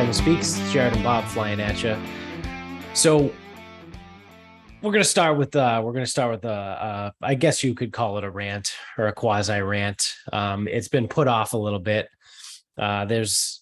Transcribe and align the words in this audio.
Speaks. 0.00 0.58
Jared 0.72 0.94
and 0.94 1.04
Bob 1.04 1.24
flying 1.26 1.60
at 1.60 1.84
you. 1.84 1.94
So 2.94 3.30
we're 4.80 4.92
gonna 4.92 5.04
start 5.04 5.36
with 5.36 5.54
uh, 5.54 5.82
we're 5.84 5.92
gonna 5.92 6.06
start 6.06 6.32
with 6.32 6.44
uh, 6.46 6.48
uh, 6.48 7.10
I 7.20 7.34
guess 7.34 7.62
you 7.62 7.74
could 7.74 7.92
call 7.92 8.16
it 8.16 8.24
a 8.24 8.30
rant 8.30 8.72
or 8.96 9.08
a 9.08 9.12
quasi 9.12 9.60
rant. 9.60 10.02
Um, 10.32 10.66
it's 10.66 10.88
been 10.88 11.06
put 11.06 11.28
off 11.28 11.52
a 11.52 11.58
little 11.58 11.78
bit. 11.78 12.08
Uh, 12.78 13.04
there's 13.04 13.60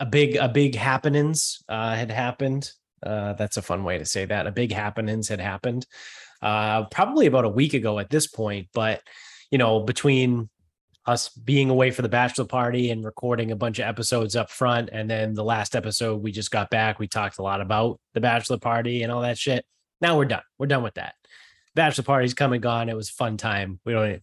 a 0.00 0.06
big 0.06 0.36
a 0.36 0.48
big 0.48 0.74
happenings 0.74 1.62
uh, 1.68 1.94
had 1.94 2.10
happened. 2.10 2.72
Uh, 3.02 3.34
that's 3.34 3.58
a 3.58 3.62
fun 3.62 3.84
way 3.84 3.98
to 3.98 4.06
say 4.06 4.24
that. 4.24 4.46
A 4.46 4.50
big 4.50 4.72
happenings 4.72 5.28
had 5.28 5.38
happened 5.38 5.86
uh, 6.42 6.86
probably 6.86 7.26
about 7.26 7.44
a 7.44 7.50
week 7.50 7.74
ago 7.74 7.98
at 7.98 8.10
this 8.10 8.26
point. 8.26 8.68
But 8.72 9.02
you 9.50 9.58
know, 9.58 9.80
between 9.80 10.48
us 11.08 11.30
being 11.30 11.70
away 11.70 11.90
for 11.90 12.02
the 12.02 12.08
bachelor 12.08 12.44
party 12.44 12.90
and 12.90 13.02
recording 13.02 13.50
a 13.50 13.56
bunch 13.56 13.78
of 13.78 13.86
episodes 13.86 14.36
up 14.36 14.50
front, 14.50 14.90
and 14.92 15.08
then 15.08 15.32
the 15.32 15.42
last 15.42 15.74
episode 15.74 16.22
we 16.22 16.30
just 16.30 16.50
got 16.50 16.68
back, 16.68 16.98
we 16.98 17.08
talked 17.08 17.38
a 17.38 17.42
lot 17.42 17.62
about 17.62 17.98
the 18.12 18.20
bachelor 18.20 18.58
party 18.58 19.02
and 19.02 19.10
all 19.10 19.22
that 19.22 19.38
shit. 19.38 19.64
Now 20.02 20.18
we're 20.18 20.26
done. 20.26 20.42
We're 20.58 20.66
done 20.66 20.82
with 20.82 20.94
that. 20.94 21.14
Bachelor 21.74 22.04
party's 22.04 22.34
come 22.34 22.52
and 22.52 22.62
gone. 22.62 22.90
It 22.90 22.96
was 22.96 23.08
a 23.08 23.14
fun 23.14 23.38
time. 23.38 23.80
We 23.86 23.94
don't, 23.94 24.20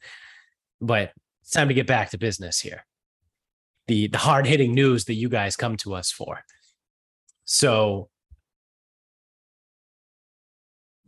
but 0.79 1.11
it's 1.41 1.49
time 1.49 1.69
to 1.69 1.73
get 1.73 1.87
back 1.87 2.11
to 2.11 2.19
business 2.19 2.59
here. 2.59 2.85
The 3.87 4.05
the 4.05 4.19
hard 4.19 4.45
hitting 4.45 4.75
news 4.75 5.05
that 5.05 5.15
you 5.15 5.27
guys 5.27 5.55
come 5.55 5.77
to 5.77 5.95
us 5.95 6.11
for. 6.11 6.41
So 7.45 8.09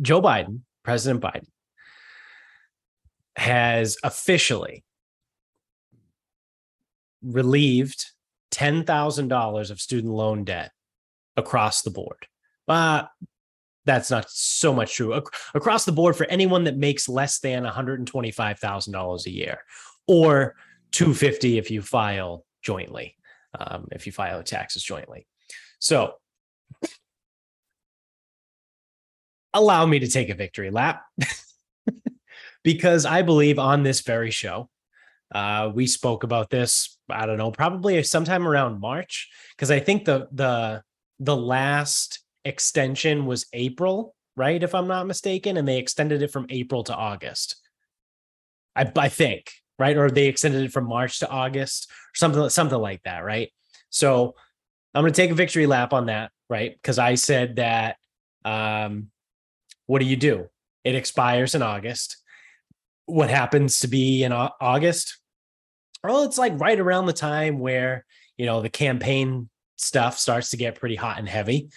Joe 0.01 0.23
Biden, 0.23 0.61
President 0.83 1.21
Biden, 1.21 1.47
has 3.35 3.97
officially 4.03 4.83
relieved 7.21 8.05
$10,000 8.51 9.71
of 9.71 9.81
student 9.81 10.13
loan 10.13 10.43
debt 10.43 10.71
across 11.35 11.81
the 11.81 11.91
board. 11.91 12.27
Uh, 12.67 13.03
that's 13.85 14.11
not 14.11 14.29
so 14.29 14.73
much 14.73 14.95
true. 14.95 15.15
Ac- 15.15 15.25
across 15.53 15.85
the 15.85 15.91
board 15.91 16.15
for 16.15 16.25
anyone 16.25 16.65
that 16.65 16.77
makes 16.77 17.07
less 17.07 17.39
than 17.39 17.63
$125,000 17.63 19.25
a 19.25 19.31
year 19.31 19.59
or 20.07 20.55
250 20.91 21.57
if 21.57 21.71
you 21.71 21.81
file 21.81 22.45
jointly, 22.61 23.15
um, 23.57 23.87
if 23.91 24.05
you 24.05 24.11
file 24.11 24.43
taxes 24.43 24.83
jointly. 24.83 25.25
So 25.79 26.15
allow 29.53 29.85
me 29.85 29.99
to 29.99 30.07
take 30.07 30.29
a 30.29 30.35
victory 30.35 30.69
lap 30.69 31.03
because 32.63 33.05
I 33.05 33.21
believe 33.21 33.59
on 33.59 33.83
this 33.83 34.01
very 34.01 34.31
show, 34.31 34.69
uh, 35.33 35.71
we 35.73 35.87
spoke 35.87 36.23
about 36.23 36.49
this. 36.49 36.96
I 37.09 37.25
don't 37.25 37.37
know, 37.37 37.51
probably 37.51 38.01
sometime 38.03 38.47
around 38.47 38.79
March, 38.79 39.29
because 39.55 39.71
I 39.71 39.79
think 39.79 40.05
the 40.05 40.27
the 40.31 40.83
the 41.19 41.35
last 41.35 42.19
extension 42.45 43.25
was 43.25 43.45
April, 43.53 44.15
right? 44.35 44.61
If 44.61 44.75
I'm 44.75 44.87
not 44.87 45.07
mistaken, 45.07 45.57
and 45.57 45.67
they 45.67 45.77
extended 45.77 46.21
it 46.21 46.31
from 46.31 46.47
April 46.49 46.83
to 46.85 46.95
August. 46.95 47.55
I 48.75 48.91
I 48.97 49.09
think 49.09 49.51
right, 49.79 49.97
or 49.97 50.09
they 50.09 50.27
extended 50.27 50.63
it 50.63 50.71
from 50.71 50.85
March 50.85 51.19
to 51.19 51.29
August, 51.29 51.89
or 51.89 52.15
something 52.15 52.49
something 52.49 52.79
like 52.79 53.03
that, 53.03 53.23
right? 53.23 53.51
So 53.89 54.35
I'm 54.93 55.03
going 55.03 55.13
to 55.13 55.21
take 55.21 55.31
a 55.31 55.35
victory 55.35 55.67
lap 55.67 55.93
on 55.93 56.07
that, 56.07 56.31
right? 56.49 56.73
Because 56.73 56.99
I 56.99 57.15
said 57.15 57.57
that. 57.57 57.97
Um, 58.45 59.09
what 59.87 59.99
do 59.99 60.05
you 60.05 60.15
do? 60.15 60.47
It 60.83 60.95
expires 60.95 61.55
in 61.55 61.61
August 61.61 62.17
what 63.07 63.29
happens 63.29 63.79
to 63.79 63.87
be 63.87 64.23
in 64.23 64.31
August? 64.31 65.17
Well, 66.07 66.23
it's 66.23 66.37
like 66.37 66.59
right 66.59 66.79
around 66.79 67.05
the 67.05 67.13
time 67.13 67.59
where, 67.59 68.05
you 68.37 68.45
know, 68.45 68.61
the 68.61 68.69
campaign 68.69 69.49
stuff 69.75 70.17
starts 70.17 70.51
to 70.51 70.57
get 70.57 70.79
pretty 70.79 70.95
hot 70.95 71.19
and 71.19 71.27
heavy. 71.27 71.69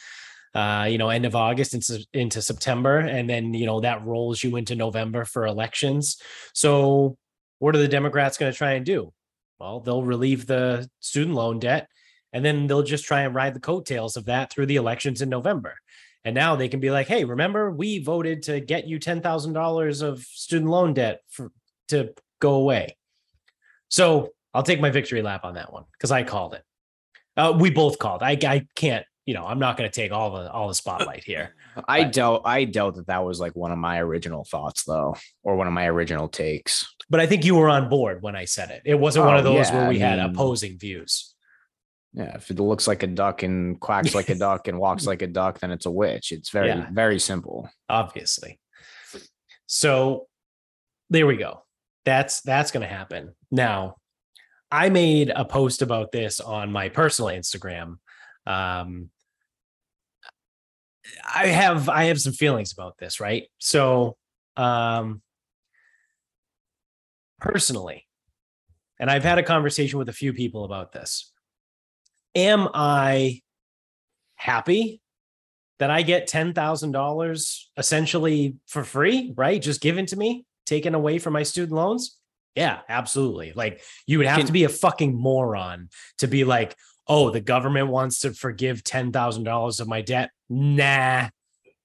Uh, 0.55 0.87
you 0.89 0.99
know, 0.99 1.11
end 1.11 1.27
of 1.27 1.37
August 1.37 1.75
into, 1.75 2.05
into 2.13 2.41
September. 2.41 2.99
And 2.99 3.29
then, 3.29 3.55
you 3.55 3.67
know, 3.67 3.81
that 3.81 4.05
rolls 4.05 4.43
you 4.43 4.57
into 4.57 4.75
November 4.75 5.25
for 5.25 5.47
elections. 5.47 6.21
So, 6.55 7.17
what 7.59 7.75
are 7.75 7.81
the 7.81 7.89
Democrats 7.89 8.39
going 8.39 8.51
to 8.51 8.57
try 8.57 8.73
and 8.73 8.87
do? 8.87 9.13
Well, 9.59 9.81
they'll 9.81 10.03
relieve 10.03 10.47
the 10.47 10.89
student 11.01 11.37
loan 11.37 11.59
debt 11.59 11.89
and 12.33 12.45
then 12.45 12.67
they'll 12.67 12.83
just 12.83 13.05
try 13.05 13.23
and 13.23 13.35
ride 13.35 13.55
the 13.55 13.61
coattails 13.61 14.17
of 14.17 14.27
that 14.27 14.51
through 14.51 14.67
the 14.67 14.77
elections 14.77 15.23
in 15.23 15.29
November. 15.29 15.75
And 16.25 16.35
now 16.35 16.57
they 16.57 16.69
can 16.69 16.81
be 16.81 16.91
like, 16.91 17.09
hey, 17.09 17.25
remember 17.25 17.71
we 17.71 17.99
voted 17.99 18.45
to 18.45 18.61
get 18.61 18.87
you 18.87 18.99
$10,000 18.99 20.03
of 20.03 20.21
student 20.21 20.71
loan 20.71 20.95
debt 20.95 21.21
for, 21.29 21.51
to 21.89 22.15
go 22.41 22.55
away. 22.55 22.97
So 23.91 24.31
I'll 24.55 24.63
take 24.63 24.81
my 24.81 24.91
victory 24.91 25.21
lap 25.21 25.45
on 25.45 25.55
that 25.55 25.73
one 25.73 25.85
because 25.93 26.11
I 26.11 26.23
called 26.23 26.55
it. 26.55 26.63
Uh, 27.37 27.57
we 27.59 27.71
both 27.71 27.99
called. 27.99 28.23
I, 28.23 28.39
I 28.43 28.67
can't, 28.75 29.05
you 29.27 29.35
know, 29.35 29.47
I'm 29.47 29.59
not 29.59 29.77
going 29.77 29.89
to 29.89 29.95
take 29.95 30.13
all 30.13 30.31
the 30.31 30.51
all 30.51 30.69
the 30.69 30.75
spotlight 30.75 31.25
here. 31.25 31.55
I 31.87 32.05
but, 32.05 32.13
doubt 32.13 32.43
I 32.45 32.65
doubt 32.65 32.97
that 32.97 33.07
that 33.07 33.25
was 33.25 33.39
like 33.39 33.55
one 33.55 33.71
of 33.71 33.79
my 33.79 34.01
original 34.01 34.45
thoughts 34.45 34.85
though, 34.85 35.15
or 35.43 35.57
one 35.57 35.67
of 35.67 35.73
my 35.73 35.87
original 35.87 36.29
takes. 36.29 36.87
But 37.09 37.21
I 37.21 37.27
think 37.27 37.45
you 37.45 37.55
were 37.55 37.69
on 37.69 37.89
board 37.89 38.23
when 38.23 38.35
I 38.35 38.45
said 38.45 38.71
it. 38.71 38.83
It 38.85 38.99
wasn't 38.99 39.25
oh, 39.25 39.29
one 39.29 39.37
of 39.37 39.45
those 39.45 39.69
yeah, 39.69 39.75
where 39.75 39.89
we 39.89 40.03
I 40.03 40.11
mean, 40.11 40.19
had 40.19 40.31
opposing 40.31 40.79
views. 40.79 41.35
Yeah, 42.13 42.35
if 42.35 42.51
it 42.51 42.59
looks 42.59 42.89
like 42.89 43.05
a 43.05 43.07
duck 43.07 43.45
and 43.45 43.79
quacks 43.79 44.15
like 44.15 44.31
a 44.31 44.35
duck 44.39 44.67
and 44.67 44.79
walks 44.79 45.07
like 45.07 45.23
a 45.23 45.29
duck, 45.29 45.61
then 45.61 45.71
it's 45.71 45.87
a 45.87 45.91
witch. 45.91 46.33
It's 46.33 46.51
very, 46.51 46.69
yeah. 46.69 46.89
very 46.93 47.21
simple. 47.21 47.71
Obviously. 47.89 48.59
So 49.67 50.27
there 51.09 51.27
we 51.27 51.37
go. 51.37 51.63
That's 52.05 52.41
that's 52.41 52.71
gonna 52.71 52.87
happen. 52.87 53.35
Now, 53.51 53.97
I 54.71 54.89
made 54.89 55.31
a 55.35 55.45
post 55.45 55.83
about 55.83 56.13
this 56.13 56.41
on 56.41 56.73
my 56.73 56.89
personal 56.89 57.31
Instagram. 57.31 57.97
Um 58.47 59.11
I 61.35 61.47
have 61.47 61.89
I 61.89 62.05
have 62.05 62.21
some 62.21 62.33
feelings 62.33 62.73
about 62.73 62.99
this, 62.99 63.21
right? 63.21 63.45
So 63.59 64.17
um 64.57 65.23
personally, 67.41 68.07
and 68.99 69.11
I've 69.11 69.25
had 69.25 69.39
a 69.39 69.43
conversation 69.43 69.99
with 69.99 70.09
a 70.09 70.15
few 70.15 70.33
people 70.33 70.65
about 70.65 70.93
this 70.93 71.33
am 72.35 72.69
I 72.75 73.41
happy 74.37 75.01
that 75.79 75.91
I 75.91 76.03
get 76.03 76.29
$10,000 76.29 77.65
essentially 77.77 78.57
for 78.67 78.85
free, 78.85 79.33
right? 79.37 79.61
Just 79.61 79.81
given 79.81 80.07
to 80.07 80.17
me, 80.17 80.45
taken 80.71 80.95
away 80.95 81.19
from 81.19 81.35
my 81.35 81.43
student 81.43 81.77
loans? 81.77 82.17
Yeah, 82.55 82.81
absolutely. 82.89 83.53
Like 83.55 83.83
you 84.07 84.19
would 84.19 84.27
have 84.27 84.39
Can, 84.39 84.47
to 84.47 84.53
be 84.53 84.65
a 84.65 84.69
fucking 84.69 85.15
moron 85.15 85.89
to 86.19 86.27
be 86.27 86.45
like, 86.45 86.75
oh, 87.07 87.31
the 87.31 87.41
government 87.41 87.89
wants 87.89 88.21
to 88.21 88.33
forgive 88.33 88.83
$10,000 88.83 89.81
of 89.81 89.89
my 89.89 90.01
debt. 90.01 90.31
Nah, 90.49 91.29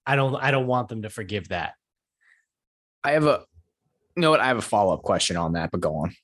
I 0.06 0.16
don't, 0.16 0.36
I 0.36 0.52
don't 0.52 0.68
want 0.68 0.88
them 0.88 1.02
to 1.02 1.10
forgive 1.10 1.50
that. 1.50 1.74
I 3.04 3.12
have 3.12 3.26
a, 3.26 3.44
you 4.16 4.22
know 4.22 4.32
what? 4.32 4.40
I 4.40 4.48
have 4.48 4.58
a 4.58 4.62
follow 4.62 4.94
up 4.94 5.04
question 5.04 5.36
on 5.36 5.54
that, 5.54 5.72
but 5.72 5.82
go 5.82 5.96
on. 5.96 6.16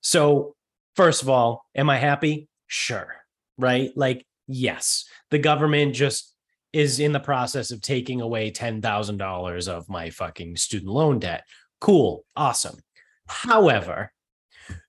So, 0.00 0.54
first 0.96 1.22
of 1.22 1.28
all, 1.28 1.64
am 1.74 1.88
I 1.88 1.96
happy? 1.96 2.48
Sure 2.66 3.22
right? 3.58 3.90
Like, 3.96 4.26
yes, 4.46 5.04
the 5.30 5.38
government 5.38 5.94
just 5.94 6.34
is 6.72 7.00
in 7.00 7.12
the 7.12 7.20
process 7.20 7.70
of 7.70 7.80
taking 7.80 8.20
away 8.20 8.50
$10,000 8.50 9.68
of 9.68 9.88
my 9.88 10.10
fucking 10.10 10.56
student 10.56 10.90
loan 10.90 11.18
debt. 11.18 11.44
Cool. 11.82 12.24
Awesome. 12.36 12.78
However, 13.26 14.12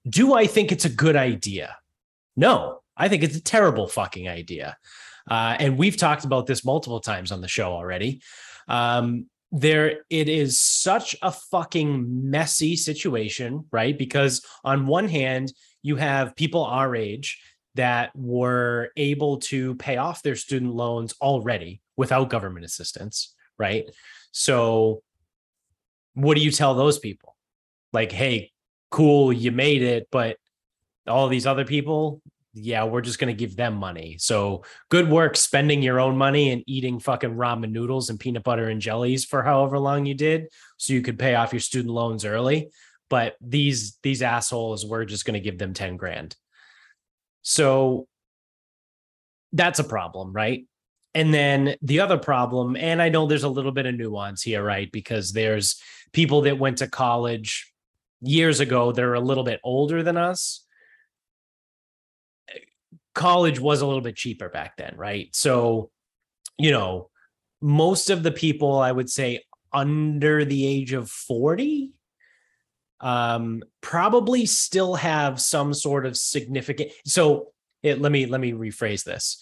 do 0.07 0.35
I 0.35 0.45
think 0.45 0.71
it's 0.71 0.85
a 0.85 0.89
good 0.89 1.15
idea? 1.15 1.75
No, 2.35 2.81
I 2.95 3.09
think 3.09 3.23
it's 3.23 3.35
a 3.35 3.41
terrible 3.41 3.87
fucking 3.87 4.29
idea. 4.29 4.77
Uh, 5.29 5.55
and 5.57 5.75
we've 5.75 5.97
talked 5.97 6.23
about 6.23 6.45
this 6.45 6.63
multiple 6.63 6.99
times 6.99 7.31
on 7.31 7.41
the 7.41 7.47
show 7.47 7.71
already. 7.71 8.21
Um, 8.67 9.25
there, 9.51 10.01
it 10.11 10.29
is 10.29 10.61
such 10.61 11.15
a 11.23 11.31
fucking 11.31 12.29
messy 12.29 12.75
situation, 12.75 13.65
right? 13.71 13.97
Because 13.97 14.45
on 14.63 14.85
one 14.85 15.07
hand, 15.07 15.51
you 15.81 15.95
have 15.95 16.35
people 16.35 16.63
our 16.63 16.95
age 16.95 17.41
that 17.73 18.11
were 18.15 18.89
able 18.97 19.37
to 19.37 19.73
pay 19.77 19.97
off 19.97 20.21
their 20.21 20.35
student 20.35 20.75
loans 20.75 21.15
already 21.23 21.81
without 21.97 22.29
government 22.29 22.65
assistance, 22.65 23.33
right? 23.57 23.89
So, 24.31 25.01
what 26.13 26.35
do 26.35 26.43
you 26.43 26.51
tell 26.51 26.75
those 26.75 26.99
people? 26.99 27.35
Like, 27.91 28.11
hey, 28.11 28.51
cool, 28.89 29.31
you 29.33 29.51
made 29.51 29.81
it, 29.81 30.07
but 30.11 30.37
all 31.07 31.27
these 31.27 31.47
other 31.47 31.65
people, 31.65 32.21
yeah, 32.53 32.83
we're 32.83 33.01
just 33.01 33.19
going 33.19 33.35
to 33.35 33.39
give 33.39 33.55
them 33.55 33.75
money. 33.75 34.17
So, 34.19 34.63
good 34.89 35.09
work 35.09 35.35
spending 35.35 35.81
your 35.81 35.99
own 35.99 36.17
money 36.17 36.51
and 36.51 36.63
eating 36.67 36.99
fucking 36.99 37.35
ramen 37.35 37.71
noodles 37.71 38.09
and 38.09 38.19
peanut 38.19 38.43
butter 38.43 38.69
and 38.69 38.79
jellies 38.79 39.25
for 39.25 39.41
however 39.41 39.79
long 39.79 40.05
you 40.05 40.13
did 40.13 40.47
so 40.77 40.93
you 40.93 41.01
could 41.01 41.17
pay 41.17 41.35
off 41.35 41.53
your 41.53 41.59
student 41.59 41.93
loans 41.93 42.25
early. 42.25 42.69
But 43.09 43.35
these 43.41 43.97
these 44.03 44.21
assholes, 44.21 44.85
we're 44.85 45.05
just 45.05 45.25
going 45.25 45.33
to 45.35 45.39
give 45.39 45.57
them 45.57 45.73
10 45.73 45.97
grand. 45.97 46.35
So 47.41 48.07
that's 49.51 49.79
a 49.79 49.83
problem, 49.83 50.33
right? 50.33 50.65
And 51.15 51.33
then 51.33 51.75
the 51.81 51.99
other 51.99 52.17
problem, 52.17 52.75
and 52.75 53.01
I 53.01 53.09
know 53.09 53.27
there's 53.27 53.43
a 53.43 53.49
little 53.49 53.71
bit 53.71 53.85
of 53.85 53.95
nuance 53.95 54.41
here, 54.41 54.63
right? 54.63 54.91
Because 54.91 55.31
there's 55.31 55.81
people 56.11 56.41
that 56.41 56.57
went 56.57 56.79
to 56.79 56.87
college 56.87 57.71
years 58.21 58.59
ago, 58.59 58.91
they're 58.91 59.13
a 59.13 59.19
little 59.19 59.43
bit 59.43 59.59
older 59.63 60.01
than 60.01 60.17
us. 60.17 60.65
college 63.13 63.59
was 63.59 63.81
a 63.81 63.85
little 63.85 64.01
bit 64.01 64.15
cheaper 64.15 64.49
back 64.49 64.75
then, 64.75 64.95
right? 64.97 65.29
So, 65.33 65.91
you 66.57 66.71
know, 66.71 67.09
most 67.61 68.09
of 68.09 68.23
the 68.23 68.31
people 68.31 68.79
I 68.79 68.91
would 68.91 69.09
say 69.09 69.43
under 69.71 70.45
the 70.45 70.67
age 70.67 70.93
of 70.93 71.09
40 71.09 71.91
um 72.99 73.63
probably 73.81 74.45
still 74.45 74.95
have 74.95 75.41
some 75.41 75.73
sort 75.73 76.05
of 76.05 76.15
significant 76.15 76.91
so 77.05 77.51
it, 77.81 77.99
let 77.99 78.11
me 78.11 78.27
let 78.27 78.39
me 78.39 78.51
rephrase 78.51 79.03
this 79.03 79.41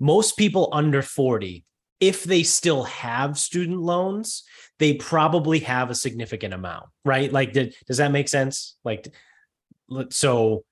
most 0.00 0.36
people 0.36 0.68
under 0.72 1.02
40 1.02 1.64
if 2.00 2.24
they 2.24 2.42
still 2.42 2.84
have 2.84 3.38
student 3.38 3.80
loans 3.80 4.42
they 4.78 4.94
probably 4.94 5.60
have 5.60 5.90
a 5.90 5.94
significant 5.94 6.52
amount 6.52 6.86
right? 7.04 7.32
Like 7.32 7.52
did, 7.52 7.74
does 7.86 7.98
that 7.98 8.12
make 8.12 8.28
sense? 8.28 8.76
Like 8.84 9.12
so 10.10 10.64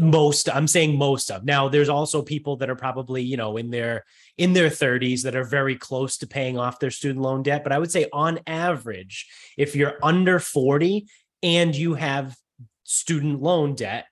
most 0.00 0.50
i'm 0.50 0.68
saying 0.68 0.98
most 0.98 1.30
of. 1.30 1.44
Now 1.44 1.68
there's 1.68 1.88
also 1.88 2.20
people 2.20 2.56
that 2.58 2.68
are 2.68 2.76
probably 2.76 3.22
you 3.22 3.36
know 3.36 3.56
in 3.56 3.70
their 3.70 4.04
in 4.36 4.52
their 4.52 4.68
30s 4.68 5.22
that 5.22 5.36
are 5.36 5.44
very 5.44 5.76
close 5.76 6.18
to 6.18 6.26
paying 6.26 6.58
off 6.58 6.78
their 6.78 6.90
student 6.90 7.22
loan 7.22 7.42
debt. 7.42 7.62
But 7.62 7.72
i 7.72 7.78
would 7.78 7.90
say 7.90 8.06
on 8.12 8.40
average 8.46 9.28
if 9.56 9.74
you're 9.74 9.98
under 10.02 10.38
40 10.38 11.06
and 11.42 11.74
you 11.74 11.94
have 11.94 12.36
student 12.84 13.40
loan 13.40 13.74
debt 13.74 14.06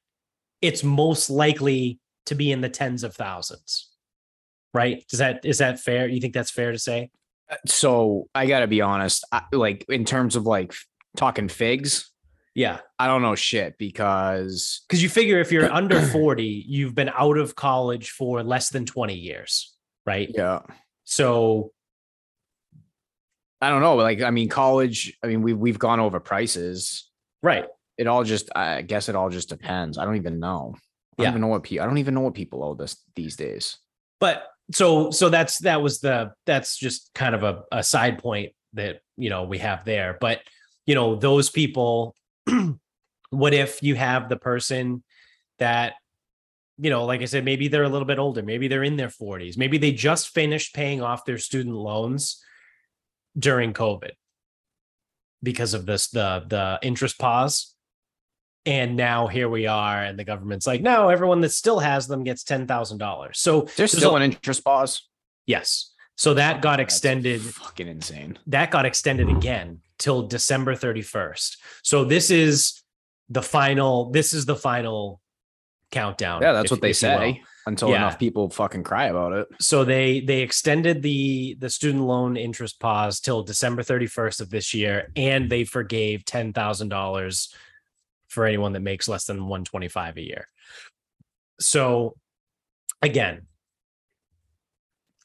it's 0.62 0.82
most 0.82 1.28
likely 1.28 1.98
to 2.26 2.34
be 2.34 2.52
in 2.52 2.60
the 2.60 2.68
tens 2.68 3.02
of 3.04 3.14
thousands 3.14 3.89
right 4.74 5.04
does 5.08 5.18
that 5.18 5.44
is 5.44 5.58
that 5.58 5.80
fair 5.80 6.08
you 6.08 6.20
think 6.20 6.34
that's 6.34 6.50
fair 6.50 6.72
to 6.72 6.78
say 6.78 7.10
uh, 7.50 7.56
so 7.66 8.28
i 8.34 8.46
gotta 8.46 8.66
be 8.66 8.80
honest 8.80 9.24
I, 9.32 9.42
like 9.52 9.84
in 9.88 10.04
terms 10.04 10.36
of 10.36 10.46
like 10.46 10.74
talking 11.16 11.48
figs 11.48 12.10
yeah. 12.54 12.78
I 12.98 13.06
don't 13.06 13.22
know 13.22 13.34
shit 13.34 13.78
because 13.78 14.82
because 14.88 15.02
you 15.02 15.08
figure 15.08 15.40
if 15.40 15.52
you're 15.52 15.72
under 15.72 16.00
40, 16.00 16.64
you've 16.68 16.94
been 16.94 17.10
out 17.10 17.38
of 17.38 17.54
college 17.54 18.10
for 18.10 18.42
less 18.42 18.70
than 18.70 18.86
20 18.86 19.14
years, 19.14 19.74
right? 20.04 20.30
Yeah. 20.34 20.60
So 21.04 21.72
I 23.60 23.70
don't 23.70 23.82
know. 23.82 23.96
Like, 23.96 24.22
I 24.22 24.30
mean, 24.30 24.48
college, 24.48 25.16
I 25.22 25.26
mean, 25.26 25.42
we've 25.42 25.56
we've 25.56 25.78
gone 25.78 26.00
over 26.00 26.18
prices. 26.18 27.08
Right. 27.42 27.66
It 27.98 28.06
all 28.06 28.24
just 28.24 28.50
I 28.56 28.82
guess 28.82 29.08
it 29.08 29.14
all 29.14 29.30
just 29.30 29.48
depends. 29.48 29.98
I 29.98 30.04
don't 30.04 30.16
even 30.16 30.40
know. 30.40 30.74
I 30.74 31.22
don't 31.22 31.24
yeah. 31.24 31.28
even 31.30 31.40
know 31.42 31.48
what 31.48 31.62
people 31.62 31.84
I 31.84 31.86
don't 31.86 31.98
even 31.98 32.14
know 32.14 32.22
what 32.22 32.34
people 32.34 32.64
owe 32.64 32.74
this 32.74 32.96
these 33.14 33.36
days. 33.36 33.76
But 34.18 34.46
so 34.72 35.10
so 35.10 35.28
that's 35.28 35.58
that 35.58 35.82
was 35.82 36.00
the 36.00 36.32
that's 36.46 36.76
just 36.76 37.10
kind 37.14 37.34
of 37.34 37.42
a, 37.42 37.62
a 37.72 37.82
side 37.82 38.18
point 38.18 38.52
that 38.74 39.00
you 39.16 39.30
know 39.30 39.44
we 39.44 39.58
have 39.58 39.84
there. 39.84 40.18
But 40.20 40.40
you 40.86 40.94
know, 40.94 41.14
those 41.14 41.50
people 41.50 42.14
what 43.30 43.54
if 43.54 43.82
you 43.82 43.94
have 43.94 44.28
the 44.28 44.36
person 44.36 45.02
that 45.58 45.94
you 46.78 46.90
know 46.90 47.04
like 47.04 47.22
i 47.22 47.24
said 47.24 47.44
maybe 47.44 47.68
they're 47.68 47.84
a 47.84 47.88
little 47.88 48.06
bit 48.06 48.18
older 48.18 48.42
maybe 48.42 48.68
they're 48.68 48.84
in 48.84 48.96
their 48.96 49.08
40s 49.08 49.56
maybe 49.56 49.78
they 49.78 49.92
just 49.92 50.30
finished 50.30 50.74
paying 50.74 51.00
off 51.00 51.24
their 51.24 51.38
student 51.38 51.76
loans 51.76 52.42
during 53.38 53.72
covid 53.72 54.12
because 55.42 55.74
of 55.74 55.86
this 55.86 56.08
the 56.08 56.44
the 56.48 56.78
interest 56.82 57.18
pause 57.18 57.74
and 58.66 58.96
now 58.96 59.26
here 59.26 59.48
we 59.48 59.66
are 59.66 60.02
and 60.02 60.18
the 60.18 60.24
government's 60.24 60.66
like 60.66 60.82
no 60.82 61.08
everyone 61.08 61.40
that 61.40 61.50
still 61.50 61.78
has 61.78 62.06
them 62.06 62.24
gets 62.24 62.44
$10,000 62.44 63.36
so 63.36 63.62
there's, 63.62 63.76
there's 63.76 63.92
still 63.92 64.12
a, 64.12 64.16
an 64.16 64.22
interest 64.22 64.64
pause 64.64 65.08
yes 65.46 65.92
so 66.16 66.34
that 66.34 66.60
got 66.60 66.80
extended 66.80 67.40
fucking 67.40 67.88
insane 67.88 68.38
that 68.46 68.70
got 68.70 68.84
extended 68.84 69.28
again 69.28 69.80
till 70.00 70.26
December 70.26 70.74
31st. 70.74 71.58
So 71.84 72.04
this 72.04 72.32
is 72.32 72.82
the 73.28 73.42
final 73.42 74.10
this 74.10 74.32
is 74.32 74.46
the 74.46 74.56
final 74.56 75.20
countdown. 75.92 76.42
Yeah, 76.42 76.52
that's 76.52 76.66
if, 76.66 76.70
what 76.72 76.80
they 76.80 76.92
say 76.92 77.42
until 77.66 77.90
yeah. 77.90 77.96
enough 77.96 78.18
people 78.18 78.50
fucking 78.50 78.82
cry 78.82 79.06
about 79.06 79.32
it. 79.34 79.46
So 79.60 79.84
they 79.84 80.20
they 80.20 80.40
extended 80.40 81.02
the 81.02 81.56
the 81.60 81.70
student 81.70 82.04
loan 82.04 82.36
interest 82.36 82.80
pause 82.80 83.20
till 83.20 83.44
December 83.44 83.82
31st 83.82 84.40
of 84.40 84.50
this 84.50 84.74
year 84.74 85.12
and 85.14 85.48
they 85.48 85.64
forgave 85.64 86.24
$10,000 86.24 87.54
for 88.30 88.46
anyone 88.46 88.72
that 88.72 88.80
makes 88.80 89.08
less 89.08 89.26
than 89.26 89.46
125 89.46 90.16
a 90.16 90.22
year. 90.22 90.48
So 91.60 92.16
again, 93.02 93.42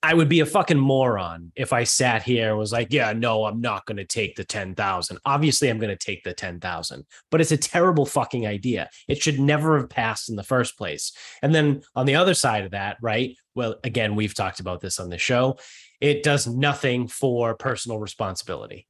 I 0.04 0.14
would 0.14 0.30
be 0.30 0.42
a 0.42 0.46
fucking 0.46 0.78
moron 0.78 1.52
if 1.56 1.74
I 1.74 1.84
sat 1.84 2.22
here 2.22 2.50
and 2.50 2.60
was 2.60 2.72
like, 2.72 2.90
yeah, 2.92 3.12
no, 3.14 3.46
I'm 3.46 3.60
not 3.60 3.88
going 3.88 3.98
to 3.98 4.06
take 4.06 4.36
the 4.36 4.44
10,000. 4.44 5.18
Obviously, 5.26 5.68
I'm 5.68 5.80
going 5.80 5.96
to 5.96 6.06
take 6.06 6.24
the 6.24 6.34
10,000, 6.34 7.04
but 7.32 7.42
it's 7.42 7.52
a 7.52 7.58
terrible 7.58 8.06
fucking 8.06 8.46
idea. 8.46 8.90
It 9.08 9.20
should 9.20 9.40
never 9.40 9.80
have 9.80 9.90
passed 9.90 10.30
in 10.30 10.36
the 10.36 10.44
first 10.44 10.78
place. 10.78 11.12
And 11.42 11.56
then 11.56 11.82
on 11.96 12.06
the 12.06 12.18
other 12.18 12.36
side 12.36 12.66
of 12.66 12.72
that, 12.72 12.98
right? 13.02 13.36
Well, 13.56 13.80
again, 13.84 14.16
we've 14.16 14.36
talked 14.36 14.60
about 14.60 14.80
this 14.80 15.00
on 15.00 15.10
the 15.10 15.18
show. 15.18 15.58
It 16.00 16.22
does 16.22 16.46
nothing 16.46 17.08
for 17.08 17.56
personal 17.56 17.98
responsibility 17.98 18.88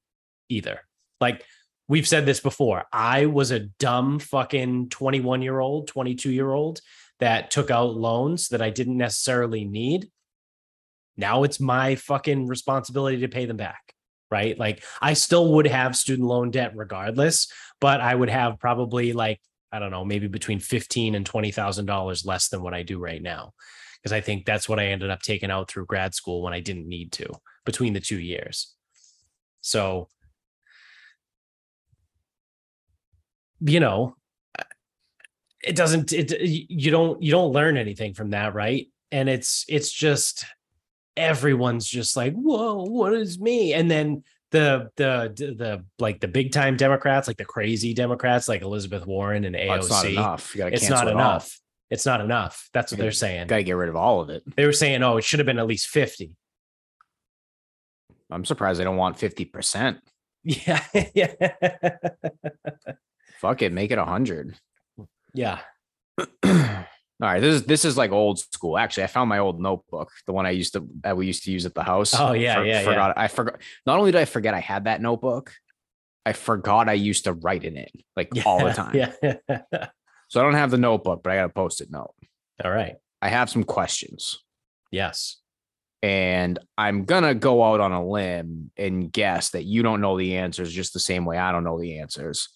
either. 0.50 0.82
Like 1.22 1.46
we've 1.88 2.08
said 2.08 2.26
this 2.26 2.40
before. 2.40 2.86
I 2.92 3.26
was 3.28 3.52
a 3.52 3.60
dumb 3.60 4.20
fucking 4.20 4.90
21 4.90 5.42
year 5.42 5.60
old, 5.60 5.88
22 5.88 6.32
year 6.32 6.52
old 6.52 6.82
that 7.20 7.52
took 7.52 7.72
out 7.72 7.96
loans 7.96 8.50
that 8.50 8.62
I 8.62 8.70
didn't 8.70 8.98
necessarily 8.98 9.66
need 9.66 10.10
now 11.18 11.44
it's 11.44 11.60
my 11.60 11.96
fucking 11.96 12.48
responsibility 12.48 13.20
to 13.20 13.28
pay 13.28 13.46
them 13.46 13.58
back. 13.58 13.94
Right. 14.32 14.58
Like 14.58 14.84
I 15.02 15.14
still 15.14 15.54
would 15.54 15.68
have 15.68 15.96
student 15.96 16.28
loan 16.28 16.52
debt 16.52 16.74
regardless, 16.76 17.48
but 17.80 18.02
I 18.02 18.14
would 18.14 18.30
have 18.30 18.60
probably 18.60 19.14
like, 19.14 19.40
I 19.72 19.80
don't 19.80 19.92
know, 19.92 20.04
maybe 20.04 20.28
between 20.28 20.60
15 20.60 21.16
and 21.16 21.30
$20,000 21.30 22.26
less 22.26 22.50
than 22.50 22.62
what 22.62 22.74
I 22.74 22.84
do 22.84 23.00
right 23.00 23.22
now. 23.22 23.54
Cause 24.04 24.12
I 24.12 24.22
think 24.22 24.46
that's 24.46 24.68
what 24.68 24.80
I 24.80 24.88
ended 24.88 25.10
up 25.10 25.22
taking 25.22 25.52
out 25.52 25.70
through 25.70 25.86
grad 25.86 26.14
school 26.14 26.42
when 26.42 26.54
I 26.54 26.60
didn't 26.60 26.88
need 26.88 27.12
to 27.14 27.28
between 27.66 27.94
the 27.94 28.00
two 28.00 28.20
years. 28.20 28.74
So, 29.62 30.10
you 33.62 33.80
know, 33.80 34.16
it 35.64 35.76
doesn't, 35.76 36.14
it, 36.14 36.32
you 36.40 36.92
don't, 36.92 37.22
you 37.22 37.32
don't 37.32 37.52
learn 37.52 37.78
anything 37.78 38.14
from 38.14 38.32
that. 38.32 38.54
Right. 38.54 38.88
And 39.12 39.30
it's, 39.30 39.66
it's 39.68 39.92
just, 39.92 40.46
everyone's 41.18 41.88
just 41.88 42.16
like, 42.18 42.34
whoa, 42.34 42.84
what 42.84 43.14
is 43.14 43.40
me? 43.40 43.74
And 43.74 43.90
then 43.90 44.24
the 44.52 44.90
the 44.96 45.34
the 45.36 45.86
like 46.00 46.22
the 46.22 46.28
big 46.28 46.52
time 46.54 46.78
Democrats, 46.78 47.28
like 47.28 47.36
the 47.38 47.46
crazy 47.46 47.94
Democrats, 47.94 48.48
like 48.48 48.62
Elizabeth 48.62 49.06
Warren 49.06 49.44
and 49.44 49.56
AOC. 49.56 49.68
Oh, 49.68 49.76
it's 49.78 49.90
not 49.90 50.06
enough. 50.06 50.56
it's 50.56 50.90
not 50.90 51.08
enough. 51.10 51.60
It's 51.90 52.06
not 52.06 52.22
enough. 52.22 52.70
That's 52.74 52.92
what 52.92 53.00
they're 53.00 53.12
saying. 53.12 53.48
Got 53.48 53.58
to 53.58 53.64
get 53.64 53.74
rid 53.74 53.90
of 53.90 53.96
all 53.96 54.22
of 54.22 54.30
it. 54.30 54.44
They 54.56 54.66
were 54.66 54.74
saying, 54.74 55.04
oh, 55.04 55.18
it 55.18 55.24
should 55.24 55.40
have 55.40 55.46
been 55.46 55.60
at 55.60 55.68
least 55.68 55.88
50. 55.88 56.32
I'm 58.32 58.44
surprised 58.44 58.80
they 58.80 58.84
don't 58.84 58.98
want 58.98 59.18
50%. 59.18 60.00
Yeah. 60.48 60.84
yeah. 61.16 61.34
Fuck 63.40 63.62
it. 63.62 63.72
Make 63.72 63.92
it 63.92 63.98
100. 63.98 64.56
Yeah. 65.34 65.60
All 67.22 67.30
right, 67.30 67.40
this 67.40 67.56
is 67.56 67.64
this 67.64 67.86
is 67.86 67.98
like 67.98 68.12
old 68.12 68.40
school. 68.40 68.78
Actually, 68.78 69.04
I 69.06 69.08
found 69.08 69.30
my 69.30 69.40
old 69.40 69.62
notebook, 69.62 70.12
the 70.26 70.34
one 70.34 70.46
I 70.46 70.50
used 70.50 70.74
to 70.74 70.86
that 71.02 71.16
we 71.16 71.28
used 71.28 71.44
to 71.46 71.52
use 71.52 71.66
at 71.66 71.74
the 71.74 71.84
house. 71.84 72.14
Oh 72.14 72.34
yeah, 72.34 72.56
For, 72.56 72.66
yeah, 72.66 72.84
forgot. 72.84 73.14
Yeah. 73.16 73.24
I 73.24 73.28
forgot. 73.30 73.62
Not 73.86 74.00
only 74.00 74.12
did 74.12 74.20
I 74.20 74.26
forget 74.26 74.54
I 74.54 74.60
had 74.60 74.84
that 74.84 75.02
notebook, 75.02 75.54
I 76.26 76.34
forgot 76.34 76.90
I 76.90 76.94
used 76.94 77.24
to 77.24 77.34
write 77.34 77.64
in 77.64 77.78
it 77.78 77.92
like 78.18 78.30
yeah, 78.34 78.44
all 78.46 78.64
the 78.64 78.74
time. 78.74 78.96
Yeah. 78.96 79.14
so 80.28 80.42
I 80.42 80.44
don't 80.44 80.56
have 80.56 80.72
the 80.72 80.78
notebook, 80.78 81.24
but 81.24 81.32
I 81.32 81.38
got 81.38 81.46
a 81.46 81.50
post-it 81.50 81.90
note. 81.90 82.14
All 82.64 82.72
right. 82.72 82.96
I 83.22 83.30
have 83.30 83.50
some 83.50 83.64
questions. 83.64 84.44
Yes. 84.92 85.38
And 86.04 86.60
I'm 86.78 87.06
gonna 87.06 87.34
go 87.34 87.64
out 87.64 87.80
on 87.80 87.94
a 87.94 88.06
limb 88.06 88.72
and 88.76 89.12
guess 89.12 89.52
that 89.52 89.64
you 89.64 89.84
don't 89.84 90.02
know 90.02 90.18
the 90.18 90.36
answers 90.36 90.72
just 90.72 90.92
the 90.92 91.00
same 91.00 91.24
way 91.24 91.38
I 91.38 91.54
don't 91.54 91.64
know 91.64 91.80
the 91.80 92.00
answers. 92.00 92.50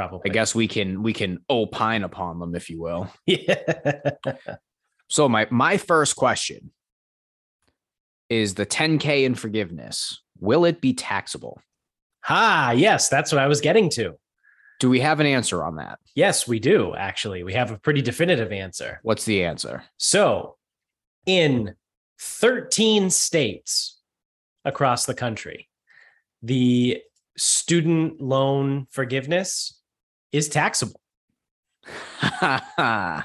Probably. 0.00 0.30
I 0.30 0.32
guess 0.32 0.54
we 0.54 0.66
can 0.66 1.02
we 1.02 1.12
can 1.12 1.40
opine 1.50 2.04
upon 2.04 2.38
them, 2.38 2.54
if 2.54 2.70
you 2.70 2.80
will. 2.80 3.12
Yeah. 3.26 3.54
so 5.08 5.28
my 5.28 5.46
my 5.50 5.76
first 5.76 6.16
question 6.16 6.70
is 8.30 8.54
the 8.54 8.64
10k 8.64 9.24
in 9.24 9.34
forgiveness. 9.34 10.22
Will 10.38 10.64
it 10.64 10.80
be 10.80 10.94
taxable? 10.94 11.60
Ah, 12.26 12.70
yes, 12.70 13.10
that's 13.10 13.30
what 13.30 13.42
I 13.42 13.46
was 13.46 13.60
getting 13.60 13.90
to. 13.90 14.14
Do 14.78 14.88
we 14.88 15.00
have 15.00 15.20
an 15.20 15.26
answer 15.26 15.62
on 15.62 15.76
that? 15.76 15.98
Yes, 16.14 16.48
we 16.48 16.60
do. 16.60 16.94
Actually, 16.94 17.42
we 17.42 17.52
have 17.52 17.70
a 17.70 17.78
pretty 17.78 18.00
definitive 18.00 18.52
answer. 18.52 19.00
What's 19.02 19.26
the 19.26 19.44
answer? 19.44 19.84
So, 19.98 20.56
in 21.26 21.74
13 22.20 23.10
states 23.10 24.00
across 24.64 25.04
the 25.04 25.14
country, 25.14 25.68
the 26.42 27.02
student 27.36 28.22
loan 28.22 28.86
forgiveness 28.90 29.79
is 30.32 30.48
taxable. 30.48 31.00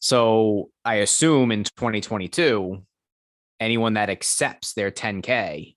so 0.00 0.70
I 0.84 0.94
assume 0.96 1.52
in 1.52 1.64
2022, 1.64 2.82
anyone 3.58 3.94
that 3.94 4.10
accepts 4.10 4.74
their 4.74 4.90
10K, 4.90 5.74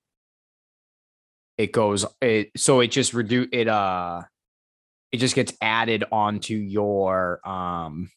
it 1.57 1.71
goes 1.71 2.03
it 2.21 2.49
so 2.57 2.79
it 2.79 2.87
just 2.87 3.13
reduce 3.13 3.47
it 3.51 3.67
uh 3.67 4.21
it 5.11 5.17
just 5.17 5.35
gets 5.35 5.53
added 5.61 6.03
onto 6.11 6.55
your 6.55 7.39
um 7.47 8.09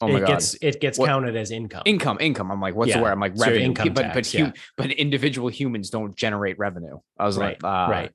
Oh 0.00 0.08
my 0.08 0.16
it 0.16 0.20
god. 0.20 0.26
gets 0.26 0.54
it 0.60 0.80
gets 0.80 0.98
What- 0.98 1.06
counted 1.06 1.36
as 1.36 1.50
income. 1.52 1.82
income, 1.84 2.18
income. 2.20 2.50
I'm 2.52 2.60
like, 2.60 2.74
what's 2.74 2.92
the 2.92 3.00
word? 3.00 3.10
I'm 3.12 3.20
like 3.20 3.36
so 3.36 3.46
revenue. 3.46 3.64
income 3.66 3.88
but 3.94 4.06
but 4.06 4.12
tax, 4.14 4.32
hu- 4.32 4.38
yeah. 4.44 4.52
but 4.76 4.90
individual 4.92 5.48
humans 5.48 5.90
don't 5.90 6.16
generate 6.16 6.58
revenue. 6.58 6.98
I 7.18 7.26
was 7.26 7.36
Right, 7.38 7.60
like, 7.62 7.88
uh, 7.88 7.90
right. 7.90 8.12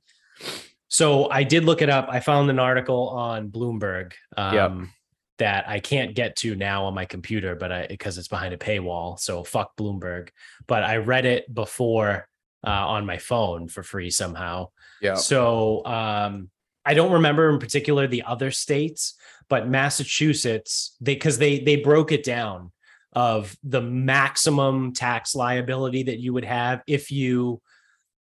So 0.94 1.28
I 1.32 1.42
did 1.44 1.66
look 1.66 1.82
it 1.82 1.90
up. 1.90 2.08
I 2.08 2.20
found 2.20 2.52
an 2.52 2.60
article 2.60 3.10
on 3.10 3.50
Bloomberg 3.50 4.14
um, 4.38 4.94
that 5.40 5.68
I 5.68 5.80
can't 5.80 6.14
get 6.14 6.36
to 6.38 6.56
now 6.56 6.86
on 6.86 6.94
my 6.94 7.06
computer, 7.06 7.56
but 7.56 7.72
I 7.72 7.88
because 7.88 8.20
it's 8.20 8.28
behind 8.28 8.54
a 8.54 8.58
paywall. 8.58 9.20
So 9.20 9.44
fuck 9.44 9.76
Bloomberg. 9.76 10.30
But 10.68 10.84
I 10.84 10.98
read 10.98 11.26
it 11.26 11.52
before 11.52 12.28
uh, 12.64 12.70
on 12.70 13.08
my 13.08 13.18
phone 13.18 13.68
for 13.70 13.82
free 13.82 14.12
somehow. 14.12 14.70
Yeah. 15.02 15.16
So 15.16 15.84
um, 15.84 16.52
I 16.86 16.94
don't 16.94 17.14
remember 17.14 17.50
in 17.50 17.58
particular 17.58 18.06
the 18.06 18.22
other 18.22 18.52
states, 18.52 19.16
but 19.50 19.68
Massachusetts, 19.68 20.96
they 21.02 21.16
because 21.16 21.40
they 21.40 21.58
they 21.58 21.78
broke 21.78 22.12
it 22.12 22.24
down 22.24 22.72
of 23.14 23.58
the 23.64 23.82
maximum 23.82 24.94
tax 24.94 25.34
liability 25.34 26.04
that 26.04 26.20
you 26.20 26.34
would 26.34 26.46
have 26.46 26.84
if 26.86 27.10
you 27.10 27.64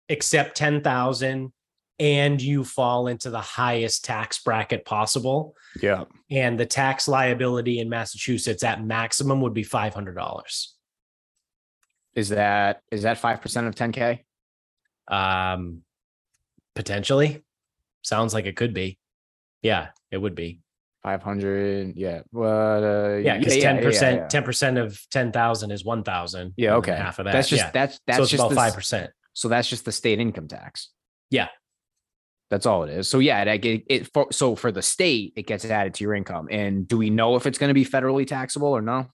accept 0.10 0.57
ten 0.57 0.81
thousand 0.81 1.51
and 1.99 2.41
you 2.41 2.63
fall 2.63 3.07
into 3.07 3.29
the 3.29 3.41
highest 3.41 4.03
tax 4.05 4.41
bracket 4.41 4.85
possible. 4.85 5.55
Yeah. 5.81 6.05
And 6.29 6.59
the 6.59 6.65
tax 6.65 7.07
liability 7.07 7.79
in 7.79 7.89
Massachusetts 7.89 8.63
at 8.63 8.83
maximum 8.83 9.41
would 9.41 9.53
be 9.53 9.63
five 9.63 9.93
hundred 9.93 10.15
dollars. 10.15 10.75
Is 12.13 12.29
that 12.29 12.81
is 12.91 13.03
that 13.03 13.17
five 13.17 13.41
percent 13.41 13.67
of 13.67 13.75
10k? 13.75 14.19
Um, 15.07 15.81
potentially, 16.75 17.43
sounds 18.01 18.33
like 18.33 18.45
it 18.45 18.55
could 18.55 18.73
be. 18.73 18.97
Yeah, 19.61 19.89
it 20.11 20.17
would 20.17 20.35
be. 20.35 20.61
500. 21.03 21.93
Yeah. 21.95 22.21
What? 22.31 22.47
Uh, 22.47 23.17
Yeah, 23.23 23.37
because 23.37 23.57
yeah, 23.57 23.63
ten 23.63 23.75
yeah, 23.75 23.81
percent, 23.83 24.17
yeah. 24.21 24.27
ten 24.27 24.43
percent 24.43 24.77
of 24.79 24.99
ten 25.11 25.31
thousand 25.31 25.69
is 25.71 25.85
one 25.85 26.03
thousand. 26.03 26.53
Yeah. 26.57 26.75
Okay. 26.75 26.95
half 26.95 27.19
of 27.19 27.25
that. 27.25 27.33
That's 27.33 27.47
just 27.47 27.65
yeah. 27.65 27.71
that's 27.71 27.99
that's 28.07 28.17
so 28.17 28.23
it's 28.23 28.31
just 28.31 28.41
about 28.41 28.49
the- 28.49 28.55
five 28.55 28.73
percent. 28.73 29.11
So 29.33 29.47
that's 29.47 29.69
just 29.69 29.85
the 29.85 29.91
state 29.91 30.19
income 30.19 30.47
tax. 30.47 30.89
Yeah. 31.29 31.49
That's 32.49 32.65
all 32.65 32.83
it 32.83 32.89
is. 32.91 33.09
So 33.09 33.19
yeah, 33.19 33.41
it, 33.43 33.65
it, 33.65 33.83
it 33.87 34.13
for, 34.13 34.27
so 34.31 34.55
for 34.55 34.71
the 34.71 34.81
state, 34.81 35.33
it 35.35 35.47
gets 35.47 35.65
added 35.65 35.93
to 35.95 36.03
your 36.03 36.13
income. 36.13 36.47
And 36.51 36.87
do 36.87 36.97
we 36.97 37.09
know 37.09 37.35
if 37.35 37.45
it's 37.47 37.57
going 37.57 37.69
to 37.69 37.73
be 37.73 37.85
federally 37.85 38.25
taxable 38.27 38.67
or 38.67 38.81
no? 38.81 39.07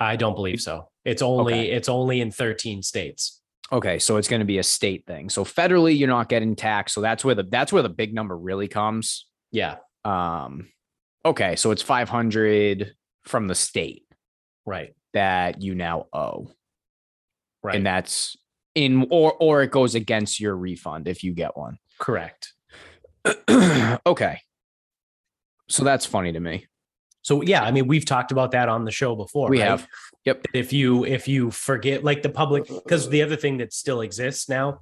I 0.00 0.16
don't 0.16 0.34
believe 0.34 0.60
so. 0.60 0.88
It's 1.04 1.22
only 1.22 1.52
Okay. 1.54 1.70
it's 1.70 1.88
only 1.88 2.20
in 2.20 2.30
thirteen 2.30 2.82
states. 2.82 3.40
Okay, 3.70 3.98
so 3.98 4.16
it's 4.16 4.28
going 4.28 4.40
to 4.40 4.46
be 4.46 4.58
a 4.58 4.62
state 4.62 5.06
thing. 5.06 5.28
So 5.30 5.44
federally, 5.44 5.96
you're 5.98 6.08
not 6.08 6.28
getting 6.28 6.54
taxed. 6.56 6.94
So 6.94 7.00
that's 7.00 7.24
where 7.24 7.34
the 7.34 7.42
that's 7.44 7.72
where 7.72 7.82
the 7.82 7.88
big 7.88 8.14
number 8.14 8.36
really 8.36 8.68
comes. 8.68 9.26
Yeah, 9.50 9.76
Um, 10.04 10.68
okay, 11.24 11.56
so 11.56 11.70
it's 11.72 11.82
500 11.82 12.94
from 13.24 13.46
the 13.48 13.54
state 13.54 14.04
right, 14.66 14.94
that 15.12 15.60
you 15.62 15.74
now 15.74 16.06
owe, 16.12 16.50
right, 17.62 17.76
and 17.76 17.84
that's 17.86 18.36
in 18.74 19.06
or 19.10 19.34
or 19.38 19.62
it 19.62 19.70
goes 19.70 19.94
against 19.94 20.40
your 20.40 20.56
refund 20.56 21.06
if 21.08 21.22
you 21.22 21.32
get 21.34 21.56
one. 21.56 21.78
correct. 21.98 22.52
okay, 24.06 24.40
so 25.68 25.84
that's 25.84 26.06
funny 26.06 26.32
to 26.32 26.40
me. 26.40 26.66
So 27.22 27.42
yeah, 27.42 27.62
I 27.62 27.70
mean, 27.70 27.86
we've 27.86 28.04
talked 28.04 28.32
about 28.32 28.50
that 28.50 28.68
on 28.68 28.84
the 28.84 28.90
show 28.90 29.14
before. 29.14 29.48
We 29.48 29.60
right? 29.60 29.68
have. 29.68 29.86
Yep. 30.24 30.46
If 30.54 30.72
you 30.72 31.04
if 31.04 31.26
you 31.28 31.50
forget, 31.50 32.04
like 32.04 32.22
the 32.22 32.28
public, 32.28 32.66
because 32.66 33.08
the 33.08 33.22
other 33.22 33.36
thing 33.36 33.58
that 33.58 33.72
still 33.72 34.00
exists 34.00 34.48
now 34.48 34.80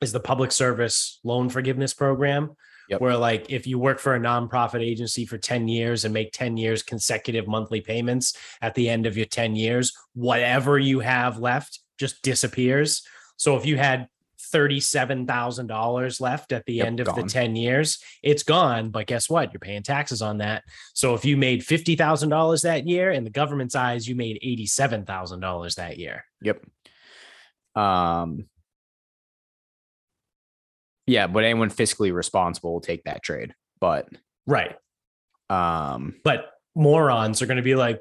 is 0.00 0.12
the 0.12 0.20
public 0.20 0.52
service 0.52 1.18
loan 1.24 1.48
forgiveness 1.48 1.94
program. 1.94 2.50
Yep. 2.88 3.00
Where 3.02 3.16
like 3.16 3.50
if 3.50 3.66
you 3.66 3.78
work 3.78 3.98
for 3.98 4.14
a 4.14 4.20
nonprofit 4.20 4.80
agency 4.80 5.26
for 5.26 5.36
10 5.36 5.68
years 5.68 6.06
and 6.06 6.14
make 6.14 6.32
10 6.32 6.56
years 6.56 6.82
consecutive 6.82 7.46
monthly 7.46 7.82
payments 7.82 8.34
at 8.62 8.74
the 8.74 8.88
end 8.88 9.04
of 9.04 9.14
your 9.14 9.26
10 9.26 9.56
years, 9.56 9.92
whatever 10.14 10.78
you 10.78 11.00
have 11.00 11.38
left 11.38 11.80
just 11.98 12.22
disappears. 12.22 13.02
So 13.36 13.56
if 13.56 13.66
you 13.66 13.76
had 13.76 14.08
$37,000 14.52 16.20
left 16.20 16.52
at 16.52 16.64
the 16.66 16.74
Yep, 16.74 16.86
end 16.86 17.00
of 17.00 17.14
the 17.14 17.22
10 17.22 17.56
years, 17.56 17.98
it's 18.22 18.42
gone. 18.42 18.90
But 18.90 19.06
guess 19.06 19.28
what? 19.28 19.52
You're 19.52 19.60
paying 19.60 19.82
taxes 19.82 20.22
on 20.22 20.38
that. 20.38 20.64
So 20.94 21.14
if 21.14 21.24
you 21.24 21.36
made 21.36 21.60
$50,000 21.62 22.62
that 22.62 22.86
year, 22.86 23.10
in 23.10 23.24
the 23.24 23.30
government's 23.30 23.74
eyes, 23.74 24.08
you 24.08 24.14
made 24.14 24.38
$87,000 24.44 25.74
that 25.76 25.98
year. 25.98 26.24
Yep. 26.42 26.64
Um. 27.74 28.46
Yeah, 31.06 31.26
but 31.26 31.44
anyone 31.44 31.70
fiscally 31.70 32.12
responsible 32.12 32.72
will 32.74 32.80
take 32.82 33.04
that 33.04 33.22
trade. 33.22 33.54
But 33.80 34.08
Right. 34.46 34.76
um, 35.48 36.16
But 36.22 36.50
morons 36.74 37.40
are 37.40 37.46
going 37.46 37.56
to 37.56 37.62
be 37.62 37.74
like, 37.74 37.98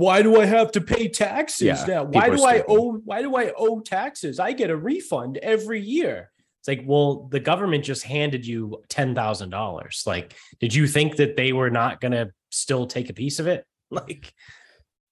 why 0.00 0.22
do 0.22 0.40
I 0.40 0.46
have 0.46 0.72
to 0.72 0.80
pay 0.80 1.08
taxes 1.08 1.66
Yeah, 1.66 1.84
now? 1.86 2.04
Why 2.04 2.30
do 2.30 2.42
are 2.42 2.48
I 2.48 2.64
owe 2.66 2.94
why 3.04 3.20
do 3.20 3.36
I 3.36 3.52
owe 3.56 3.80
taxes? 3.80 4.40
I 4.40 4.52
get 4.52 4.70
a 4.70 4.76
refund 4.76 5.36
every 5.38 5.80
year. 5.80 6.30
It's 6.60 6.68
like, 6.68 6.82
well, 6.86 7.28
the 7.30 7.40
government 7.40 7.84
just 7.84 8.02
handed 8.02 8.46
you 8.46 8.82
$10,000. 8.88 10.06
Like, 10.06 10.34
did 10.58 10.74
you 10.74 10.86
think 10.86 11.16
that 11.16 11.36
they 11.36 11.52
were 11.52 11.70
not 11.70 12.00
going 12.00 12.12
to 12.12 12.30
still 12.50 12.86
take 12.86 13.08
a 13.10 13.14
piece 13.14 13.38
of 13.38 13.46
it? 13.46 13.64
Like, 13.92 14.32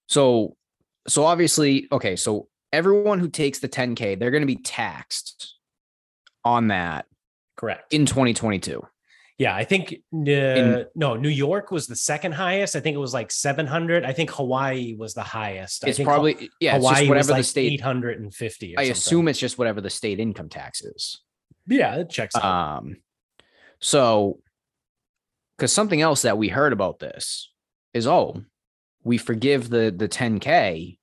So, 0.06 0.56
so 1.08 1.24
obviously, 1.24 1.88
okay. 1.90 2.14
So 2.14 2.46
everyone 2.72 3.18
who 3.18 3.28
takes 3.28 3.58
the 3.58 3.68
10k, 3.68 4.18
they're 4.18 4.30
going 4.30 4.42
to 4.42 4.46
be 4.46 4.62
taxed 4.62 5.56
on 6.44 6.68
that 6.68 7.06
correct. 7.56 7.92
in 7.92 8.06
2022. 8.06 8.86
Yeah, 9.38 9.54
I 9.54 9.62
think 9.62 9.94
uh, 10.12 10.84
no, 10.96 11.14
New 11.14 11.28
York 11.28 11.70
was 11.70 11.86
the 11.86 11.94
second 11.94 12.32
highest. 12.32 12.74
I 12.74 12.80
think 12.80 12.96
it 12.96 12.98
was 12.98 13.14
like 13.14 13.30
700. 13.30 14.04
I 14.04 14.12
think 14.12 14.30
Hawaii 14.30 14.96
was 14.96 15.14
the 15.14 15.22
highest. 15.22 15.84
I 15.84 15.88
It's 15.88 15.96
think 15.96 16.08
probably 16.08 16.50
yeah, 16.60 16.74
it's 16.74 16.84
Hawaii 16.84 17.02
was 17.02 17.08
whatever 17.08 17.32
like 17.32 17.40
the 17.40 17.44
state. 17.44 17.72
850. 17.74 18.74
Or 18.74 18.80
I 18.80 18.82
something. 18.82 18.92
assume 18.92 19.28
it's 19.28 19.38
just 19.38 19.56
whatever 19.56 19.80
the 19.80 19.90
state 19.90 20.18
income 20.18 20.48
tax 20.48 20.82
is. 20.82 21.20
Yeah, 21.68 21.94
it 21.96 22.10
checks 22.10 22.34
out. 22.34 22.44
Um, 22.44 22.96
so 23.80 24.40
because 25.56 25.72
something 25.72 26.00
else 26.00 26.22
that 26.22 26.36
we 26.36 26.48
heard 26.48 26.72
about 26.72 26.98
this 26.98 27.52
is 27.94 28.08
oh, 28.08 28.42
we 29.04 29.18
forgive 29.18 29.70
the 29.70 29.94
the 29.96 30.08
10k, 30.08 30.98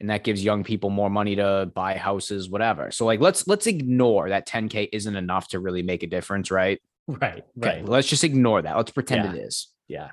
and 0.00 0.10
that 0.10 0.22
gives 0.22 0.44
young 0.44 0.64
people 0.64 0.90
more 0.90 1.08
money 1.08 1.36
to 1.36 1.70
buy 1.74 1.96
houses, 1.96 2.50
whatever. 2.50 2.90
So 2.90 3.06
like 3.06 3.20
let's 3.20 3.46
let's 3.48 3.66
ignore 3.66 4.28
that 4.28 4.46
10k 4.46 4.90
isn't 4.92 5.16
enough 5.16 5.48
to 5.48 5.60
really 5.60 5.82
make 5.82 6.02
a 6.02 6.06
difference, 6.06 6.50
right? 6.50 6.78
Right, 7.20 7.44
Okay, 7.58 7.78
right. 7.80 7.84
let's 7.88 8.08
just 8.08 8.24
ignore 8.24 8.62
that. 8.62 8.76
Let's 8.76 8.90
pretend 8.92 9.24
Yeah. 9.24 9.32
it 9.32 9.46
is. 9.46 9.68
Yeah. 9.88 10.10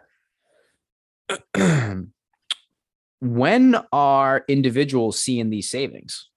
when 3.19 3.75
are 3.91 4.45
individuals 4.47 5.21
seeing 5.21 5.49
these 5.49 5.69
savings? 5.69 6.29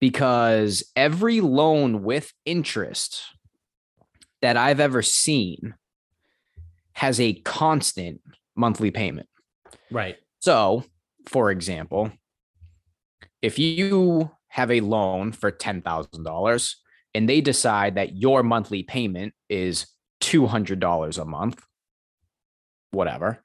Because 0.00 0.84
every 0.94 1.40
loan 1.40 2.02
with 2.04 2.32
interest 2.44 3.22
that 4.42 4.56
I've 4.56 4.80
ever 4.80 5.02
seen 5.02 5.74
has 6.92 7.20
a 7.20 7.34
constant 7.34 8.20
monthly 8.54 8.90
payment. 8.90 9.28
Right. 9.90 10.16
So, 10.40 10.84
for 11.26 11.50
example, 11.50 12.12
if 13.42 13.58
you 13.58 14.30
have 14.48 14.70
a 14.70 14.80
loan 14.80 15.32
for 15.32 15.50
$10,000 15.50 16.74
and 17.18 17.28
they 17.28 17.40
decide 17.40 17.96
that 17.96 18.14
your 18.16 18.44
monthly 18.44 18.84
payment 18.84 19.34
is 19.48 19.86
$200 20.22 21.18
a 21.18 21.24
month, 21.24 21.60
whatever, 22.92 23.42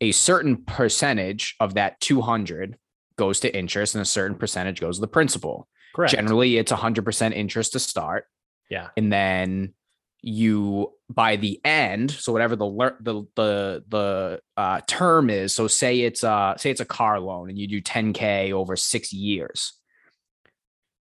a 0.00 0.10
certain 0.10 0.56
percentage 0.64 1.54
of 1.60 1.74
that 1.74 2.00
200 2.00 2.76
goes 3.16 3.38
to 3.40 3.56
interest 3.56 3.94
and 3.94 4.02
a 4.02 4.04
certain 4.04 4.36
percentage 4.36 4.80
goes 4.80 4.96
to 4.96 5.00
the 5.02 5.06
principal. 5.08 5.68
Correct. 5.94 6.12
Generally, 6.14 6.56
it's 6.56 6.72
100% 6.72 7.32
interest 7.32 7.72
to 7.74 7.78
start 7.78 8.24
Yeah. 8.68 8.88
and 8.96 9.12
then 9.12 9.74
you 10.22 10.92
by 11.08 11.36
the 11.36 11.60
end 11.64 12.10
so 12.10 12.32
whatever 12.32 12.56
the 12.56 12.66
the 13.00 13.14
the 13.36 13.84
the 13.88 14.40
uh, 14.56 14.80
term 14.88 15.30
is 15.30 15.54
so 15.54 15.68
say 15.68 16.00
it's 16.00 16.24
uh 16.24 16.56
say 16.56 16.70
it's 16.70 16.80
a 16.80 16.84
car 16.86 17.20
loan 17.20 17.48
and 17.48 17.56
you 17.58 17.68
do 17.68 17.80
10k 17.80 18.50
over 18.50 18.74
6 18.74 19.12
years 19.12 19.74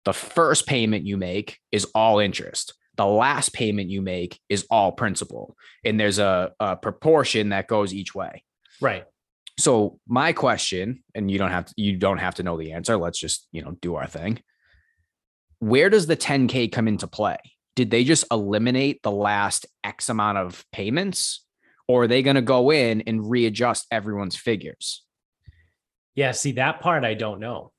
the 0.05 0.13
first 0.13 0.65
payment 0.65 1.05
you 1.05 1.17
make 1.17 1.59
is 1.71 1.85
all 1.93 2.19
interest 2.19 2.73
the 2.97 3.05
last 3.05 3.51
payment 3.53 3.89
you 3.89 4.01
make 4.01 4.39
is 4.47 4.65
all 4.69 4.91
principal 4.93 5.55
and 5.83 5.99
there's 5.99 6.19
a, 6.19 6.53
a 6.59 6.77
proportion 6.77 7.49
that 7.49 7.67
goes 7.67 7.93
each 7.93 8.15
way 8.15 8.43
Right. 8.81 9.05
so 9.57 9.99
my 10.07 10.33
question, 10.33 11.03
and 11.13 11.31
you 11.31 11.37
don't 11.37 11.51
have 11.51 11.65
to, 11.65 11.73
you 11.77 11.97
don't 11.97 12.17
have 12.17 12.35
to 12.35 12.43
know 12.43 12.57
the 12.57 12.73
answer. 12.73 12.97
Let's 12.97 13.19
just 13.19 13.47
you 13.51 13.61
know 13.61 13.77
do 13.81 13.95
our 13.95 14.07
thing. 14.07 14.41
Where 15.59 15.89
does 15.89 16.07
the 16.07 16.17
10k 16.17 16.71
come 16.71 16.87
into 16.87 17.07
play? 17.07 17.37
Did 17.75 17.89
they 17.89 18.03
just 18.03 18.25
eliminate 18.31 19.01
the 19.01 19.11
last 19.11 19.65
X 19.83 20.09
amount 20.09 20.37
of 20.37 20.65
payments, 20.71 21.45
or 21.87 22.03
are 22.03 22.07
they 22.07 22.21
going 22.21 22.35
to 22.35 22.41
go 22.41 22.71
in 22.71 23.01
and 23.01 23.29
readjust 23.29 23.85
everyone's 23.91 24.35
figures? 24.35 25.03
Yeah. 26.15 26.31
See 26.31 26.53
that 26.53 26.81
part 26.81 27.03
I 27.03 27.13
don't 27.13 27.39
know. 27.39 27.71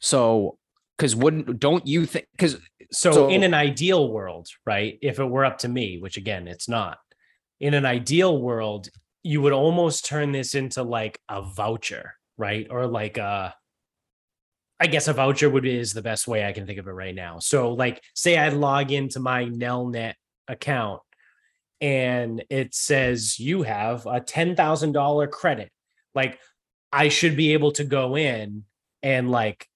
So, 0.00 0.58
because 1.02 1.16
wouldn't 1.16 1.58
don't 1.58 1.84
you 1.84 2.06
think? 2.06 2.26
Because 2.30 2.58
So, 2.92 3.10
So- 3.10 3.28
in 3.28 3.42
an 3.42 3.54
ideal 3.54 4.12
world, 4.12 4.48
right? 4.66 4.98
If 5.02 5.18
it 5.18 5.24
were 5.24 5.44
up 5.44 5.58
to 5.58 5.68
me, 5.68 5.98
which 5.98 6.16
again, 6.16 6.46
it's 6.46 6.68
not. 6.68 6.98
In 7.58 7.74
an 7.74 7.84
ideal 7.86 8.40
world, 8.40 8.88
you 9.24 9.40
would 9.40 9.52
almost 9.52 10.04
turn 10.04 10.30
this 10.30 10.54
into 10.54 10.82
like 10.84 11.18
a 11.28 11.42
voucher, 11.42 12.14
right? 12.36 12.68
Or 12.70 12.86
like 12.86 13.18
a 13.18 13.52
I 14.78 14.86
guess 14.86 15.08
a 15.08 15.12
voucher 15.12 15.50
would 15.50 15.64
be 15.64 15.76
is 15.76 15.92
the 15.92 16.02
best 16.02 16.28
way 16.28 16.44
I 16.44 16.52
can 16.52 16.66
think 16.66 16.78
of 16.78 16.86
it 16.86 16.92
right 16.92 17.14
now. 17.14 17.40
So 17.40 17.72
like 17.72 18.00
say 18.14 18.36
I 18.38 18.50
log 18.50 18.92
into 18.92 19.18
my 19.18 19.46
Nelnet 19.46 20.14
account 20.46 21.00
and 21.80 22.44
it 22.48 22.74
says 22.74 23.40
you 23.40 23.62
have 23.62 24.06
a 24.06 24.20
$10,000 24.20 25.30
credit. 25.30 25.70
Like 26.14 26.38
I 26.92 27.08
should 27.08 27.36
be 27.36 27.54
able 27.54 27.72
to 27.72 27.84
go 27.84 28.16
in 28.16 28.64
and 29.02 29.30
like 29.30 29.66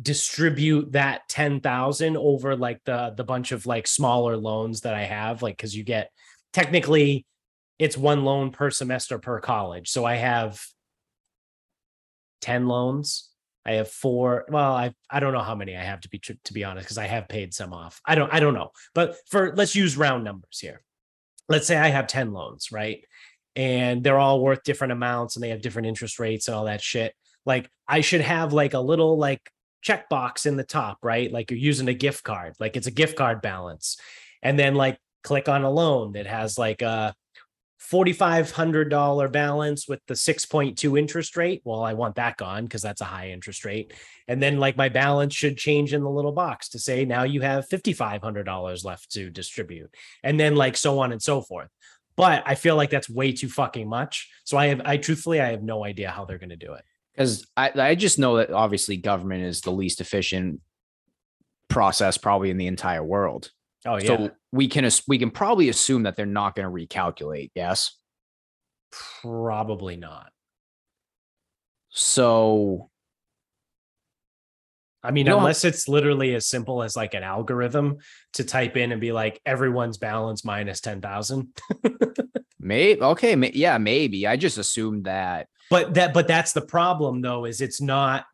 distribute 0.00 0.92
that 0.92 1.28
10,000 1.28 2.16
over 2.16 2.56
like 2.56 2.80
the 2.84 3.12
the 3.16 3.24
bunch 3.24 3.52
of 3.52 3.66
like 3.66 3.86
smaller 3.86 4.36
loans 4.36 4.82
that 4.82 4.94
I 4.94 5.04
have 5.04 5.42
like 5.42 5.58
cuz 5.58 5.76
you 5.76 5.84
get 5.84 6.10
technically 6.52 7.26
it's 7.78 7.96
one 7.96 8.24
loan 8.24 8.52
per 8.52 8.70
semester 8.70 9.18
per 9.18 9.40
college. 9.40 9.88
So 9.88 10.04
I 10.04 10.14
have 10.14 10.60
10 12.42 12.68
loans. 12.68 13.30
I 13.64 13.72
have 13.72 13.88
four. 13.88 14.44
Well, 14.48 14.72
I 14.72 14.92
I 15.10 15.20
don't 15.20 15.32
know 15.32 15.40
how 15.40 15.54
many 15.54 15.76
I 15.76 15.82
have 15.82 16.00
to 16.02 16.08
be 16.08 16.18
to 16.18 16.52
be 16.52 16.64
honest 16.64 16.86
because 16.86 16.98
I 16.98 17.06
have 17.06 17.28
paid 17.28 17.54
some 17.54 17.72
off. 17.72 18.00
I 18.06 18.14
don't 18.14 18.32
I 18.32 18.40
don't 18.40 18.54
know. 18.54 18.70
But 18.94 19.16
for 19.30 19.52
let's 19.56 19.74
use 19.74 19.96
round 19.96 20.24
numbers 20.24 20.58
here. 20.60 20.82
Let's 21.48 21.66
say 21.66 21.76
I 21.76 21.88
have 21.88 22.06
10 22.06 22.32
loans, 22.32 22.72
right? 22.72 23.04
And 23.54 24.02
they're 24.02 24.18
all 24.18 24.40
worth 24.40 24.62
different 24.62 24.92
amounts 24.92 25.36
and 25.36 25.42
they 25.42 25.50
have 25.50 25.60
different 25.60 25.88
interest 25.88 26.18
rates 26.18 26.48
and 26.48 26.56
all 26.56 26.64
that 26.64 26.80
shit. 26.80 27.14
Like 27.44 27.68
I 27.86 28.00
should 28.00 28.20
have 28.20 28.52
like 28.52 28.74
a 28.74 28.80
little 28.80 29.18
like 29.18 29.50
checkbox 29.82 30.46
in 30.46 30.56
the 30.56 30.64
top, 30.64 30.98
right? 31.02 31.30
Like 31.30 31.50
you're 31.50 31.58
using 31.58 31.88
a 31.88 31.94
gift 31.94 32.24
card, 32.24 32.54
like 32.60 32.76
it's 32.76 32.86
a 32.86 32.92
gift 32.92 33.16
card 33.16 33.42
balance. 33.42 33.98
And 34.42 34.58
then 34.58 34.74
like 34.74 34.98
click 35.22 35.48
on 35.48 35.64
a 35.64 35.70
loan 35.70 36.12
that 36.12 36.26
has 36.26 36.58
like 36.58 36.82
a 36.82 37.14
$4,500 37.90 39.32
balance 39.32 39.88
with 39.88 40.00
the 40.06 40.14
6.2 40.14 40.98
interest 40.98 41.36
rate. 41.36 41.62
Well, 41.64 41.82
I 41.82 41.94
want 41.94 42.14
that 42.14 42.36
gone 42.36 42.64
because 42.64 42.82
that's 42.82 43.00
a 43.00 43.06
high 43.06 43.30
interest 43.30 43.64
rate. 43.64 43.92
And 44.28 44.42
then 44.42 44.58
like 44.58 44.76
my 44.76 44.88
balance 44.88 45.34
should 45.34 45.58
change 45.58 45.92
in 45.92 46.02
the 46.02 46.10
little 46.10 46.32
box 46.32 46.70
to 46.70 46.78
say 46.78 47.04
now 47.04 47.24
you 47.24 47.40
have 47.40 47.68
$5,500 47.68 48.84
left 48.84 49.10
to 49.12 49.30
distribute. 49.30 49.94
And 50.22 50.38
then 50.38 50.54
like 50.54 50.76
so 50.76 51.00
on 51.00 51.12
and 51.12 51.20
so 51.22 51.42
forth. 51.42 51.68
But 52.14 52.42
I 52.46 52.54
feel 52.54 52.76
like 52.76 52.90
that's 52.90 53.10
way 53.10 53.32
too 53.32 53.48
fucking 53.48 53.88
much. 53.88 54.30
So 54.44 54.56
I 54.56 54.66
have, 54.66 54.82
I 54.84 54.96
truthfully, 54.98 55.40
I 55.40 55.50
have 55.50 55.62
no 55.62 55.84
idea 55.84 56.10
how 56.10 56.24
they're 56.24 56.38
going 56.38 56.50
to 56.50 56.56
do 56.56 56.74
it 56.74 56.84
because 57.14 57.46
I, 57.56 57.72
I 57.74 57.94
just 57.94 58.18
know 58.18 58.36
that 58.36 58.50
obviously 58.50 58.96
government 58.96 59.44
is 59.44 59.60
the 59.60 59.70
least 59.70 60.00
efficient 60.00 60.60
process 61.68 62.18
probably 62.18 62.50
in 62.50 62.56
the 62.56 62.66
entire 62.66 63.04
world. 63.04 63.50
Oh 63.84 63.96
yeah. 63.96 64.06
So 64.06 64.30
we 64.52 64.68
can 64.68 64.88
we 65.08 65.18
can 65.18 65.30
probably 65.30 65.68
assume 65.68 66.04
that 66.04 66.16
they're 66.16 66.26
not 66.26 66.54
going 66.54 66.66
to 66.66 66.72
recalculate. 66.86 67.50
Yes. 67.54 67.96
Probably 69.22 69.96
not. 69.96 70.30
So 71.90 72.90
I 75.02 75.10
mean, 75.10 75.26
you 75.26 75.36
unless 75.36 75.64
it's 75.64 75.88
literally 75.88 76.34
as 76.34 76.46
simple 76.46 76.82
as 76.82 76.94
like 76.94 77.14
an 77.14 77.24
algorithm 77.24 77.98
to 78.34 78.44
type 78.44 78.76
in 78.76 78.92
and 78.92 79.00
be 79.00 79.10
like 79.10 79.40
everyone's 79.44 79.98
balance 79.98 80.44
minus 80.44 80.80
10,000. 80.80 81.48
maybe 82.60 83.00
okay, 83.00 83.34
may, 83.34 83.50
yeah, 83.52 83.78
maybe. 83.78 84.28
I 84.28 84.36
just 84.36 84.58
assumed 84.58 85.04
that 85.04 85.48
but 85.72 85.94
that 85.94 86.12
but 86.12 86.28
that's 86.28 86.52
the 86.52 86.60
problem 86.60 87.22
though 87.22 87.46
is 87.46 87.60
it's 87.60 87.80
not 87.80 88.26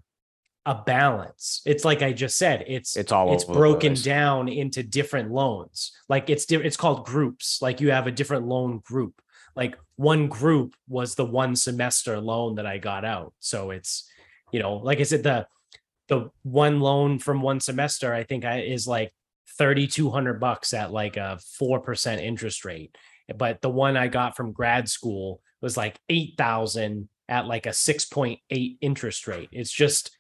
a 0.67 0.75
balance. 0.75 1.63
It's 1.65 1.85
like 1.85 2.03
i 2.03 2.13
just 2.13 2.37
said 2.37 2.65
it's 2.67 2.97
it's 2.97 3.13
all 3.13 3.33
it's 3.33 3.45
broken 3.45 3.95
down 3.95 4.49
into 4.49 4.83
different 4.83 5.31
loans. 5.31 5.93
Like 6.09 6.29
it's 6.29 6.51
it's 6.51 6.77
called 6.77 7.07
groups. 7.07 7.63
Like 7.63 7.81
you 7.81 7.91
have 7.93 8.07
a 8.07 8.13
different 8.13 8.47
loan 8.47 8.81
group. 8.85 9.23
Like 9.57 9.79
one 9.97 10.29
group 10.29 10.75
was 10.89 11.15
the 11.15 11.25
one 11.25 11.57
semester 11.57 12.21
loan 12.21 12.57
that 12.57 12.67
i 12.67 12.77
got 12.79 13.05
out. 13.05 13.33
So 13.39 13.71
it's 13.71 14.11
you 14.53 14.61
know 14.61 14.75
like 14.75 15.01
i 15.01 15.05
said 15.05 15.23
the 15.23 15.47
the 16.09 16.31
one 16.43 16.81
loan 16.81 17.19
from 17.19 17.43
one 17.43 17.61
semester 17.61 18.15
i 18.15 18.25
think 18.25 18.47
I, 18.47 18.61
is 18.61 18.89
like 18.89 19.13
3200 19.59 20.41
bucks 20.41 20.73
at 20.73 20.91
like 20.91 21.17
a 21.17 21.39
4% 21.61 22.19
interest 22.23 22.65
rate. 22.65 22.97
But 23.37 23.63
the 23.63 23.71
one 23.71 23.97
i 23.97 24.09
got 24.09 24.37
from 24.37 24.53
grad 24.53 24.89
school 24.89 25.41
was 25.61 25.77
like 25.77 25.99
8000 26.09 27.09
at 27.29 27.47
like 27.47 27.67
a 27.67 27.71
6.8 27.71 28.79
interest 28.81 29.27
rate. 29.27 29.49
It's 29.53 29.73
just 29.73 30.17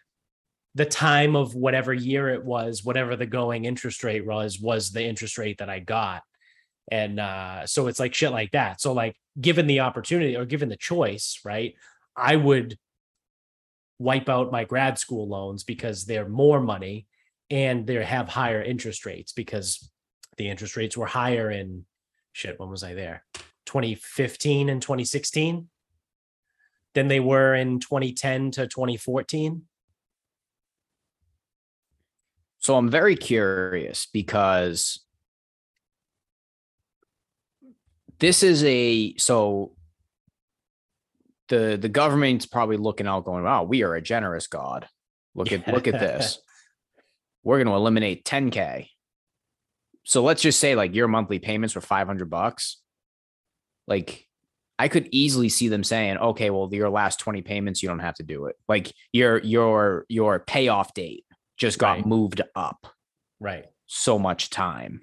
the 0.74 0.84
time 0.84 1.34
of 1.34 1.54
whatever 1.54 1.92
year 1.92 2.28
it 2.28 2.44
was, 2.44 2.84
whatever 2.84 3.16
the 3.16 3.26
going 3.26 3.64
interest 3.64 4.04
rate 4.04 4.26
was, 4.26 4.60
was 4.60 4.90
the 4.90 5.02
interest 5.02 5.38
rate 5.38 5.58
that 5.58 5.70
I 5.70 5.80
got. 5.80 6.22
And 6.90 7.20
uh, 7.20 7.66
so 7.66 7.86
it's 7.86 7.98
like 7.98 8.14
shit 8.14 8.30
like 8.30 8.52
that. 8.52 8.80
So, 8.80 8.92
like, 8.92 9.16
given 9.40 9.66
the 9.66 9.80
opportunity 9.80 10.36
or 10.36 10.44
given 10.44 10.68
the 10.68 10.76
choice, 10.76 11.40
right, 11.44 11.74
I 12.16 12.36
would 12.36 12.78
wipe 13.98 14.28
out 14.28 14.52
my 14.52 14.64
grad 14.64 14.98
school 14.98 15.28
loans 15.28 15.64
because 15.64 16.04
they're 16.04 16.28
more 16.28 16.60
money 16.60 17.06
and 17.50 17.86
they 17.86 18.02
have 18.02 18.28
higher 18.28 18.62
interest 18.62 19.04
rates 19.04 19.32
because 19.32 19.90
the 20.36 20.48
interest 20.48 20.76
rates 20.76 20.96
were 20.96 21.06
higher 21.06 21.50
in 21.50 21.84
shit. 22.32 22.58
When 22.58 22.70
was 22.70 22.84
I 22.84 22.94
there? 22.94 23.24
2015 23.66 24.68
and 24.68 24.80
2016 24.80 25.68
than 26.94 27.08
they 27.08 27.20
were 27.20 27.54
in 27.54 27.80
2010 27.80 28.52
to 28.52 28.66
2014? 28.66 29.62
So 32.60 32.76
I'm 32.76 32.90
very 32.90 33.16
curious 33.16 34.06
because 34.12 35.04
this 38.18 38.42
is 38.42 38.64
a 38.64 39.14
so 39.16 39.72
the 41.48 41.78
the 41.80 41.88
government's 41.88 42.46
probably 42.46 42.76
looking 42.76 43.06
out 43.06 43.24
going, 43.24 43.44
wow, 43.44 43.62
we 43.64 43.82
are 43.82 43.94
a 43.94 44.02
generous 44.02 44.46
God. 44.46 44.88
Look 45.34 45.52
at 45.52 45.66
look 45.68 45.86
at 45.86 45.98
this. 45.98 46.38
We're 47.42 47.58
going 47.58 47.68
to 47.68 47.74
eliminate 47.74 48.24
10K. 48.24 48.88
So 50.04 50.22
let's 50.22 50.42
just 50.42 50.60
say 50.60 50.74
like 50.74 50.94
your 50.94 51.08
monthly 51.08 51.38
payments 51.38 51.74
were 51.74 51.80
500 51.80 52.28
bucks. 52.28 52.78
Like 53.86 54.27
I 54.78 54.88
could 54.88 55.08
easily 55.10 55.48
see 55.48 55.68
them 55.68 55.82
saying, 55.82 56.18
okay, 56.18 56.50
well, 56.50 56.68
your 56.72 56.88
last 56.88 57.18
20 57.18 57.42
payments, 57.42 57.82
you 57.82 57.88
don't 57.88 57.98
have 57.98 58.14
to 58.16 58.22
do 58.22 58.46
it. 58.46 58.56
Like 58.68 58.92
your 59.12 59.38
your 59.38 60.06
your 60.08 60.38
payoff 60.38 60.94
date 60.94 61.24
just 61.56 61.78
got 61.78 61.96
right. 61.96 62.06
moved 62.06 62.42
up. 62.54 62.86
Right. 63.40 63.66
So 63.86 64.18
much 64.18 64.50
time. 64.50 65.02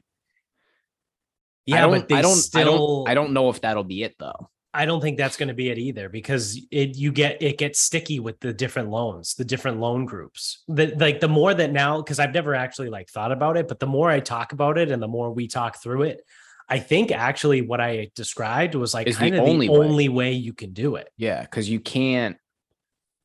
Yeah, 1.65 1.87
I 1.87 1.89
but 1.89 2.11
I 2.11 2.21
don't, 2.21 2.35
still, 2.35 2.61
I 2.61 2.63
don't 2.63 3.09
I 3.09 3.13
don't 3.15 3.33
know 3.33 3.49
if 3.49 3.61
that'll 3.61 3.83
be 3.83 4.03
it 4.03 4.15
though. 4.19 4.49
I 4.75 4.85
don't 4.85 4.99
think 4.99 5.17
that's 5.17 5.37
going 5.37 5.47
to 5.47 5.53
be 5.53 5.69
it 5.69 5.77
either 5.77 6.09
because 6.09 6.61
it 6.69 6.97
you 6.97 7.11
get 7.11 7.41
it 7.41 7.57
gets 7.57 7.79
sticky 7.79 8.19
with 8.19 8.39
the 8.41 8.53
different 8.53 8.89
loans, 8.89 9.33
the 9.33 9.45
different 9.45 9.79
loan 9.79 10.05
groups. 10.05 10.63
The 10.67 10.93
like 10.97 11.21
the 11.21 11.29
more 11.29 11.53
that 11.53 11.71
now 11.71 12.01
because 12.01 12.19
I've 12.19 12.33
never 12.33 12.53
actually 12.53 12.89
like 12.89 13.09
thought 13.09 13.31
about 13.31 13.57
it, 13.57 13.67
but 13.67 13.79
the 13.79 13.87
more 13.87 14.09
I 14.09 14.19
talk 14.19 14.51
about 14.51 14.77
it 14.77 14.91
and 14.91 15.01
the 15.01 15.07
more 15.07 15.31
we 15.31 15.47
talk 15.47 15.81
through 15.81 16.03
it, 16.03 16.21
I 16.67 16.79
think 16.79 17.11
actually 17.11 17.61
what 17.61 17.79
I 17.79 18.09
described 18.15 18.75
was 18.75 18.93
like 18.93 19.11
kind 19.13 19.35
the 19.35 19.41
of 19.41 19.47
only 19.47 19.67
the 19.67 19.73
way. 19.73 19.85
only 19.87 20.09
way 20.09 20.33
you 20.33 20.53
can 20.53 20.73
do 20.73 20.95
it. 20.95 21.09
Yeah, 21.17 21.41
because 21.41 21.69
you 21.69 21.79
can't 21.79 22.37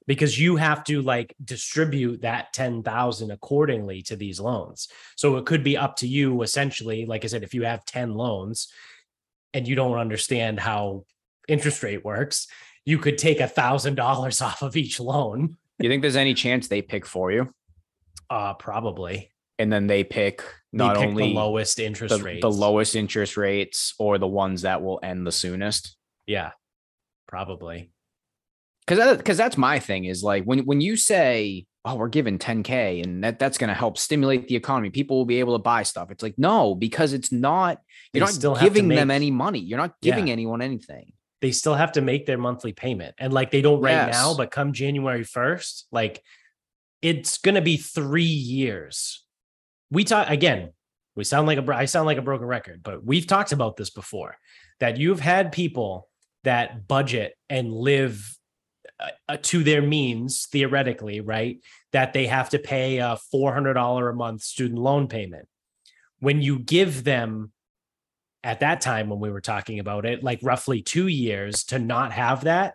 because 0.06 0.38
you 0.38 0.56
have 0.56 0.82
to 0.84 1.02
like 1.02 1.34
distribute 1.44 2.22
that 2.22 2.52
10,000 2.52 3.30
accordingly 3.30 4.02
to 4.02 4.16
these 4.16 4.40
loans. 4.40 4.88
So 5.16 5.36
it 5.36 5.46
could 5.46 5.62
be 5.62 5.76
up 5.76 5.96
to 5.96 6.08
you 6.08 6.42
essentially 6.42 7.06
like 7.06 7.24
I 7.24 7.28
said 7.28 7.42
if 7.42 7.54
you 7.54 7.62
have 7.62 7.84
10 7.84 8.14
loans 8.14 8.68
and 9.54 9.66
you 9.66 9.74
don't 9.74 9.98
understand 9.98 10.60
how 10.60 11.04
interest 11.48 11.82
rate 11.82 12.04
works, 12.04 12.46
you 12.84 12.98
could 12.98 13.18
take 13.18 13.40
a 13.40 13.48
thousand 13.48 13.94
dollars 13.94 14.42
off 14.48 14.62
of 14.62 14.76
each 14.76 15.00
loan. 15.00 15.56
You 15.78 15.88
think 15.88 16.02
there's 16.02 16.16
any 16.16 16.34
chance 16.34 16.68
they 16.68 16.82
pick 16.82 17.06
for 17.06 17.32
you? 17.32 17.54
Uh 18.28 18.52
probably 18.54 19.30
and 19.58 19.72
then 19.72 19.86
they 19.86 20.04
pick 20.04 20.42
not 20.72 20.96
only 20.96 21.28
the 21.28 21.34
lowest 21.34 21.78
interest 21.78 22.16
the, 22.16 22.22
rates, 22.22 22.42
the 22.42 22.50
lowest 22.50 22.94
interest 22.94 23.36
rates, 23.36 23.94
or 23.98 24.18
the 24.18 24.26
ones 24.26 24.62
that 24.62 24.82
will 24.82 25.00
end 25.02 25.26
the 25.26 25.32
soonest. 25.32 25.96
Yeah, 26.26 26.52
probably. 27.26 27.90
Because 28.86 28.98
that, 29.04 29.18
because 29.18 29.36
that's 29.36 29.56
my 29.56 29.78
thing 29.78 30.04
is 30.04 30.22
like 30.22 30.44
when 30.44 30.60
when 30.60 30.80
you 30.80 30.96
say 30.96 31.66
oh 31.84 31.94
we're 31.94 32.08
giving 32.08 32.38
10k 32.38 33.02
and 33.02 33.24
that 33.24 33.38
that's 33.38 33.58
going 33.58 33.68
to 33.68 33.74
help 33.74 33.96
stimulate 33.96 34.48
the 34.48 34.56
economy 34.56 34.90
people 34.90 35.16
will 35.16 35.24
be 35.24 35.40
able 35.40 35.56
to 35.56 35.62
buy 35.62 35.82
stuff 35.82 36.10
it's 36.10 36.22
like 36.22 36.34
no 36.36 36.74
because 36.74 37.12
it's 37.12 37.32
not 37.32 37.80
you're 38.12 38.26
they 38.26 38.40
not 38.48 38.60
giving 38.60 38.88
make, 38.88 38.98
them 38.98 39.10
any 39.10 39.30
money 39.30 39.58
you're 39.58 39.78
not 39.78 39.94
giving 40.02 40.26
yeah. 40.26 40.32
anyone 40.32 40.60
anything 40.60 41.12
they 41.40 41.52
still 41.52 41.74
have 41.74 41.92
to 41.92 42.00
make 42.00 42.26
their 42.26 42.36
monthly 42.36 42.72
payment 42.72 43.14
and 43.18 43.32
like 43.32 43.50
they 43.50 43.62
don't 43.62 43.80
right 43.80 43.92
yes. 43.92 44.12
now 44.12 44.34
but 44.34 44.50
come 44.50 44.72
january 44.72 45.24
1st 45.24 45.84
like 45.90 46.22
it's 47.02 47.38
going 47.38 47.54
to 47.54 47.62
be 47.62 47.76
three 47.78 48.24
years 48.24 49.24
we 49.90 50.04
talk 50.04 50.28
again 50.28 50.70
we 51.16 51.24
sound 51.24 51.46
like 51.46 51.58
a 51.58 51.74
i 51.74 51.84
sound 51.84 52.06
like 52.06 52.18
a 52.18 52.22
broken 52.22 52.46
record 52.46 52.82
but 52.82 53.04
we've 53.04 53.26
talked 53.26 53.52
about 53.52 53.76
this 53.76 53.90
before 53.90 54.36
that 54.78 54.96
you've 54.96 55.20
had 55.20 55.52
people 55.52 56.08
that 56.44 56.86
budget 56.88 57.34
and 57.48 57.72
live 57.72 58.36
uh, 59.28 59.36
to 59.42 59.62
their 59.62 59.82
means 59.82 60.46
theoretically 60.50 61.20
right 61.20 61.58
that 61.92 62.12
they 62.12 62.26
have 62.26 62.50
to 62.50 62.58
pay 62.58 62.98
a 62.98 63.18
$400 63.34 64.10
a 64.10 64.14
month 64.14 64.42
student 64.42 64.78
loan 64.78 65.08
payment 65.08 65.48
when 66.20 66.42
you 66.42 66.58
give 66.58 67.04
them 67.04 67.52
at 68.42 68.60
that 68.60 68.80
time 68.80 69.08
when 69.08 69.20
we 69.20 69.30
were 69.30 69.40
talking 69.40 69.78
about 69.78 70.06
it, 70.06 70.22
like 70.22 70.38
roughly 70.42 70.82
two 70.82 71.08
years 71.08 71.64
to 71.64 71.78
not 71.78 72.12
have 72.12 72.44
that, 72.44 72.74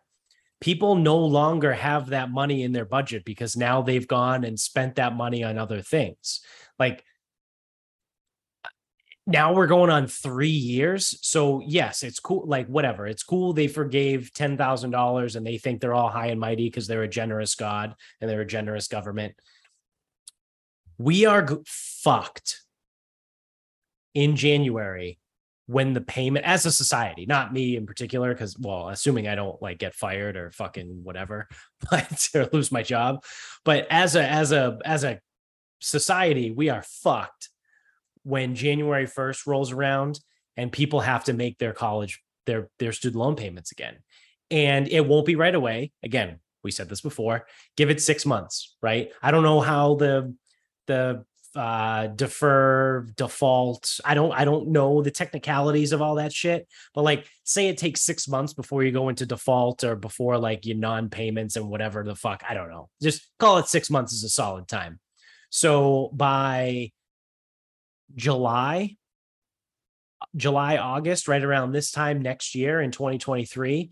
people 0.62 0.96
no 0.96 1.18
longer 1.18 1.74
have 1.74 2.08
that 2.08 2.32
money 2.32 2.64
in 2.64 2.72
their 2.72 2.86
budget 2.86 3.26
because 3.26 3.58
now 3.58 3.82
they've 3.82 4.08
gone 4.08 4.44
and 4.44 4.60
spent 4.60 4.96
that 4.96 5.16
money 5.16 5.44
on 5.44 5.58
other 5.58 5.82
things. 5.82 6.42
Like 6.80 7.04
now 9.28 9.54
we're 9.54 9.68
going 9.68 9.90
on 9.90 10.08
three 10.08 10.50
years. 10.50 11.18
So 11.22 11.62
yes, 11.66 12.04
it's 12.04 12.20
cool. 12.20 12.46
Like 12.46 12.68
whatever, 12.68 13.08
it's 13.08 13.24
cool. 13.24 13.54
They 13.54 13.68
forgave 13.68 14.34
ten 14.34 14.58
thousand 14.58 14.92
dollars, 14.92 15.36
and 15.36 15.46
they 15.46 15.58
think 15.58 15.82
they're 15.82 15.94
all 15.94 16.10
high 16.10 16.28
and 16.28 16.40
mighty 16.40 16.66
because 16.66 16.88
they're 16.88 17.04
a 17.04 17.08
generous 17.08 17.56
God 17.56 17.96
and 18.22 18.30
they're 18.30 18.42
a 18.42 18.48
generous 18.48 18.88
government. 18.88 19.34
We 20.98 21.26
are 21.26 21.42
g- 21.42 21.56
fucked 21.66 22.62
in 24.14 24.36
January 24.36 25.20
when 25.68 25.94
the 25.94 26.02
payment 26.02 26.46
as 26.46 26.68
a 26.68 26.72
society, 26.72 27.26
not 27.26 27.52
me 27.52 27.76
in 27.76 27.88
particular, 27.88 28.32
because 28.32 28.58
well, 28.60 28.90
assuming 28.90 29.28
I 29.28 29.34
don't 29.34 29.60
like 29.60 29.80
get 29.80 29.96
fired 29.96 30.38
or 30.38 30.52
fucking 30.52 31.04
whatever, 31.04 31.48
but 31.90 32.30
or 32.36 32.48
lose 32.54 32.72
my 32.72 32.84
job, 32.84 33.24
but 33.64 33.88
as 33.90 34.16
a 34.16 34.24
as 34.24 34.52
a 34.52 34.78
as 34.86 35.04
a 35.04 35.20
society, 35.80 36.52
we 36.52 36.70
are 36.70 36.84
fucked 36.84 37.50
when 38.24 38.56
January 38.56 39.06
1st 39.06 39.46
rolls 39.46 39.72
around 39.72 40.20
and 40.58 40.72
people 40.72 41.02
have 41.02 41.24
to 41.26 41.34
make 41.34 41.58
their 41.58 41.74
college 41.74 42.22
their 42.46 42.70
their 42.80 42.92
student 42.92 43.20
loan 43.20 43.36
payments 43.36 43.72
again. 43.72 43.98
And 44.52 44.88
it 44.88 45.06
won't 45.06 45.26
be 45.26 45.36
right 45.36 45.56
away. 45.56 45.92
Again, 46.04 46.40
we 46.64 46.72
said 46.72 46.90
this 46.90 47.02
before. 47.02 47.48
Give 47.76 47.90
it 47.90 48.02
6 48.02 48.26
months, 48.26 48.76
right? 48.82 49.12
I 49.22 49.32
don't 49.32 49.44
know 49.44 49.62
how 49.62 49.96
the 49.96 50.36
the 50.88 51.26
uh 51.56 52.08
defer 52.08 53.08
default 53.16 54.02
i 54.04 54.14
don't 54.14 54.34
i 54.34 54.44
don't 54.44 54.68
know 54.68 55.02
the 55.02 55.12
technicalities 55.12 55.94
of 55.94 56.02
all 56.02 56.16
that 56.16 56.34
shit 56.34 56.68
but 56.94 57.04
like 57.04 57.26
say 57.46 57.70
it 57.70 57.78
takes 57.78 58.02
six 58.02 58.28
months 58.28 58.54
before 58.54 58.84
you 58.84 58.92
go 58.92 59.08
into 59.08 59.26
default 59.26 59.84
or 59.84 59.96
before 59.96 60.38
like 60.38 60.66
your 60.66 60.76
non-payments 60.76 61.56
and 61.56 61.70
whatever 61.70 62.04
the 62.04 62.16
fuck 62.16 62.44
i 62.50 62.54
don't 62.54 62.70
know 62.70 62.90
just 63.02 63.26
call 63.40 63.58
it 63.58 63.68
six 63.68 63.90
months 63.90 64.12
is 64.12 64.24
a 64.26 64.30
solid 64.30 64.68
time 64.68 65.00
so 65.56 66.10
by 66.14 66.92
july 68.16 68.96
july 70.36 70.78
august 70.78 71.28
right 71.28 71.44
around 71.44 71.72
this 71.72 71.92
time 71.92 72.22
next 72.22 72.56
year 72.56 72.82
in 72.82 72.92
2023 72.92 73.90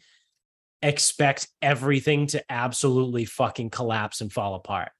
expect 0.81 1.47
everything 1.61 2.27
to 2.27 2.43
absolutely 2.51 3.23
fucking 3.23 3.69
collapse 3.69 4.19
and 4.19 4.31
fall 4.31 4.55
apart 4.55 4.91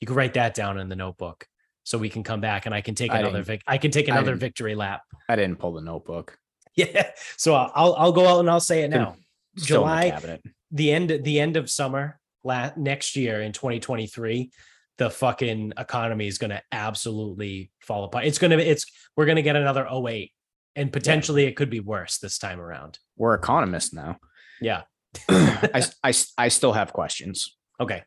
you 0.00 0.06
can 0.06 0.14
write 0.14 0.34
that 0.34 0.54
down 0.54 0.78
in 0.78 0.88
the 0.88 0.96
notebook 0.96 1.48
so 1.84 1.98
we 1.98 2.08
can 2.08 2.22
come 2.22 2.40
back 2.40 2.66
and 2.66 2.74
I 2.74 2.80
can 2.80 2.94
take 2.94 3.10
I 3.10 3.18
another 3.18 3.42
vic- 3.42 3.62
I 3.66 3.78
can 3.78 3.90
take 3.90 4.08
another 4.08 4.34
victory 4.34 4.74
lap. 4.74 5.02
I 5.28 5.36
didn't 5.36 5.58
pull 5.58 5.72
the 5.72 5.82
notebook. 5.82 6.38
Yeah. 6.76 7.10
So 7.36 7.54
I'll 7.54 7.94
I'll 7.94 8.10
go 8.10 8.26
out 8.26 8.40
and 8.40 8.50
I'll 8.50 8.58
say 8.58 8.82
it 8.82 8.88
now. 8.88 9.14
The 9.54 9.60
July- 9.60 10.10
cabinet. 10.10 10.42
The 10.72 10.90
end 10.90 11.20
the 11.22 11.38
end 11.38 11.56
of 11.56 11.70
summer 11.70 12.18
la- 12.42 12.72
next 12.76 13.14
year 13.14 13.40
in 13.40 13.52
2023 13.52 14.50
the 14.98 15.10
fucking 15.10 15.72
economy 15.76 16.26
is 16.26 16.38
going 16.38 16.50
to 16.50 16.62
absolutely 16.72 17.70
fall 17.80 18.04
apart. 18.04 18.26
It's 18.26 18.38
going 18.38 18.50
to 18.52 18.58
it's 18.58 18.86
we're 19.16 19.26
going 19.26 19.36
to 19.36 19.42
get 19.42 19.56
another 19.56 19.86
08 19.86 20.30
and 20.76 20.92
potentially 20.92 21.44
it 21.44 21.56
could 21.56 21.70
be 21.70 21.80
worse 21.80 22.18
this 22.18 22.38
time 22.38 22.60
around. 22.60 22.98
We're 23.16 23.34
economists 23.34 23.92
now. 23.92 24.18
Yeah. 24.60 24.82
I, 25.28 25.84
I 26.02 26.12
I 26.38 26.48
still 26.48 26.72
have 26.72 26.92
questions. 26.92 27.56
Okay. 27.80 28.02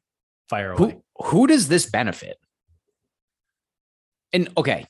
Fire 0.49 0.71
away. 0.71 0.97
Who 1.17 1.25
who 1.25 1.47
does 1.47 1.67
this 1.67 1.85
benefit? 1.89 2.37
And 4.33 4.49
okay, 4.57 4.85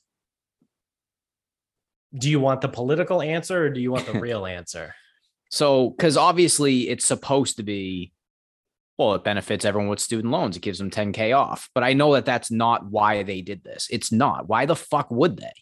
Do 2.17 2.29
you 2.29 2.39
want 2.39 2.61
the 2.61 2.67
political 2.69 3.21
answer 3.21 3.65
or 3.65 3.69
do 3.69 3.79
you 3.79 3.91
want 3.91 4.05
the 4.05 4.19
real 4.19 4.45
answer? 4.45 4.93
so 5.49 5.91
because 5.91 6.17
obviously 6.17 6.89
it's 6.89 7.05
supposed 7.05 7.55
to 7.57 7.63
be, 7.63 8.11
well, 8.97 9.13
it 9.13 9.23
benefits 9.23 9.63
everyone 9.65 9.89
with 9.89 9.99
student 9.99 10.31
loans. 10.31 10.57
It 10.57 10.61
gives 10.61 10.79
them 10.79 10.89
10k 10.89 11.37
off. 11.37 11.69
But 11.75 11.83
I 11.83 11.93
know 11.93 12.13
that 12.13 12.25
that's 12.25 12.49
not 12.49 12.85
why 12.87 13.23
they 13.23 13.41
did 13.41 13.63
this. 13.63 13.87
It's 13.91 14.11
not. 14.11 14.47
Why 14.49 14.65
the 14.65 14.75
fuck 14.75 15.11
would 15.11 15.37
they? 15.37 15.53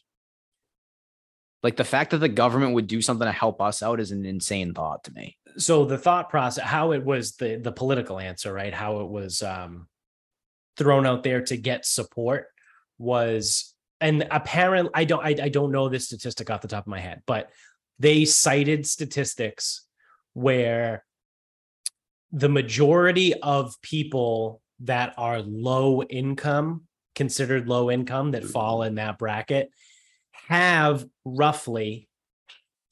Like 1.61 1.75
the 1.75 1.83
fact 1.83 2.11
that 2.11 2.19
the 2.19 2.29
government 2.29 2.75
would 2.75 2.87
do 2.87 3.01
something 3.01 3.25
to 3.25 3.31
help 3.31 3.61
us 3.61 3.81
out 3.81 3.99
is 3.99 4.11
an 4.11 4.25
insane 4.25 4.73
thought 4.73 5.03
to 5.05 5.13
me. 5.13 5.37
so 5.57 5.85
the 5.85 5.97
thought 5.97 6.29
process 6.29 6.63
how 6.63 6.91
it 6.91 7.03
was 7.03 7.35
the 7.37 7.55
the 7.55 7.71
political 7.71 8.19
answer 8.19 8.51
right 8.53 8.73
how 8.73 8.99
it 8.99 9.07
was 9.09 9.41
um 9.41 9.87
thrown 10.77 11.05
out 11.05 11.23
there 11.23 11.41
to 11.41 11.55
get 11.55 11.85
support 11.85 12.47
was 12.97 13.73
and 14.01 14.27
apparently 14.31 14.91
i 14.93 15.05
don't 15.05 15.23
I, 15.23 15.29
I 15.43 15.49
don't 15.49 15.71
know 15.71 15.87
this 15.87 16.07
statistic 16.07 16.49
off 16.49 16.61
the 16.61 16.67
top 16.67 16.83
of 16.83 16.87
my 16.87 16.99
head 16.99 17.21
but 17.25 17.49
they 17.99 18.25
cited 18.25 18.85
statistics 18.85 19.85
where 20.33 21.04
the 22.35 22.49
majority 22.49 23.33
of 23.33 23.81
people 23.81 24.61
that 24.81 25.13
are 25.17 25.39
low 25.41 26.03
income 26.03 26.81
considered 27.15 27.69
low 27.69 27.89
income 27.89 28.31
that 28.31 28.43
mm-hmm. 28.43 28.51
fall 28.51 28.83
in 28.83 28.95
that 28.95 29.17
bracket 29.17 29.71
have 30.49 31.05
roughly 31.23 32.09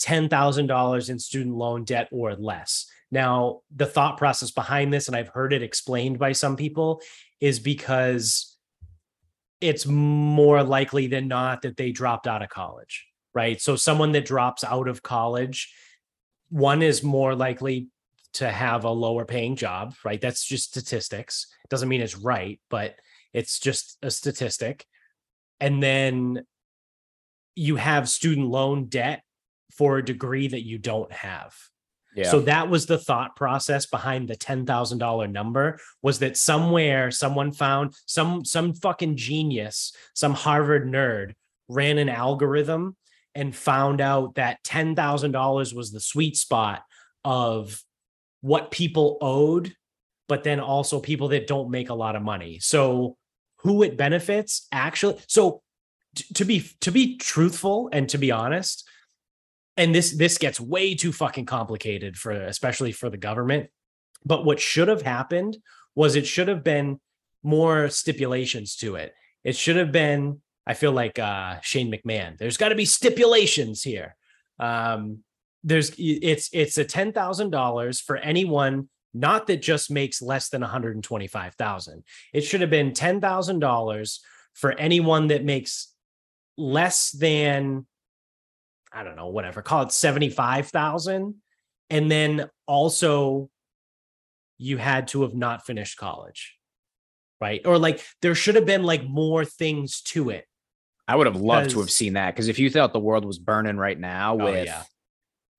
$10,000 0.02 1.10
in 1.10 1.20
student 1.20 1.56
loan 1.56 1.84
debt 1.84 2.08
or 2.12 2.36
less. 2.36 2.88
Now, 3.12 3.60
the 3.76 3.86
thought 3.86 4.18
process 4.18 4.50
behind 4.50 4.94
this, 4.94 5.08
and 5.08 5.16
I've 5.16 5.28
heard 5.28 5.52
it 5.52 5.62
explained 5.62 6.20
by 6.20 6.32
some 6.32 6.56
people, 6.56 7.02
is 7.42 7.60
because 7.60 8.56
it's 9.60 9.86
more 9.86 10.64
likely 10.64 11.08
than 11.08 11.28
not 11.28 11.64
that 11.64 11.76
they 11.76 11.92
dropped 11.92 12.28
out 12.28 12.42
of 12.42 12.50
college, 12.50 13.06
right? 13.34 13.62
So, 13.62 13.76
someone 13.76 14.14
that 14.14 14.26
drops 14.26 14.64
out 14.64 14.88
of 14.88 15.04
college, 15.04 15.74
one 16.50 16.82
is 16.82 17.04
more 17.04 17.36
likely 17.36 17.90
to 18.34 18.52
have 18.52 18.84
a 18.84 18.90
lower 18.90 19.26
paying 19.26 19.56
job, 19.56 19.94
right? 20.04 20.20
That's 20.20 20.44
just 20.44 20.70
statistics. 20.70 21.48
Doesn't 21.70 21.90
mean 21.90 22.02
it's 22.02 22.18
right, 22.18 22.60
but 22.70 22.96
it's 23.34 23.60
just 23.60 23.98
a 24.02 24.12
statistic. 24.12 24.86
And 25.60 25.82
then 25.82 26.46
you 27.56 27.76
have 27.76 28.10
student 28.10 28.48
loan 28.48 28.86
debt 28.86 29.24
for 29.72 29.98
a 29.98 30.06
degree 30.06 30.48
that 30.48 30.66
you 30.66 30.78
don't 30.78 31.12
have. 31.12 31.56
Yeah. 32.16 32.30
So 32.30 32.42
that 32.42 32.70
was 32.70 32.86
the 32.86 33.00
thought 33.00 33.36
process 33.36 33.86
behind 33.88 34.28
the 34.28 34.36
ten 34.36 34.66
thousand 34.66 35.00
dollar 35.00 35.28
number 35.28 35.80
was 36.02 36.20
that 36.20 36.38
somewhere 36.38 37.10
someone 37.10 37.52
found 37.52 37.96
some 38.06 38.46
some 38.46 38.74
fucking 38.74 39.18
genius, 39.18 39.94
some 40.14 40.34
Harvard 40.34 40.86
nerd 40.86 41.34
ran 41.68 41.98
an 41.98 42.10
algorithm 42.10 42.96
and 43.34 43.56
found 43.56 44.00
out 44.00 44.36
that 44.36 44.64
ten 44.64 44.96
thousand 44.96 45.32
dollars 45.32 45.74
was 45.74 45.92
the 45.92 46.00
sweet 46.00 46.38
spot 46.38 46.84
of 47.26 47.82
what 48.44 48.70
people 48.70 49.18
owed, 49.22 49.74
but 50.28 50.44
then 50.44 50.60
also 50.60 51.00
people 51.00 51.30
that 51.30 51.48
don't 51.48 51.72
make 51.72 51.90
a 51.90 51.96
lot 51.96 52.16
of 52.16 52.22
money. 52.22 52.60
So 52.60 53.18
who 53.58 53.82
it 53.82 53.98
benefits 53.98 54.68
actually. 54.72 55.20
So 55.28 55.64
t- 56.16 56.26
to 56.36 56.46
be 56.46 56.70
to 56.82 56.92
be 56.92 57.18
truthful 57.18 57.90
and 57.92 58.08
to 58.10 58.18
be 58.18 58.32
honest, 58.32 58.88
and 59.78 59.94
this 59.94 60.12
this 60.12 60.38
gets 60.38 60.60
way 60.60 60.96
too 60.96 61.12
fucking 61.12 61.46
complicated 61.46 62.18
for 62.18 62.32
especially 62.32 62.92
for 62.92 63.10
the 63.10 63.18
government 63.18 63.70
but 64.26 64.46
what 64.46 64.60
should 64.60 64.88
have 64.88 65.02
happened 65.02 65.58
was 65.96 66.16
it 66.16 66.28
should 66.28 66.48
have 66.48 66.64
been 66.64 67.00
more 67.44 67.90
stipulations 67.90 68.76
to 68.76 68.96
it 68.96 69.14
it 69.44 69.56
should 69.56 69.76
have 69.76 69.92
been 69.92 70.42
i 70.68 70.74
feel 70.74 70.92
like 70.92 71.20
uh 71.20 71.60
shane 71.62 71.92
mcmahon 71.92 72.38
there's 72.38 72.58
got 72.58 72.70
to 72.70 72.76
be 72.76 72.86
stipulations 72.86 73.84
here 73.84 74.16
um 74.60 75.20
there's 75.64 75.94
it's 75.98 76.50
it's 76.54 76.78
a 76.78 76.86
$10,000 76.86 78.02
for 78.02 78.18
anyone 78.18 78.90
not 79.14 79.48
that 79.48 79.62
just 79.62 79.92
makes 79.92 80.22
less 80.22 80.50
than 80.50 80.62
125,000 80.62 82.04
it 82.34 82.42
should 82.42 82.62
have 82.62 82.70
been 82.70 82.92
$10,000 82.92 84.20
for 84.54 84.72
anyone 84.74 85.28
that 85.28 85.44
makes 85.44 85.94
less 86.58 87.12
than 87.12 87.86
I 88.94 89.04
don't 89.04 89.16
know, 89.16 89.28
whatever, 89.28 89.62
call 89.62 89.84
it 89.84 89.92
75,000. 89.92 91.36
And 91.90 92.12
then 92.12 92.50
also 92.68 93.50
you 94.58 94.78
had 94.78 95.08
to 95.10 95.24
have 95.24 95.34
not 95.34 95.66
finished 95.66 95.98
college. 95.98 96.56
Right. 97.42 97.62
Or 97.66 97.78
like 97.78 98.06
there 98.22 98.36
should 98.36 98.56
have 98.56 98.66
been 98.66 98.84
like 98.84 99.04
more 99.04 99.44
things 99.44 100.02
to 100.04 100.30
it. 100.30 100.46
I 101.08 101.16
would 101.18 101.28
have 101.28 101.36
loved 101.36 101.72
to 101.72 101.80
have 101.80 101.90
seen 101.90 102.14
that 102.14 102.34
because 102.34 102.48
if 102.48 102.60
you 102.60 102.70
thought 102.70 102.94
the 102.94 103.00
world 103.00 103.26
was 103.26 103.38
burning 103.38 103.78
right 103.78 104.00
now 104.00 104.40
Oh, 104.40 104.46
with 104.46 104.68
yeah. 104.68 104.84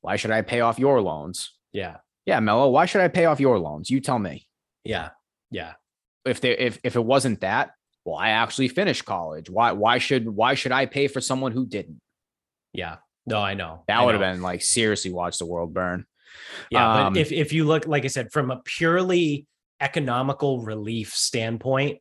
Why 0.04 0.16
should 0.16 0.32
I 0.32 0.42
pay 0.42 0.60
off 0.60 0.78
your 0.78 1.00
loans? 1.00 1.54
Yeah. 1.72 1.96
Yeah, 2.26 2.38
Mello, 2.40 2.68
why 2.68 2.84
should 2.84 3.00
I 3.00 3.08
pay 3.08 3.24
off 3.24 3.40
your 3.40 3.58
loans? 3.58 3.88
You 3.88 4.00
tell 4.00 4.18
me. 4.18 4.46
Yeah. 4.84 5.10
Yeah. 5.50 5.72
If 6.26 6.42
they 6.42 6.50
if 6.50 6.78
if 6.84 6.94
it 6.94 7.04
wasn't 7.04 7.40
that, 7.40 7.70
well, 8.04 8.16
I 8.16 8.30
actually 8.30 8.68
finished 8.68 9.06
college. 9.06 9.48
Why 9.48 9.72
why 9.72 9.96
should 9.96 10.28
why 10.28 10.54
should 10.54 10.72
I 10.72 10.84
pay 10.84 11.08
for 11.08 11.22
someone 11.22 11.52
who 11.52 11.64
didn't? 11.64 12.02
Yeah. 12.74 12.96
No, 13.24 13.38
I 13.38 13.54
know. 13.54 13.84
That 13.88 13.98
I 14.00 14.04
would 14.04 14.14
have 14.14 14.20
been 14.20 14.42
like 14.42 14.60
seriously 14.60 15.10
watch 15.10 15.38
the 15.38 15.46
world 15.46 15.72
burn. 15.72 16.04
Yeah, 16.70 17.06
Um, 17.06 17.14
but 17.14 17.20
if 17.20 17.32
if 17.32 17.54
you 17.54 17.64
look, 17.64 17.86
like 17.86 18.04
I 18.04 18.08
said, 18.08 18.30
from 18.30 18.50
a 18.50 18.60
purely 18.62 19.46
economical 19.80 20.60
relief 20.60 21.14
standpoint, 21.14 22.00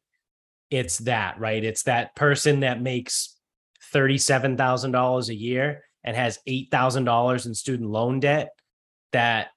it's 0.69 0.97
that 0.99 1.39
right. 1.39 1.63
It's 1.63 1.83
that 1.83 2.15
person 2.17 2.61
that 2.61 2.81
makes 2.81 3.37
thirty 3.93 4.17
seven 4.17 4.57
thousand 4.57 4.91
dollars 4.91 5.29
a 5.29 5.35
year 5.35 5.83
and 6.03 6.15
has 6.15 6.39
$8,000 6.47 7.45
in 7.45 7.53
student 7.53 7.89
loan 7.89 8.19
debt 8.19 8.51
that 9.11 9.47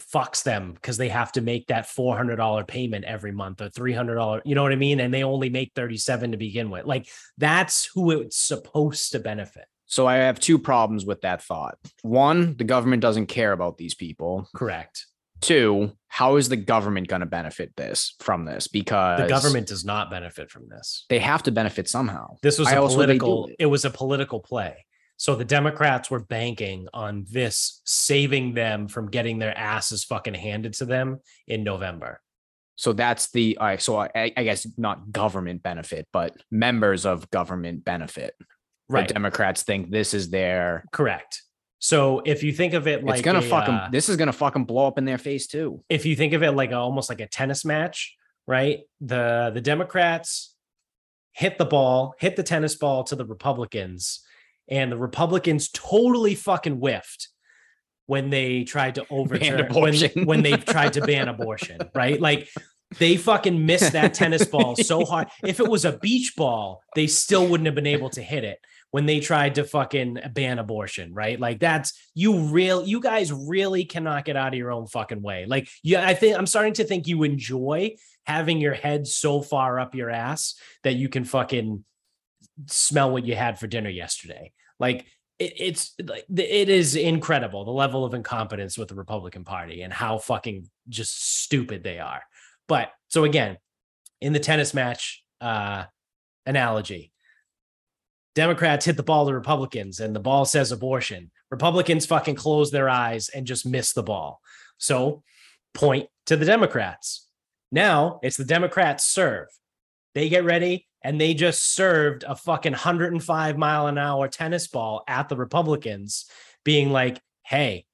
fucks 0.00 0.42
them 0.42 0.72
because 0.72 0.96
they 0.98 1.08
have 1.08 1.32
to 1.32 1.40
make 1.40 1.68
that 1.68 1.86
$400 1.86 2.66
payment 2.66 3.04
every 3.06 3.32
month 3.32 3.62
or 3.62 3.70
$300 3.70 4.42
you 4.44 4.54
know 4.54 4.62
what 4.62 4.72
i 4.72 4.76
mean 4.76 5.00
and 5.00 5.12
they 5.12 5.22
only 5.24 5.48
make 5.48 5.72
37 5.74 6.32
to 6.32 6.36
begin 6.36 6.68
with 6.68 6.84
like 6.84 7.08
that's 7.38 7.86
who 7.86 8.10
it's 8.10 8.36
supposed 8.36 9.12
to 9.12 9.18
benefit 9.18 9.64
So 9.86 10.06
I 10.06 10.16
have 10.16 10.40
two 10.40 10.58
problems 10.58 11.06
with 11.06 11.20
that 11.22 11.42
thought. 11.42 11.78
One, 12.02 12.56
the 12.56 12.64
government 12.64 13.00
doesn't 13.02 13.26
care 13.26 13.52
about 13.52 13.78
these 13.78 13.94
people. 13.94 14.48
correct 14.54 15.06
Two, 15.42 15.92
how 16.08 16.36
is 16.36 16.48
the 16.48 16.56
government 16.56 17.08
going 17.08 17.20
to 17.20 17.26
benefit 17.26 17.76
this 17.76 18.14
from 18.20 18.46
this? 18.46 18.68
Because 18.68 19.20
the 19.20 19.28
government 19.28 19.66
does 19.66 19.84
not 19.84 20.10
benefit 20.10 20.50
from 20.50 20.68
this 20.68 21.04
they 21.08 21.18
have 21.20 21.42
to 21.44 21.52
benefit 21.52 21.88
somehow. 21.88 22.36
this 22.42 22.58
was 22.58 22.66
Why 22.66 22.72
a 22.72 22.76
else 22.76 22.96
would 22.96 23.08
they 23.08 23.14
do 23.14 23.18
political 23.20 23.46
it? 23.48 23.56
it 23.60 23.66
was 23.66 23.84
a 23.84 23.90
political 23.90 24.40
play 24.40 24.85
so 25.16 25.34
the 25.34 25.44
democrats 25.44 26.10
were 26.10 26.20
banking 26.20 26.86
on 26.92 27.24
this 27.30 27.80
saving 27.84 28.54
them 28.54 28.88
from 28.88 29.10
getting 29.10 29.38
their 29.38 29.56
asses 29.56 30.04
fucking 30.04 30.34
handed 30.34 30.72
to 30.72 30.84
them 30.84 31.18
in 31.46 31.62
november 31.64 32.20
So 32.76 32.92
that's 32.92 33.30
the 33.32 33.56
all 33.56 33.66
right. 33.66 33.80
So 33.80 33.98
I, 33.98 34.32
I 34.36 34.44
guess 34.44 34.66
not 34.76 35.10
government 35.10 35.62
benefit, 35.62 36.06
but 36.12 36.36
members 36.50 37.06
of 37.06 37.30
government 37.30 37.86
benefit. 37.86 38.34
right 38.88 39.08
The 39.08 39.14
Democrats 39.14 39.62
think 39.62 39.90
this 39.90 40.12
is 40.12 40.28
their. 40.28 40.84
correct 40.92 41.42
so 41.78 42.22
if 42.24 42.42
you 42.42 42.52
think 42.52 42.74
of 42.74 42.86
it 42.86 43.04
like 43.04 43.18
it's 43.18 43.24
gonna 43.24 43.38
a, 43.38 43.42
fuck 43.42 43.66
them. 43.66 43.74
uh, 43.76 43.88
this 43.90 44.08
is 44.08 44.16
gonna 44.16 44.32
fucking 44.32 44.64
blow 44.64 44.86
up 44.86 44.98
in 44.98 45.04
their 45.04 45.18
face 45.18 45.46
too. 45.46 45.82
if 45.88 46.06
you 46.06 46.16
think 46.16 46.32
of 46.32 46.42
it 46.42 46.52
like 46.52 46.72
a, 46.72 46.76
almost 46.76 47.08
like 47.08 47.20
a 47.20 47.26
tennis 47.26 47.64
match, 47.64 48.16
right? 48.46 48.80
The 49.00 49.50
the 49.52 49.60
Democrats 49.60 50.54
hit 51.32 51.58
the 51.58 51.66
ball, 51.66 52.14
hit 52.18 52.36
the 52.36 52.42
tennis 52.42 52.74
ball 52.74 53.04
to 53.04 53.16
the 53.16 53.26
Republicans, 53.26 54.20
and 54.68 54.90
the 54.90 54.96
Republicans 54.96 55.68
totally 55.68 56.34
fucking 56.34 56.76
whiffed 56.76 57.28
when 58.06 58.30
they 58.30 58.64
tried 58.64 58.96
to 58.96 59.06
overturn 59.10 59.72
when, 59.72 60.24
when 60.24 60.42
they 60.42 60.56
tried 60.56 60.94
to 60.94 61.00
ban 61.00 61.28
abortion, 61.28 61.80
right? 61.94 62.20
Like 62.20 62.48
they 62.98 63.16
fucking 63.16 63.66
missed 63.66 63.92
that 63.92 64.14
tennis 64.14 64.46
ball 64.46 64.76
so 64.76 65.04
hard. 65.04 65.28
If 65.44 65.60
it 65.60 65.68
was 65.68 65.84
a 65.84 65.98
beach 65.98 66.34
ball, 66.36 66.82
they 66.94 67.06
still 67.06 67.46
wouldn't 67.46 67.66
have 67.66 67.74
been 67.74 67.86
able 67.86 68.10
to 68.10 68.22
hit 68.22 68.44
it 68.44 68.58
when 68.92 69.06
they 69.06 69.20
tried 69.20 69.56
to 69.56 69.64
fucking 69.64 70.18
ban 70.32 70.58
abortion, 70.58 71.12
right? 71.12 71.38
Like 71.38 71.58
that's 71.58 71.92
you 72.14 72.38
real 72.38 72.86
you 72.86 73.00
guys 73.00 73.32
really 73.32 73.84
cannot 73.84 74.24
get 74.24 74.36
out 74.36 74.54
of 74.54 74.58
your 74.58 74.72
own 74.72 74.86
fucking 74.86 75.22
way. 75.22 75.46
Like 75.46 75.68
yeah, 75.82 76.06
I 76.06 76.14
think 76.14 76.36
I'm 76.36 76.46
starting 76.46 76.74
to 76.74 76.84
think 76.84 77.06
you 77.06 77.22
enjoy 77.24 77.96
having 78.24 78.58
your 78.58 78.74
head 78.74 79.06
so 79.06 79.40
far 79.42 79.78
up 79.78 79.94
your 79.94 80.10
ass 80.10 80.54
that 80.82 80.94
you 80.94 81.08
can 81.08 81.24
fucking 81.24 81.84
smell 82.66 83.10
what 83.10 83.24
you 83.24 83.34
had 83.34 83.58
for 83.58 83.66
dinner 83.66 83.90
yesterday. 83.90 84.52
Like 84.78 85.06
it, 85.38 85.52
it's 85.56 85.94
like 86.02 86.24
it 86.34 86.68
is 86.68 86.96
incredible 86.96 87.64
the 87.64 87.70
level 87.70 88.04
of 88.04 88.14
incompetence 88.14 88.78
with 88.78 88.88
the 88.88 88.94
Republican 88.94 89.44
Party 89.44 89.82
and 89.82 89.92
how 89.92 90.18
fucking 90.18 90.68
just 90.88 91.42
stupid 91.42 91.82
they 91.82 91.98
are. 91.98 92.22
But 92.68 92.90
so 93.08 93.24
again, 93.24 93.58
in 94.20 94.32
the 94.32 94.40
tennis 94.40 94.74
match 94.74 95.22
uh 95.40 95.84
analogy, 96.46 97.12
Democrats 98.34 98.86
hit 98.86 98.96
the 98.96 99.02
ball 99.02 99.26
to 99.26 99.34
Republicans 99.34 100.00
and 100.00 100.14
the 100.14 100.20
ball 100.20 100.44
says 100.44 100.72
abortion. 100.72 101.30
Republicans 101.50 102.06
fucking 102.06 102.34
close 102.34 102.70
their 102.70 102.88
eyes 102.88 103.28
and 103.28 103.46
just 103.46 103.66
miss 103.66 103.92
the 103.92 104.02
ball. 104.02 104.40
So 104.78 105.22
point 105.74 106.08
to 106.26 106.36
the 106.36 106.44
Democrats. 106.44 107.28
Now 107.70 108.20
it's 108.22 108.36
the 108.36 108.44
Democrats 108.44 109.04
serve. 109.04 109.48
They 110.14 110.28
get 110.28 110.44
ready 110.44 110.86
and 111.06 111.20
they 111.20 111.34
just 111.34 111.62
served 111.62 112.24
a 112.26 112.34
fucking 112.34 112.72
105 112.72 113.56
mile 113.56 113.86
an 113.86 113.96
hour 113.96 114.26
tennis 114.26 114.66
ball 114.66 115.04
at 115.06 115.28
the 115.28 115.36
Republicans, 115.36 116.28
being 116.64 116.90
like, 116.90 117.20
hey, 117.44 117.86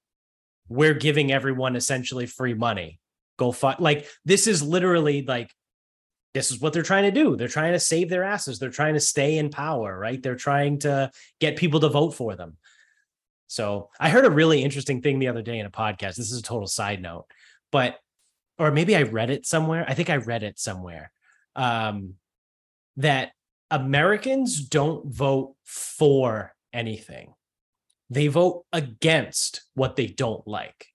we're 0.66 0.94
giving 0.94 1.31
everyone 1.31 1.77
essentially 1.77 2.25
free 2.25 2.55
money. 2.55 2.98
Go 3.38 3.53
fuck. 3.53 3.81
Like, 3.81 4.09
this 4.25 4.46
is 4.46 4.62
literally 4.62 5.27
like, 5.27 5.53
this 6.33 6.51
is 6.51 6.59
what 6.59 6.72
they're 6.72 6.83
trying 6.83 7.03
to 7.03 7.11
do. 7.11 7.37
They're 7.37 7.48
trying 7.48 7.75
to 7.75 7.79
save 7.79 8.09
their 8.09 8.25
asses. 8.25 8.59
They're 8.59 8.70
trying 8.70 8.94
to 8.94 9.01
stay 9.01 9.37
in 9.37 9.51
power, 9.51 9.98
right? 9.98 10.22
They're 10.22 10.35
trying 10.35 10.79
to 10.79 11.11
get 11.38 11.57
people 11.57 11.81
to 11.81 11.90
vote 11.90 12.14
for 12.14 12.35
them. 12.35 12.57
So 13.46 13.90
I 14.01 14.09
heard 14.09 14.25
a 14.25 14.31
really 14.31 14.62
interesting 14.62 15.03
thing 15.03 15.18
the 15.18 15.29
other 15.29 15.42
day 15.42 15.59
in 15.59 15.66
a 15.66 15.70
podcast. 15.70 16.16
This 16.16 16.33
is 16.33 16.38
a 16.38 16.42
total 16.42 16.66
side 16.66 17.03
note, 17.03 17.27
but 17.70 17.98
or 18.59 18.70
maybe 18.70 18.96
I 18.96 19.03
read 19.03 19.29
it 19.29 19.44
somewhere. 19.44 19.85
I 19.87 19.92
think 19.92 20.09
I 20.09 20.16
read 20.16 20.44
it 20.44 20.59
somewhere. 20.59 21.12
Um, 21.55 22.14
that 22.96 23.33
Americans 23.70 24.61
don't 24.61 25.07
vote 25.07 25.55
for 25.64 26.55
anything. 26.72 27.35
They 28.11 28.28
vote 28.28 28.64
against 28.72 29.62
what 29.74 29.96
they 29.96 30.07
don't 30.07 30.46
like. 30.46 30.87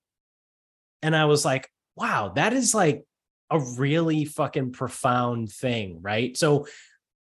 And 1.01 1.15
I 1.15 1.25
was 1.25 1.43
like, 1.43 1.69
wow, 1.95 2.33
that 2.36 2.53
is 2.53 2.75
like 2.75 3.03
a 3.49 3.60
really 3.60 4.25
fucking 4.25 4.73
profound 4.73 5.51
thing, 5.51 5.99
right? 6.01 6.38
So 6.38 6.67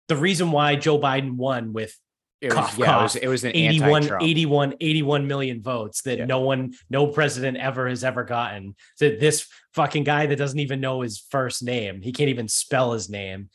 the 0.09 0.17
reason 0.17 0.51
why 0.51 0.77
Joe 0.77 0.99
Biden 0.99 1.37
won 1.37 1.73
with 1.73 1.97
It 2.41 2.49
was, 2.49 2.55
Cough, 2.55 2.79
yeah, 2.79 2.99
it 2.99 3.03
was, 3.03 3.17
it 3.17 3.29
was 3.29 3.45
an 3.45 3.53
81, 3.55 4.23
81, 4.23 4.75
81 4.81 5.27
million 5.27 5.63
votes 5.63 6.03
that 6.03 6.19
Yeah. 6.19 6.27
no 6.27 6.41
one, 6.41 6.75
no 6.91 7.09
president 7.09 7.57
ever 7.57 7.89
has 7.89 8.05
ever 8.05 8.25
gotten. 8.25 8.75
That 9.01 9.21
this 9.21 9.47
fucking 9.75 10.05
guy 10.05 10.27
that 10.27 10.37
doesn't 10.37 10.59
even 10.59 10.81
know 10.81 11.01
his 11.01 11.19
first 11.31 11.63
name, 11.63 12.03
he 12.03 12.13
can't 12.13 12.31
even 12.31 12.49
spell 12.49 12.93
his 12.93 13.09
name. 13.09 13.49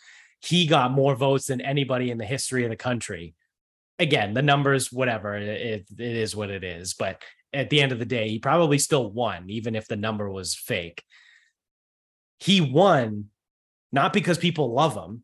He 0.43 0.67
got 0.67 0.91
more 0.91 1.15
votes 1.15 1.47
than 1.47 1.61
anybody 1.61 2.11
in 2.11 2.17
the 2.17 2.25
history 2.25 2.63
of 2.65 2.69
the 2.69 2.75
country. 2.75 3.33
Again, 3.99 4.33
the 4.33 4.41
numbers, 4.41 4.91
whatever, 4.91 5.35
it, 5.35 5.85
it, 5.97 5.99
is 5.99 6.35
what 6.35 6.49
it 6.49 6.63
is. 6.63 6.93
But 6.95 7.21
at 7.53 7.69
the 7.69 7.81
end 7.81 7.91
of 7.91 7.99
the 7.99 8.05
day, 8.05 8.27
he 8.27 8.39
probably 8.39 8.77
still 8.77 9.09
won, 9.09 9.49
even 9.49 9.75
if 9.75 9.87
the 9.87 9.95
number 9.95 10.29
was 10.29 10.55
fake. 10.55 11.03
He 12.39 12.59
won 12.59 13.29
not 13.93 14.11
because 14.11 14.37
people 14.37 14.73
love 14.73 14.95
him, 14.95 15.23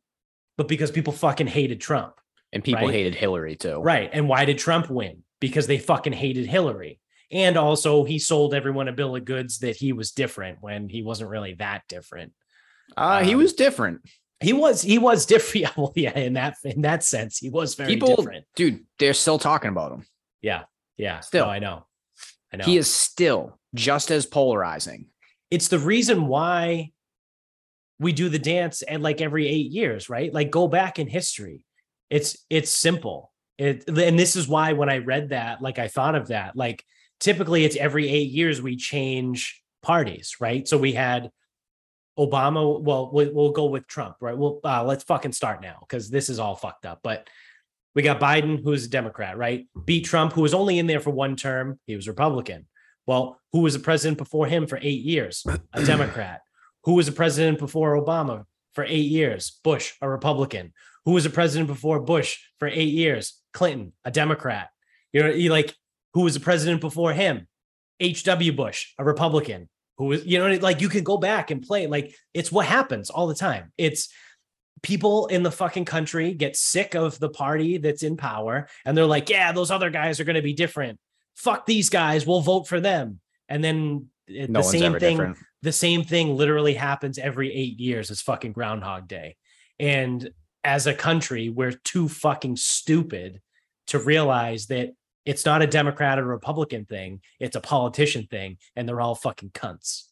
but 0.56 0.68
because 0.68 0.92
people 0.92 1.12
fucking 1.12 1.48
hated 1.48 1.82
Trump. 1.82 2.14
and 2.54 2.64
people 2.64 2.86
right? 2.86 2.94
hated 2.94 3.16
Hillary 3.16 3.56
too. 3.56 3.80
Right. 3.82 4.10
And 4.14 4.30
why 4.30 4.46
did 4.46 4.58
Trump 4.58 4.90
win? 4.90 5.24
Because 5.40 5.68
they 5.68 5.80
fucking 5.80 6.14
hated 6.14 6.46
Hillary. 6.46 7.00
And 7.32 7.58
also, 7.58 8.04
he 8.04 8.20
sold 8.20 8.54
everyone 8.54 8.88
a 8.88 8.94
bill 8.94 9.16
of 9.16 9.26
goods 9.26 9.60
that 9.60 9.76
he 9.76 9.94
was 9.94 10.12
different 10.12 10.60
when 10.62 10.90
he 10.90 11.04
wasn't 11.04 11.30
really 11.30 11.56
that 11.56 11.84
different. 11.88 12.34
Uh, 12.98 13.24
he 13.24 13.34
Um, 13.34 13.40
was 13.40 13.54
different. 13.54 14.02
He 14.42 14.54
was 14.54 14.82
he 14.82 14.98
was 14.98 15.26
different. 15.26 15.50
Yeah, 15.64 15.72
well, 15.76 15.94
yeah, 15.96 16.18
in 16.18 16.34
that 16.34 16.58
in 16.64 16.82
that 16.82 17.04
sense, 17.04 17.38
he 17.40 17.50
was 17.50 17.76
very 17.76 17.94
People, 17.94 18.16
different. 18.16 18.46
dude, 18.56 18.86
they're 18.98 19.14
still 19.14 19.38
talking 19.40 19.70
about 19.70 19.92
him. 19.92 20.06
Yeah, 20.42 20.64
yeah. 20.98 21.20
Still. 21.20 21.46
no, 21.46 21.52
I 21.52 21.60
know, 21.60 21.86
I 22.54 22.58
know. 22.58 22.64
He 22.66 22.78
is 22.78 22.94
still 22.94 23.60
just 23.76 24.12
as 24.12 24.26
polarizing. 24.26 25.08
it's 25.52 25.68
the 25.68 25.80
reason 25.80 26.28
why 26.28 26.92
we 28.00 28.14
do 28.14 28.30
the 28.30 28.40
dance 28.40 28.82
at 28.88 29.02
like 29.02 29.20
every 29.20 29.48
eight 29.48 29.72
years, 29.72 30.10
right? 30.10 30.34
Like 30.34 30.50
go 30.52 30.68
back 30.70 31.00
in 31.00 31.08
history. 31.08 31.66
It's 32.10 32.38
it's 32.50 32.72
simple. 32.72 33.34
It 33.58 33.88
and 33.90 34.18
this 34.18 34.36
is 34.38 34.48
why 34.48 34.72
when 34.74 34.90
I 34.90 35.00
read 35.00 35.30
that, 35.30 35.62
like 35.62 35.80
I 35.80 35.90
thought 35.90 36.16
of 36.16 36.30
that. 36.30 36.56
Like 36.56 36.84
typically 37.20 37.66
it's 37.66 37.76
every 37.76 38.08
eight 38.08 38.32
years 38.32 38.62
we 38.62 38.78
change 38.78 39.62
parties, 39.84 40.38
right? 40.40 40.66
So 40.66 40.78
we 40.78 40.94
had 40.94 41.30
Obama. 42.18 42.82
Well, 42.82 43.10
we'll, 43.12 43.34
we'll 43.34 43.52
go 43.52 43.66
with 43.66 43.88
Trump, 43.88 44.16
right? 44.22 44.38
Well, 44.38 44.60
uh, 44.64 44.84
let's 44.84 45.04
fucking 45.04 45.34
start 45.34 45.62
now 45.62 45.78
because 45.82 46.10
this 46.10 46.30
is 46.30 46.40
all 46.40 46.56
fucked 46.56 46.86
up. 46.86 47.00
But 47.04 47.30
we 47.96 48.02
got 48.02 48.20
Biden, 48.20 48.64
who's 48.64 48.86
a 48.86 48.90
Democrat, 48.90 49.38
right? 49.38 49.68
Beat 49.86 50.06
Trump, 50.06 50.34
who 50.34 50.42
was 50.42 50.54
only 50.54 50.80
in 50.80 50.88
there 50.88 51.00
for 51.00 51.10
one 51.12 51.36
term. 51.36 51.80
He 51.86 51.96
was 51.96 52.08
Republican. 52.08 52.68
Well, 53.06 53.40
who 53.52 53.62
was 53.62 53.74
the 53.74 53.80
president 53.80 54.18
before 54.18 54.48
him 54.48 54.68
for 54.68 54.78
eight 54.82 55.02
years? 55.02 55.46
A 55.74 55.84
Democrat. 55.86 56.42
Who 56.84 56.94
was 56.94 57.08
the 57.08 57.12
president 57.12 57.60
before 57.60 57.96
Obama 57.96 58.46
for 58.74 58.84
eight 58.84 59.10
years? 59.10 59.60
Bush, 59.64 59.94
a 60.02 60.10
Republican. 60.10 60.74
Who 61.06 61.12
was 61.14 61.24
the 61.24 61.30
president 61.30 61.68
before 61.68 62.00
Bush 62.00 62.38
for 62.60 62.68
eight 62.68 62.94
years? 62.94 63.42
Clinton, 63.54 63.94
a 64.06 64.12
Democrat. 64.12 64.70
You 65.12 65.24
know, 65.24 65.30
you 65.30 65.50
like 65.50 65.76
who 66.14 66.22
was 66.22 66.34
the 66.34 66.40
president 66.40 66.82
before 66.82 67.14
him? 67.14 67.48
H.W. 68.00 68.54
Bush, 68.54 68.94
a 68.98 69.04
Republican. 69.04 69.70
Who 70.00 70.14
you 70.14 70.40
know, 70.40 70.48
like 70.56 70.82
you 70.82 70.90
could 70.90 71.04
go 71.04 71.18
back 71.18 71.52
and 71.52 71.62
play. 71.62 71.86
Like 71.86 72.16
it's 72.34 72.52
what 72.52 72.66
happens 72.66 73.12
all 73.12 73.28
the 73.28 73.36
time. 73.36 73.72
It's 73.78 74.10
people 74.82 75.28
in 75.28 75.44
the 75.44 75.52
fucking 75.52 75.86
country 75.86 76.34
get 76.34 76.56
sick 76.56 76.96
of 76.96 77.20
the 77.20 77.30
party 77.30 77.78
that's 77.78 78.02
in 78.02 78.16
power 78.18 78.68
and 78.86 78.98
they're 78.98 79.06
like, 79.06 79.30
yeah, 79.30 79.52
those 79.52 79.70
other 79.72 79.90
guys 79.90 80.20
are 80.20 80.24
going 80.24 80.38
to 80.38 80.42
be 80.42 80.54
different. 80.54 80.98
Fuck 81.36 81.66
these 81.66 81.90
guys. 81.90 82.26
We'll 82.26 82.40
vote 82.42 82.66
for 82.68 82.80
them. 82.80 83.20
And 83.50 83.62
then 83.64 84.08
it- 84.28 84.50
No 84.50 84.62
the 84.62 84.64
same 84.70 84.94
thing 85.00 85.18
different. 85.18 85.38
the 85.64 85.74
same 85.74 86.04
thing 86.06 86.36
literally 86.36 86.76
happens 86.76 87.18
every 87.18 87.54
eight 87.54 87.78
years. 87.80 88.10
It's 88.10 88.22
fucking 88.22 88.54
Groundhog 88.54 89.08
Day. 89.10 89.36
And 89.80 90.30
as 90.64 90.88
a 90.88 90.94
country, 90.94 91.50
we're 91.50 91.72
too 91.74 92.08
fucking 92.08 92.56
stupid 92.56 93.42
to 93.88 94.00
realize 94.00 94.68
that 94.68 94.92
it's 95.26 95.46
not 95.46 95.62
a 95.62 95.68
Democrat 95.68 96.18
or 96.20 96.26
Republican 96.26 96.86
thing. 96.86 97.22
It's 97.40 97.56
a 97.56 97.62
politician 97.62 98.28
thing. 98.28 98.58
And 98.76 98.88
they're 98.88 99.02
all 99.02 99.16
fucking 99.16 99.52
cunts. 99.52 100.06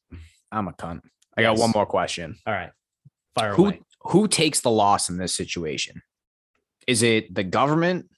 I'm 0.52 0.67
a 0.67 0.74
cunt. 0.74 1.02
I 1.36 1.41
got 1.41 1.52
Yes. 1.52 1.60
one 1.60 1.72
more 1.72 1.86
question. 1.86 2.38
All 2.46 2.54
right. 2.54 2.72
Fire 3.36 3.54
Who 3.54 3.65
away. 3.67 3.82
who 4.02 4.28
takes 4.28 4.62
the 4.62 4.72
loss 4.72 5.10
in 5.10 5.17
this 5.17 5.34
situation? 5.36 6.02
Is 6.88 7.04
it 7.04 7.34
the 7.34 7.43
government 7.43 8.10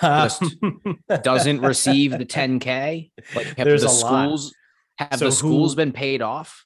Just 0.00 0.42
doesn't 1.22 1.60
receive 1.60 2.12
the 2.12 2.26
10k? 2.26 3.10
Like 3.34 3.46
have 3.58 3.64
There's 3.66 3.82
the 3.82 3.88
a 3.88 3.90
lot. 3.90 4.24
schools 4.24 4.54
have 4.98 5.18
So 5.18 5.26
the 5.26 5.32
schools 5.32 5.72
who- 5.72 5.76
been 5.76 5.92
paid 5.92 6.22
off? 6.22 6.64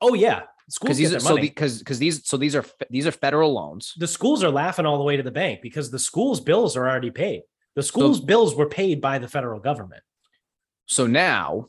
Oh 0.00 0.14
yeah, 0.14 0.42
schools 0.68 0.96
Because 0.96 0.98
these 0.98 1.14
are 1.14 1.20
so 1.20 1.36
because 1.38 1.78
because 1.78 1.98
these 1.98 2.26
so 2.28 2.36
these 2.36 2.54
are 2.54 2.64
these 2.90 3.06
are 3.06 3.12
federal 3.12 3.52
loans. 3.54 3.94
the 3.96 4.06
schools 4.06 4.44
are 4.44 4.50
laughing 4.50 4.84
all 4.86 4.98
the 4.98 5.04
way 5.04 5.16
to 5.16 5.22
the 5.22 5.30
bank 5.30 5.60
because 5.62 5.90
the 5.90 5.98
schools' 5.98 6.40
bills 6.40 6.76
are 6.76 6.86
already 6.88 7.10
paid. 7.10 7.42
The 7.76 7.82
schools' 7.82 8.20
bills 8.20 8.54
were 8.54 8.68
paid 8.68 9.00
by 9.00 9.18
the 9.18 9.28
federal 9.28 9.58
government. 9.60 10.02
So 10.86 11.06
now, 11.06 11.68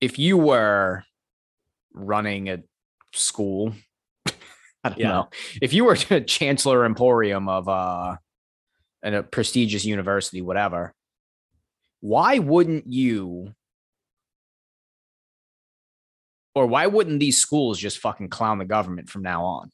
if 0.00 0.18
you 0.18 0.36
were 0.36 1.04
running 1.92 2.48
a 2.48 2.62
school, 3.12 3.72
I 4.84 4.90
don't 4.90 4.98
Yeah. 4.98 5.08
know, 5.08 5.28
if 5.60 5.72
you 5.72 5.84
were 5.84 5.96
a 6.10 6.20
chancellor 6.20 6.84
emporium 6.84 7.48
of 7.48 7.68
uh, 7.68 8.16
and 9.02 9.14
a 9.14 9.22
prestigious 9.22 9.84
university, 9.84 10.42
whatever, 10.42 10.94
why 12.00 12.38
wouldn't 12.38 12.86
you, 12.86 13.52
or 16.54 16.66
why 16.66 16.86
wouldn't 16.86 17.20
these 17.20 17.40
schools 17.40 17.78
just 17.78 17.98
fucking 17.98 18.28
clown 18.28 18.58
the 18.58 18.64
government 18.64 19.08
from 19.08 19.22
now 19.22 19.44
on 19.44 19.70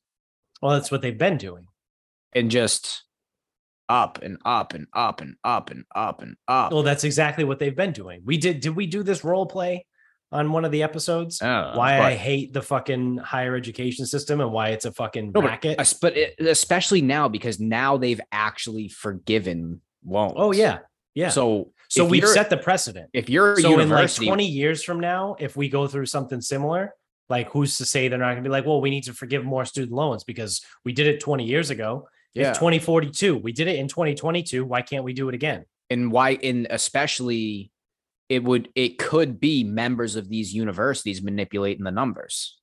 Well, 0.63 0.73
that's 0.73 0.91
what 0.91 1.03
they've 1.03 1.17
been 1.19 1.37
doing. 1.37 1.67
and 2.33 2.51
just 2.51 3.03
up 3.89 4.21
and 4.23 4.39
up 4.45 4.75
and 4.75 4.87
up 4.95 5.21
and 5.21 5.37
up 5.45 5.71
and 5.71 5.85
up 5.95 6.23
and 6.23 6.37
up? 6.49 6.73
Well, 6.73 6.83
that's 6.83 7.05
exactly 7.05 7.45
what 7.45 7.59
they've 7.59 7.77
been 7.77 7.93
doing. 7.93 8.23
We 8.25 8.39
did. 8.39 8.61
Did 8.61 8.77
we 8.77 8.87
do 8.87 9.03
this 9.03 9.25
role 9.25 9.47
play 9.47 9.87
on 10.33 10.51
one 10.53 10.65
of 10.65 10.73
the 10.73 10.83
episodes? 10.83 11.41
Uh, 11.41 11.73
why 11.75 11.99
but- 11.99 12.05
I 12.05 12.15
hate 12.15 12.53
the 12.53 12.63
fucking 12.63 13.19
higher 13.19 13.55
education 13.57 14.07
system 14.07 14.41
and 14.41 14.53
why 14.53 14.69
it's 14.71 14.85
a 14.85 14.93
fucking 14.93 15.33
No, 15.35 15.43
racket. 15.43 15.79
Es- 15.79 15.95
but 15.95 16.17
it, 16.17 16.35
especially 16.41 17.03
now 17.03 17.29
because 17.29 17.61
now 17.61 17.97
they've 17.97 18.21
actually 18.33 18.89
forgiven 18.89 19.81
loans. 20.05 20.35
oh 20.37 20.53
yeah, 20.53 20.79
yeah. 21.15 21.29
So, 21.29 21.73
So 21.89 22.05
we've 22.05 22.27
set 22.29 22.51
the 22.51 22.57
precedent. 22.57 23.11
if 23.13 23.29
you're 23.31 23.53
a 23.53 23.57
So 23.61 23.79
in 23.79 23.89
like 23.89 24.13
20 24.13 24.47
years 24.47 24.83
from 24.83 25.01
now, 25.01 25.37
if 25.39 25.57
we 25.57 25.69
go 25.69 25.87
through 25.87 26.07
something 26.07 26.41
similar, 26.41 26.95
like 27.29 27.51
who's 27.51 27.79
to 27.79 27.85
say 27.87 28.09
they're 28.09 28.19
not 28.19 28.33
going 28.33 28.43
to 28.45 28.49
be 28.49 28.51
like, 28.51 28.67
well, 28.67 28.81
we 28.81 28.91
need 28.91 29.05
to 29.05 29.15
forgive 29.15 29.45
more 29.45 29.65
student 29.65 29.93
loans 29.93 30.25
because 30.25 30.63
we 30.85 30.93
did 30.93 31.07
it 31.07 31.21
20 31.21 31.45
years 31.45 31.71
ago. 31.71 32.07
Yeah, 32.35 32.51
If 32.51 32.57
2042, 32.59 33.37
we 33.37 33.53
did 33.53 33.69
it 33.69 33.77
in 33.77 33.89
2022. 33.89 34.65
Why 34.65 34.83
can't 34.83 35.05
we 35.05 35.13
do 35.13 35.29
it 35.29 35.35
again? 35.35 35.65
and 35.91 36.11
why 36.11 36.31
in 36.31 36.67
especially 36.71 37.71
it 38.31 38.43
would 38.43 38.71
it 38.75 38.97
could 38.99 39.39
be 39.39 39.63
members 39.65 40.17
of 40.17 40.31
these 40.31 40.55
universities 40.55 41.23
manipulating 41.23 41.85
the 41.85 41.91
numbers. 41.91 42.59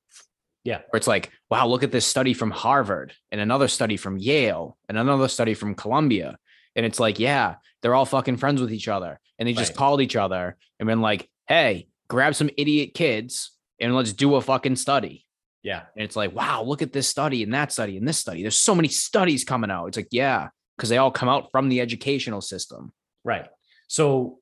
Yeah. 0.64 0.80
Where 0.90 0.98
it's 0.98 1.08
like, 1.08 1.32
wow, 1.50 1.68
look 1.68 1.84
at 1.84 1.92
this 1.92 2.06
study 2.06 2.34
from 2.34 2.50
Harvard 2.52 3.14
and 3.32 3.40
another 3.40 3.68
study 3.68 3.96
from 3.98 4.18
Yale 4.18 4.76
and 4.90 4.98
another 4.98 5.28
study 5.28 5.54
from 5.54 5.76
Columbia. 5.76 6.38
And 6.76 6.86
it's 6.86 7.00
like, 7.00 7.20
yeah, 7.20 7.56
they're 7.82 7.94
all 7.96 8.06
fucking 8.06 8.38
friends 8.38 8.60
with 8.62 8.72
each 8.74 8.88
other. 8.88 9.20
And 9.38 9.48
they 9.48 9.54
just 9.54 9.72
Right. 9.72 9.78
called 9.78 10.02
each 10.02 10.16
other 10.16 10.58
and 10.80 10.88
been 10.88 11.02
like, 11.02 11.30
hey, 11.48 11.88
grab 12.08 12.34
some 12.36 12.50
idiot 12.58 12.94
kids 12.96 13.52
and 13.80 13.96
let's 13.96 14.14
do 14.14 14.36
a 14.36 14.42
fucking 14.42 14.76
study. 14.78 15.26
Yeah. 15.64 15.84
And 15.96 16.04
it's 16.04 16.16
like, 16.16 16.34
wow, 16.36 16.64
look 16.64 16.82
at 16.82 16.94
this 16.94 17.08
study 17.08 17.44
and 17.44 17.54
that 17.54 17.72
study 17.72 17.98
and 17.98 18.08
this 18.08 18.18
study. 18.18 18.42
There's 18.42 18.60
so 18.60 18.76
many 18.76 18.88
studies 18.88 19.44
coming 19.44 19.70
out. 19.70 19.88
It's 19.88 19.98
like, 19.98 20.08
yeah, 20.12 20.50
because 20.76 20.90
they 20.90 20.98
all 20.98 21.12
come 21.12 21.30
out 21.30 21.52
from 21.52 21.70
the 21.70 21.82
educational 21.82 22.42
system. 22.42 22.92
Right. 23.24 23.48
So, 23.88 24.40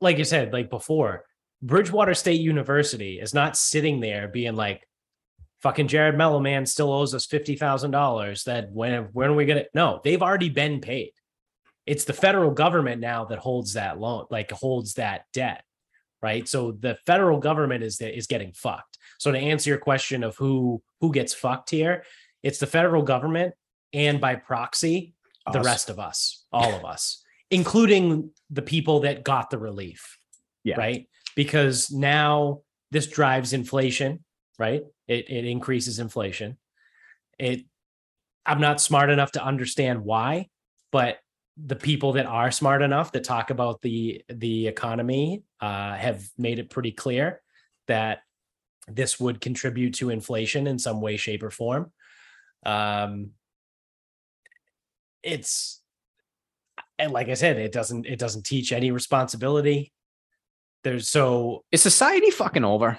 like 0.00 0.18
I 0.18 0.22
said, 0.22 0.52
like 0.52 0.70
before, 0.70 1.24
Bridgewater 1.62 2.14
State 2.14 2.40
University 2.40 3.20
is 3.20 3.34
not 3.34 3.56
sitting 3.56 4.00
there 4.00 4.28
being 4.28 4.56
like, 4.56 4.88
fucking 5.62 5.88
Jared 5.88 6.16
Mello 6.16 6.38
man 6.38 6.66
still 6.66 6.92
owes 6.92 7.14
us 7.14 7.26
$50,000 7.26 8.44
that 8.44 8.70
when, 8.70 9.08
when 9.12 9.30
are 9.30 9.34
we 9.34 9.44
going 9.44 9.64
to, 9.64 9.68
no, 9.74 10.00
they've 10.04 10.22
already 10.22 10.48
been 10.48 10.80
paid. 10.80 11.12
It's 11.84 12.04
the 12.04 12.12
federal 12.12 12.52
government 12.52 13.00
now 13.00 13.24
that 13.26 13.38
holds 13.38 13.72
that 13.72 13.98
loan, 13.98 14.26
like 14.30 14.52
holds 14.52 14.94
that 14.94 15.22
debt. 15.32 15.64
Right. 16.20 16.48
So 16.48 16.72
the 16.72 16.96
federal 17.06 17.38
government 17.38 17.84
is, 17.84 18.00
is 18.00 18.26
getting 18.26 18.52
fucked. 18.52 18.97
So 19.18 19.32
to 19.32 19.38
answer 19.38 19.70
your 19.70 19.78
question 19.78 20.22
of 20.24 20.36
who, 20.36 20.82
who 21.00 21.12
gets 21.12 21.34
fucked 21.34 21.70
here, 21.70 22.04
it's 22.42 22.58
the 22.58 22.66
federal 22.66 23.02
government 23.02 23.54
and 23.92 24.20
by 24.20 24.36
proxy, 24.36 25.14
the 25.52 25.60
rest 25.60 25.90
of 25.90 25.98
us, 25.98 26.44
all 26.52 26.74
of 26.74 26.84
us, 26.84 27.22
including 27.50 28.30
the 28.50 28.62
people 28.62 29.00
that 29.00 29.24
got 29.24 29.50
the 29.50 29.58
relief. 29.58 30.18
Yeah. 30.64 30.76
Right. 30.76 31.08
Because 31.34 31.90
now 31.90 32.60
this 32.90 33.06
drives 33.06 33.52
inflation, 33.52 34.24
right? 34.58 34.82
It, 35.06 35.30
it 35.30 35.44
increases 35.44 35.98
inflation. 35.98 36.58
It, 37.38 37.64
I'm 38.44 38.60
not 38.60 38.80
smart 38.80 39.10
enough 39.10 39.32
to 39.32 39.44
understand 39.44 40.04
why, 40.04 40.48
but 40.90 41.18
the 41.56 41.76
people 41.76 42.12
that 42.12 42.26
are 42.26 42.50
smart 42.50 42.82
enough 42.82 43.12
that 43.12 43.24
talk 43.24 43.50
about 43.50 43.82
the 43.82 44.22
the 44.28 44.68
economy 44.68 45.42
uh, 45.60 45.94
have 45.94 46.24
made 46.38 46.58
it 46.58 46.70
pretty 46.70 46.92
clear 46.92 47.42
that 47.88 48.20
this 48.94 49.18
would 49.20 49.40
contribute 49.40 49.94
to 49.94 50.10
inflation 50.10 50.66
in 50.66 50.78
some 50.78 51.00
way, 51.00 51.16
shape, 51.16 51.42
or 51.42 51.50
form. 51.50 51.92
Um, 52.64 53.30
it's 55.22 55.80
and 56.98 57.12
like 57.12 57.28
I 57.28 57.34
said, 57.34 57.58
it 57.58 57.72
doesn't 57.72 58.06
it 58.06 58.18
doesn't 58.18 58.44
teach 58.44 58.72
any 58.72 58.90
responsibility. 58.90 59.92
There's 60.84 61.08
so 61.08 61.64
Is 61.72 61.82
society 61.82 62.30
fucking 62.30 62.64
over? 62.64 62.98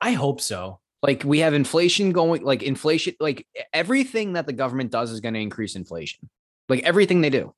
I 0.00 0.12
hope 0.12 0.40
so. 0.40 0.80
Like 1.02 1.24
we 1.24 1.40
have 1.40 1.54
inflation 1.54 2.12
going, 2.12 2.42
like 2.42 2.62
inflation, 2.62 3.14
like 3.20 3.46
everything 3.72 4.34
that 4.34 4.46
the 4.46 4.52
government 4.52 4.90
does 4.90 5.10
is 5.10 5.20
going 5.20 5.34
to 5.34 5.40
increase 5.40 5.76
inflation. 5.76 6.28
Like 6.68 6.82
everything 6.82 7.20
they 7.20 7.30
do. 7.30 7.54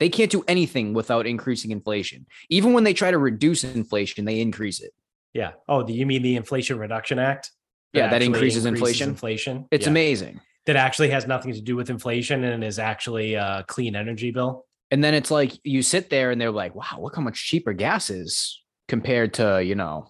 They 0.00 0.08
can't 0.08 0.30
do 0.30 0.42
anything 0.48 0.94
without 0.94 1.26
increasing 1.26 1.70
inflation. 1.70 2.26
Even 2.48 2.72
when 2.72 2.82
they 2.82 2.94
try 2.94 3.12
to 3.12 3.18
reduce 3.18 3.62
inflation, 3.62 4.24
they 4.24 4.40
increase 4.40 4.80
it. 4.80 4.92
Yeah. 5.34 5.52
Oh, 5.68 5.82
do 5.82 5.92
you 5.92 6.06
mean 6.06 6.22
the 6.22 6.36
Inflation 6.36 6.78
Reduction 6.78 7.18
Act? 7.18 7.50
Yeah, 7.92 8.02
that 8.08 8.14
actually 8.16 8.26
increases 8.26 8.64
inflation? 8.66 9.10
Inflation. 9.10 9.66
It's 9.70 9.84
Yeah. 9.86 9.90
amazing. 9.90 10.40
That 10.66 10.76
actually 10.76 11.10
has 11.10 11.26
nothing 11.26 11.52
to 11.54 11.60
do 11.60 11.74
with 11.76 11.90
inflation 11.90 12.44
and 12.44 12.62
is 12.62 12.78
actually 12.78 13.34
a 13.34 13.64
clean 13.68 13.96
energy 13.96 14.30
bill. 14.30 14.66
And 14.90 15.02
then 15.02 15.14
it's 15.14 15.30
like 15.30 15.52
you 15.64 15.82
sit 15.82 16.10
there 16.10 16.30
and 16.30 16.40
they're 16.40 16.50
like, 16.50 16.74
wow, 16.74 16.98
look 17.00 17.16
how 17.16 17.22
much 17.22 17.44
cheaper 17.46 17.72
gas 17.72 18.10
is 18.10 18.62
compared 18.88 19.34
to, 19.34 19.62
you 19.64 19.74
know, 19.74 20.06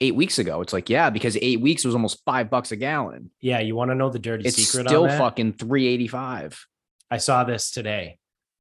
eight 0.00 0.14
weeks 0.14 0.38
ago. 0.38 0.60
It's 0.62 0.72
like, 0.72 0.88
yeah, 0.88 1.10
because 1.10 1.36
eight 1.42 1.60
weeks 1.60 1.84
was 1.84 1.94
almost 1.94 2.22
five 2.24 2.48
bucks 2.50 2.72
a 2.72 2.76
gallon. 2.76 3.30
Yeah, 3.40 3.60
you 3.60 3.74
want 3.76 3.90
to 3.90 3.94
know 3.94 4.10
the 4.10 4.18
dirty 4.18 4.46
It's 4.46 4.56
secret 4.56 4.88
still 4.88 5.02
on 5.02 5.08
that? 5.08 5.18
fucking 5.18 5.54
385. 5.54 6.64
I 7.10 7.18
saw 7.18 7.44
this 7.44 7.70
today. 7.70 8.18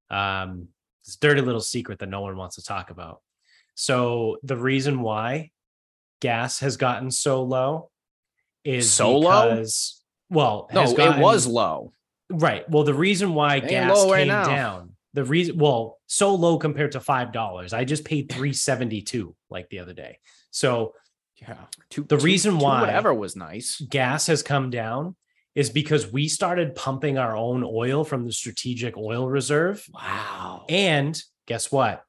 Um, 0.09 0.67
this 1.05 1.15
dirty 1.15 1.41
little 1.41 1.61
secret 1.61 1.99
that 1.99 2.09
no 2.09 2.21
one 2.21 2.35
wants 2.37 2.57
to 2.57 2.63
talk 2.63 2.89
about. 2.91 3.21
So 3.75 4.37
the 4.43 4.57
reason 4.57 5.01
why 5.01 5.51
gas 6.21 6.59
has 6.59 6.77
gotten 6.77 7.11
so 7.11 7.43
low 7.43 7.89
is 8.63 8.91
So 8.91 9.17
low? 9.17 9.49
because 9.49 10.01
well, 10.29 10.69
No, 10.73 10.81
has 10.81 10.93
it 10.93 11.17
was 11.19 11.45
low. 11.47 11.91
right. 12.29 12.67
Well, 12.69 12.83
the 12.83 12.93
reason 12.93 13.33
why 13.33 13.57
Ain't 13.57 13.67
gas 13.67 13.95
low 13.97 14.09
right 14.11 14.19
came 14.19 14.27
now. 14.29 14.45
down, 14.45 14.95
the 15.13 15.25
reason 15.25 15.57
well, 15.57 15.99
so 16.07 16.33
low 16.35 16.57
compared 16.57 16.93
to 16.93 16.99
five 17.01 17.33
dollars. 17.33 17.73
I 17.73 17.83
just 17.83 18.05
paid 18.05 18.31
three 18.31 18.53
seventy 18.53 19.01
two 19.01 19.35
like 19.49 19.69
the 19.69 19.79
other 19.79 19.93
day. 19.93 20.19
So 20.51 20.93
Yeah. 21.41 21.57
Two, 21.89 22.03
The 22.03 22.17
two- 22.17 22.23
reason 22.23 22.59
why- 22.59 22.81
whatever 22.81 23.13
was 23.13 23.35
nice. 23.35 23.81
gas 23.81 24.27
has 24.27 24.43
come 24.43 24.69
down 24.69 25.15
is 25.55 25.69
because 25.71 26.09
we 26.11 26.27
started 26.29 26.75
pumping 26.75 27.17
our 27.17 27.35
own 27.35 27.63
oil 27.65 28.03
from 28.05 28.25
the 28.25 28.31
strategic 28.31 28.95
oil 28.95 29.27
reserve. 29.27 29.83
Wow. 29.91 30.65
And 30.69 31.19
guess 31.47 31.71
what? 31.71 32.05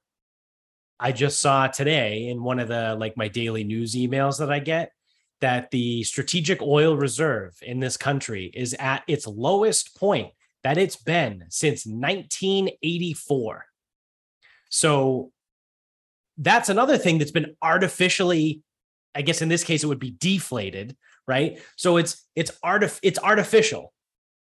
I 1.03 1.11
just 1.11 1.41
saw 1.41 1.67
today 1.67 2.29
in 2.29 2.45
one 2.45 2.61
of 2.61 2.69
the 2.69 2.95
like 2.95 3.17
my 3.17 3.27
daily 3.27 3.65
news 3.65 3.97
emails 3.97 4.39
that 4.39 4.53
I 4.53 4.61
get 4.61 4.93
that 5.41 5.73
the 5.73 6.05
strategic 6.05 6.63
oil 6.63 6.97
reserve 6.97 7.55
in 7.61 7.81
this 7.81 7.97
country 7.97 8.53
is 8.55 8.73
at 8.79 9.03
its 9.09 9.27
lowest 9.27 9.97
point 9.97 10.33
that 10.63 10.79
it's 10.79 10.95
been 10.95 11.45
since 11.49 11.85
1984. 11.85 13.67
So 14.71 15.33
that's 16.39 16.69
another 16.69 16.97
thing 16.97 17.19
that's 17.19 17.33
been 17.33 17.57
artificially 17.61 18.63
I 19.13 19.23
guess 19.23 19.43
in 19.43 19.49
this 19.49 19.65
case 19.65 19.83
it 19.83 19.89
would 19.89 19.99
be 19.99 20.13
deflated, 20.13 20.97
right? 21.27 21.61
So 21.77 21.97
it's 21.97 22.25
it's 22.37 22.53
artif- 22.65 23.01
it's 23.03 23.19
artificial. 23.19 23.93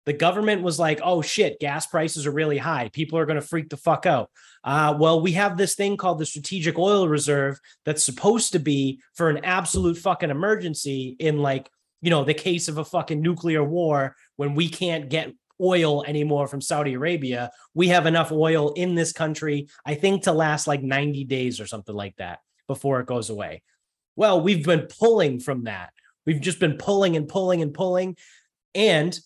The 0.06 0.14
government 0.14 0.64
was 0.64 0.80
like, 0.80 1.00
"Oh 1.04 1.22
shit, 1.22 1.60
gas 1.60 1.86
prices 1.86 2.26
are 2.26 2.32
really 2.32 2.58
high. 2.58 2.90
People 2.90 3.20
are 3.20 3.26
going 3.26 3.40
to 3.40 3.48
freak 3.48 3.70
the 3.70 3.78
fuck 3.78 4.06
out." 4.06 4.30
Uh, 4.64 4.96
well, 4.98 5.22
we 5.22 5.32
have 5.34 5.58
this 5.58 5.76
thing 5.76 5.98
called 5.98 6.20
the 6.20 6.26
strategic 6.26 6.78
oil 6.78 7.08
reserve 7.08 7.60
that's 7.86 8.04
supposed 8.04 8.54
to 8.54 8.60
be 8.60 9.02
for 9.16 9.30
an 9.30 9.44
absolute 9.44 9.98
fucking 9.98 10.30
emergency 10.30 11.16
in 11.20 11.40
like, 11.40 11.70
you 12.02 12.10
know, 12.10 12.24
the 12.24 12.34
case 12.34 12.68
of 12.68 12.78
a 12.78 12.86
fucking 12.86 13.22
nuclear 13.22 13.64
war 13.64 14.16
when 14.36 14.54
we 14.54 14.70
can't 14.70 15.10
get 15.10 15.34
oil 15.60 16.04
anymore 16.06 16.48
from 16.48 16.62
Saudi 16.62 16.94
Arabia. 16.94 17.52
We 17.74 17.90
have 17.90 18.06
enough 18.06 18.32
oil 18.32 18.74
in 18.74 18.96
this 18.96 19.14
country, 19.14 19.68
I 19.86 19.96
think, 19.96 20.24
to 20.24 20.32
last 20.32 20.68
like 20.68 20.82
90 20.82 21.24
days 21.26 21.60
or 21.60 21.68
something 21.68 21.96
like 21.96 22.16
that 22.18 22.40
before 22.68 23.00
it 23.00 23.08
goes 23.08 23.30
away. 23.30 23.64
Well, 24.16 24.42
we've 24.42 24.66
been 24.66 24.88
pulling 25.00 25.40
from 25.40 25.66
that. 25.66 25.92
We've 26.26 26.42
just 26.42 26.60
been 26.60 26.78
pulling 26.78 27.16
and 27.16 27.28
pulling 27.28 27.62
and 27.62 27.74
pulling. 27.74 28.18
And 28.76 29.18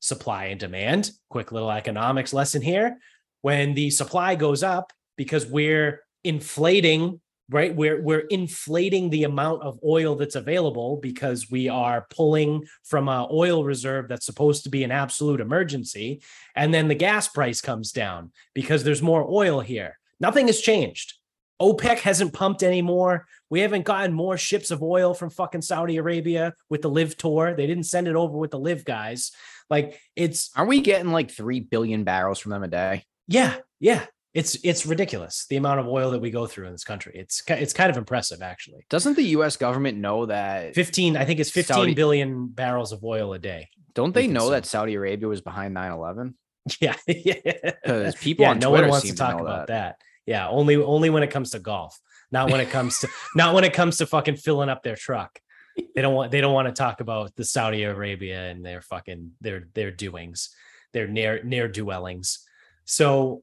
supply 0.00 0.46
and 0.46 0.58
demand, 0.58 1.12
quick 1.28 1.52
little 1.52 1.70
economics 1.70 2.32
lesson 2.32 2.62
here. 2.62 2.98
when 3.42 3.72
the 3.74 3.88
supply 3.90 4.34
goes 4.34 4.62
up 4.62 4.92
because 5.16 5.46
we're 5.46 6.02
inflating 6.24 7.20
right 7.48 7.74
we're 7.74 8.00
we're 8.02 8.26
inflating 8.30 9.10
the 9.10 9.24
amount 9.24 9.62
of 9.62 9.78
oil 9.84 10.14
that's 10.14 10.34
available 10.34 10.98
because 10.98 11.50
we 11.50 11.68
are 11.68 12.06
pulling 12.10 12.62
from 12.84 13.08
a 13.08 13.26
oil 13.32 13.64
reserve 13.64 14.08
that's 14.08 14.26
supposed 14.26 14.62
to 14.62 14.70
be 14.70 14.84
an 14.84 14.90
absolute 14.90 15.40
emergency 15.40 16.22
and 16.54 16.72
then 16.72 16.88
the 16.88 16.94
gas 16.94 17.28
price 17.28 17.60
comes 17.60 17.92
down 17.92 18.30
because 18.54 18.84
there's 18.84 19.02
more 19.02 19.26
oil 19.28 19.60
here. 19.60 19.98
Nothing 20.20 20.46
has 20.48 20.60
changed 20.60 21.14
OPEC 21.60 21.98
hasn't 21.98 22.32
pumped 22.32 22.62
anymore. 22.62 23.26
We 23.50 23.60
haven't 23.60 23.84
gotten 23.84 24.12
more 24.12 24.38
ships 24.38 24.70
of 24.70 24.82
oil 24.82 25.12
from 25.14 25.30
fucking 25.30 25.62
Saudi 25.62 25.96
Arabia 25.98 26.54
with 26.68 26.82
the 26.82 26.88
LIV 26.90 27.16
tour. 27.16 27.54
They 27.54 27.66
didn't 27.66 27.84
send 27.84 28.08
it 28.08 28.16
over 28.16 28.36
with 28.38 28.50
the 28.50 28.58
LIV 28.58 28.84
guys. 28.84 29.32
Like 29.68 30.00
it's 30.16 30.50
Aren't 30.56 30.68
we 30.70 30.80
getting 30.80 31.12
like 31.12 31.30
3 31.30 31.60
billion 31.60 32.04
barrels 32.04 32.38
from 32.38 32.50
them 32.52 32.62
a 32.62 32.68
day? 32.68 33.04
yeah, 33.28 33.56
yeah. 33.78 34.06
It's 34.32 34.56
it's 34.62 34.86
ridiculous 34.86 35.46
the 35.50 35.56
amount 35.56 35.80
of 35.80 35.88
oil 35.88 36.12
that 36.12 36.20
we 36.20 36.30
go 36.30 36.46
through 36.46 36.66
in 36.66 36.72
this 36.72 36.84
country. 36.84 37.12
It's 37.16 37.42
it's 37.48 37.72
kind 37.72 37.90
of 37.90 37.96
impressive 37.96 38.42
actually. 38.42 38.86
Doesn't 38.88 39.16
the 39.16 39.24
US 39.36 39.56
government 39.56 39.98
know 39.98 40.26
that 40.26 40.74
15 40.76 41.16
I 41.16 41.24
think 41.24 41.40
it's 41.40 41.50
fifteen 41.50 41.94
billion 41.94 42.28
Saudi- 42.30 42.52
barrels 42.54 42.92
of 42.92 43.02
oil 43.02 43.32
a 43.32 43.40
day. 43.40 43.68
don't 43.92 44.14
they 44.14 44.28
know 44.28 44.50
that 44.50 44.66
Saudi 44.66 44.94
Arabia 44.94 45.26
was 45.26 45.40
behind 45.40 45.74
9/11? 45.76 46.34
Yeah. 46.80 46.94
yeah. 47.08 47.34
Because 47.82 48.14
people 48.14 48.44
yeah, 48.44 48.50
on 48.52 48.60
no 48.60 48.68
Twitter 48.70 48.84
one 48.84 48.90
wants 48.90 49.06
seem 49.06 49.16
to 49.16 49.18
talk 49.18 49.36
know 49.38 49.42
about 49.44 49.66
that. 49.66 49.96
Yeah, 50.30 50.48
only 50.48 50.76
only 50.76 51.10
when 51.10 51.24
it 51.24 51.32
comes 51.32 51.50
to 51.50 51.58
golf, 51.58 51.98
not 52.30 52.52
when 52.52 52.60
it 52.60 52.70
comes 52.70 53.00
to 53.00 53.08
not 53.34 53.52
when 53.52 53.64
it 53.64 53.72
comes 53.72 53.96
to 53.96 54.06
fucking 54.06 54.36
filling 54.36 54.68
up 54.68 54.84
their 54.84 54.94
truck. 54.94 55.40
They 55.76 56.02
don't 56.02 56.14
want 56.14 56.30
they 56.30 56.40
don't 56.40 56.54
want 56.54 56.68
to 56.68 56.72
talk 56.72 57.00
about 57.00 57.34
the 57.34 57.44
Saudi 57.44 57.82
Arabia 57.82 58.48
and 58.48 58.64
their 58.64 58.80
fucking 58.80 59.32
their 59.40 59.66
their 59.74 59.90
doings, 59.90 60.54
their 60.92 61.08
near 61.08 61.42
near 61.42 61.66
dwellings. 61.66 62.46
So 62.84 63.42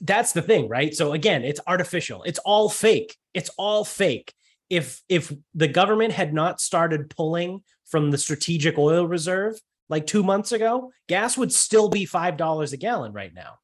that's 0.00 0.30
the 0.30 0.42
thing, 0.42 0.68
right? 0.68 0.94
So 0.94 1.12
again, 1.12 1.42
it's 1.42 1.58
artificial. 1.66 2.22
It's 2.22 2.38
all 2.38 2.68
fake. 2.68 3.16
It's 3.34 3.50
all 3.58 3.84
fake. 3.84 4.32
If 4.70 5.02
if 5.08 5.32
the 5.56 5.66
government 5.66 6.12
had 6.12 6.32
not 6.32 6.60
started 6.60 7.10
pulling 7.10 7.64
from 7.84 8.12
the 8.12 8.18
strategic 8.18 8.78
oil 8.78 9.08
reserve 9.08 9.60
like 9.88 10.06
2 10.06 10.22
months 10.22 10.52
ago, 10.52 10.92
gas 11.08 11.36
would 11.36 11.52
still 11.52 11.88
be 11.88 12.06
$5 12.06 12.72
a 12.72 12.76
gallon 12.76 13.12
right 13.12 13.34
now. 13.34 13.58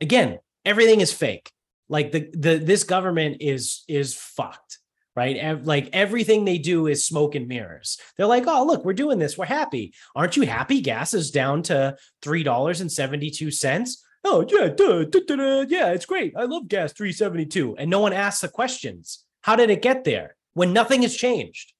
Again, 0.00 0.40
everything 0.64 1.00
is 1.00 1.12
fake. 1.12 1.52
Like 1.88 2.12
the 2.12 2.28
the 2.32 2.58
this 2.58 2.84
government 2.84 3.38
is 3.40 3.84
is 3.88 4.14
fucked, 4.14 4.78
right? 5.16 5.64
Like 5.64 5.90
everything 5.92 6.44
they 6.44 6.58
do 6.58 6.86
is 6.86 7.06
smoke 7.06 7.34
and 7.34 7.48
mirrors. 7.48 7.98
They're 8.16 8.26
like, 8.26 8.44
"Oh, 8.46 8.64
look, 8.64 8.84
we're 8.84 8.92
doing 8.92 9.18
this. 9.18 9.38
We're 9.38 9.46
happy. 9.46 9.94
Aren't 10.14 10.36
you 10.36 10.42
happy? 10.42 10.80
Gas 10.80 11.14
is 11.14 11.30
down 11.30 11.62
to 11.64 11.96
$3.72." 12.22 13.96
Oh, 14.24 14.44
yeah, 14.48 14.68
duh, 14.68 15.04
duh, 15.04 15.20
duh, 15.26 15.64
yeah, 15.68 15.90
it's 15.92 16.04
great. 16.04 16.34
I 16.36 16.44
love 16.44 16.68
gas 16.68 16.92
372. 16.92 17.76
And 17.76 17.88
no 17.88 18.00
one 18.00 18.12
asks 18.12 18.40
the 18.40 18.48
questions. 18.48 19.24
How 19.42 19.56
did 19.56 19.70
it 19.70 19.80
get 19.80 20.04
there 20.04 20.36
when 20.54 20.72
nothing 20.72 21.02
has 21.02 21.16
changed? 21.16 21.72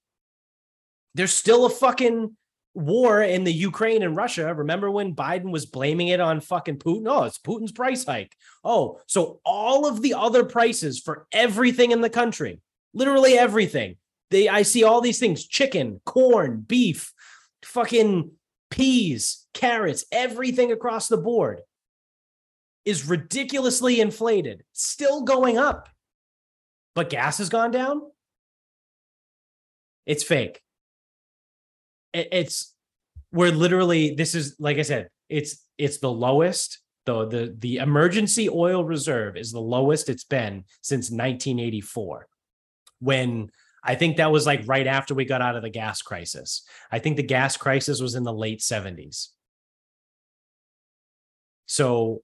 There's 1.15 1.33
still 1.33 1.65
a 1.65 1.69
fucking 1.69 2.35
war 2.79 3.21
in 3.21 3.43
the 3.43 3.53
Ukraine 3.53 4.03
and 4.03 4.15
Russia. 4.15 4.53
Remember 4.53 4.89
when 4.89 5.15
Biden 5.15 5.51
was 5.51 5.65
blaming 5.65 6.07
it 6.07 6.19
on 6.19 6.39
fucking 6.39 6.77
Putin? 6.77 7.07
Oh, 7.07 7.23
it's 7.23 7.37
Putin's 7.37 7.71
price 7.71 8.05
hike. 8.05 8.35
Oh, 8.63 8.99
so 9.07 9.41
all 9.45 9.85
of 9.85 10.01
the 10.01 10.13
other 10.13 10.45
prices 10.45 10.99
for 10.99 11.27
everything 11.31 11.91
in 11.91 12.01
the 12.01 12.09
country, 12.09 12.61
literally 12.93 13.37
everything. 13.37 13.97
They 14.31 14.47
I 14.47 14.61
see 14.61 14.83
all 14.83 15.01
these 15.01 15.19
things: 15.19 15.45
chicken, 15.45 16.01
corn, 16.05 16.61
beef, 16.61 17.13
fucking 17.63 18.31
peas, 18.69 19.47
carrots, 19.53 20.05
everything 20.11 20.71
across 20.71 21.07
the 21.07 21.17
board 21.17 21.61
is 22.85 23.07
ridiculously 23.07 23.99
inflated, 23.99 24.63
still 24.73 25.21
going 25.21 25.57
up. 25.57 25.89
But 26.95 27.09
gas 27.09 27.37
has 27.37 27.49
gone 27.49 27.71
down. 27.71 28.01
It's 30.05 30.23
fake. 30.23 30.61
It- 32.13 32.29
it's 32.31 32.75
we're 33.31 33.51
literally 33.51 34.15
this 34.15 34.35
is 34.35 34.55
like 34.59 34.77
I 34.77 34.83
said, 34.83 35.09
it's 35.29 35.63
it's 35.77 35.99
the 35.99 36.11
lowest. 36.11 36.79
The 37.05 37.25
the 37.27 37.55
the 37.57 37.77
emergency 37.77 38.49
oil 38.49 38.83
reserve 38.83 39.37
is 39.37 39.51
the 39.51 39.61
lowest 39.61 40.09
it's 40.09 40.23
been 40.23 40.65
since 40.81 41.09
1984. 41.09 42.27
When 42.99 43.49
I 43.83 43.95
think 43.95 44.17
that 44.17 44.31
was 44.31 44.45
like 44.45 44.61
right 44.65 44.85
after 44.87 45.15
we 45.15 45.25
got 45.25 45.41
out 45.41 45.55
of 45.55 45.61
the 45.63 45.69
gas 45.69 46.01
crisis. 46.01 46.63
I 46.91 46.99
think 46.99 47.15
the 47.17 47.23
gas 47.23 47.55
crisis 47.55 48.01
was 48.01 48.15
in 48.15 48.23
the 48.23 48.33
late 48.33 48.59
70s. 48.59 49.29
So, 51.65 52.21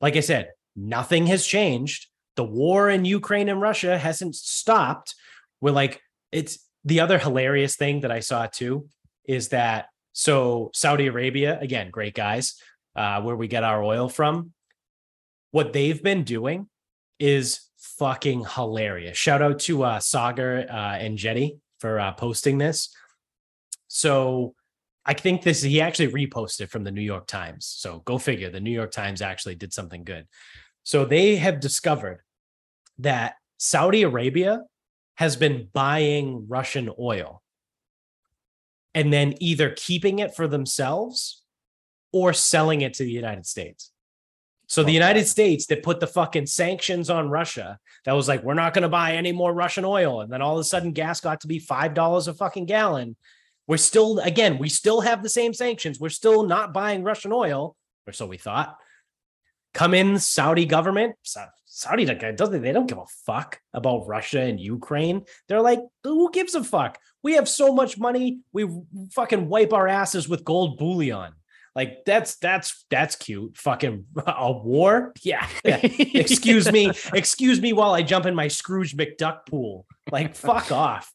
like 0.00 0.16
I 0.16 0.20
said, 0.20 0.50
nothing 0.74 1.26
has 1.26 1.46
changed. 1.46 2.06
The 2.36 2.44
war 2.44 2.88
in 2.88 3.04
Ukraine 3.04 3.48
and 3.48 3.60
Russia 3.60 3.98
hasn't 3.98 4.34
stopped. 4.34 5.14
We're 5.60 5.70
like, 5.70 6.00
it's 6.32 6.58
the 6.84 7.00
other 7.00 7.18
hilarious 7.18 7.76
thing 7.76 8.00
that 8.00 8.10
I 8.10 8.20
saw 8.20 8.46
too 8.46 8.88
is 9.30 9.50
that 9.50 9.86
so 10.12 10.70
Saudi 10.74 11.06
Arabia, 11.06 11.56
again, 11.60 11.90
great 11.90 12.14
guys, 12.14 12.60
uh, 12.96 13.22
where 13.22 13.36
we 13.36 13.46
get 13.46 13.62
our 13.62 13.80
oil 13.82 14.08
from. 14.08 14.52
What 15.52 15.72
they've 15.72 16.02
been 16.02 16.24
doing 16.24 16.68
is 17.20 17.60
fucking 17.78 18.44
hilarious. 18.56 19.16
Shout 19.16 19.40
out 19.40 19.60
to 19.60 19.84
uh, 19.84 19.98
Saagar 20.00 20.68
uh, 20.68 20.98
Enjeti 20.98 21.60
for 21.78 22.00
uh, 22.00 22.12
posting 22.12 22.58
this. 22.58 22.92
So 23.86 24.54
I 25.06 25.14
think 25.14 25.42
this 25.42 25.62
he 25.62 25.80
actually 25.80 26.08
reposted 26.08 26.68
from 26.68 26.82
the 26.82 26.90
New 26.90 27.00
York 27.00 27.28
Times. 27.28 27.66
So 27.66 28.00
go 28.04 28.18
figure. 28.18 28.50
The 28.50 28.60
New 28.60 28.72
York 28.72 28.90
Times 28.90 29.22
actually 29.22 29.54
did 29.54 29.72
something 29.72 30.02
good. 30.02 30.26
So 30.82 31.04
they 31.04 31.36
have 31.36 31.60
discovered 31.60 32.22
that 32.98 33.34
Saudi 33.58 34.02
Arabia 34.02 34.60
has 35.14 35.36
been 35.36 35.68
buying 35.72 36.46
Russian 36.48 36.90
oil 36.98 37.42
and 38.94 39.12
then 39.12 39.34
either 39.40 39.70
keeping 39.76 40.18
it 40.18 40.34
for 40.34 40.48
themselves 40.48 41.42
or 42.12 42.32
selling 42.32 42.80
it 42.80 42.94
to 42.94 43.04
the 43.04 43.10
United 43.10 43.46
States. 43.46 43.92
So 44.66 44.84
the 44.84 44.92
United 44.92 45.26
States 45.26 45.66
that 45.66 45.82
put 45.82 45.98
the 45.98 46.06
fucking 46.06 46.46
sanctions 46.46 47.10
on 47.10 47.28
Russia, 47.28 47.78
that 48.04 48.12
was 48.12 48.28
like, 48.28 48.44
we're 48.44 48.54
not 48.54 48.72
going 48.72 48.82
to 48.82 48.88
buy 48.88 49.14
any 49.14 49.32
more 49.32 49.52
Russian 49.52 49.84
oil. 49.84 50.20
And 50.20 50.32
then 50.32 50.42
all 50.42 50.54
of 50.54 50.60
a 50.60 50.64
sudden, 50.64 50.92
gas 50.92 51.20
got 51.20 51.40
to 51.40 51.48
be 51.48 51.60
$5 51.60 52.28
a 52.28 52.34
fucking 52.34 52.66
gallon. 52.66 53.16
We're 53.66 53.78
still, 53.78 54.20
again, 54.20 54.58
we 54.58 54.68
still 54.68 55.00
have 55.00 55.22
the 55.22 55.28
same 55.28 55.54
sanctions. 55.54 55.98
We're 55.98 56.08
still 56.08 56.44
not 56.44 56.72
buying 56.72 57.02
Russian 57.02 57.32
oil, 57.32 57.76
or 58.06 58.12
so 58.12 58.26
we 58.26 58.36
thought. 58.36 58.76
Come 59.74 59.94
in, 59.94 60.18
Saudi 60.18 60.66
government. 60.66 61.16
Saudi 61.66 62.04
doesn't, 62.04 62.62
they 62.62 62.72
don't 62.72 62.88
give 62.88 62.98
a 62.98 63.06
fuck 63.24 63.60
about 63.72 64.06
Russia 64.06 64.40
and 64.40 64.60
Ukraine. 64.60 65.24
They're 65.48 65.62
like, 65.62 65.80
who 66.04 66.30
gives 66.30 66.54
a 66.54 66.64
fuck? 66.64 66.98
We 67.22 67.34
have 67.34 67.48
so 67.48 67.72
much 67.72 67.98
money. 67.98 68.40
We 68.52 68.68
fucking 69.12 69.48
wipe 69.48 69.72
our 69.72 69.86
asses 69.86 70.28
with 70.28 70.44
gold 70.44 70.78
bullion. 70.78 71.32
Like 71.74 72.04
that's 72.04 72.36
that's 72.36 72.84
that's 72.90 73.14
cute. 73.14 73.56
Fucking 73.56 74.06
a 74.26 74.52
war? 74.52 75.12
Yeah. 75.22 75.46
excuse 75.64 76.70
me, 76.70 76.90
excuse 77.14 77.60
me 77.60 77.72
while 77.72 77.92
I 77.92 78.02
jump 78.02 78.26
in 78.26 78.34
my 78.34 78.48
Scrooge 78.48 78.96
McDuck 78.96 79.46
pool. 79.46 79.86
Like 80.10 80.34
fuck 80.34 80.72
off. 80.72 81.12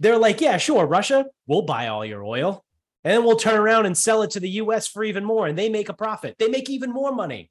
They're 0.00 0.18
like, 0.18 0.40
yeah, 0.40 0.56
sure, 0.56 0.84
Russia, 0.84 1.26
we'll 1.46 1.62
buy 1.62 1.86
all 1.86 2.04
your 2.04 2.24
oil. 2.24 2.63
And 3.04 3.12
then 3.12 3.24
we'll 3.24 3.36
turn 3.36 3.60
around 3.60 3.86
and 3.86 3.96
sell 3.96 4.22
it 4.22 4.30
to 4.32 4.40
the 4.40 4.50
US 4.50 4.88
for 4.88 5.04
even 5.04 5.24
more. 5.24 5.46
And 5.46 5.58
they 5.58 5.68
make 5.68 5.88
a 5.88 5.94
profit. 5.94 6.36
They 6.38 6.48
make 6.48 6.70
even 6.70 6.90
more 6.90 7.12
money. 7.12 7.50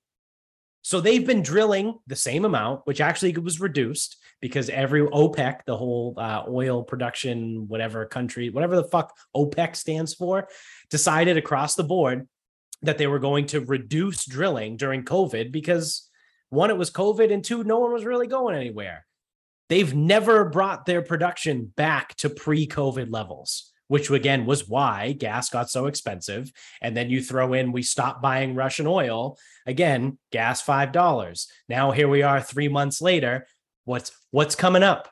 So 0.81 0.99
they've 0.99 1.25
been 1.25 1.43
drilling 1.43 1.99
the 2.07 2.15
same 2.15 2.43
amount, 2.43 2.81
which 2.85 2.99
actually 2.99 3.37
was 3.37 3.61
reduced 3.61 4.17
because 4.41 4.69
every 4.69 5.01
OPEC, 5.01 5.59
the 5.65 5.77
whole 5.77 6.13
uh, 6.17 6.43
oil 6.49 6.83
production, 6.83 7.69
whatever 7.69 8.05
country, 8.05 8.49
whatever 8.49 8.75
the 8.75 8.83
fuck 8.83 9.15
OPEC 9.33 9.77
stands 9.77 10.13
for, 10.13 10.49
decided 10.89 11.37
across 11.37 11.75
the 11.75 11.85
board 11.85 12.27
that 12.81 12.97
they 12.97 13.07
were 13.07 13.19
going 13.19 13.45
to 13.45 13.61
reduce 13.61 14.25
drilling 14.25 14.75
during 14.75 15.05
COVID 15.05 15.53
because 15.53 16.09
one, 16.49 16.69
it 16.69 16.77
was 16.77 16.91
COVID, 16.91 17.33
and 17.33 17.43
two, 17.43 17.63
no 17.63 17.79
one 17.79 17.93
was 17.93 18.05
really 18.05 18.27
going 18.27 18.55
anywhere. 18.55 19.05
They've 19.69 19.95
never 19.95 20.45
brought 20.45 20.85
their 20.85 21.01
production 21.01 21.65
back 21.65 22.15
to 22.17 22.29
pre 22.29 22.67
COVID 22.67 23.07
levels, 23.09 23.71
which 23.87 24.09
again 24.09 24.45
was 24.45 24.67
why 24.67 25.11
gas 25.13 25.49
got 25.49 25.69
so 25.69 25.85
expensive. 25.87 26.51
And 26.81 26.95
then 26.95 27.09
you 27.09 27.21
throw 27.21 27.53
in, 27.53 27.71
we 27.71 27.83
stopped 27.83 28.21
buying 28.21 28.55
Russian 28.55 28.87
oil. 28.87 29.37
Again, 29.65 30.17
gas 30.31 30.63
$5. 30.65 31.47
Now 31.69 31.91
here 31.91 32.07
we 32.07 32.23
are 32.23 32.41
three 32.41 32.67
months 32.67 33.01
later. 33.01 33.47
What's 33.85 34.11
what's 34.31 34.55
coming 34.55 34.83
up? 34.83 35.09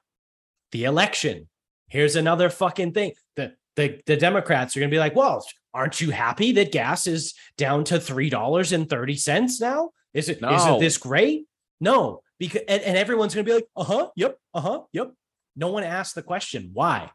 The 0.72 0.86
election. 0.86 1.49
Here's 1.89 2.15
another 2.15 2.49
fucking 2.49 2.93
thing. 2.93 3.13
The 3.36 3.53
the, 3.76 4.01
the 4.05 4.17
Democrats 4.17 4.76
are 4.76 4.80
gonna 4.80 4.89
be 4.89 4.99
like, 4.99 5.15
well, 5.15 5.45
aren't 5.74 6.01
you 6.01 6.11
happy 6.11 6.51
that 6.53 6.72
gas 6.72 7.07
is 7.07 7.34
down 7.57 7.84
to 7.86 7.99
three 7.99 8.30
dollars 8.30 8.72
and 8.72 8.89
thirty 8.89 9.15
cents 9.15 9.59
now? 9.61 9.91
Is 10.13 10.30
it 10.30 10.41
not 10.41 10.65
No. 10.67 10.80
this 10.80 10.97
great? 10.97 11.45
No, 11.80 12.22
because 12.39 12.61
and, 12.67 12.82
and 12.84 12.97
everyone's 12.97 13.34
gonna 13.34 13.43
be 13.43 13.53
like, 13.53 13.67
uh-huh, 13.76 14.09
yep, 14.15 14.38
uh-huh, 14.53 14.82
yep. 14.93 15.11
No 15.55 15.69
one 15.69 15.84
asked 15.84 16.15
the 16.15 16.24
question, 16.24 16.72
why? 16.74 17.11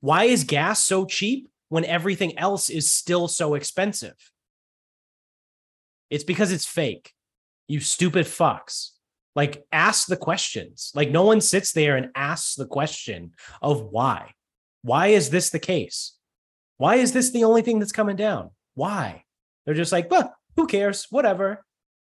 Why 0.00 0.24
is 0.24 0.44
gas 0.44 0.82
so 0.82 1.04
cheap 1.04 1.48
when 1.68 1.84
everything 1.84 2.38
else 2.38 2.70
is 2.70 2.92
still 2.92 3.28
so 3.28 3.54
expensive? 3.54 4.14
It's 6.08 6.24
because 6.24 6.52
it's 6.52 6.66
fake. 6.66 7.12
You 7.68 7.80
stupid 7.80 8.26
fucks. 8.26 8.90
Like, 9.36 9.64
ask 9.70 10.08
the 10.08 10.16
questions. 10.16 10.90
Like, 10.94 11.10
no 11.10 11.24
one 11.24 11.40
sits 11.40 11.72
there 11.72 11.96
and 11.96 12.10
asks 12.16 12.56
the 12.56 12.66
question 12.66 13.32
of 13.62 13.82
why. 13.82 14.32
Why 14.82 15.08
is 15.08 15.30
this 15.30 15.50
the 15.50 15.60
case? 15.60 16.16
Why 16.78 16.96
is 16.96 17.12
this 17.12 17.30
the 17.30 17.44
only 17.44 17.62
thing 17.62 17.78
that's 17.78 17.92
coming 17.92 18.16
down? 18.16 18.50
Why? 18.74 19.24
They're 19.64 19.74
just 19.74 19.92
like, 19.92 20.10
well, 20.10 20.34
who 20.56 20.66
cares? 20.66 21.06
Whatever. 21.10 21.64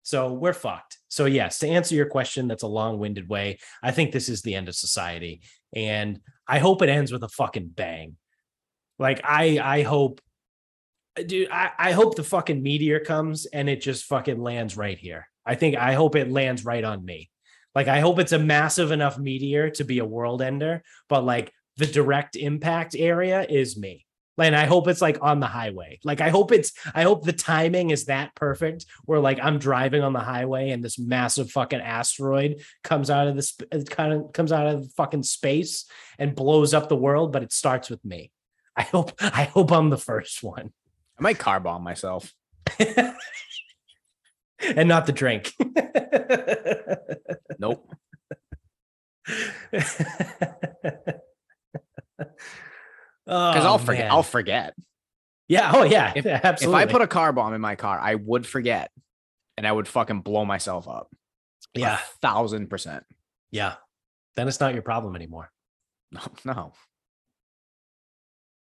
So 0.06 0.32
we're 0.32 0.54
fucked. 0.54 1.00
So, 1.08 1.26
yes, 1.26 1.58
to 1.60 1.68
answer 1.68 1.96
your 1.96 2.06
question, 2.06 2.48
that's 2.48 2.62
a 2.62 2.68
long 2.68 3.00
winded 3.00 3.28
way. 3.28 3.58
I 3.82 3.90
think 3.90 4.12
this 4.12 4.30
is 4.30 4.44
the 4.44 4.54
end 4.54 4.70
of 4.70 4.76
society. 4.76 5.42
And 5.76 6.20
I 6.48 6.60
hope 6.60 6.84
it 6.84 6.90
ends 6.90 7.12
with 7.12 7.24
a 7.24 7.28
fucking 7.30 7.70
bang. 7.70 8.16
Like, 9.00 9.22
I, 9.24 9.60
I 9.60 9.82
hope, 9.82 10.22
uh, 11.18 11.24
dude, 11.24 11.50
I, 11.50 11.72
I 11.80 11.92
hope 11.94 12.16
the 12.16 12.24
fucking 12.24 12.62
meteor 12.62 13.00
comes 13.00 13.48
and 13.48 13.68
it 13.68 13.82
just 13.82 14.06
fucking 14.06 14.40
lands 14.40 14.78
right 14.78 14.98
here. 14.98 15.28
I 15.44 15.56
think, 15.56 15.76
I 15.76 15.94
hope 15.94 16.16
it 16.16 16.32
lands 16.32 16.64
right 16.64 16.84
on 16.84 17.04
me. 17.04 17.32
Like, 17.74 17.88
I 17.88 18.00
hope 18.00 18.20
it's 18.20 18.32
a 18.32 18.40
massive 18.40 18.92
enough 18.92 19.18
meteor 19.18 19.72
to 19.72 19.84
be 19.84 19.98
a 19.98 20.06
world 20.06 20.44
ender, 20.44 20.84
but 21.10 21.26
like 21.26 21.52
the 21.78 21.88
direct 21.88 22.36
impact 22.36 22.96
area 22.96 23.44
is 23.50 23.76
me 23.76 24.05
and 24.38 24.56
I 24.56 24.66
hope 24.66 24.88
it's 24.88 25.02
like 25.02 25.18
on 25.22 25.40
the 25.40 25.48
highway. 25.48 26.00
Like 26.04 26.22
I 26.22 26.30
hope 26.30 26.52
it's 26.52 26.74
I 26.94 27.04
hope 27.04 27.24
the 27.24 27.34
timing 27.34 27.90
is 27.90 28.06
that 28.06 28.36
perfect 28.36 28.86
where 29.06 29.20
like 29.20 29.40
I'm 29.42 29.60
driving 29.60 30.04
on 30.04 30.14
the 30.14 30.20
highway 30.20 30.72
and 30.72 30.84
this 30.84 31.00
massive 31.00 31.52
fucking 31.52 31.80
asteroid 31.80 32.62
comes 32.84 33.10
out 33.10 33.28
of 33.28 33.36
this 33.36 33.56
it 33.72 33.92
uh, 33.92 33.96
kind 33.96 34.14
of 34.14 34.34
comes 34.34 34.52
out 34.52 34.68
of 34.68 34.92
fucking 34.94 35.24
space 35.24 35.86
and 36.20 36.36
blows 36.36 36.74
up 36.74 36.90
the 36.90 36.96
world, 36.96 37.32
but 37.32 37.44
it 37.44 37.54
starts 37.54 37.90
with 37.90 38.04
me. 38.04 38.32
I 38.76 38.84
hope 38.84 39.14
I 39.22 39.46
hope 39.46 39.72
I'm 39.72 39.90
the 39.90 39.98
first 39.98 40.44
one. 40.44 40.72
I 41.18 41.22
might 41.22 41.40
car 41.40 41.60
bomb 41.60 41.84
myself. 41.84 42.34
and 42.80 43.16
not 44.88 45.06
the 45.06 45.14
drink. 45.14 45.54
nope. 47.60 47.94
Because 53.26 53.64
Oh, 53.66 53.70
I'll 53.70 53.78
forget. 53.78 54.06
man. 54.06 54.12
I'll 54.12 54.24
forget. 54.24 54.76
Yeah. 55.48 55.72
Oh, 55.74 55.84
yeah. 55.84 56.14
If- 56.16 56.26
yeah, 56.26 56.40
If. 56.44 56.68
I 56.68 56.86
put 56.86 57.02
a 57.02 57.08
car 57.08 57.34
bomb 57.34 57.54
in 57.54 57.62
my 57.62 57.76
car, 57.76 58.00
I 58.00 58.16
would 58.16 58.46
forget, 58.48 58.92
and 59.58 59.66
I 59.68 59.72
would 59.72 59.88
fucking 59.88 60.22
blow 60.22 60.46
myself 60.46 60.88
up. 60.88 61.10
A 61.76 61.80
yeah, 61.80 62.00
thousand 62.22 62.70
percent. 62.70 63.04
yeah, 63.52 63.76
then 64.36 64.48
it's 64.48 64.60
not 64.62 64.74
your 64.74 64.84
problem 64.84 65.16
anymore. 65.16 65.52
No, 66.12 66.22
no. 66.46 66.74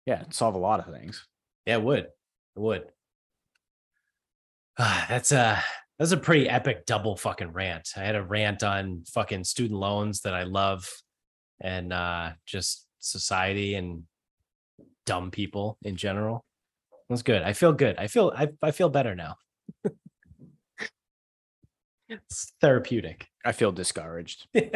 Yeah, 0.05 0.23
solve 0.31 0.55
a 0.55 0.59
lot 0.59 0.79
of 0.79 0.93
things. 0.93 1.27
Yeah, 1.65 1.75
it 1.75 1.83
would. 1.83 2.05
It 2.05 2.11
would. 2.55 2.83
That's 4.77 5.31
a 5.31 5.61
that's 5.99 6.11
a 6.11 6.17
pretty 6.17 6.47
epic 6.47 6.85
double 6.85 7.17
fucking 7.17 7.51
rant. 7.53 7.89
I 7.97 8.01
had 8.01 8.15
a 8.15 8.21
rant 8.23 8.61
on 8.63 9.03
fucking 9.11 9.43
student 9.45 9.79
loans 9.79 10.21
that 10.21 10.35
I 10.35 10.43
love, 10.43 10.87
and 11.59 11.91
uh 11.91 12.31
just 12.45 12.85
society 12.99 13.73
and 13.75 14.03
dumb 15.07 15.31
people 15.31 15.79
in 15.81 15.95
general. 15.95 16.45
That's 17.09 17.23
good. 17.23 17.41
I 17.41 17.53
feel 17.53 17.73
good. 17.73 17.97
I 17.97 18.05
feel 18.07 18.31
I 18.35 18.49
I 18.61 18.69
feel 18.69 18.89
better 18.89 19.15
now. 19.15 19.37
it's 22.09 22.53
therapeutic. 22.61 23.27
I 23.43 23.53
feel 23.53 23.71
discouraged. 23.71 24.45
well, 24.53 24.69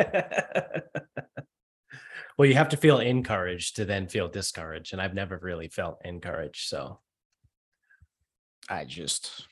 you 2.47 2.55
have 2.55 2.69
to 2.69 2.77
feel 2.77 2.99
encouraged 2.99 3.75
to 3.75 3.85
then 3.85 4.07
feel 4.07 4.29
discouraged, 4.29 4.93
and 4.93 5.01
I've 5.01 5.13
never 5.13 5.37
really 5.41 5.67
felt 5.67 5.99
encouraged. 6.03 6.69
So, 6.69 6.99
I 8.69 8.85
just 8.85 9.45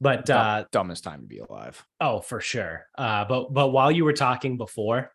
but 0.00 0.30
uh, 0.30 0.64
dumbest 0.70 1.04
time 1.04 1.20
to 1.20 1.26
be 1.26 1.38
alive. 1.38 1.84
oh, 2.00 2.20
for 2.20 2.40
sure. 2.40 2.86
Uh, 2.96 3.24
but 3.24 3.52
but 3.52 3.68
while 3.68 3.90
you 3.90 4.04
were 4.04 4.12
talking 4.12 4.56
before, 4.56 5.12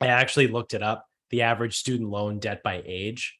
I 0.00 0.08
actually 0.08 0.48
looked 0.48 0.74
it 0.74 0.82
up. 0.82 1.06
The 1.30 1.42
average 1.42 1.76
student 1.76 2.08
loan 2.10 2.38
debt 2.38 2.62
by 2.62 2.82
age. 2.84 3.36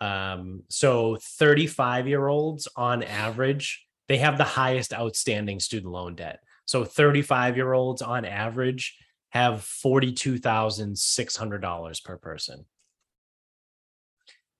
Um, 0.00 0.62
so 0.68 1.18
35 1.20 2.08
year 2.08 2.26
olds 2.26 2.66
on 2.76 3.02
average, 3.02 3.86
they 4.08 4.18
have 4.18 4.36
the 4.36 4.44
highest 4.44 4.92
outstanding 4.92 5.60
student 5.60 5.92
loan 5.92 6.16
debt. 6.16 6.40
So 6.66 6.84
35 6.84 7.56
year 7.56 7.72
olds 7.72 8.02
on 8.02 8.24
average 8.24 8.96
have 9.30 9.60
$42,600 9.60 12.04
per 12.04 12.16
person. 12.18 12.66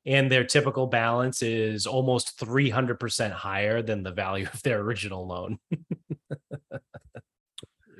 And 0.04 0.32
their 0.32 0.44
typical 0.44 0.88
balance 0.88 1.42
is 1.42 1.86
almost 1.86 2.38
300% 2.38 3.30
higher 3.30 3.82
than 3.82 4.02
the 4.02 4.10
value 4.10 4.48
of 4.52 4.60
their 4.62 4.80
original 4.80 5.26
loan. 5.26 5.58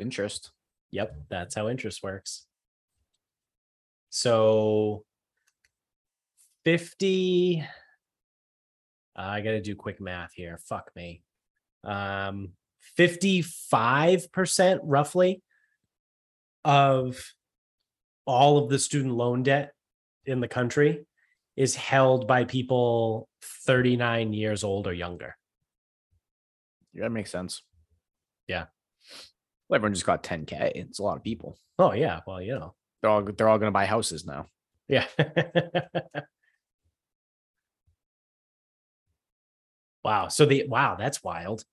Interest. 0.01 0.51
Yep, 0.91 1.15
that's 1.29 1.55
how 1.55 1.69
interest 1.69 2.03
works. 2.03 2.47
So 4.15 5.05
50 6.67 7.65
I 9.17 9.41
got 9.41 9.51
to 9.53 9.61
do 9.63 9.75
quick 9.75 10.03
math 10.03 10.35
here. 10.35 10.59
Fuck 10.59 10.91
me. 10.95 11.23
Um 11.83 12.51
55% 12.99 14.81
roughly 14.83 15.43
of 16.63 17.25
all 18.27 18.59
of 18.59 18.69
the 18.69 18.79
student 18.79 19.15
loan 19.15 19.45
debt 19.45 19.73
in 20.27 20.41
the 20.41 20.49
country 20.49 21.07
is 21.57 21.75
held 21.75 22.29
by 22.29 22.45
people 22.45 23.31
39 23.65 24.35
years 24.35 24.63
old 24.63 24.87
or 24.87 24.93
younger. 24.93 25.37
Yeah, 26.93 27.05
that 27.05 27.11
makes 27.11 27.31
sense. 27.31 27.63
Yeah. 28.47 28.67
Well, 29.69 29.77
everyone 29.77 29.95
just 29.95 30.05
got 30.05 30.23
10k. 30.23 30.73
It's 30.75 30.99
a 30.99 31.03
lot 31.03 31.17
of 31.17 31.25
people. 31.25 31.59
Oh 31.79 31.93
yeah, 31.93 32.21
well, 32.27 32.43
you 32.43 32.59
know. 32.59 32.75
They're 33.03 33.11
all 33.11 33.23
they're 33.23 33.49
all 33.49 33.59
gonna 33.59 33.73
buy 33.73 33.85
houses 33.87 34.25
now. 34.25 34.47
Yeah. 34.89 35.07
wow. 40.05 40.29
So 40.29 40.47
the 40.47 40.65
wow, 40.69 40.97
that's 40.97 41.23
wild. 41.23 41.65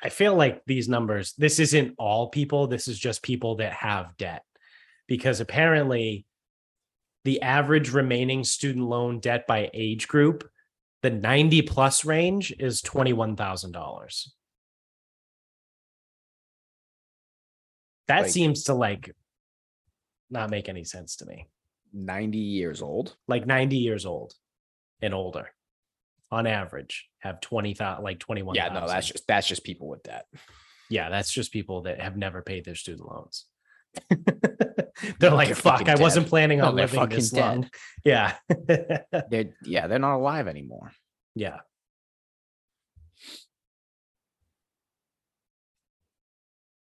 I 0.00 0.10
feel 0.10 0.34
like 0.36 0.62
these 0.64 0.88
numbers, 0.88 1.34
this 1.36 1.58
isn't 1.58 1.94
all 1.98 2.28
people, 2.28 2.68
this 2.68 2.86
is 2.86 2.98
just 2.98 3.22
people 3.22 3.56
that 3.56 3.72
have 3.72 4.16
debt. 4.16 4.44
Because 5.08 5.40
apparently 5.40 6.24
the 7.24 7.42
average 7.42 7.90
remaining 7.90 8.44
student 8.44 8.86
loan 8.86 9.18
debt 9.18 9.46
by 9.48 9.70
age 9.74 10.06
group, 10.06 10.48
the 11.02 11.10
90 11.10 11.62
plus 11.62 12.04
range 12.04 12.54
is 12.60 12.80
$21,000. 12.82 14.28
That 18.06 18.22
Like- 18.22 18.30
seems 18.30 18.64
to 18.64 18.74
like 18.74 19.14
not 20.30 20.50
make 20.50 20.68
any 20.68 20.84
sense 20.84 21.16
to 21.16 21.26
me. 21.26 21.48
90 21.92 22.36
years 22.38 22.82
old. 22.82 23.16
like 23.28 23.46
90 23.46 23.76
years 23.76 24.04
old 24.04 24.34
and 25.00 25.14
older 25.14 25.48
on 26.30 26.46
average 26.46 27.08
have 27.20 27.40
20,000 27.40 28.04
like 28.04 28.18
21 28.18 28.54
Yeah, 28.54 28.68
no, 28.68 28.86
that's 28.86 29.06
just 29.06 29.26
that's 29.26 29.46
just 29.46 29.64
people 29.64 29.88
with 29.88 30.02
debt. 30.02 30.26
yeah 30.90 31.08
that's 31.08 31.32
just 31.32 31.50
people 31.52 31.82
that 31.82 31.98
have 32.00 32.16
never 32.16 32.42
paid 32.42 32.66
their 32.66 32.74
student 32.74 33.08
loans 33.10 33.46
they're 35.18 35.30
like 35.30 35.48
they're 35.48 35.54
fuck 35.54 35.80
i 35.80 35.94
dead. 35.94 36.00
wasn't 36.00 36.26
planning 36.26 36.58
No, 36.58 36.66
on 36.66 36.76
living 36.76 37.08
this 37.08 37.30
fucking 37.30 37.42
long 37.42 37.70
yeah 38.04 38.34
They're 39.30 39.54
yeah, 39.64 39.86
they're 39.86 39.98
not 39.98 40.16
alive 40.16 40.46
anymore. 40.46 40.92
yeah 41.34 41.60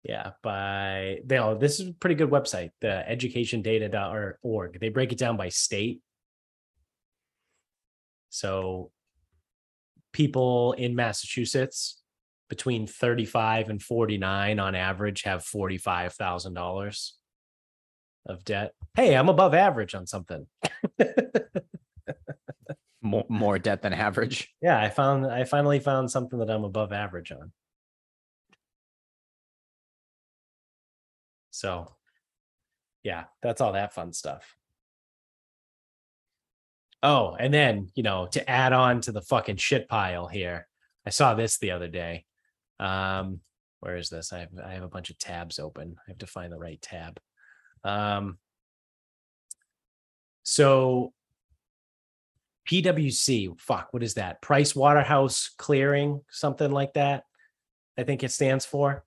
yeah 0.05 0.31
by 0.43 1.19
they 1.25 1.39
oh 1.39 1.55
this 1.57 1.79
is 1.81 1.89
a 1.89 1.93
pretty 1.93 2.15
good 2.17 2.31
website 2.31 2.71
the 2.81 3.05
educationdata.org 3.09 4.81
they 4.81 4.89
break 4.89 5.13
it 5.13 5.19
down 5.19 5.37
by 5.37 5.49
state. 5.49 6.01
So 8.31 8.91
people 10.13 10.73
in 10.73 10.95
massachusetts 10.95 12.01
between 12.49 12.87
35 12.87 13.71
and 13.71 13.83
49 13.83 14.59
on 14.59 14.75
average 14.75 15.23
have 15.23 15.43
$45000 15.43 17.11
of 18.27 18.45
debt. 18.45 18.73
Hey 18.95 19.15
i'm 19.17 19.29
above 19.29 19.55
average 19.55 19.95
on 19.95 20.07
something. 20.07 20.47
More 23.05 23.25
more 23.29 23.59
debt 23.59 23.83
than 23.83 23.93
average. 23.93 24.49
yeah 24.63 24.81
i 24.81 24.89
found 24.89 25.27
i 25.27 25.43
finally 25.43 25.81
found 25.81 26.09
something 26.09 26.39
that 26.39 26.49
i'm 26.49 26.63
above 26.63 26.93
average 26.93 27.33
on 27.33 27.51
so 31.63 31.87
yeah 33.05 33.23
that's 33.41 33.61
all 33.61 33.73
that 33.73 33.95
fun 33.95 34.13
stuff 34.13 34.57
oh 37.05 37.37
and 37.39 37.55
then 37.55 37.89
you 37.95 38.03
know 38.03 38.27
to 38.27 38.51
add 38.51 38.73
on 38.73 39.01
to 39.01 39.13
the 39.13 39.23
fucking 39.23 39.57
shit 39.57 39.89
pile 39.89 40.27
here 40.27 40.67
i 41.07 41.11
saw 41.11 41.35
this 41.35 41.59
the 41.59 41.71
other 41.71 41.87
day 41.87 42.25
um 42.81 43.39
where 43.79 43.97
is 43.97 44.09
this 44.09 44.33
i 44.33 44.41
have 44.41 44.49
i 44.67 44.73
have 44.73 44.83
a 44.83 44.89
bunch 44.89 45.09
of 45.09 45.19
tabs 45.19 45.61
open 45.61 45.95
i 46.05 46.11
have 46.11 46.19
to 46.19 46.27
find 46.27 46.53
the 46.53 46.59
right 46.59 46.83
tab 46.83 47.21
um 47.85 48.39
so 50.43 51.13
PWC, 52.69 53.61
fuck, 53.61 53.89
what 53.93 54.03
is 54.05 54.15
that? 54.15 54.41
Price 54.41 54.75
Waterhouse 54.75 55.51
Clearing, 55.59 56.21
something 56.31 56.71
like 56.71 56.95
that. 56.95 57.25
I 57.99 58.05
think 58.05 58.23
it 58.23 58.31
stands 58.31 58.65
for. 58.65 59.05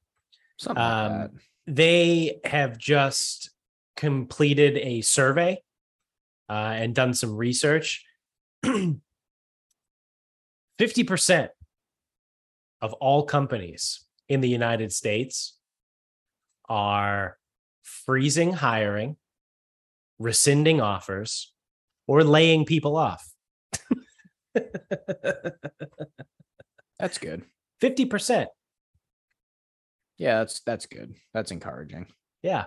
Something 0.58 0.84
like 0.84 0.93
Um, 0.93 1.12
that. 1.20 1.32
They 1.68 2.39
have 2.43 2.78
just 2.78 3.49
completed 3.95 4.78
a 4.78 5.01
survey 5.01 5.61
uh, 6.49 6.74
and 6.76 6.93
done 6.93 7.13
some 7.13 7.36
research. 7.36 8.05
50% 10.80 11.49
of 12.82 12.93
all 12.93 13.24
companies 13.24 14.05
in 14.28 14.41
the 14.41 14.49
United 14.49 14.91
States 14.91 15.57
are 16.68 17.38
freezing 17.84 18.53
hiring, 18.53 19.16
rescinding 20.20 20.82
offers, 20.82 21.53
or 22.07 22.24
laying 22.24 22.66
people 22.66 22.97
off. 22.97 23.28
That's 26.99 27.18
good. 27.18 27.43
50%. 27.82 28.47
Yeah, 30.18 30.39
that's 30.39 30.61
that's 30.61 30.86
good. 30.86 31.16
That's 31.34 31.51
encouraging. 31.51 32.07
Yeah. 32.41 32.66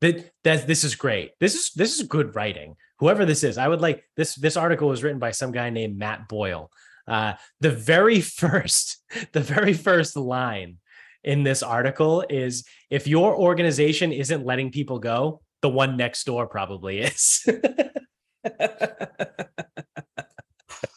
That 0.00 0.30
that 0.44 0.66
this 0.66 0.84
is 0.84 0.94
great. 0.94 1.32
This 1.40 1.54
is 1.54 1.70
this 1.74 1.98
is 1.98 2.06
good 2.06 2.34
writing. 2.34 2.76
Whoever 2.98 3.24
this 3.24 3.44
is, 3.44 3.58
I 3.58 3.68
would 3.68 3.80
like 3.80 4.04
this. 4.16 4.34
This 4.34 4.56
article 4.56 4.88
was 4.88 5.02
written 5.02 5.18
by 5.18 5.30
some 5.30 5.52
guy 5.52 5.70
named 5.70 5.98
Matt 5.98 6.28
Boyle. 6.28 6.70
Uh, 7.06 7.34
the 7.60 7.70
very 7.70 8.20
first, 8.42 8.98
the 9.32 9.40
very 9.40 9.72
first 9.72 10.16
line 10.16 10.78
in 11.24 11.42
this 11.42 11.62
article 11.62 12.24
is 12.28 12.64
if 12.90 13.06
your 13.06 13.36
organization 13.36 14.12
isn't 14.12 14.44
letting 14.44 14.70
people 14.70 14.98
go, 14.98 15.40
the 15.62 15.68
one 15.68 15.96
next 15.96 16.24
door 16.24 16.46
probably 16.46 17.00
is. 17.00 17.48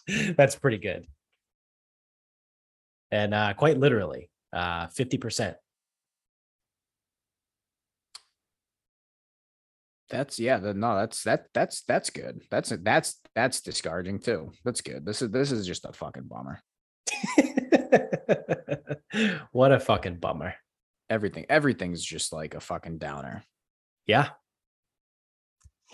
That's 0.35 0.55
pretty 0.55 0.77
good. 0.77 1.07
And 3.11 3.33
uh, 3.33 3.53
quite 3.55 3.77
literally, 3.77 4.29
uh, 4.53 4.87
50%. 4.87 5.55
That's 10.11 10.39
yeah. 10.39 10.57
The, 10.57 10.73
no, 10.73 10.97
that's 10.97 11.23
that 11.23 11.45
that's 11.53 11.83
that's 11.83 12.09
good. 12.09 12.41
That's 12.51 12.73
that's 12.81 13.21
that's 13.33 13.61
discouraging 13.61 14.19
too. 14.19 14.51
That's 14.65 14.81
good. 14.81 15.05
This 15.05 15.21
is 15.21 15.31
this 15.31 15.53
is 15.53 15.65
just 15.65 15.85
a 15.85 15.93
fucking 15.93 16.23
bummer. 16.23 16.61
what 19.53 19.71
a 19.71 19.79
fucking 19.79 20.17
bummer. 20.17 20.55
Everything 21.09 21.45
everything's 21.49 22.03
just 22.03 22.33
like 22.33 22.55
a 22.55 22.59
fucking 22.59 22.97
downer. 22.97 23.45
Yeah. 24.05 24.29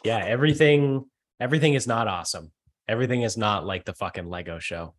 Yeah, 0.04 0.26
everything 0.26 1.06
everything 1.40 1.76
is 1.76 1.86
not 1.86 2.08
awesome. 2.08 2.52
Everything 2.88 3.22
is 3.22 3.38
not 3.38 3.68
like 3.68 3.86
the 3.86 3.94
fucking 3.94 4.30
Lego 4.30 4.58
show. 4.58 4.96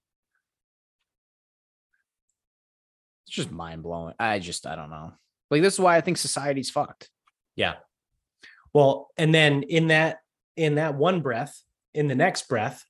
It's 3.28 3.36
just 3.36 3.50
mind 3.50 3.82
blowing. 3.82 4.14
I 4.18 4.38
just 4.38 4.66
I 4.66 4.74
don't 4.74 4.88
know. 4.88 5.12
Like 5.50 5.60
this 5.60 5.74
is 5.74 5.80
why 5.80 5.96
I 5.96 6.00
think 6.00 6.16
society's 6.16 6.70
fucked. 6.70 7.10
Yeah. 7.56 7.74
Well, 8.72 9.10
and 9.18 9.34
then 9.34 9.64
in 9.64 9.88
that 9.88 10.20
in 10.56 10.76
that 10.76 10.94
one 10.94 11.20
breath, 11.20 11.62
in 11.92 12.08
the 12.08 12.14
next 12.14 12.48
breath, 12.48 12.82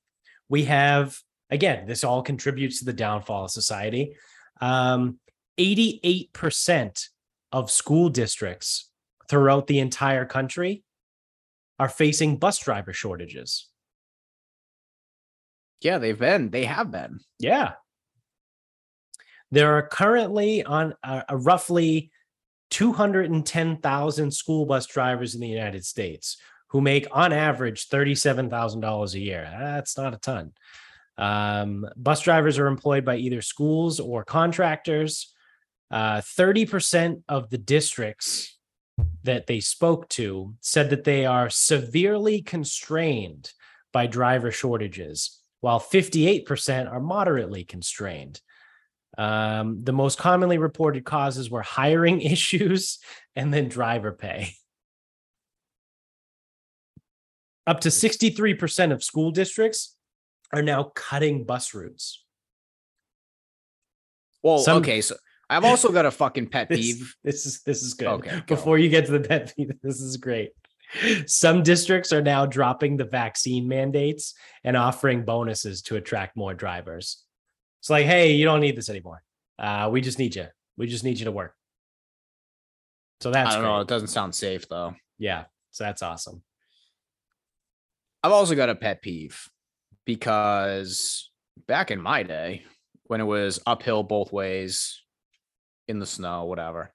we 0.47 0.63
have 0.63 1.17
again, 1.49 1.87
this 1.87 2.05
all 2.05 2.21
contributes 2.21 2.79
to 2.79 2.85
the 2.85 2.93
downfall 2.93 3.45
of 3.45 3.51
society. 3.51 4.15
Um 4.61 5.19
88% 5.59 7.09
of 7.51 7.69
school 7.69 8.07
districts 8.07 8.89
throughout 9.29 9.67
the 9.67 9.79
entire 9.79 10.25
country 10.25 10.85
are 11.77 11.89
facing 11.89 12.37
bus 12.37 12.59
driver 12.59 12.93
shortages. 12.93 13.67
Yeah, 15.81 15.97
they've 15.97 16.17
been. 16.17 16.49
They 16.49 16.63
have 16.63 16.91
been. 16.91 17.19
Yeah. 17.39 17.73
There 19.51 19.75
are 19.75 19.87
currently 19.87 20.63
on 20.63 20.93
a, 21.03 21.23
a 21.29 21.37
roughly 21.37 22.11
210,000 22.69 24.31
school 24.31 24.65
bus 24.65 24.85
drivers 24.85 25.35
in 25.35 25.41
the 25.41 25.47
United 25.47 25.85
States 25.85 26.37
who 26.67 26.81
make 26.81 27.07
on 27.11 27.33
average 27.33 27.89
$37,000 27.89 29.13
a 29.13 29.19
year. 29.19 29.49
That's 29.59 29.97
not 29.97 30.13
a 30.13 30.17
ton. 30.17 30.53
Um, 31.17 31.85
bus 31.97 32.21
drivers 32.21 32.59
are 32.59 32.67
employed 32.67 33.03
by 33.03 33.17
either 33.17 33.41
schools 33.41 33.99
or 33.99 34.23
contractors. 34.23 35.33
Uh, 35.91 36.21
30% 36.21 37.23
of 37.27 37.49
the 37.49 37.57
districts 37.57 38.57
that 39.23 39.47
they 39.47 39.59
spoke 39.59 40.07
to 40.09 40.53
said 40.61 40.91
that 40.91 41.03
they 41.03 41.25
are 41.25 41.49
severely 41.49 42.41
constrained 42.41 43.51
by 43.91 44.05
driver 44.05 44.51
shortages, 44.51 45.39
while 45.61 45.79
58% 45.79 46.91
are 46.91 46.99
moderately 46.99 47.63
constrained. 47.63 48.39
Um, 49.19 49.83
the 49.83 49.91
most 49.91 50.17
commonly 50.17 50.57
reported 50.57 51.03
causes 51.03 51.51
were 51.51 51.61
hiring 51.61 52.21
issues 52.35 52.99
and 53.35 53.53
then 53.53 53.67
driver 53.67 54.13
pay. 54.13 54.53
Up 57.67 57.81
to 57.81 57.89
63% 57.89 58.93
of 58.93 59.03
school 59.03 59.31
districts 59.31 59.97
are 60.53 60.61
now 60.61 60.91
cutting 60.95 61.43
bus 61.43 61.73
routes. 61.73 62.23
Well, 64.41 64.59
Some- 64.59 64.77
okay, 64.77 65.01
so 65.01 65.17
I've 65.49 65.65
also 65.65 65.91
got 65.91 66.05
a 66.05 66.11
fucking 66.11 66.47
pet 66.51 66.69
This, 66.69 66.79
peeve. 66.79 67.15
this 67.21 67.45
is 67.45 67.61
this 67.63 67.83
is 67.83 67.95
good. 67.95 68.07
Okay, 68.07 68.29
go. 68.47 68.55
Before 68.55 68.77
you 68.77 68.87
get 68.87 69.05
to 69.07 69.11
the 69.11 69.19
pet 69.27 69.53
peeve, 69.53 69.71
this 69.83 69.99
is 69.99 70.15
great. 70.15 70.51
Some 71.27 71.61
districts 71.61 72.13
are 72.13 72.21
now 72.21 72.45
dropping 72.45 72.95
the 72.95 73.03
vaccine 73.03 73.67
mandates 73.67 74.33
and 74.63 74.77
offering 74.77 75.25
bonuses 75.25 75.81
to 75.83 75.97
attract 75.97 76.37
more 76.37 76.53
drivers. 76.53 77.23
It's 77.79 77.89
like, 77.89 78.05
hey, 78.05 78.33
you 78.33 78.45
don't 78.45 78.59
need 78.61 78.75
this 78.75 78.89
anymore. 78.89 79.23
Uh, 79.57 79.89
we 79.91 80.01
just 80.01 80.19
need 80.19 80.35
you. 80.35 80.47
We 80.77 80.87
just 80.87 81.03
need 81.03 81.19
you 81.19 81.25
to 81.25 81.31
work. 81.31 81.55
So 83.21 83.31
that's 83.31 83.49
I 83.49 83.53
don't 83.53 83.63
great. 83.63 83.69
know. 83.69 83.79
It 83.81 83.87
doesn't 83.87 84.07
sound 84.09 84.33
safe 84.35 84.67
though. 84.69 84.95
Yeah. 85.17 85.45
So 85.71 85.83
that's 85.83 86.01
awesome. 86.01 86.41
I've 88.23 88.31
also 88.31 88.55
got 88.55 88.69
a 88.69 88.75
pet 88.75 89.01
peeve 89.01 89.49
because 90.05 91.29
back 91.67 91.91
in 91.91 92.01
my 92.01 92.23
day, 92.23 92.63
when 93.05 93.21
it 93.21 93.25
was 93.25 93.59
uphill 93.65 94.03
both 94.03 94.31
ways 94.31 95.01
in 95.87 95.99
the 95.99 96.05
snow, 96.05 96.45
whatever, 96.45 96.93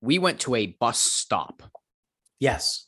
we 0.00 0.18
went 0.18 0.40
to 0.40 0.54
a 0.54 0.66
bus 0.66 0.98
stop. 0.98 1.62
Yes. 2.38 2.85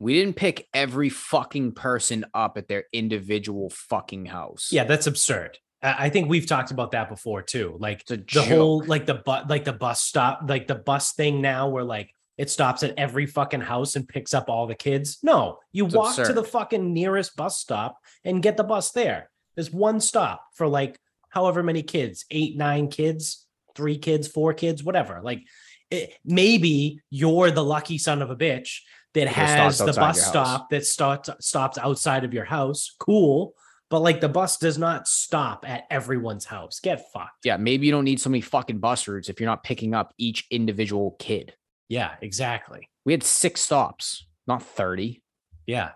We 0.00 0.14
didn't 0.14 0.36
pick 0.36 0.68
every 0.74 1.08
fucking 1.08 1.72
person 1.72 2.26
up 2.34 2.58
at 2.58 2.68
their 2.68 2.84
individual 2.92 3.70
fucking 3.70 4.26
house. 4.26 4.68
Yeah, 4.70 4.84
that's 4.84 5.06
absurd. 5.06 5.58
I 5.82 6.08
think 6.08 6.30
we've 6.30 6.46
talked 6.46 6.70
about 6.70 6.92
that 6.92 7.10
before 7.10 7.42
too. 7.42 7.76
Like 7.78 8.06
the 8.06 8.16
joke. 8.16 8.46
whole 8.48 8.84
like 8.86 9.04
the 9.04 9.14
but 9.14 9.50
like 9.50 9.64
the 9.64 9.72
bus 9.72 10.00
stop 10.00 10.40
like 10.48 10.66
the 10.66 10.74
bus 10.74 11.12
thing 11.12 11.42
now 11.42 11.68
where 11.68 11.84
like 11.84 12.10
it 12.38 12.50
stops 12.50 12.82
at 12.82 12.94
every 12.96 13.26
fucking 13.26 13.60
house 13.60 13.94
and 13.94 14.08
picks 14.08 14.34
up 14.34 14.48
all 14.48 14.66
the 14.66 14.74
kids 14.74 15.18
no 15.22 15.58
you 15.72 15.86
It's 15.86 15.94
walk 15.94 16.16
to 16.16 16.32
the 16.32 16.42
fucking 16.42 16.92
nearest 16.92 17.36
bus 17.36 17.58
stop 17.58 17.98
and 18.24 18.42
get 18.42 18.56
the 18.56 18.64
bus 18.64 18.92
there 18.92 19.30
there's 19.54 19.70
one 19.70 20.00
stop 20.00 20.42
for 20.54 20.66
like 20.66 20.98
however 21.28 21.62
many 21.62 21.82
kids 21.82 22.24
eight 22.30 22.56
nine 22.56 22.88
kids 22.88 23.46
three 23.76 23.98
kids 23.98 24.26
four 24.26 24.54
kids 24.54 24.82
whatever 24.82 25.20
like 25.22 25.42
it, 25.90 26.14
maybe 26.24 27.00
you're 27.10 27.50
the 27.50 27.64
lucky 27.64 27.98
son 27.98 28.22
of 28.22 28.30
a 28.30 28.36
bitch 28.36 28.78
that 29.14 29.28
has 29.28 29.78
the 29.78 29.92
bus 29.92 30.20
stop 30.26 30.70
that 30.70 30.84
starts 30.84 31.30
stops 31.40 31.78
outside 31.78 32.24
of 32.24 32.34
your 32.34 32.44
house 32.44 32.94
cool 32.98 33.54
but 33.90 34.00
like 34.00 34.20
the 34.20 34.28
bus 34.28 34.56
does 34.56 34.76
not 34.76 35.06
stop 35.06 35.64
at 35.68 35.84
everyone's 35.90 36.46
house 36.46 36.80
get 36.80 37.12
fucked 37.12 37.44
Yeah, 37.44 37.56
maybe 37.56 37.86
you 37.86 37.92
don't 37.92 38.04
need 38.04 38.20
so 38.20 38.30
many 38.30 38.40
fucking 38.40 38.78
bus 38.78 39.06
routes 39.06 39.28
if 39.28 39.38
you're 39.38 39.48
not 39.48 39.62
picking 39.62 39.94
up 39.94 40.12
each 40.18 40.46
individual 40.50 41.14
kid. 41.18 41.54
Yeah, 41.88 42.14
exactly. 42.20 42.88
We 43.04 43.12
had 43.12 43.22
six 43.22 43.60
stops, 43.60 44.26
not 44.46 44.62
30. 44.62 45.22
Yeah. 45.66 45.90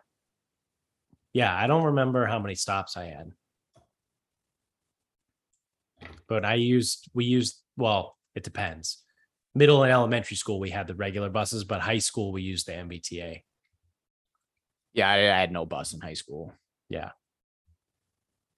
Yeah, 1.32 1.54
I 1.56 1.66
don't 1.66 1.84
remember 1.84 2.26
how 2.26 2.38
many 2.38 2.54
stops 2.54 2.96
I 2.96 3.06
had. 3.06 3.32
But 6.28 6.44
I 6.44 6.54
used 6.54 7.08
we 7.14 7.24
used 7.24 7.60
well, 7.76 8.16
it 8.34 8.44
depends. 8.44 9.02
Middle 9.58 9.82
and 9.82 9.90
elementary 9.92 10.36
school 10.36 10.60
we 10.60 10.70
had 10.70 10.86
the 10.86 10.94
regular 10.94 11.30
buses, 11.30 11.64
but 11.64 11.80
high 11.80 11.98
school 11.98 12.30
we 12.30 12.42
used 12.42 12.68
the 12.68 12.72
MBTA. 12.74 13.42
Yeah, 14.94 15.10
I, 15.10 15.16
I 15.16 15.40
had 15.40 15.50
no 15.50 15.66
bus 15.66 15.92
in 15.92 16.00
high 16.00 16.14
school. 16.14 16.52
Yeah. 16.88 17.10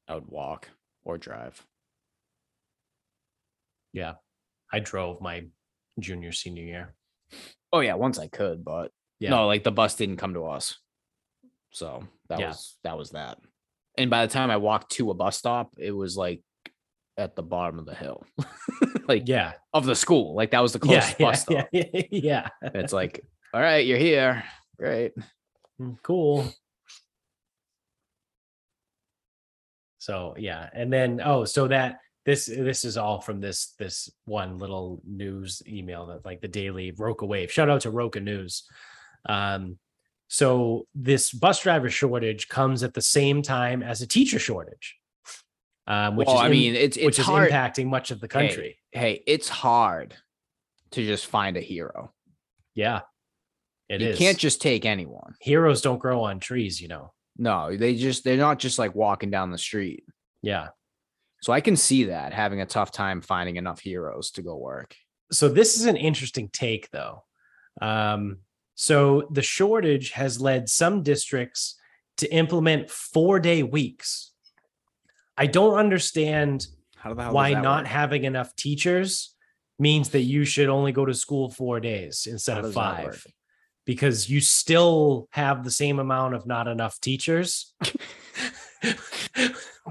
I 0.07 0.17
would 0.17 0.29
walk 0.29 0.69
or 1.03 1.17
drive. 1.17 1.65
Yeah. 3.95 4.17
I 4.71 4.81
drove 4.81 5.23
my 5.23 5.47
junior 5.99 6.33
senior 6.33 6.65
year. 6.65 6.95
Oh 7.73 7.81
yeah, 7.81 7.95
once 7.95 8.19
I 8.19 8.29
could, 8.29 8.63
but 8.63 8.91
Yeah. 9.21 9.31
no, 9.31 9.47
like 9.47 9.65
the 9.65 9.73
bus 9.73 9.95
didn't 9.95 10.19
come 10.19 10.35
to 10.35 10.45
us. 10.49 10.77
So 11.71 12.07
that 12.29 12.41
Yeah. 12.41 12.49
was 12.49 12.77
that 12.85 12.99
was 12.99 13.11
that. 13.13 13.39
And 13.97 14.11
by 14.11 14.27
the 14.27 14.33
time 14.33 14.51
I 14.51 14.59
walked 14.59 14.93
to 14.93 15.11
a 15.11 15.15
bus 15.15 15.39
stop, 15.39 15.73
it 15.79 15.93
was 15.93 16.15
like 16.15 16.43
at 17.21 17.37
the 17.37 17.43
bottom 17.43 17.79
of 17.79 17.87
the 17.87 17.95
hill. 17.95 18.25
like 19.09 19.29
Yeah. 19.29 19.53
of 19.73 19.85
the 19.85 19.95
school. 19.95 20.35
Like 20.35 20.51
that 20.53 20.61
was 20.61 20.73
the 20.73 20.79
closest 20.79 21.21
Yeah. 21.21 21.27
bus 21.27 21.43
stop. 21.43 21.69
Yeah. 21.73 21.85
yeah. 22.11 22.49
It's 22.63 22.93
like, 22.93 23.25
all 23.55 23.61
right, 23.61 23.87
you're 23.87 23.99
here. 23.99 24.45
Great. 24.79 25.13
Mm, 25.81 25.97
cool. 26.03 26.53
So 29.99 30.35
yeah, 30.39 30.69
and 30.73 30.91
then 30.93 31.21
oh, 31.23 31.45
so 31.45 31.69
that 31.69 31.99
this 32.25 32.47
this 32.47 32.85
is 32.85 32.97
all 32.97 33.21
from 33.21 33.41
this 33.41 33.75
this 33.79 34.11
one 34.25 34.59
little 34.59 35.03
news 35.07 35.63
email 35.69 36.07
that 36.07 36.25
like 36.25 36.41
the 36.41 36.49
daily 36.49 36.91
Roca 36.93 37.27
Wave. 37.27 37.53
Shout 37.53 37.69
out 37.69 37.83
to 37.83 37.91
Roca 37.91 38.21
News. 38.21 38.65
Um, 39.29 39.79
so 40.29 40.87
this 40.95 41.33
bus 41.33 41.61
driver 41.61 41.91
shortage 41.91 42.49
comes 42.49 42.83
at 42.83 42.95
the 42.95 43.03
same 43.03 43.43
time 43.43 43.83
as 43.83 44.01
a 44.01 44.07
teacher 44.07 44.39
shortage, 44.39 44.97
um, 45.91 46.17
which 46.17 46.27
well, 46.27 46.37
is 46.37 46.43
I 46.43 46.49
mean, 46.49 46.75
it's 46.77 46.97
which 46.97 47.07
it's 47.07 47.19
is 47.19 47.27
hard. 47.27 47.51
impacting 47.51 47.87
much 47.87 48.11
of 48.11 48.21
the 48.21 48.29
country. 48.29 48.79
Hey, 48.93 49.23
it's 49.27 49.49
hard 49.49 50.15
to 50.93 51.05
just 51.05 51.27
find 51.27 51.57
a 51.57 51.61
hero. 51.61 52.13
Yeah, 52.75 53.01
it 53.89 54.01
you 54.01 54.09
is. 54.11 54.19
can't 54.19 54.39
just 54.39 54.63
take 54.63 54.85
anyone. 54.85 55.35
Heroes 55.41 55.83
don't 55.83 55.99
grow 55.99 56.23
on 56.23 56.39
trees, 56.39 56.81
you 56.81 56.89
know. 56.89 57.13
No, 57.37 57.77
they 57.77 57.97
just 57.97 58.23
they're 58.23 58.37
not 58.37 58.59
just 58.61 58.79
like 58.79 58.95
walking 58.95 59.31
down 59.31 59.51
the 59.51 59.59
street. 59.59 60.05
Yeah. 60.43 60.69
So 61.43 61.53
I 61.53 61.61
can 61.61 61.75
see 61.75 62.05
that 62.05 62.33
having 62.35 62.61
a 62.61 62.67
tough 62.67 62.93
time 62.93 63.21
finding 63.21 63.57
enough 63.57 63.81
heroes 63.81 64.31
to 64.33 64.43
go 64.43 64.57
work. 64.57 64.95
so 65.33 65.49
this 65.49 65.77
is 65.77 65.87
an 65.87 65.97
interesting 65.97 66.49
take 66.53 66.91
though 66.91 67.25
um, 67.81 68.39
so 68.75 69.29
the 69.31 69.43
shortage 69.43 70.11
has 70.13 70.41
led 70.41 70.69
some 70.69 71.03
districts 71.03 71.77
to 72.19 72.33
implement 72.33 72.91
four 72.91 73.41
day 73.41 73.63
weeks 73.63 74.30
i 75.41 75.47
don't 75.47 75.77
understand 75.85 76.67
How 76.97 77.15
the 77.15 77.23
hell? 77.25 77.33
why 77.33 77.55
not 77.55 77.87
having 77.87 78.25
enough 78.25 78.55
teachers 78.57 79.35
means 79.79 80.11
that 80.11 80.23
you 80.35 80.45
should 80.45 80.69
only 80.69 80.93
go 80.93 81.05
to 81.07 81.15
school 81.15 81.49
four 81.51 81.81
days 81.81 82.27
instead 82.31 82.59
How 82.59 82.65
of 82.69 82.75
five 82.75 83.25
because 83.87 84.29
you 84.31 84.41
still 84.41 85.27
have 85.33 85.65
the 85.65 85.71
same 85.83 85.99
amount 85.99 86.35
of 86.35 86.47
not 86.47 86.69
enough 86.69 87.01
teachers 87.01 87.75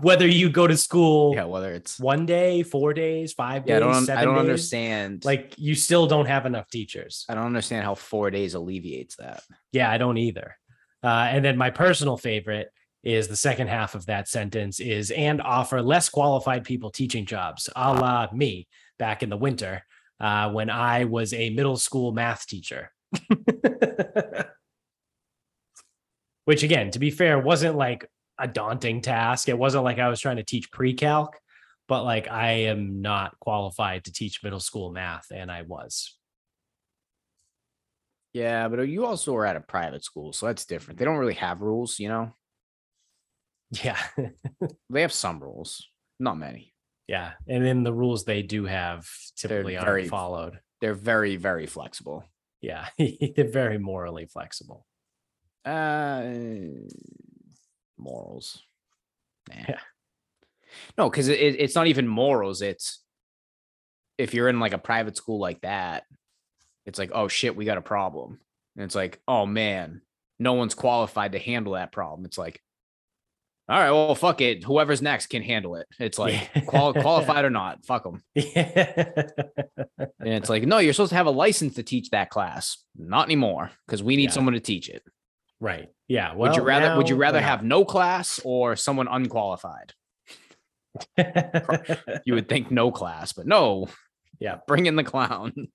whether 0.02 0.28
you 0.28 0.50
go 0.50 0.68
to 0.68 0.78
school 0.78 1.34
Yeah, 1.36 1.46
whether 1.46 1.74
it's 1.74 2.00
one 2.00 2.26
day 2.26 2.64
four 2.64 2.94
days 2.94 3.34
five 3.34 3.64
yeah, 3.68 3.78
I 3.78 3.80
days 3.80 3.96
don't 3.96 4.06
seven 4.06 4.22
I 4.22 4.26
don't 4.26 4.36
days, 4.36 4.42
understand. 4.42 5.26
like 5.26 5.56
you 5.58 5.76
still 5.76 6.08
don't 6.08 6.26
have 6.28 6.46
enough 6.46 6.70
teachers 6.70 7.26
I 7.30 7.36
don't 7.36 7.46
understand 7.46 7.86
how 7.86 7.96
four 7.96 8.32
days 8.32 8.54
alleviates 8.54 9.16
that. 9.18 9.42
yeah 9.72 9.90
i 9.92 9.98
don't 9.98 10.18
either 10.18 10.56
uh, 11.04 11.08
and 11.34 11.44
then 11.46 11.58
my 11.58 11.70
personal 11.70 12.18
favorite 12.18 12.70
is 13.04 13.28
the 13.28 13.36
second 13.36 13.68
half 13.68 13.96
of 13.96 14.06
that 14.06 14.28
sentence 14.28 14.80
is 14.80 15.12
and 15.12 15.42
offer 15.42 15.82
less 15.82 16.10
qualified 16.10 16.64
people 16.64 16.90
teaching 16.90 17.26
jobs 17.26 17.70
a 17.76 17.94
la 17.94 18.28
me 18.34 18.68
back 18.98 19.24
in 19.24 19.30
the 19.30 19.38
winter 19.38 19.84
uh, 20.20 20.50
when 20.52 20.70
i 20.70 21.06
was 21.06 21.34
a 21.34 21.50
middle 21.52 21.78
school 21.78 22.12
math 22.12 22.46
teacher 22.46 22.92
which 26.46 26.64
again 26.64 26.92
to 26.92 27.00
be 27.00 27.10
fair 27.10 27.40
wasn't 27.40 27.76
like 27.76 28.06
a 28.38 28.48
daunting 28.48 29.02
task 29.02 29.50
it 29.50 29.58
wasn't 29.58 29.84
like 29.84 30.00
i 30.00 30.10
was 30.10 30.20
trying 30.20 30.38
to 30.38 30.44
teach 30.44 30.72
pre-calc 30.72 31.38
but 31.88 32.04
like 32.04 32.30
i 32.30 32.52
am 32.52 33.02
not 33.02 33.38
qualified 33.40 34.04
to 34.04 34.12
teach 34.12 34.44
middle 34.44 34.60
school 34.60 34.92
math 34.92 35.28
and 35.32 35.52
i 35.52 35.62
was 35.62 36.20
Yeah, 38.34 38.68
but 38.68 38.82
you 38.84 39.06
also 39.06 39.34
were 39.34 39.46
at 39.46 39.56
a 39.56 39.62
private 39.62 40.04
school, 40.04 40.34
so 40.34 40.46
that's 40.46 40.66
different. 40.66 41.00
They 41.00 41.06
don't 41.06 41.18
really 41.18 41.34
have 41.36 41.62
rules, 41.62 42.00
you 42.00 42.10
know. 42.10 42.36
Yeah 43.72 44.00
They 44.90 45.02
have 45.02 45.14
some 45.14 45.40
rules, 45.40 45.88
not 46.20 46.38
many. 46.38 46.74
Yeah, 47.08 47.32
and 47.48 47.66
then 47.66 47.84
the 47.84 47.94
rules 47.94 48.24
they 48.24 48.44
do 48.44 48.66
have 48.66 49.08
typically 49.36 49.78
aren't 49.78 50.10
followed. 50.10 50.60
They're 50.82 50.94
very, 50.94 51.38
very 51.38 51.66
flexible. 51.66 52.24
Yeah, 52.62 52.88
they're 52.98 53.50
very 53.50 53.78
morally 53.78 54.26
flexible. 54.26 54.86
Uh, 55.66 56.24
morals. 57.98 58.62
Nah. 59.50 59.56
Yeah. 59.68 59.80
No, 60.98 61.10
because 61.10 61.28
it, 61.28 61.36
it's 61.36 61.76
not 61.76 61.88
even 61.88 62.08
morals. 62.08 62.62
It's 62.62 63.04
if 64.18 64.34
you're 64.34 64.50
in 64.50 64.60
like 64.60 64.74
a 64.74 64.78
private 64.78 65.18
school 65.18 65.40
like 65.40 65.62
that, 65.62 66.04
it's 66.86 67.00
like, 67.00 67.12
oh 67.14 67.28
shit, 67.28 67.56
we 67.56 67.66
got 67.66 67.78
a 67.78 67.82
problem. 67.82 68.40
And 68.76 68.86
it's 68.86 68.96
like, 68.96 69.20
oh 69.28 69.46
man, 69.46 70.02
no 70.38 70.54
one's 70.54 70.76
qualified 70.76 71.32
to 71.32 71.40
handle 71.40 71.74
that 71.74 71.92
problem. 71.92 72.26
It's 72.26 72.38
like, 72.38 72.62
all 73.70 73.80
right, 73.80 73.92
well, 73.92 74.16
fuck 74.16 74.42
it. 74.42 74.64
Whoever's 74.64 75.02
next 75.02 75.28
can 75.28 75.44
handle 75.44 75.76
it. 75.76 75.88
It's 76.00 76.18
like 76.18 76.50
Yeah. 76.56 76.62
qual- 76.62 76.94
qualified 77.06 77.46
or 77.46 77.50
not, 77.50 77.86
fuck 77.86 78.04
them. 78.04 78.24
Yeah, 78.36 79.28
And 80.20 80.34
it's 80.34 80.50
like, 80.50 80.64
no, 80.64 80.80
you're 80.80 80.94
supposed 80.94 81.12
to 81.12 81.16
have 81.16 81.28
a 81.28 81.32
license 81.32 81.76
to 81.76 81.84
teach 81.84 82.10
that 82.10 82.30
class. 82.30 82.84
Not 82.98 83.28
anymore, 83.28 83.72
because 83.86 84.02
we 84.02 84.16
need 84.16 84.26
Yeah. 84.26 84.32
someone 84.32 84.54
to 84.56 84.60
teach 84.60 84.90
it. 84.90 85.04
right. 85.60 85.90
Yeah. 86.08 86.34
would 86.34 86.56
you 86.56 86.64
well, 86.64 86.80
rather 86.80 86.98
would 86.98 87.08
you 87.10 87.16
rather 87.16 87.40
have 87.40 87.64
no 87.64 87.86
class 87.86 88.40
or 88.44 88.76
someone 88.76 89.08
unqualified? 89.08 89.94
You 92.26 92.34
would 92.34 92.50
think 92.50 92.72
no 92.72 92.92
class, 92.92 93.32
but 93.34 93.46
no. 93.46 93.88
Yeah. 94.40 94.58
Bring 94.68 94.88
in 94.88 94.96
the 94.96 95.04
clown. 95.04 95.68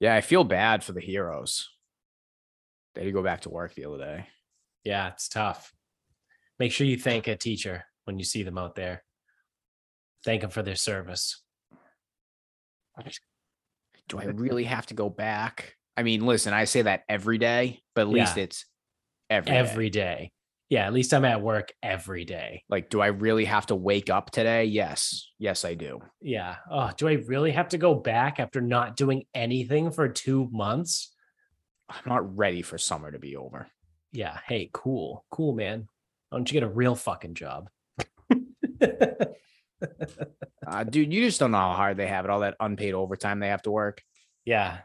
Yeah, 0.00 0.14
I 0.14 0.20
feel 0.20 0.44
bad 0.44 0.82
for 0.84 0.92
the 0.92 1.00
heroes. 1.00 1.70
They 2.94 3.02
had 3.02 3.06
to 3.06 3.12
go 3.12 3.22
back 3.22 3.42
to 3.42 3.50
work 3.50 3.74
the 3.74 3.84
other 3.86 3.98
day. 3.98 4.26
yeah, 4.84 5.08
it's 5.08 5.28
tough. 5.28 5.72
Make 6.58 6.72
sure 6.72 6.86
you 6.86 6.96
thank 6.98 7.26
a 7.26 7.36
teacher 7.36 7.84
when 8.04 8.18
you 8.18 8.24
see 8.24 8.42
them 8.44 8.58
out 8.58 8.74
there. 8.76 9.02
Thank 10.24 10.42
them 10.42 10.50
for 10.50 10.62
their 10.62 10.76
service. 10.76 11.42
Do 14.08 14.18
I 14.18 14.24
really 14.26 14.64
have 14.64 14.86
to 14.86 14.94
go 14.94 15.08
back? 15.08 15.74
I 15.96 16.02
mean, 16.02 16.24
listen, 16.26 16.52
I 16.52 16.64
say 16.64 16.82
that 16.82 17.02
every 17.08 17.38
day, 17.38 17.82
but 17.94 18.02
at 18.02 18.08
least 18.08 18.36
Yeah. 18.36 18.44
it's 18.44 18.66
every 19.30 19.50
day. 19.52 19.58
Every 19.58 19.90
day. 19.90 20.30
Yeah, 20.70 20.86
at 20.86 20.92
least 20.92 21.12
I'm 21.14 21.24
at 21.24 21.40
work 21.42 21.72
every 21.82 22.24
day. 22.24 22.64
Like, 22.68 22.88
do 22.90 23.00
I 23.00 23.08
really 23.08 23.44
have 23.44 23.66
to 23.66 23.74
wake 23.76 24.10
up 24.10 24.30
today? 24.30 24.64
Yes. 24.64 25.30
Yes, 25.38 25.64
I 25.64 25.74
do. 25.74 26.00
Yeah. 26.20 26.56
Oh, 26.70 26.90
do 26.96 27.06
I 27.08 27.12
really 27.12 27.52
have 27.52 27.68
to 27.68 27.78
go 27.78 27.94
back 27.94 28.40
after 28.40 28.60
not 28.60 28.96
doing 28.96 29.24
anything 29.34 29.90
for 29.90 30.08
two 30.08 30.48
months? 30.50 31.13
I'm 31.88 32.02
not 32.06 32.36
ready 32.36 32.62
for 32.62 32.78
summer 32.78 33.10
to 33.12 33.18
be 33.18 33.36
over. 33.36 33.66
Yeah. 34.12 34.38
Hey, 34.46 34.70
cool. 34.72 35.24
Cool, 35.30 35.54
man. 35.54 35.88
Why 36.30 36.38
don't 36.38 36.50
you 36.50 36.54
get 36.54 36.62
a 36.62 36.72
real 36.72 36.94
fucking 36.94 37.34
job? 37.34 37.68
Uh, 40.66 40.82
dude, 40.84 41.12
you 41.12 41.20
just 41.26 41.38
don't 41.38 41.50
know 41.50 41.58
how 41.58 41.74
hard 41.74 41.96
they 41.98 42.06
have 42.06 42.24
it, 42.24 42.30
all 42.30 42.40
that 42.40 42.56
unpaid 42.58 42.94
overtime 42.94 43.38
they 43.38 43.48
have 43.48 43.62
to 43.62 43.70
work. 43.70 44.02
yeah. 44.44 44.78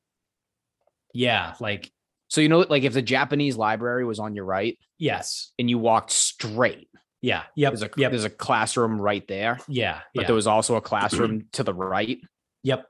yeah, 1.14 1.54
like 1.60 1.90
So 2.28 2.40
you 2.40 2.48
know, 2.48 2.60
like 2.60 2.82
if 2.84 2.92
the 2.92 3.02
Japanese 3.02 3.56
library 3.56 4.04
was 4.04 4.18
on 4.18 4.34
your 4.34 4.44
right 4.44 4.78
yes, 4.98 5.52
and 5.58 5.68
you 5.68 5.78
walked 5.78 6.10
straight, 6.10 6.88
yeah, 7.20 7.44
yep, 7.56 7.72
there's 7.72 7.82
a 7.82 7.90
yep, 7.96 8.10
there's 8.10 8.24
a 8.24 8.30
classroom 8.30 9.00
right 9.00 9.26
there, 9.28 9.58
yeah, 9.68 10.00
but 10.14 10.22
yeah, 10.22 10.26
there 10.26 10.36
was 10.36 10.46
also 10.46 10.76
a 10.76 10.80
classroom 10.80 11.46
to 11.52 11.62
the 11.62 11.74
right, 11.74 12.18
yep, 12.62 12.86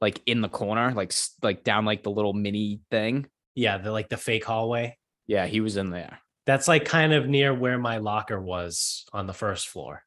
like 0.00 0.20
in 0.26 0.40
the 0.40 0.48
corner, 0.48 0.92
like 0.92 1.12
like 1.42 1.64
down 1.64 1.84
like 1.84 2.02
the 2.02 2.10
little 2.10 2.34
mini 2.34 2.80
thing. 2.90 3.26
yeah. 3.54 3.78
The 3.78 3.90
like 3.90 4.08
the 4.08 4.16
fake 4.16 4.44
hallway. 4.44 4.98
Yeah, 5.26 5.46
he 5.46 5.60
was 5.60 5.76
in 5.78 5.90
there. 5.90 6.18
That's 6.44 6.68
like 6.68 6.84
kind 6.84 7.14
of 7.14 7.26
near 7.26 7.54
where 7.54 7.78
my 7.78 7.98
locker 7.98 8.38
was 8.38 9.06
on 9.14 9.26
the 9.26 9.32
first 9.32 9.68
floor. 9.68 10.02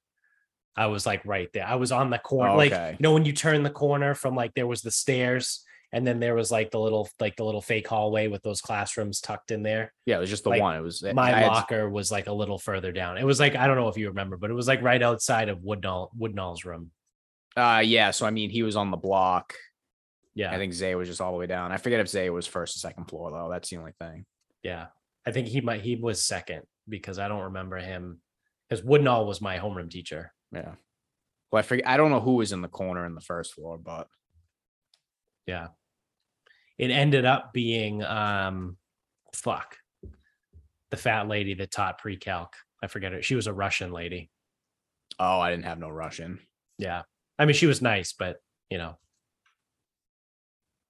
I 0.77 0.85
was 0.87 1.05
like 1.05 1.25
right 1.25 1.49
there. 1.53 1.65
I 1.65 1.75
was 1.75 1.91
on 1.91 2.09
the 2.11 2.19
corner, 2.19 2.55
like 2.55 2.71
Okay. 2.71 2.91
you 2.91 3.03
know 3.03 3.13
when 3.13 3.25
you 3.25 3.33
turn 3.33 3.63
the 3.63 3.69
corner 3.69 4.13
from 4.13 4.35
like 4.35 4.53
there 4.53 4.67
was 4.67 4.81
the 4.81 4.91
stairs, 4.91 5.63
and 5.91 6.05
then 6.05 6.19
there 6.19 6.35
was 6.35 6.51
like 6.51 6.69
the 6.71 6.79
little 6.79 7.09
like 7.19 7.35
the 7.35 7.43
little 7.43 7.61
fake 7.61 7.87
hallway 7.87 8.27
with 8.27 8.43
those 8.43 8.61
classrooms 8.61 9.19
tucked 9.19 9.51
in 9.51 9.63
there. 9.63 9.91
Yeah, 10.05 10.17
it 10.17 10.19
was 10.19 10.29
just 10.29 10.43
the 10.43 10.49
Like, 10.51 10.61
one. 10.61 10.75
It 10.77 10.81
was 10.81 11.03
I 11.03 11.13
my 11.13 11.31
had- 11.31 11.47
locker 11.47 11.89
was 11.89 12.11
like 12.11 12.27
a 12.27 12.33
little 12.33 12.59
further 12.59 12.91
down. 12.91 13.17
It 13.17 13.25
was 13.25 13.39
like 13.39 13.55
I 13.55 13.65
don't 13.67 13.75
know 13.77 13.87
if 13.87 13.97
you 13.97 14.07
remember, 14.09 14.37
but 14.37 14.49
it 14.51 14.53
was 14.53 14.67
like 14.67 14.81
right 14.83 15.01
outside 15.01 15.49
of 15.49 15.59
Woodnall 15.59 16.09
Woodnall's 16.17 16.63
room. 16.65 16.91
Uh, 17.55 17.81
yeah. 17.83 18.11
So 18.11 18.25
I 18.27 18.29
mean, 18.29 18.49
he 18.51 18.61
was 18.63 18.75
on 18.75 18.91
the 18.91 18.97
block. 18.97 19.55
Yeah, 20.35 20.51
I 20.53 20.57
think 20.57 20.73
Zay 20.73 20.93
was 20.93 21.07
just 21.07 21.19
all 21.19 21.31
the 21.31 21.37
way 21.39 21.47
down. 21.47 21.71
I 21.71 21.77
forget 21.77 21.99
if 21.99 22.07
Zay 22.07 22.29
was 22.29 22.45
first 22.45 22.75
or 22.75 22.79
second 22.79 23.05
floor 23.05 23.31
though. 23.31 23.49
That's 23.51 23.69
the 23.71 23.77
only 23.77 23.93
thing. 23.99 24.25
yeah. 24.61 24.87
I 25.25 25.31
think 25.31 25.47
he 25.47 25.59
might 25.59 25.81
he 25.81 25.95
was 25.95 26.23
second 26.23 26.61
because 26.87 27.17
I 27.19 27.27
don't 27.27 27.45
remember 27.45 27.77
him 27.77 28.21
because 28.69 28.85
Woodnall 28.85 29.25
was 29.25 29.41
my 29.41 29.57
homeroom 29.57 29.89
teacher. 29.89 30.31
Yeah. 30.53 30.75
Well, 31.51 31.59
I 31.59 31.63
forget. 31.63 31.87
I 31.87 31.97
don't 31.97 32.11
know 32.11 32.19
who 32.19 32.35
was 32.35 32.51
in 32.51 32.61
the 32.61 32.67
corner 32.67 33.05
in 33.05 33.15
the 33.15 33.21
first 33.21 33.53
floor, 33.53 33.77
but 33.77 34.07
Yeah. 35.45 35.67
It 36.77 36.91
ended 36.91 37.25
up 37.25 37.53
being 37.53 38.03
um 38.03 38.77
fuck. 39.33 39.77
The 40.91 40.97
fat 40.97 41.27
lady 41.27 41.53
that 41.55 41.71
taught 41.71 41.97
pre-calc. 41.97 42.53
I 42.81 42.87
forget 42.87 43.11
her. 43.11 43.21
She 43.21 43.35
was 43.35 43.47
a 43.47 43.53
Russian 43.53 43.91
lady. 43.91 44.29
oh, 45.19 45.39
I 45.39 45.49
didn't 45.51 45.65
have 45.65 45.79
no 45.79 45.89
Russian. 45.89 46.39
Yeah. 46.77 47.03
I 47.39 47.45
mean 47.45 47.55
she 47.55 47.65
was 47.65 47.81
nice, 47.81 48.13
but 48.13 48.37
you 48.69 48.77
know. 48.77 48.97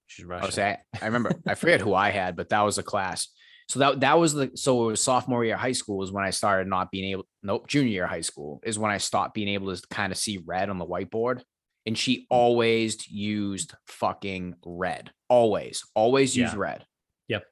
She's 0.08 0.26
I 0.26 0.30
Russian. 0.30 0.46
was 0.48 0.56
say 0.56 0.78
I 1.02 1.06
remember. 1.06 1.32
I 1.48 1.56
forget 1.56 1.82
who 1.82 1.94
I 1.94 2.10
had, 2.12 2.36
but 2.36 2.50
that 2.50 2.62
was 2.62 2.78
a 2.78 2.84
class. 2.84 3.28
So 3.70 3.80
that 3.80 4.00
that 4.00 4.18
was 4.18 4.34
the 4.34 4.52
so 4.56 4.86
it 4.86 4.88
was 4.88 5.02
sophomore 5.02 5.44
year 5.44 5.56
of 5.56 5.60
high 5.60 5.74
school 5.74 6.02
is 6.04 6.12
when 6.12 6.24
I 6.24 6.30
started 6.30 6.68
not 6.68 6.90
being 6.90 7.12
able. 7.12 7.28
Nope, 7.44 7.68
junior 7.68 7.90
year 7.90 8.04
of 8.06 8.10
high 8.10 8.22
school 8.22 8.62
is 8.64 8.80
when 8.80 8.92
I 8.92 8.98
stopped 8.98 9.34
being 9.34 9.50
able 9.50 9.76
to 9.76 9.82
kind 9.90 10.12
of 10.12 10.18
see 10.18 10.40
red 10.46 10.70
on 10.70 10.78
the 10.78 10.86
whiteboard. 10.86 11.42
And 11.86 11.98
she 11.98 12.28
always 12.30 13.10
used 13.10 13.74
fucking 13.88 14.56
red. 14.66 15.12
Always, 15.30 15.84
always 15.96 16.36
used 16.36 16.54
red. 16.54 16.86
Yep. 17.30 17.44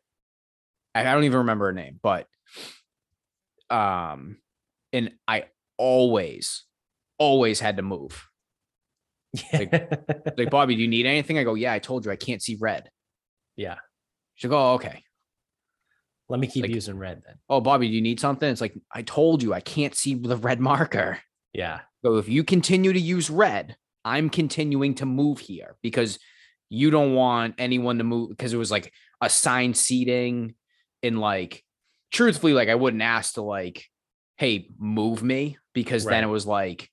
I, 0.94 1.02
I 1.02 1.14
don't 1.14 1.24
even 1.24 1.40
remember 1.40 1.68
her 1.68 1.74
name, 1.74 2.00
but 2.04 2.28
um, 3.70 4.38
and 4.92 5.12
I 5.28 5.46
always, 5.78 6.66
always 7.18 7.62
had 7.62 7.78
to 7.78 7.84
move. 7.84 8.28
yeah 9.34 9.86
Like, 10.38 10.50
Bobby, 10.50 10.76
do 10.76 10.82
you 10.82 10.88
need 10.90 11.06
anything? 11.06 11.38
I 11.38 11.44
go, 11.44 11.54
yeah, 11.54 11.72
I 11.72 11.80
told 11.80 12.06
you 12.06 12.12
I 12.12 12.18
can't 12.18 12.42
see 12.42 12.58
red. 12.60 12.90
yeah. 13.56 13.76
She'll 14.36 14.50
go, 14.50 14.72
oh, 14.72 14.74
okay. 14.74 15.02
Let 16.30 16.40
me 16.40 16.48
keep 16.48 16.64
like- 16.64 16.74
using 16.74 16.98
red 16.98 17.22
then. 17.26 17.36
Oh, 17.50 17.62
Bobby, 17.62 17.88
do 17.88 17.94
you 17.94 18.02
need 18.02 18.20
something? 18.20 18.50
It's 18.50 18.62
like, 18.62 18.76
I 18.92 19.04
told 19.04 19.44
you 19.44 19.54
I 19.54 19.62
can't 19.62 19.96
see 19.96 20.16
the 20.16 20.38
red 20.38 20.60
marker. 20.60 21.20
Yeah. 21.54 21.82
So 22.04 22.16
if 22.16 22.28
you 22.28 22.44
continue 22.44 22.94
to 22.94 23.00
use 23.00 23.30
red, 23.30 23.76
I'm 24.04 24.30
continuing 24.30 24.96
to 24.96 25.06
move 25.06 25.40
here 25.40 25.76
because 25.82 26.20
you 26.70 26.92
don't 26.92 27.14
want 27.14 27.56
anyone 27.58 27.98
to 28.00 28.04
move 28.04 28.30
because 28.30 28.54
it 28.54 28.58
was 28.58 28.72
like 28.72 28.92
assigned 29.22 29.78
seating 29.78 30.56
and 31.02 31.20
like 31.20 31.64
truthfully, 32.12 32.54
like 32.54 32.70
I 32.70 32.76
wouldn't 32.76 33.02
ask 33.02 33.36
to 33.36 33.42
like, 33.42 33.86
hey, 34.38 34.70
move 34.78 35.24
me 35.24 35.58
because 35.74 36.06
then 36.06 36.24
it 36.24 36.28
was 36.28 36.46
like, 36.46 36.90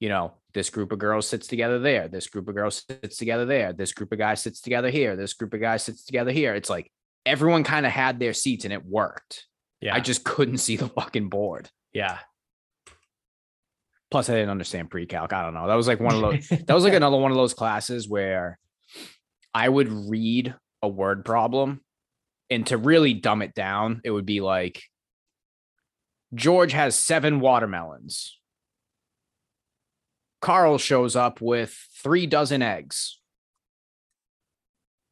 you 0.00 0.08
know, 0.08 0.34
this 0.54 0.70
group 0.70 0.92
of 0.92 0.98
girls 0.98 1.26
sits 1.26 1.46
together 1.46 1.78
there, 1.78 2.08
this 2.08 2.26
group 2.26 2.48
of 2.48 2.54
girls 2.54 2.84
sits 2.88 3.16
together 3.16 3.44
there, 3.44 3.72
this 3.72 3.92
group 3.92 4.12
of 4.12 4.18
guys 4.18 4.42
sits 4.42 4.60
together 4.60 4.90
here, 4.90 5.16
this 5.16 5.34
group 5.34 5.54
of 5.54 5.60
guys 5.60 5.82
sits 5.82 6.04
together 6.04 6.30
here. 6.30 6.54
It's 6.54 6.70
like 6.70 6.90
everyone 7.26 7.64
kind 7.64 7.86
of 7.86 7.92
had 7.92 8.18
their 8.18 8.32
seats 8.32 8.64
and 8.64 8.72
it 8.72 8.84
worked. 8.84 9.46
Yeah. 9.80 9.94
I 9.94 10.00
just 10.00 10.24
couldn't 10.24 10.58
see 10.58 10.76
the 10.76 10.88
fucking 10.88 11.28
board. 11.28 11.70
yeah. 11.92 12.18
Plus, 14.10 14.30
I 14.30 14.34
didn't 14.34 14.48
understand 14.48 14.88
pre-calc. 14.88 15.34
I 15.34 15.42
don't 15.42 15.52
know. 15.52 15.66
That 15.66 15.74
was 15.74 15.86
like 15.86 16.00
one 16.00 16.14
of 16.14 16.22
those. 16.22 16.48
that 16.66 16.72
was 16.72 16.82
like 16.82 16.94
another 16.94 17.18
one 17.18 17.30
of 17.30 17.36
those 17.36 17.52
classes 17.52 18.08
where 18.08 18.58
I 19.52 19.68
would 19.68 19.92
read 19.92 20.54
a 20.80 20.88
word 20.88 21.26
problem 21.26 21.82
and 22.50 22.66
to 22.68 22.78
really 22.78 23.14
dumb 23.14 23.42
it 23.42 23.54
down, 23.54 24.00
it 24.04 24.10
would 24.10 24.26
be 24.26 24.40
like 24.40 24.82
George 26.34 26.72
has 26.72 26.98
seven 26.98 27.40
watermelons. 27.40 28.38
Carl 30.40 30.78
shows 30.78 31.16
up 31.16 31.40
with 31.40 31.76
three 32.02 32.26
dozen 32.26 32.62
eggs. 32.62 33.17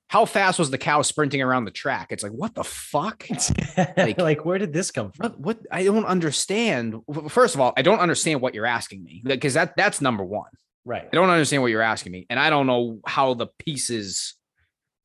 How 0.08 0.24
fast 0.24 0.58
was 0.58 0.70
the 0.70 0.78
cow 0.78 1.02
sprinting 1.02 1.42
around 1.42 1.64
the 1.64 1.72
track? 1.72 2.08
It's 2.12 2.22
like, 2.22 2.32
what 2.32 2.54
the 2.54 2.62
fuck? 2.62 3.26
like, 3.96 4.18
Like- 4.20 4.44
where 4.44 4.58
did 4.58 4.72
this 4.72 4.90
come 4.90 5.10
from? 5.10 5.30
What, 5.32 5.40
what 5.40 5.58
I 5.72 5.84
don't 5.84 6.04
understand. 6.04 6.94
First 7.28 7.54
of 7.54 7.60
all, 7.60 7.72
I 7.76 7.82
don't 7.82 7.98
understand 7.98 8.40
what 8.40 8.54
you're 8.54 8.66
asking 8.66 9.02
me 9.02 9.22
because 9.24 9.54
that 9.54 9.76
that's 9.76 10.00
number 10.00 10.24
one. 10.24 10.50
Right. 10.84 11.02
I 11.04 11.16
don't 11.16 11.30
understand 11.30 11.62
what 11.62 11.72
you're 11.72 11.82
asking 11.82 12.12
me, 12.12 12.26
and 12.30 12.38
I 12.38 12.48
don't 12.50 12.68
know 12.68 13.00
how 13.04 13.34
the 13.34 13.48
pieces 13.58 14.34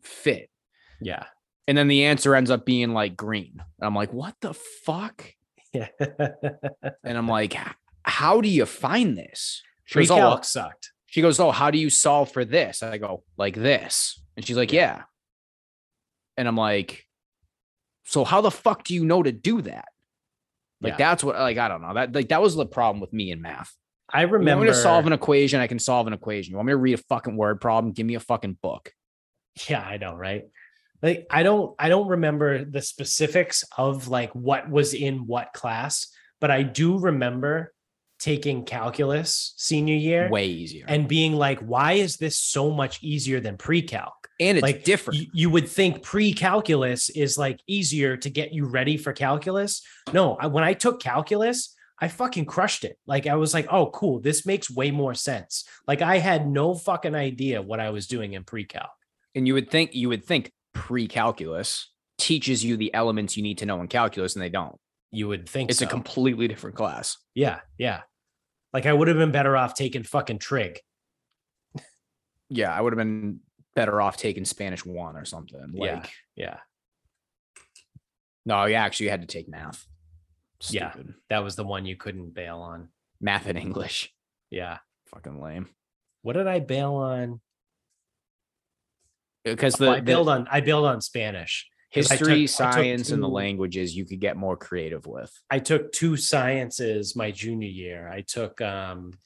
fit. 0.03 0.49
Yeah. 1.01 1.23
And 1.67 1.75
then 1.77 1.87
the 1.87 2.05
answer 2.05 2.35
ends 2.35 2.51
up 2.51 2.65
being 2.65 2.93
like 2.93 3.15
green. 3.17 3.53
And 3.57 3.87
I'm 3.87 3.95
like, 3.95 4.13
what 4.13 4.35
the 4.41 4.53
fuck? 4.53 5.25
Yeah. 5.73 5.87
And 7.03 7.17
I'm 7.17 7.27
like, 7.27 7.55
how 8.03 8.41
do 8.41 8.49
you 8.49 8.65
find 8.65 9.17
this? 9.17 9.61
She 9.85 9.99
goes, 9.99 10.11
oh, 10.11 10.39
sucked. 10.41 10.91
she 11.05 11.21
goes, 11.21 11.39
oh, 11.39 11.51
how 11.51 11.71
do 11.71 11.77
you 11.77 11.89
solve 11.89 12.31
for 12.31 12.45
this? 12.45 12.81
And 12.81 12.93
I 12.93 12.97
go, 12.97 13.23
like 13.37 13.55
this. 13.55 14.21
And 14.35 14.45
she's 14.45 14.57
like, 14.57 14.71
yeah. 14.71 15.03
And 16.37 16.47
I'm 16.47 16.55
like, 16.55 17.05
so 18.05 18.23
how 18.23 18.41
the 18.41 18.51
fuck 18.51 18.83
do 18.83 18.93
you 18.93 19.05
know 19.05 19.21
to 19.23 19.31
do 19.31 19.61
that? 19.61 19.89
Like 20.81 20.93
Yeah. 20.93 20.97
that's 20.97 21.23
what 21.23 21.37
like 21.37 21.57
I 21.57 21.67
don't 21.67 21.81
know. 21.81 21.93
That 21.93 22.13
like 22.13 22.29
that 22.29 22.41
was 22.41 22.55
the 22.55 22.65
problem 22.65 22.99
with 23.01 23.13
me 23.13 23.31
in 23.31 23.41
math. 23.41 23.73
I 24.09 24.21
You 24.21 24.27
want 24.27 24.33
remember 24.39 24.65
me 24.65 24.71
to 24.71 24.75
solve 24.75 25.05
an 25.07 25.13
equation? 25.13 25.59
I 25.59 25.67
can 25.67 25.79
solve 25.79 26.07
an 26.07 26.13
equation. 26.13 26.51
You 26.51 26.57
want 26.57 26.67
me 26.67 26.73
to 26.73 26.77
read 26.77 26.93
a 26.95 27.03
fucking 27.03 27.37
word 27.37 27.61
problem? 27.61 27.93
Give 27.93 28.05
me 28.05 28.15
a 28.15 28.19
fucking 28.19 28.57
book. 28.61 28.91
Yeah, 29.69 29.81
I 29.81 29.97
know, 29.97 30.15
right? 30.15 30.43
Like 31.01 31.27
I 31.29 31.43
don't 31.43 31.75
I 31.79 31.89
don't 31.89 32.07
remember 32.07 32.65
the 32.65 32.81
specifics 32.81 33.63
of 33.77 34.07
like 34.07 34.31
what 34.33 34.69
was 34.69 34.93
in 34.93 35.27
what 35.27 35.53
class, 35.53 36.07
but 36.39 36.51
I 36.51 36.63
do 36.63 36.97
remember 36.99 37.73
taking 38.21 38.63
calculus 38.63 39.53
senior 39.57 39.95
year 39.95 40.29
Way 40.29 40.45
easier. 40.45 40.85
and 40.87 41.07
being 41.07 41.33
like, 41.33 41.59
why 41.59 41.93
is 41.93 42.17
this 42.17 42.37
so 42.37 42.71
much 42.71 43.01
easier 43.03 43.39
than 43.39 43.57
pre-calc? 43.57 44.13
and 44.39 44.57
it's 44.57 44.63
like, 44.63 44.83
different. 44.83 45.19
You, 45.19 45.27
you 45.33 45.49
would 45.51 45.67
think 45.67 46.01
pre-calculus 46.01 47.09
is 47.09 47.37
like 47.37 47.59
easier 47.67 48.17
to 48.17 48.29
get 48.29 48.53
you 48.53 48.65
ready 48.65 48.97
for 48.97 49.13
calculus. 49.13 49.83
No, 50.13 50.35
I, 50.35 50.47
when 50.47 50.63
I 50.63 50.73
took 50.73 50.99
calculus, 51.01 51.75
I 51.99 52.07
fucking 52.07 52.45
crushed 52.45 52.83
it. 52.83 52.97
Like 53.05 53.27
I 53.27 53.35
was 53.35 53.53
like, 53.53 53.67
oh, 53.69 53.87
cool, 53.91 54.19
this 54.19 54.45
makes 54.45 54.71
way 54.71 54.89
more 54.89 55.13
sense. 55.13 55.65
Like 55.87 56.01
I 56.01 56.17
had 56.17 56.47
no 56.47 56.73
fucking 56.73 57.13
idea 57.13 57.61
what 57.61 57.79
I 57.79 57.91
was 57.91 58.07
doing 58.07 58.33
in 58.33 58.43
pre-calc. 58.43 58.89
and 59.35 59.45
you 59.47 59.53
would 59.53 59.69
think 59.69 59.93
you 59.93 60.09
would 60.09 60.25
think 60.25 60.51
pre-calculus 60.73 61.91
teaches 62.17 62.63
you 62.63 62.77
the 62.77 62.93
elements 62.93 63.37
you 63.37 63.43
need 63.43 63.59
to 63.59 63.65
know 63.65 63.81
in 63.81 63.87
calculus, 63.87 64.35
and 64.35 64.43
they 64.43 64.49
don't. 64.49 64.75
You 65.11 65.27
would 65.27 65.47
think 65.47 65.69
It's 65.69 65.81
a 65.81 65.87
completely 65.87 66.47
different 66.47 66.75
class. 66.75 67.17
Yeah, 67.35 67.59
yeah. 67.77 68.01
Like 68.73 68.85
I 68.85 68.93
would 68.93 69.07
have 69.07 69.17
been 69.17 69.31
better 69.31 69.57
off 69.57 69.73
taking 69.75 70.03
fucking 70.03 70.39
trig. 70.39 70.79
Yeah, 72.49 72.73
I 72.73 72.81
would 72.81 72.93
have 72.93 72.97
been 72.97 73.39
better 73.75 74.01
off 74.01 74.17
taking 74.17 74.43
Spanish 74.45 74.85
one 74.85 75.15
or 75.15 75.25
something. 75.25 75.71
Yeah. 75.73 75.95
Like, 75.95 76.09
Yeah, 76.35 76.57
no, 78.45 78.65
yeah, 78.65 78.83
actually, 78.83 79.05
you 79.05 79.09
had 79.11 79.21
to 79.21 79.27
take 79.27 79.47
math. 79.47 79.85
Yeah. 80.69 80.93
That 81.29 81.39
was 81.43 81.55
the 81.55 81.63
one 81.63 81.85
you 81.85 81.95
couldn't 81.95 82.33
bail 82.33 82.59
on. 82.59 82.89
math 83.19 83.47
and 83.47 83.57
English. 83.57 84.13
Yeah. 84.49 84.77
Fucking 85.07 85.41
lame. 85.41 85.69
What 86.23 86.33
did 86.33 86.47
I 86.47 86.59
bail 86.59 86.93
on? 86.95 87.39
Because 89.43 89.79
Oh, 89.81 89.85
the, 89.85 89.91
I 89.91 89.95
the 89.95 90.01
bailed 90.03 90.29
on 90.29 90.47
I 90.51 90.61
bailed 90.61 90.85
on 90.85 91.01
Spanish. 91.01 91.67
'Cause 91.93 92.11
I 92.11 92.15
took- 92.17 92.27
I 92.29 92.31
history, 92.31 92.47
took 92.47 92.73
science, 92.73 93.09
and 93.11 93.21
the 93.21 93.27
languages 93.29 93.95
you 93.95 94.05
could 94.05 94.19
get 94.19 94.37
more 94.37 94.55
creative 94.57 95.05
with. 95.05 95.31
I 95.49 95.59
took 95.59 95.91
two 95.91 96.15
sciences 96.17 97.15
my 97.15 97.31
junior 97.31 97.67
year. 97.69 98.07
I 98.07 98.21
took 98.21 98.61
um 98.61 99.19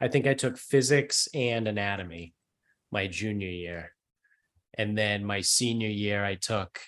I 0.00 0.08
think 0.08 0.26
I 0.26 0.34
took 0.34 0.56
physics 0.56 1.28
and 1.34 1.68
anatomy 1.68 2.34
my 2.90 3.06
junior 3.06 3.48
year. 3.48 3.94
And 4.78 4.96
then 4.96 5.24
my 5.24 5.42
senior 5.42 5.88
year 5.88 6.24
I 6.24 6.36
took 6.36 6.80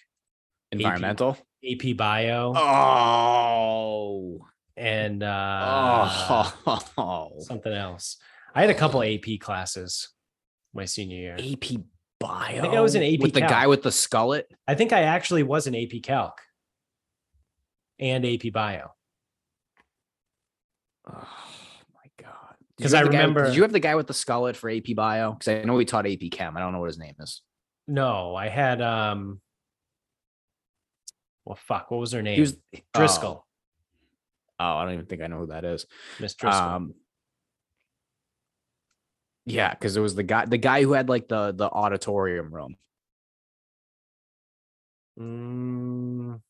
Environmental. 0.70 1.36
AP 1.62 1.92
bio 1.92 2.54
Oh. 2.56 4.46
and 4.76 5.22
uh 5.22 6.50
Oh. 6.96 7.34
something 7.40 7.72
else. 7.72 8.16
I 8.54 8.62
had 8.62 8.70
a 8.70 8.74
couple 8.74 9.02
AP 9.02 9.38
classes. 9.38 10.08
my 10.74 10.86
senior 10.86 11.18
year. 11.18 11.36
AP 11.38 11.76
bio. 12.22 12.60
think 12.62 12.74
I 12.74 12.80
was 12.80 12.94
in 12.94 13.02
AP 13.02 13.20
with 13.20 13.34
the 13.34 13.40
guy 13.40 13.66
with 13.66 13.82
the 13.82 13.90
skullet. 13.90 14.44
I 14.66 14.74
think 14.74 14.92
I 14.92 15.02
actually 15.02 15.42
was 15.42 15.66
an 15.66 15.74
AP 15.74 16.02
Calc 16.02 16.40
and 17.98 18.24
AP 18.24 18.50
Bio. 18.52 18.90
Oh 21.08 21.12
my 21.94 22.10
god! 22.22 22.54
Did 22.76 22.84
'Cause 22.84 22.92
you 22.92 22.96
have 22.98 23.06
I 23.06 23.08
the 23.08 23.12
guy 23.12 23.18
remember- 23.20 23.44
did 23.46 23.56
you 23.56 23.62
have 23.62 23.72
the 23.72 23.80
guy 23.80 23.94
with 23.94 24.06
the 24.06 24.12
skullet 24.14 24.56
for 24.56 24.70
AP 24.70 24.94
bio? 24.94 25.32
Because 25.32 25.48
I 25.48 25.62
know 25.64 25.74
we 25.74 25.84
taught 25.84 26.06
AP 26.06 26.30
Chem. 26.30 26.56
I 26.56 26.60
don't 26.60 26.72
know 26.72 26.80
what 26.80 26.88
his 26.88 26.98
name 26.98 27.14
is. 27.20 27.42
No, 27.88 28.34
I 28.36 28.48
had 28.48 28.80
um. 28.80 29.40
Well, 31.44 31.56
fuck. 31.56 31.90
What 31.90 31.98
was 31.98 32.12
her 32.12 32.22
name? 32.22 32.38
Was 32.38 32.56
Driscoll. 32.94 33.44
Oh, 34.60 34.64
oh, 34.64 34.76
I 34.76 34.84
don't 34.84 34.94
even 34.94 35.06
think 35.06 35.22
I 35.22 35.26
know 35.26 35.38
who 35.38 35.46
that 35.48 35.64
is. 35.64 35.86
Miss 36.20 36.34
Driscoll. 36.34 36.62
Um, 36.62 36.94
yeah, 39.44 39.70
because 39.70 39.96
it 39.96 40.00
was 40.00 40.14
the 40.14 40.22
guy, 40.22 40.44
the 40.44 40.58
guy 40.58 40.82
who 40.82 40.92
had 40.92 41.08
like 41.08 41.28
the 41.28 41.52
the 41.52 41.68
auditorium 41.68 42.54
room. 42.54 42.76
Mm, 45.18 46.40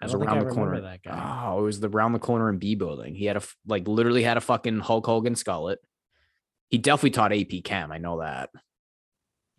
I 0.00 0.04
was 0.04 0.14
around 0.14 0.38
I 0.38 0.44
the 0.44 0.50
corner. 0.50 0.80
that 0.80 1.02
guy. 1.02 1.44
Oh, 1.46 1.60
it 1.60 1.62
was 1.62 1.80
the 1.80 1.88
round 1.88 2.14
the 2.14 2.18
corner 2.18 2.48
in 2.50 2.58
B 2.58 2.74
building. 2.74 3.14
He 3.14 3.24
had 3.24 3.36
a 3.36 3.42
like 3.66 3.88
literally 3.88 4.22
had 4.22 4.36
a 4.36 4.40
fucking 4.40 4.80
Hulk 4.80 5.06
Hogan 5.06 5.34
skullet. 5.34 5.76
He 6.68 6.78
definitely 6.78 7.10
taught 7.10 7.32
AP 7.32 7.64
Chem. 7.64 7.90
I 7.92 7.98
know 7.98 8.20
that. 8.20 8.50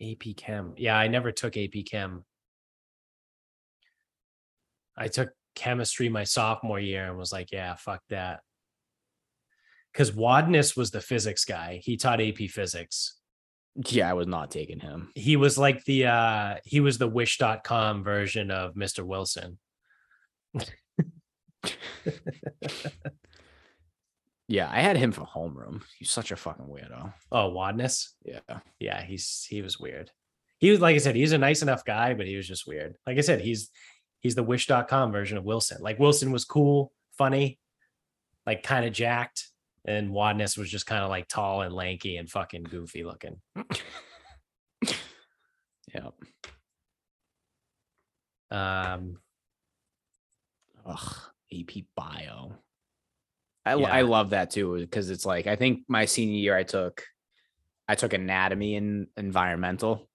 AP 0.02 0.36
Chem. 0.38 0.74
Yeah, 0.78 0.98
I 0.98 1.08
never 1.08 1.32
took 1.32 1.58
AP 1.58 1.86
Chem. 1.90 2.24
I 4.98 5.08
took 5.08 5.30
chemistry 5.56 6.10
my 6.10 6.24
sophomore 6.24 6.80
year 6.80 7.08
and 7.08 7.18
was 7.18 7.32
like, 7.32 7.52
yeah, 7.52 7.76
fuck 7.76 8.02
that. 8.10 8.42
Because 9.96 10.12
Wadness 10.12 10.76
was 10.76 10.92
the 10.92 11.00
physics 11.00 11.46
guy. 11.46 11.80
He 11.82 11.96
taught 11.96 12.20
AP 12.20 12.50
physics. 12.50 13.18
Yeah, 13.88 14.10
I 14.10 14.14
was 14.14 14.28
not 14.28 14.52
taking 14.52 14.82
him. 14.82 15.14
He 15.16 15.38
was 15.38 15.58
like 15.58 15.86
the 15.86 16.08
uh 16.08 16.56
he 16.66 16.82
was 16.82 16.98
the 16.98 17.08
wish.com 17.08 18.04
version 18.04 18.52
of 18.52 18.76
Mr. 18.76 19.06
Wilson. 19.06 19.58
Yeah, 24.48 24.70
I 24.72 24.82
had 24.82 24.98
him 24.98 25.12
for 25.12 25.26
homeroom. 25.26 25.82
He's 25.98 26.12
such 26.12 26.32
a 26.32 26.36
fucking 26.36 26.68
weirdo. 26.68 27.14
Oh, 27.32 27.52
Wadness. 27.52 28.10
Yeah. 28.24 28.60
Yeah, 28.80 29.02
he's 29.02 29.46
he 29.50 29.62
was 29.62 29.80
weird. 29.80 30.12
He 30.60 30.70
was 30.70 30.80
like 30.80 30.96
I 30.96 31.00
said, 31.00 31.16
he's 31.16 31.32
a 31.32 31.38
nice 31.38 31.62
enough 31.62 31.84
guy, 31.84 32.14
but 32.14 32.28
he 32.28 32.36
was 32.36 32.48
just 32.48 32.68
weird. 32.68 32.96
Like 33.08 33.18
I 33.18 33.22
said, 33.22 33.42
he's 33.42 33.72
he's 34.20 34.36
the 34.36 34.44
wish.com 34.44 35.12
version 35.12 35.38
of 35.38 35.46
Wilson. 35.46 35.82
Like 35.82 36.00
Wilson 36.00 36.32
was 36.32 36.46
cool, 36.46 36.92
funny, 37.18 37.60
like 38.46 38.62
kind 38.62 38.86
of 38.86 38.94
jacked, 38.94 39.48
and 39.86 40.12
Wadness 40.12 40.58
was 40.58 40.70
just 40.70 40.86
kind 40.86 41.04
of 41.04 41.10
like 41.10 41.28
tall 41.28 41.62
and 41.62 41.74
lanky 41.74 42.18
and 42.18 42.30
fucking 42.30 42.64
goofy 42.64 43.04
looking. 43.04 43.38
Yeah. 45.94 46.10
Um, 48.52 49.18
Ugh, 50.86 51.16
AP 51.54 51.86
Bio. 51.96 52.54
I 53.66 53.76
Yeah. 53.76 53.92
I 53.92 54.02
love 54.02 54.32
that 54.32 54.52
too 54.52 54.78
because 54.78 55.10
it's 55.10 55.26
like 55.26 55.48
I 55.48 55.56
think 55.56 55.84
my 55.88 56.06
senior 56.06 56.38
year 56.38 56.56
I 56.56 56.64
took 56.64 57.04
I 57.88 57.96
took 57.96 58.14
anatomy 58.14 58.76
and 58.76 59.08
environmental. 59.18 60.08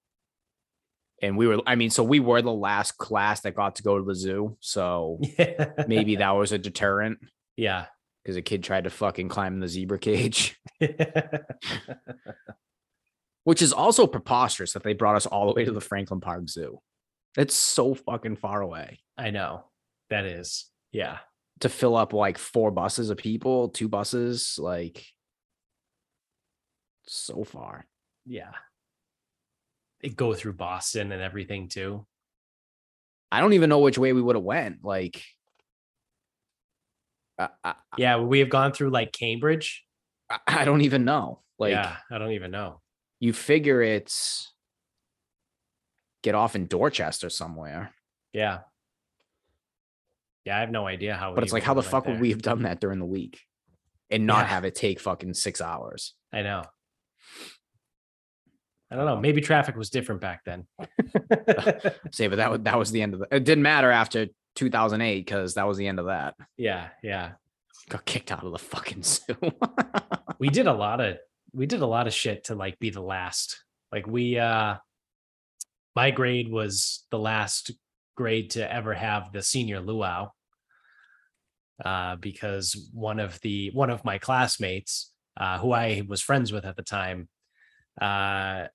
And 1.22 1.36
we 1.36 1.46
were 1.46 1.60
I 1.66 1.74
mean 1.74 1.90
so 1.90 2.04
we 2.04 2.20
were 2.20 2.42
the 2.42 2.52
last 2.52 2.96
class 2.98 3.40
that 3.40 3.56
got 3.56 3.76
to 3.76 3.82
go 3.82 3.98
to 3.98 4.04
the 4.04 4.14
zoo. 4.14 4.56
So 4.60 5.20
maybe 5.86 6.16
that 6.16 6.30
was 6.30 6.52
a 6.52 6.58
deterrent 6.58 7.18
yeah. 7.56 7.86
Because 8.22 8.36
a 8.36 8.42
kid 8.42 8.62
tried 8.62 8.84
to 8.84 8.90
fucking 8.90 9.28
climb 9.28 9.60
the 9.60 9.68
zebra 9.68 9.98
cage, 9.98 10.58
which 13.44 13.62
is 13.62 13.72
also 13.72 14.06
preposterous 14.06 14.72
that 14.72 14.82
they 14.82 14.92
brought 14.92 15.16
us 15.16 15.26
all 15.26 15.46
the 15.46 15.54
way 15.54 15.64
to 15.64 15.72
the 15.72 15.80
Franklin 15.80 16.20
Park 16.20 16.48
Zoo. 16.48 16.80
It's 17.36 17.54
so 17.54 17.94
fucking 17.94 18.36
far 18.36 18.60
away. 18.60 19.00
I 19.16 19.30
know. 19.30 19.64
That 20.10 20.24
is. 20.26 20.66
Yeah. 20.92 21.18
to 21.60 21.68
fill 21.68 21.96
up 21.96 22.12
like 22.12 22.38
four 22.38 22.70
buses 22.70 23.10
of 23.10 23.16
people, 23.16 23.68
two 23.68 23.88
buses, 23.88 24.56
like 24.58 25.04
so 27.06 27.44
far. 27.44 27.86
Yeah. 28.26 28.52
They 30.02 30.08
go 30.08 30.34
through 30.34 30.54
Boston 30.54 31.12
and 31.12 31.22
everything 31.22 31.68
too. 31.68 32.06
I 33.30 33.40
don't 33.40 33.52
even 33.52 33.68
know 33.70 33.78
which 33.78 33.98
way 33.98 34.12
we 34.12 34.22
would 34.22 34.36
have 34.36 34.44
went. 34.44 34.84
Like, 34.84 35.22
I, 37.40 37.48
I, 37.64 37.74
Yeah, 37.96 38.18
we 38.18 38.38
have 38.40 38.48
gone 38.50 38.72
through 38.72 38.90
like 38.90 39.12
Cambridge. 39.12 39.84
I- 40.46 40.64
don't 40.64 40.82
even 40.82 41.04
know. 41.04 41.40
Like, 41.58 41.72
yeah, 41.72 41.96
I 42.10 42.18
don't 42.18 42.32
even 42.32 42.50
know. 42.50 42.80
you 43.18 43.32
figure 43.32 43.82
it's 43.82 44.52
get 46.22 46.34
off 46.34 46.54
in 46.56 46.66
Dorchester 46.66 47.28
somewhere, 47.30 47.92
Yeah. 48.32 48.60
Yeah, 50.46 50.56
I 50.56 50.60
have 50.60 50.70
no 50.70 50.86
idea 50.86 51.14
how. 51.14 51.34
but 51.34 51.44
it's 51.44 51.52
like, 51.52 51.62
how 51.62 51.74
the 51.74 51.82
fuck 51.82 52.06
went 52.06 52.16
would 52.16 52.22
we 52.22 52.30
have 52.30 52.40
done 52.42 52.62
that 52.62 52.80
during 52.80 52.98
the 52.98 53.04
week 53.04 53.40
and 54.10 54.26
not 54.26 54.46
Yeah. 54.46 54.54
have 54.54 54.64
it 54.64 54.74
take 54.74 54.98
fucking 55.00 55.34
six 55.34 55.60
hours? 55.60 56.14
I 56.32 56.40
know. 56.42 56.64
I 58.90 58.96
don't 58.96 59.04
know. 59.06 59.20
Maybe 59.20 59.40
traffic 59.42 59.76
was 59.76 59.90
different 59.90 60.20
back 60.22 60.42
then. 60.44 60.66
Say, 62.10 62.26
but 62.28 62.36
that 62.36 62.50
was 62.50 62.60
that 62.62 62.78
was 62.78 62.90
the 62.90 63.02
end 63.02 63.14
of 63.14 63.20
the. 63.20 63.26
It 63.30 63.44
didn't 63.44 63.62
matter 63.62 63.90
after 63.90 64.28
2008 64.56 65.24
because 65.24 65.54
that 65.54 65.66
was 65.66 65.76
the 65.76 65.86
end 65.86 65.98
of 65.98 66.06
that. 66.06 66.34
yeah, 66.56 66.88
yeah. 67.02 67.32
Got 67.88 68.04
kicked 68.04 68.30
out 68.30 68.44
of 68.44 68.52
the 68.52 68.58
fucking 68.58 69.02
zoo. 69.04 69.36
We 70.38 70.48
did 70.48 70.66
a 70.66 70.72
lot 70.72 71.00
of 71.00 71.16
we 71.52 71.66
did 71.66 71.80
a 71.80 71.86
lot 71.86 72.06
of 72.06 72.12
shit 72.12 72.44
to 72.44 72.54
like 72.54 72.78
be 72.78 72.90
the 72.90 73.00
last. 73.00 73.64
Like 73.90 74.06
we 74.06 74.38
uh 74.38 74.76
my 75.96 76.10
grade 76.10 76.50
was 76.50 77.04
the 77.10 77.18
last 77.18 77.72
grade 78.16 78.50
to 78.50 78.72
ever 78.72 78.94
have 78.94 79.32
the 79.32 79.42
senior 79.42 79.80
luau. 79.80 80.28
Uh, 81.84 82.16
because 82.16 82.90
one 82.92 83.18
of 83.18 83.40
the 83.40 83.70
one 83.72 83.88
of 83.88 84.04
my 84.04 84.18
classmates, 84.18 85.12
uh, 85.38 85.58
who 85.58 85.72
I 85.72 86.02
was 86.06 86.20
friends 86.20 86.52
with 86.52 86.66
at 86.66 86.76
the 86.76 86.82
time, 86.82 87.28
uh, 88.00 88.66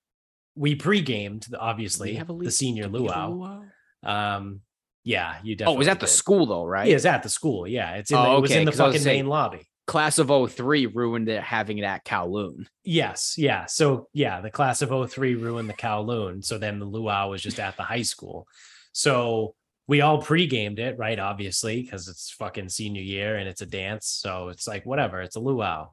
we 0.56 0.74
pre-gamed 0.74 1.46
we 1.52 1.58
obviously 1.58 2.18
a 2.18 2.26
the 2.26 2.50
senior 2.50 2.88
do 2.88 3.04
we 3.04 3.08
have 3.10 3.16
a 3.16 3.28
luau. 3.28 3.30
luau? 3.30 3.64
Um, 4.04 4.62
yeah, 5.06 5.36
you 5.44 5.54
Oh, 5.54 5.56
definitely. 5.56 5.76
it 5.76 5.78
was 5.78 5.88
at 5.88 6.00
the 6.02 6.08
school 6.08 6.46
though, 6.48 6.66
right? 6.66 6.88
He 6.88 6.94
is 6.94 7.06
at 7.06 7.24
the 7.24 7.30
school. 7.30 7.66
Yeah, 7.66 7.94
it's 7.94 8.12
in. 8.12 8.18
Oh, 8.18 8.24
the, 8.24 8.38
It 8.38 8.42
was 8.42 8.52
in 8.52 8.66
the 8.66 8.72
fucking 8.74 9.00
saying- 9.00 9.20
main 9.24 9.28
lobby. 9.28 9.62
Class 9.88 10.18
of 10.18 10.32
03 10.52 10.88
ruined 10.88 11.30
it 11.30 11.44
having 11.44 11.78
it 11.78 11.84
at 11.84 12.04
Kowloon. 12.04 12.66
Yes, 12.84 13.36
yeah. 13.38 13.68
So 13.68 14.08
yeah, 14.14 14.42
the 14.42 14.50
class 14.50 14.82
of 14.82 14.90
03 15.12 15.36
ruined 15.36 15.70
the 15.70 15.76
Kowloon. 15.76 16.44
So 16.44 16.58
then 16.58 16.80
the 16.80 16.86
luau 16.88 17.30
was 17.30 17.42
just 17.44 17.60
at 17.60 17.78
the 17.78 17.84
high 17.84 18.02
school. 18.02 18.48
So 18.94 19.54
we 19.88 20.02
all 20.02 20.20
pre-gamed 20.24 20.80
it, 20.80 20.98
right? 20.98 21.20
Obviously, 21.20 21.84
because 21.84 22.08
it's 22.08 22.32
fucking 22.32 22.70
senior 22.70 23.04
year 23.04 23.36
and 23.36 23.48
it's 23.48 23.62
a 23.62 23.68
dance. 23.68 24.08
So 24.08 24.48
it's 24.48 24.68
like 24.68 24.88
whatever, 24.88 25.22
it's 25.22 25.36
a 25.36 25.40
luau. 25.40 25.90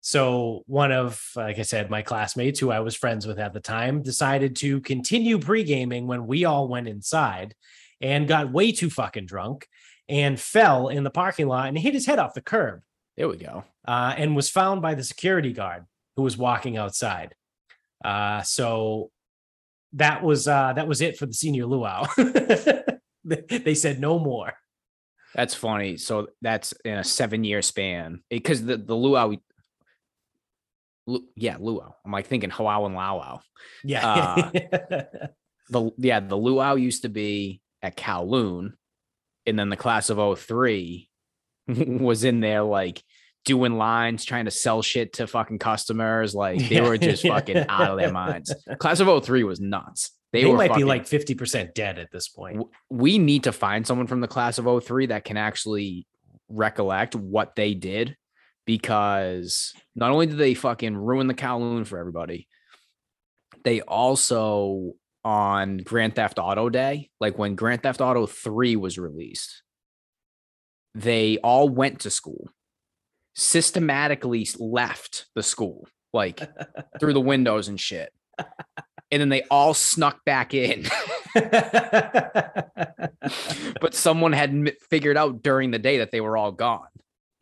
So 0.00 0.62
one 0.66 0.92
of, 0.92 1.22
like 1.36 1.58
I 1.58 1.62
said, 1.62 1.90
my 1.90 2.00
classmates 2.00 2.58
who 2.60 2.70
I 2.70 2.80
was 2.80 2.94
friends 2.94 3.26
with 3.26 3.38
at 3.38 3.52
the 3.52 3.60
time 3.60 4.00
decided 4.02 4.56
to 4.56 4.80
continue 4.80 5.38
pre-gaming 5.38 6.06
when 6.06 6.26
we 6.26 6.46
all 6.46 6.66
went 6.68 6.88
inside 6.88 7.54
and 8.00 8.28
got 8.28 8.52
way 8.52 8.72
too 8.72 8.90
fucking 8.90 9.26
drunk 9.26 9.66
and 10.08 10.38
fell 10.40 10.88
in 10.88 11.04
the 11.04 11.10
parking 11.10 11.48
lot 11.48 11.68
and 11.68 11.78
hit 11.78 11.94
his 11.94 12.06
head 12.06 12.18
off 12.18 12.34
the 12.34 12.40
curb 12.40 12.80
There 13.16 13.28
we 13.28 13.36
go. 13.36 13.64
uh, 13.86 14.14
and 14.16 14.34
was 14.36 14.48
found 14.50 14.80
by 14.82 14.94
the 14.94 15.04
security 15.04 15.52
guard 15.52 15.84
who 16.16 16.22
was 16.22 16.36
walking 16.36 16.76
outside. 16.76 17.34
Uh, 18.04 18.42
so 18.42 19.10
that 19.94 20.22
was 20.22 20.46
uh, 20.46 20.72
that 20.74 20.86
was 20.86 21.00
it 21.00 21.16
for 21.18 21.26
the 21.26 21.32
senior 21.32 21.66
luau. 21.66 22.06
they 23.24 23.74
said 23.74 24.00
no 24.00 24.18
more. 24.18 24.52
That's 25.34 25.54
funny. 25.54 25.96
So 25.98 26.28
that's 26.40 26.72
in 26.84 26.98
a 26.98 27.04
seven 27.04 27.44
year 27.44 27.60
span 27.62 28.22
because 28.30 28.64
the, 28.64 28.76
the 28.76 28.94
luau, 28.94 29.28
we- 29.28 29.40
Lu- 31.06 31.26
yeah, 31.36 31.56
luau. 31.58 31.94
I'm 32.04 32.12
like 32.12 32.26
thinking 32.26 32.50
Hawau 32.50 32.84
and 32.86 32.94
Lauau. 32.94 33.40
Yeah, 33.82 34.50
The 35.70 35.90
yeah, 35.98 36.20
the 36.20 36.36
luau 36.36 36.74
used 36.76 37.02
to 37.02 37.08
be 37.08 37.60
at 37.82 37.96
Kowloon, 37.96 38.72
and 39.46 39.58
then 39.58 39.68
the 39.68 39.76
class 39.76 40.10
of 40.10 40.38
03 40.38 41.08
was 41.68 42.24
in 42.24 42.40
there 42.40 42.62
like 42.62 43.02
doing 43.44 43.78
lines, 43.78 44.24
trying 44.24 44.44
to 44.44 44.50
sell 44.50 44.82
shit 44.82 45.14
to 45.14 45.26
fucking 45.26 45.58
customers. 45.58 46.34
Like 46.34 46.68
they 46.68 46.80
were 46.80 46.98
just 46.98 47.22
fucking 47.26 47.66
out 47.68 47.90
of 47.90 47.98
their 47.98 48.12
minds. 48.12 48.54
Class 48.78 49.00
of 49.00 49.24
03 49.24 49.44
was 49.44 49.60
nuts. 49.60 50.10
They, 50.32 50.42
they, 50.42 50.50
were 50.50 50.56
might 50.56 50.74
be 50.74 50.84
like 50.84 51.06
fifty 51.06 51.34
percent 51.34 51.74
dead 51.74 51.98
at 51.98 52.10
this 52.12 52.28
point. 52.28 52.62
we 52.90 53.16
need 53.16 53.44
to 53.44 53.52
find 53.52 53.86
someone 53.86 54.06
from 54.06 54.20
the 54.20 54.28
class 54.28 54.58
of 54.58 54.84
03 54.84 55.06
that 55.06 55.24
can 55.24 55.38
actually 55.38 56.06
recollect 56.50 57.14
what 57.14 57.56
they 57.56 57.72
did 57.72 58.14
because 58.66 59.72
not 59.96 60.10
only 60.10 60.26
did 60.26 60.36
they 60.36 60.52
fucking 60.52 60.94
ruin 60.94 61.26
the 61.26 61.34
Kowloon 61.34 61.86
for 61.86 61.98
everybody, 61.98 62.46
they 63.64 63.80
also 63.80 64.92
on 65.28 65.76
Grand 65.76 66.16
Theft 66.16 66.38
Auto 66.38 66.70
Day, 66.70 67.10
like 67.20 67.36
when 67.36 67.54
Grand 67.54 67.82
Theft 67.82 68.00
Auto 68.00 68.24
3 68.24 68.76
was 68.76 68.98
released, 68.98 69.62
they 70.94 71.36
all 71.44 71.68
went 71.68 72.00
to 72.00 72.10
school, 72.10 72.48
systematically 73.34 74.48
left 74.58 75.26
the 75.34 75.42
school 75.42 75.86
like 76.14 76.40
through 76.98 77.12
the 77.12 77.20
windows 77.20 77.68
and 77.68 77.78
shit. 77.78 78.10
And 79.10 79.20
then 79.20 79.28
they 79.28 79.42
all 79.50 79.74
snuck 79.74 80.24
back 80.24 80.54
in. 80.54 80.86
but 81.34 82.70
someone 83.92 84.32
had 84.32 84.72
figured 84.88 85.18
out 85.18 85.42
during 85.42 85.72
the 85.72 85.78
day 85.78 85.98
that 85.98 86.10
they 86.10 86.22
were 86.22 86.38
all 86.38 86.52
gone. 86.52 86.88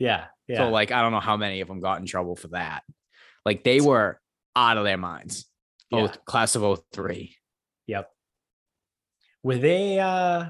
yeah, 0.01 0.25
yeah. 0.49 0.59
So 0.59 0.71
like 0.71 0.91
I 0.91 1.03
don't 1.03 1.13
know 1.13 1.21
how 1.21 1.37
many 1.37 1.61
of 1.61 1.69
them 1.69 1.81
got 1.81 2.01
in 2.01 2.07
trouble 2.07 2.35
for 2.35 2.49
that. 2.49 2.83
Like 3.45 3.63
they 3.63 3.81
were 3.81 4.21
out 4.57 4.77
of 4.77 4.83
their 4.83 4.99
minds. 4.99 5.47
Yeah. 5.93 6.01
Both 6.01 6.25
class 6.25 6.57
of 6.57 6.81
03. 6.93 7.37
Yep. 7.87 8.11
Were 9.43 9.57
they 9.59 9.99
uh 9.99 10.47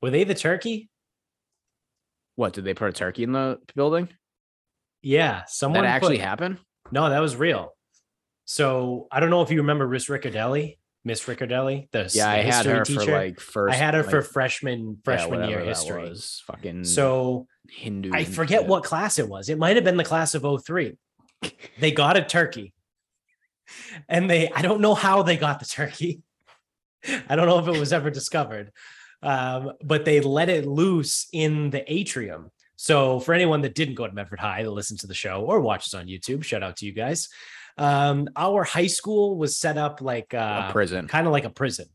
were 0.00 0.10
they 0.10 0.24
the 0.24 0.34
turkey? 0.34 0.90
What 2.36 2.52
did 2.52 2.64
they 2.64 2.74
put 2.74 2.88
a 2.88 2.92
turkey 2.92 3.24
in 3.24 3.32
the 3.32 3.58
building? 3.74 4.08
Yeah, 5.02 5.42
someone 5.46 5.82
that 5.82 5.88
actually 5.88 6.18
put- 6.18 6.24
happened? 6.26 6.58
No, 6.92 7.10
that 7.10 7.18
was 7.20 7.36
real. 7.36 7.74
So 8.44 9.08
I 9.10 9.20
don't 9.20 9.30
know 9.30 9.42
if 9.42 9.50
you 9.50 9.58
remember 9.58 9.86
Miss 9.88 10.06
Riccardelli, 10.06 10.78
Miss 11.04 11.22
Riccardelli, 11.24 11.90
the 11.90 12.10
Yeah, 12.14 12.26
the 12.26 12.30
I 12.30 12.36
had 12.42 12.54
history 12.64 12.72
her 12.78 12.84
teacher. 12.84 13.00
for 13.04 13.12
like 13.12 13.40
first. 13.40 13.74
I 13.74 13.76
had 13.76 13.94
her 13.94 14.02
for 14.04 14.20
like, 14.22 14.30
freshman 14.30 14.88
yeah, 14.90 14.94
freshman 15.04 15.48
year 15.50 15.60
history. 15.60 16.08
was, 16.08 16.42
Fucking 16.46 16.84
So 16.84 17.46
Hindu. 17.68 18.10
I 18.14 18.24
forget 18.24 18.66
what 18.66 18.84
class 18.84 19.18
it 19.18 19.28
was. 19.28 19.48
It 19.48 19.58
might 19.58 19.76
have 19.76 19.84
been 19.84 19.96
the 19.98 20.04
class 20.04 20.34
of 20.34 20.44
03. 20.64 20.96
They 21.78 21.90
got 21.92 22.16
a 22.16 22.22
turkey. 22.24 22.72
And 24.08 24.28
they 24.30 24.50
I 24.50 24.62
don't 24.62 24.80
know 24.80 24.94
how 24.94 25.22
they 25.22 25.36
got 25.36 25.60
the 25.60 25.66
turkey. 25.66 26.22
I 27.28 27.36
don't 27.36 27.46
know 27.46 27.58
if 27.58 27.68
it 27.68 27.78
was 27.78 27.92
ever 27.92 28.10
discovered. 28.10 28.72
Um, 29.22 29.72
but 29.82 30.04
they 30.04 30.20
let 30.20 30.48
it 30.48 30.66
loose 30.66 31.26
in 31.32 31.70
the 31.70 31.82
atrium. 31.92 32.50
So 32.76 33.18
for 33.18 33.34
anyone 33.34 33.62
that 33.62 33.74
didn't 33.74 33.96
go 33.96 34.06
to 34.06 34.12
Medford 34.12 34.38
High 34.38 34.62
to 34.62 34.70
listen 34.70 34.96
to 34.98 35.08
the 35.08 35.14
show 35.14 35.42
or 35.44 35.60
watches 35.60 35.94
on 35.94 36.06
YouTube, 36.06 36.44
shout 36.44 36.62
out 36.62 36.76
to 36.76 36.86
you 36.86 36.92
guys. 36.92 37.28
Um, 37.76 38.28
our 38.36 38.62
high 38.64 38.86
school 38.86 39.36
was 39.36 39.56
set 39.56 39.76
up 39.76 40.00
like 40.00 40.34
a 40.34 40.38
uh, 40.40 40.72
prison. 40.72 41.08
kind 41.08 41.26
of 41.26 41.32
like 41.32 41.44
a 41.44 41.50
prison. 41.50 41.86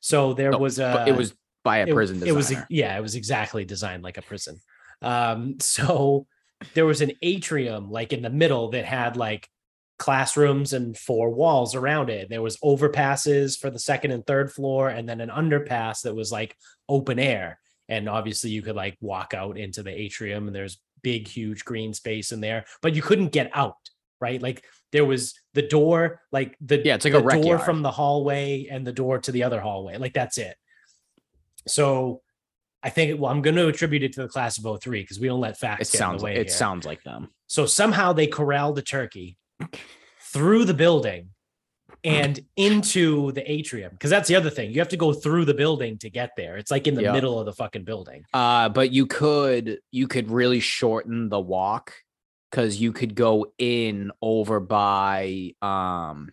So 0.00 0.34
there 0.34 0.50
No, 0.50 0.58
was 0.58 0.78
a 0.80 1.04
it 1.06 1.16
was 1.16 1.34
by 1.62 1.78
a 1.78 1.86
it- 1.86 1.94
prison 1.94 2.22
It 2.26 2.32
was 2.32 2.52
yeah, 2.68 2.96
it 2.96 3.00
was 3.00 3.14
exactly 3.14 3.64
designed 3.64 4.02
like 4.02 4.18
a 4.18 4.22
prison. 4.22 4.60
Um, 5.02 5.56
so 5.60 6.26
there 6.74 6.86
was 6.86 7.00
an 7.00 7.12
atrium 7.22 7.90
like 7.90 8.12
in 8.12 8.22
the 8.22 8.30
middle 8.30 8.70
that 8.70 8.84
had 8.84 9.16
like 9.16 9.48
classrooms 9.98 10.72
and 10.72 10.96
four 10.96 11.30
walls 11.30 11.74
around 11.74 12.10
it. 12.10 12.28
There 12.28 12.42
was 12.42 12.56
overpasses 12.58 13.58
for 13.58 13.70
the 13.70 13.78
second 13.78 14.10
and 14.10 14.26
third 14.26 14.52
floor, 14.52 14.88
and 14.88 15.08
then 15.08 15.20
an 15.20 15.30
underpass 15.30 16.02
that 16.02 16.14
was 16.14 16.32
like 16.32 16.56
open 16.88 17.18
air. 17.18 17.58
And 17.88 18.08
obviously, 18.08 18.50
you 18.50 18.62
could 18.62 18.76
like 18.76 18.96
walk 19.00 19.34
out 19.34 19.56
into 19.58 19.82
the 19.82 19.90
atrium, 19.90 20.46
and 20.46 20.54
there's 20.56 20.80
big, 21.02 21.28
huge 21.28 21.64
green 21.64 21.92
space 21.94 22.32
in 22.32 22.40
there, 22.40 22.64
but 22.82 22.94
you 22.94 23.02
couldn't 23.02 23.28
get 23.32 23.50
out. 23.54 23.76
Right, 24.20 24.40
like 24.40 24.64
there 24.90 25.04
was 25.04 25.34
the 25.52 25.60
door, 25.60 26.22
like 26.32 26.56
the 26.60 26.80
Yeah, 26.82 26.94
it's 26.94 27.04
like 27.04 27.12
the 27.12 27.26
a 27.26 27.32
door 27.42 27.44
yard. 27.56 27.62
from 27.62 27.82
the 27.82 27.90
hallway 27.90 28.68
and 28.70 28.86
the 28.86 28.92
door 28.92 29.18
to 29.18 29.32
the 29.32 29.42
other 29.42 29.60
hallway. 29.60 29.98
Like 29.98 30.14
that's 30.14 30.38
it. 30.38 30.56
So 31.66 32.22
I 32.82 32.90
think 32.90 33.20
well, 33.20 33.30
I'm 33.30 33.42
going 33.42 33.56
to 33.56 33.66
attribute 33.68 34.02
it 34.02 34.12
to 34.14 34.22
the 34.22 34.28
class 34.28 34.56
of 34.58 34.82
03 34.82 35.02
because 35.02 35.18
we 35.20 35.28
don't 35.28 35.40
let 35.40 35.58
facts 35.58 35.88
It 35.90 35.92
get 35.92 35.98
sounds 35.98 36.14
in 36.14 36.18
the 36.18 36.24
like 36.24 36.34
way 36.36 36.40
it 36.40 36.48
here. 36.48 36.56
sounds 36.56 36.86
like 36.86 37.02
them. 37.02 37.28
so 37.46 37.66
somehow 37.66 38.12
they 38.12 38.26
corralled 38.26 38.76
the 38.76 38.82
turkey 38.82 39.36
through 40.32 40.64
the 40.64 40.74
building 40.74 41.30
and 42.02 42.40
into 42.56 43.32
the 43.32 43.50
atrium 43.50 43.90
because 43.92 44.10
that's 44.10 44.28
the 44.28 44.36
other 44.36 44.50
thing. 44.50 44.70
You 44.70 44.78
have 44.80 44.88
to 44.88 44.96
go 44.96 45.12
through 45.12 45.46
the 45.46 45.54
building 45.54 45.96
to 45.98 46.10
get 46.10 46.30
there. 46.36 46.56
It's 46.58 46.70
like 46.70 46.86
in 46.86 46.94
the 46.94 47.02
Yeah. 47.02 47.12
middle 47.12 47.38
of 47.38 47.46
the 47.46 47.52
fucking 47.52 47.84
building. 47.84 48.24
Uh, 48.34 48.68
but 48.68 48.90
you 48.92 49.06
could 49.06 49.78
you 49.90 50.06
could 50.06 50.30
really 50.30 50.60
shorten 50.60 51.28
the 51.30 51.40
walk 51.40 51.94
because 52.50 52.80
you 52.80 52.92
could 52.92 53.14
go 53.14 53.46
in 53.58 54.10
over 54.20 54.60
by 54.60 55.54
um 55.62 56.30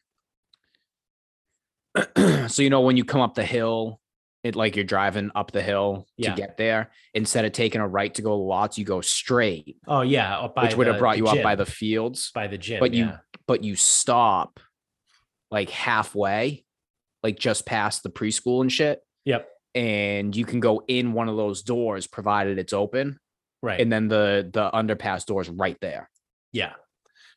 so 2.48 2.62
you 2.62 2.70
know 2.70 2.82
when 2.82 2.98
you 2.98 3.06
come 3.06 3.22
up 3.22 3.36
the 3.36 3.46
hill 3.46 4.01
it 4.44 4.56
like 4.56 4.76
you're 4.76 4.86
driving 4.86 5.30
up 5.36 5.52
the 5.52 5.62
hill 5.62 6.08
Yeah. 6.18 6.32
to 6.32 6.36
get 6.38 6.58
there 6.58 6.92
instead 7.14 7.46
of 7.46 7.52
taking 7.52 7.80
a 7.82 7.88
right 7.88 8.14
to 8.16 8.22
go 8.22 8.30
to 8.32 8.36
lots 8.36 8.78
you 8.78 8.86
go 8.86 9.02
straight 9.02 9.78
Oh 9.88 10.02
yeah, 10.02 10.38
up 10.40 10.56
by 10.56 10.64
which 10.66 10.76
would 10.76 10.88
have 10.88 11.00
brought 11.00 11.18
you 11.18 11.28
up 11.28 11.42
by 11.44 11.56
the 11.56 11.66
fields 11.66 12.32
by 12.34 12.48
the 12.48 12.58
gym. 12.58 12.80
but 12.80 12.94
you 12.94 13.06
yeah. 13.06 13.18
but 13.48 13.64
you 13.64 13.76
stop 13.76 14.60
like 15.52 15.70
halfway 15.70 16.66
like 17.24 17.38
just 17.38 17.66
past 17.66 18.04
the 18.04 18.10
preschool 18.10 18.62
and 18.62 18.72
shit 18.72 19.02
Yep. 19.26 19.48
and 19.76 20.36
you 20.36 20.46
can 20.46 20.60
go 20.60 20.84
in 20.88 21.14
one 21.14 21.30
of 21.30 21.38
those 21.38 21.62
doors 21.62 22.08
provided 22.08 22.58
it's 22.58 22.74
open 22.74 23.20
right. 23.62 23.80
and 23.80 23.92
then 23.92 24.08
the 24.08 24.50
the 24.52 24.72
underpass 24.72 25.26
doors 25.26 25.50
right 25.50 25.78
there 25.82 26.10
Yeah. 26.52 26.74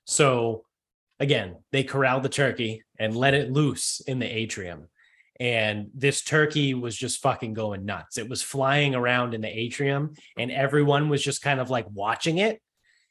So 0.07 0.65
again, 1.21 1.57
they 1.73 1.83
corralled 1.85 2.23
the 2.23 2.29
turkey 2.29 2.83
and 2.99 3.17
let 3.17 3.35
it 3.35 3.51
loose 3.53 4.01
in 4.07 4.19
the 4.19 4.27
atrium. 4.27 4.89
And 5.41 5.91
this 5.95 6.23
turkey 6.23 6.75
was 6.75 6.97
just 6.97 7.21
fucking 7.21 7.55
going 7.55 7.85
nuts. 7.85 8.19
It 8.19 8.29
was 8.29 8.43
flying 8.43 8.95
around 8.95 9.35
in 9.35 9.41
the 9.41 9.49
atrium 9.49 10.15
and 10.39 10.51
everyone 10.51 11.09
was 11.09 11.23
just 11.23 11.43
kind 11.43 11.61
of 11.61 11.71
like 11.71 11.87
watching 11.91 12.39
it. 12.39 12.61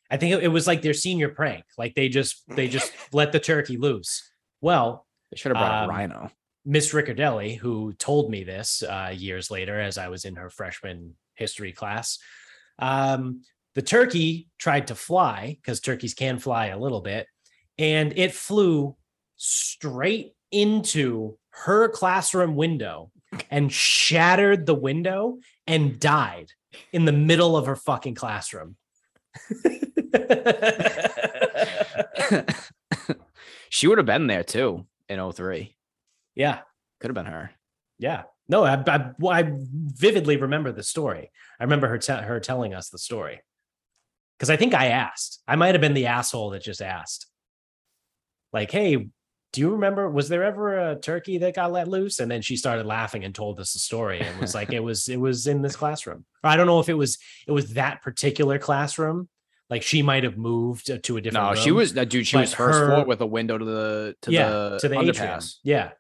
I 0.10 0.18
think 0.18 0.36
it, 0.36 0.44
it 0.44 0.48
was 0.48 0.68
like 0.68 0.82
their 0.82 0.94
senior 0.94 1.30
prank. 1.30 1.66
Like 1.78 1.96
they 1.96 2.08
just 2.08 2.44
they 2.48 2.68
just 2.68 2.94
let 3.14 3.32
the 3.32 3.40
turkey 3.40 3.78
loose. 3.78 4.30
Well, 4.62 5.06
they 5.32 5.38
should 5.38 5.52
have 5.52 5.62
brought 5.62 5.84
Um, 5.84 5.90
a 5.90 5.94
rhino 5.94 6.32
Miss 6.66 6.94
Riccardelli, 6.94 7.58
who 7.58 7.94
told 7.94 8.32
me 8.32 8.44
this 8.44 8.84
uh, 8.84 9.14
years 9.14 9.52
later 9.52 9.80
as 9.80 9.98
I 9.98 10.08
was 10.08 10.24
in 10.24 10.36
her 10.36 10.50
freshman 10.50 11.16
history 11.36 11.74
class, 11.74 12.20
um, 12.80 13.42
the 13.76 13.82
turkey 13.82 14.48
tried 14.58 14.88
to 14.88 14.96
fly 14.96 15.58
because 15.60 15.80
turkeys 15.80 16.14
can 16.14 16.40
fly 16.40 16.68
a 16.68 16.80
little 16.80 17.02
bit, 17.02 17.28
and 17.78 18.14
it 18.16 18.34
flew 18.34 18.96
straight 19.36 20.34
into 20.52 21.38
her 21.54 21.88
classroom 21.90 22.56
window 22.56 23.12
and 23.50 23.72
shattered 23.72 24.66
the 24.66 24.76
window 24.76 25.40
and 25.66 26.00
died 26.00 26.52
in 26.92 27.06
the 27.06 27.12
middle 27.12 27.56
of 27.56 27.66
her 27.68 27.76
fucking 27.76 28.16
classroom. 28.16 28.76
she 33.70 33.88
would 33.88 33.98
have 33.98 34.06
been 34.06 34.28
there 34.28 34.44
too 34.44 34.86
in 35.10 35.32
03 35.32 35.76
yeah, 36.36 36.60
could 37.00 37.10
have 37.10 37.16
been 37.16 37.32
her 37.32 37.52
Yeah. 38.00 38.24
No, 38.50 38.66
I, 38.66 38.84
I, 38.86 39.12
I 39.30 39.52
vividly 39.54 40.36
remember 40.36 40.74
the 40.74 40.84
story. 40.84 41.32
I 41.60 41.64
remember 41.64 41.88
her 41.88 41.98
te- 41.98 42.14
her 42.14 42.42
telling 42.42 42.74
us 42.74 42.90
the 42.90 42.98
story. 42.98 43.40
Because 44.38 44.50
I 44.50 44.58
think 44.58 44.74
I 44.74 44.88
asked. 44.88 45.42
I 45.48 45.56
might 45.56 45.76
have 45.76 45.82
been 45.82 45.94
the 45.94 46.08
asshole 46.08 46.50
that 46.50 46.62
just 46.62 46.82
asked. 46.82 47.28
Like, 48.52 48.70
hey, 48.70 49.08
do 49.54 49.62
you 49.62 49.70
remember? 49.70 50.10
Was 50.10 50.30
there 50.30 50.44
ever 50.44 50.92
a 50.92 50.96
turkey 50.96 51.38
that 51.38 51.56
got 51.56 51.72
let 51.72 51.88
loose? 51.88 52.20
And 52.20 52.30
then 52.30 52.42
she 52.42 52.58
started 52.58 52.88
laughing 52.88 53.24
and 53.24 53.34
told 53.34 53.60
us 53.60 53.74
the 53.74 53.80
story. 53.80 54.20
And 54.20 54.42
was 54.42 54.56
like, 54.56 54.74
it 54.74 54.80
was 54.84 55.08
it 55.08 55.18
was 55.18 55.48
in 55.48 55.62
this 55.62 55.76
classroom. 55.76 56.26
Or 56.44 56.50
I 56.50 56.58
don't 56.58 56.66
know 56.68 56.80
if 56.80 56.90
it 56.90 56.96
was 56.96 57.20
it 57.48 57.52
was 57.52 57.74
that 57.76 58.02
particular 58.02 58.58
classroom. 58.58 59.30
Like 59.70 59.84
she 59.84 60.02
might 60.02 60.24
have 60.24 60.38
moved 60.38 60.88
to 60.88 61.18
a 61.18 61.22
different. 61.22 61.34
no 61.34 61.56
she 61.56 61.72
was 61.72 61.94
that 61.94 62.10
dude 62.10 62.28
she 62.28 62.38
was 62.38 62.54
first 62.54 62.80
her- 62.80 62.88
floor 62.88 63.06
with 63.06 63.22
a 63.22 63.26
window 63.26 63.58
to 63.58 63.64
the 63.64 64.16
to 64.24 64.32
yeah 64.32 64.50
the 64.50 64.80
to 64.82 64.90
the 64.90 64.96
underpass 64.96 65.12
atrium. 65.14 65.42
Yeah, 65.64 65.92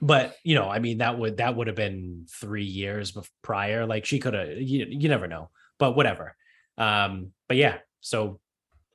but 0.00 0.36
you 0.42 0.54
know, 0.54 0.68
I 0.68 0.78
mean, 0.78 0.98
that 0.98 1.18
would 1.18 1.36
that 1.36 1.54
would 1.54 1.66
have 1.66 1.76
been 1.76 2.26
three 2.28 2.64
years 2.64 3.16
prior. 3.42 3.86
Like 3.86 4.06
she 4.06 4.18
could 4.18 4.34
have. 4.34 4.48
You, 4.48 4.86
you 4.88 5.08
never 5.08 5.28
know, 5.28 5.50
but 5.78 5.94
whatever. 5.94 6.34
Um, 6.78 7.32
but 7.46 7.58
yeah, 7.58 7.78
so 8.00 8.40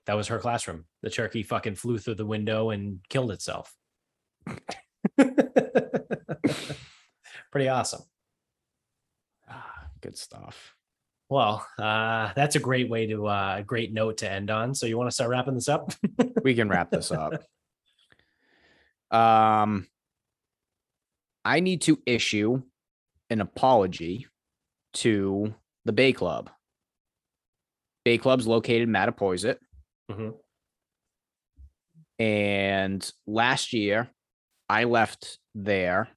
that 0.06 0.16
was 0.16 0.28
her 0.28 0.40
classroom. 0.40 0.86
The 1.02 1.10
turkey 1.10 1.44
fucking 1.44 1.76
flew 1.76 1.98
through 1.98 2.16
the 2.16 2.26
window 2.26 2.70
and 2.70 3.00
killed 3.10 3.32
itself. 3.32 3.74
Pretty 7.52 7.70
awesome. 7.70 8.02
Ah, 9.50 9.88
good 10.02 10.18
stuff 10.18 10.76
Well, 11.30 11.66
uh, 11.80 12.32
that's 12.36 12.56
a 12.56 12.60
great 12.60 12.90
way 12.90 13.08
to 13.08 13.28
uh, 13.28 13.56
a 13.60 13.64
great 13.64 13.94
note 13.94 14.18
to 14.18 14.32
end 14.32 14.52
on. 14.52 14.76
So 14.76 14.86
you 14.86 14.98
want 14.98 15.10
to 15.10 15.14
start 15.14 15.30
wrapping 15.30 15.56
this 15.56 15.70
up? 15.70 15.94
we 16.44 16.54
can 16.54 16.70
wrap 16.70 16.92
this 16.92 17.12
up 17.12 17.34
um 19.12 19.88
i 21.44 21.60
need 21.60 21.82
to 21.82 22.00
issue 22.06 22.62
an 23.30 23.40
apology 23.40 24.28
to 24.94 25.54
the 25.86 25.94
bay 25.94 26.12
club 26.12 26.50
bay 28.04 28.18
club's 28.18 28.48
located 28.48 28.84
in 28.84 28.90
mattapoisett 28.90 29.58
Mhm. 30.12 30.38
and 32.20 33.12
last 33.26 33.74
year 33.74 34.10
i 34.70 34.84
left 34.84 35.40
there 35.54 36.10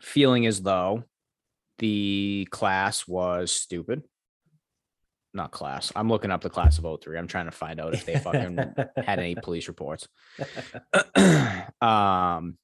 feeling 0.00 0.46
as 0.46 0.62
though 0.62 1.04
the 1.78 2.48
class 2.50 3.06
was 3.06 3.52
stupid 3.52 4.02
not 5.32 5.50
class 5.50 5.92
i'm 5.94 6.08
looking 6.08 6.30
up 6.30 6.40
the 6.40 6.50
class 6.50 6.78
of 6.78 7.00
03 7.02 7.18
i'm 7.18 7.26
trying 7.26 7.44
to 7.44 7.50
find 7.50 7.80
out 7.80 7.94
if 7.94 8.04
they 8.06 8.18
fucking 8.18 8.56
had 8.96 9.18
any 9.18 9.34
police 9.42 9.68
reports. 9.68 10.08
um, 11.80 12.56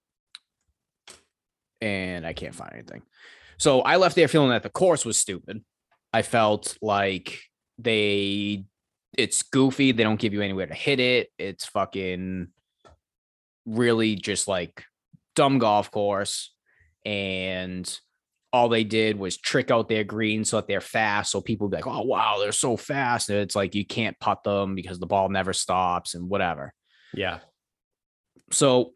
and 1.80 2.26
I 2.26 2.32
can't 2.34 2.54
find 2.54 2.72
anything. 2.74 3.02
So 3.58 3.80
I 3.80 3.96
left 3.96 4.14
there 4.14 4.28
feeling 4.28 4.50
that 4.50 4.62
the 4.62 4.68
course 4.70 5.04
was 5.04 5.16
stupid. 5.18 5.64
I 6.12 6.22
felt 6.22 6.76
like 6.82 7.40
they 7.78 8.64
it's 9.16 9.42
goofy. 9.42 9.92
They 9.92 10.02
don't 10.02 10.20
give 10.20 10.32
you 10.32 10.42
anywhere 10.42 10.66
to 10.66 10.74
hit 10.74 11.00
it. 11.00 11.28
It's 11.38 11.64
fucking 11.66 12.48
really 13.66 14.16
just 14.16 14.48
like 14.48 14.84
dumb 15.36 15.58
golf 15.58 15.90
course. 15.90 16.54
And 17.04 18.00
all 18.52 18.68
they 18.68 18.84
did 18.84 19.18
was 19.18 19.36
trick 19.36 19.70
out 19.70 19.88
their 19.88 20.04
greens 20.04 20.50
so 20.50 20.56
that 20.56 20.66
they're 20.66 20.80
fast. 20.80 21.30
So 21.30 21.40
people 21.40 21.68
be 21.68 21.76
like, 21.76 21.86
oh, 21.86 22.02
wow, 22.02 22.38
they're 22.40 22.52
so 22.52 22.76
fast. 22.76 23.30
And 23.30 23.38
it's 23.38 23.54
like 23.54 23.74
you 23.74 23.86
can't 23.86 24.18
putt 24.18 24.42
them 24.44 24.74
because 24.74 24.98
the 24.98 25.06
ball 25.06 25.28
never 25.28 25.52
stops 25.52 26.14
and 26.14 26.28
whatever. 26.28 26.72
Yeah. 27.14 27.38
So 28.50 28.92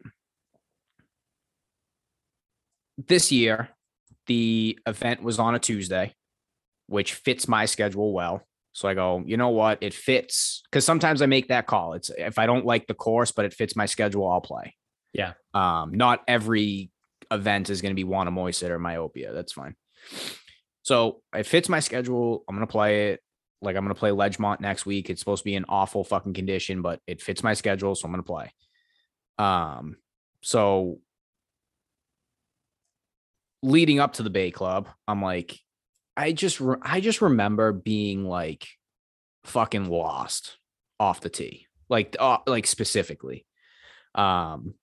this 2.97 3.31
year, 3.31 3.69
the 4.27 4.77
event 4.85 5.23
was 5.23 5.39
on 5.39 5.55
a 5.55 5.59
Tuesday, 5.59 6.13
which 6.87 7.13
fits 7.13 7.47
my 7.47 7.65
schedule 7.65 8.13
well. 8.13 8.41
So 8.75 8.89
I 8.89 8.93
go, 8.93 9.23
you 9.25 9.37
know 9.37 9.51
what? 9.51 9.77
It 9.79 9.93
fits 9.93 10.61
because 10.69 10.83
sometimes 10.83 11.21
I 11.21 11.27
make 11.27 11.47
that 11.47 11.65
call. 11.65 11.93
It's 11.93 12.09
if 12.09 12.37
I 12.37 12.45
don't 12.45 12.65
like 12.65 12.87
the 12.87 12.93
course, 12.93 13.31
but 13.31 13.45
it 13.45 13.53
fits 13.53 13.73
my 13.73 13.85
schedule, 13.85 14.29
I'll 14.29 14.41
play. 14.41 14.75
Yeah. 15.13 15.31
Um, 15.53 15.93
not 15.93 16.23
every 16.27 16.91
event 17.31 17.69
is 17.69 17.81
going 17.81 17.91
to 17.91 17.95
be 17.95 18.03
Wannamoisett 18.03 18.69
or 18.69 18.77
myopia. 18.77 19.31
That's 19.31 19.53
fine. 19.53 19.77
So 20.81 21.21
it 21.33 21.45
fits 21.45 21.69
my 21.69 21.79
schedule. 21.79 22.43
I'm 22.49 22.55
going 22.57 22.67
to 22.67 22.71
play 22.71 23.11
it. 23.11 23.21
Like 23.61 23.77
I'm 23.77 23.83
going 23.85 23.95
to 23.95 23.99
play 23.99 24.09
Ledgemont 24.09 24.59
next 24.59 24.85
week. 24.85 25.09
It's 25.09 25.21
supposed 25.21 25.43
to 25.43 25.49
be 25.49 25.55
an 25.55 25.65
awful 25.69 26.03
fucking 26.03 26.33
condition, 26.33 26.81
but 26.81 26.99
it 27.07 27.21
fits 27.21 27.43
my 27.43 27.53
schedule. 27.53 27.95
So 27.95 28.07
I'm 28.07 28.11
going 28.11 28.23
to 28.23 28.27
play. 28.27 28.51
Um, 29.37 29.95
so 30.41 30.99
leading 33.63 34.01
up 34.01 34.15
to 34.15 34.23
the 34.23 34.29
Bay 34.29 34.51
Club, 34.51 34.89
I'm 35.07 35.21
like, 35.21 35.57
I 36.17 36.31
just, 36.31 36.59
re- 36.59 36.77
I 36.81 37.01
just 37.01 37.21
remember 37.21 37.71
being 37.71 38.25
like 38.25 38.67
fucking 39.43 39.89
lost 39.89 40.57
off 40.99 41.21
the 41.21 41.29
tee, 41.29 41.67
like, 41.89 42.15
uh, 42.19 42.39
like 42.47 42.67
specifically. 42.67 43.45
Um, 44.13 44.75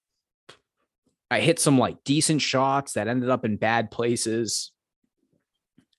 I 1.32 1.40
hit 1.40 1.58
some 1.58 1.78
like 1.78 2.04
decent 2.04 2.42
shots 2.42 2.92
that 2.92 3.08
ended 3.08 3.30
up 3.30 3.46
in 3.46 3.56
bad 3.56 3.90
places. 3.90 4.70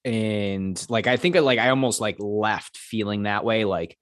And 0.05 0.85
like 0.89 1.07
I 1.07 1.18
think 1.18 1.35
I 1.35 1.39
like 1.39 1.57
I 1.57 1.69
almost 1.69 1.99
like 1.99 2.18
left 2.19 2.77
feeling 2.77 3.23
that 3.23 3.43
way, 3.43 3.65
like, 3.65 3.97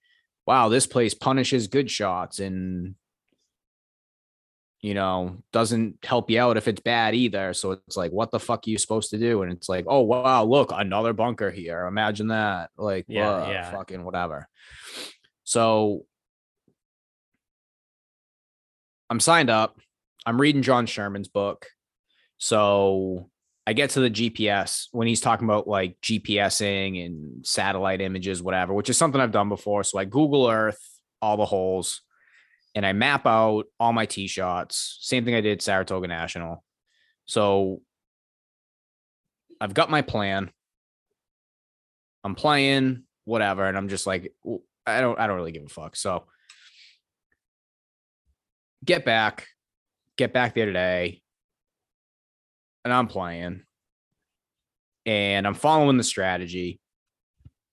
wow, 0.46 0.68
this 0.68 0.88
place 0.88 1.14
punishes 1.14 1.68
good 1.68 1.90
shots 1.90 2.40
and 2.40 2.96
you 4.82 4.96
know, 4.96 5.38
doesn't 5.54 6.04
help 6.04 6.30
you 6.30 6.40
out 6.40 6.58
if 6.58 6.68
it's 6.68 6.82
bad 6.82 7.14
either. 7.14 7.54
So 7.54 7.72
it's 7.74 7.96
like, 7.96 8.12
what 8.12 8.32
the 8.32 8.40
fuck 8.40 8.66
are 8.66 8.70
you 8.70 8.80
supposed 8.80 9.12
to 9.12 9.20
do? 9.20 9.44
And 9.44 9.52
it's 9.52 9.70
like, 9.70 9.86
oh 9.88 10.02
wow, 10.02 10.44
look, 10.44 10.72
another 10.74 11.14
bunker 11.14 11.52
here. 11.52 11.86
Imagine 11.86 12.30
that. 12.30 12.72
Like, 12.78 13.06
Yeah, 13.08 13.46
yeah, 13.46 13.52
yeah. 13.52 13.72
fucking 13.72 14.04
whatever. 14.04 14.48
So 15.44 16.06
I'm 19.10 19.20
signed 19.20 19.50
up. 19.50 19.80
I'm 20.26 20.42
reading 20.42 20.64
John 20.64 20.86
Sherman's 20.88 21.28
book. 21.28 21.68
So 22.38 23.30
I 23.68 23.74
get 23.74 23.92
to 23.92 24.00
the 24.00 24.10
GPS 24.10 24.88
when 24.92 25.08
he's 25.08 25.22
talking 25.22 25.46
about 25.46 25.68
like 25.68 25.98
GPSing 26.02 27.06
and 27.06 27.46
satellite 27.46 28.02
images, 28.02 28.42
whatever, 28.42 28.74
which 28.74 28.90
is 28.90 28.98
something 28.98 29.22
I've 29.22 29.32
done 29.32 29.50
before. 29.50 29.84
So 29.84 30.00
I 30.00 30.06
Google 30.06 30.48
Earth 30.48 30.80
all 31.22 31.38
the 31.38 31.46
holes 31.46 32.02
and 32.76 32.86
I 32.86 32.94
map 32.94 33.26
out 33.26 33.66
all 33.80 33.94
my 33.94 34.06
tee 34.06 34.28
shots. 34.28 34.98
Same 35.02 35.26
thing 35.26 35.36
I 35.36 35.42
did 35.42 35.54
at 35.54 35.62
Saratoga 35.62 36.08
National. 36.08 36.64
So 37.26 37.82
I've 39.60 39.74
got 39.74 39.90
my 39.90 40.02
plan. 40.02 40.52
I'm 42.24 42.36
playing 42.36 43.04
whatever, 43.26 43.66
and 43.66 43.78
I'm 43.78 43.90
just 43.90 44.08
like, 44.08 44.34
I 44.86 45.02
don't, 45.02 45.20
I 45.20 45.28
don't 45.28 45.36
really 45.36 45.52
give 45.52 45.66
a 45.66 45.70
fuck. 45.70 45.96
So 45.96 46.26
get 48.84 49.06
back, 49.06 49.48
get 50.18 50.34
back 50.34 50.56
there 50.56 50.66
today, 50.66 51.22
and 52.84 52.94
I'm 52.94 53.08
playing, 53.08 53.64
and 55.06 55.48
I'm 55.48 55.54
following 55.54 55.98
the 55.98 56.04
strategy. 56.04 56.80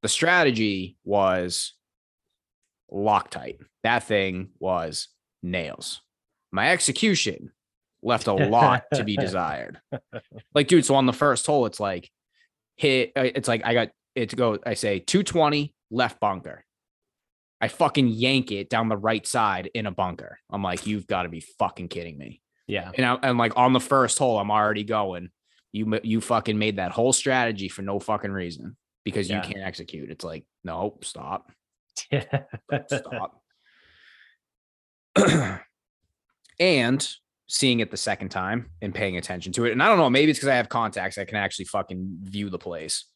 The 0.02 0.08
strategy 0.08 0.96
was 1.04 1.74
Loctite. 2.92 3.58
That 3.84 4.04
thing 4.04 4.50
was 4.58 5.08
nails. 5.42 6.00
My 6.52 6.70
execution 6.70 7.52
left 8.02 8.26
a 8.26 8.32
lot 8.48 8.84
to 8.94 9.04
be 9.04 9.16
desired. 9.16 9.80
Like, 10.54 10.68
dude, 10.68 10.84
so 10.84 10.94
on 10.94 11.06
the 11.06 11.12
first 11.12 11.46
hole, 11.46 11.66
it's 11.66 11.80
like 11.80 12.10
hit, 12.76 13.12
uh, 13.16 13.22
it's 13.22 13.48
like 13.48 13.64
I 13.64 13.74
got 13.74 13.88
it 14.14 14.30
to 14.30 14.36
go, 14.36 14.58
I 14.64 14.74
say 14.74 14.98
220 15.00 15.74
left 15.90 16.20
bunker. 16.20 16.64
I 17.60 17.68
fucking 17.68 18.08
yank 18.08 18.52
it 18.52 18.70
down 18.70 18.88
the 18.88 18.96
right 18.96 19.26
side 19.26 19.68
in 19.74 19.86
a 19.86 19.90
bunker. 19.90 20.38
I'm 20.50 20.62
like, 20.62 20.86
you've 20.86 21.06
got 21.08 21.24
to 21.24 21.28
be 21.28 21.40
fucking 21.40 21.88
kidding 21.88 22.16
me. 22.16 22.40
Yeah. 22.68 22.90
And 22.94 23.04
I, 23.04 23.14
and 23.22 23.36
like 23.38 23.56
on 23.56 23.72
the 23.72 23.80
first 23.80 24.18
hole, 24.18 24.38
I'm 24.38 24.50
already 24.50 24.84
going. 24.84 25.30
You 25.72 25.98
you 26.02 26.20
fucking 26.20 26.58
made 26.58 26.76
that 26.76 26.92
whole 26.92 27.12
strategy 27.12 27.68
for 27.68 27.82
no 27.82 27.98
fucking 27.98 28.30
reason 28.30 28.76
because 29.04 29.28
Yeah. 29.28 29.36
you 29.46 29.52
can't 29.54 29.66
execute. 29.66 30.10
It's 30.10 30.24
like, 30.24 30.44
no, 30.64 30.98
stop 31.02 31.50
Yeah. 32.10 32.24
stop. 32.86 33.37
and 36.60 37.08
seeing 37.46 37.80
it 37.80 37.90
the 37.90 37.96
second 37.96 38.28
time 38.28 38.70
and 38.82 38.94
paying 38.94 39.16
attention 39.16 39.52
to 39.52 39.64
it. 39.64 39.72
And 39.72 39.82
I 39.82 39.88
don't 39.88 39.98
know, 39.98 40.10
maybe 40.10 40.30
it's 40.30 40.38
because 40.38 40.50
I 40.50 40.56
have 40.56 40.68
contacts. 40.68 41.18
I 41.18 41.24
can 41.24 41.36
actually 41.36 41.64
fucking 41.66 42.18
view 42.22 42.50
the 42.50 42.58
place. 42.58 43.06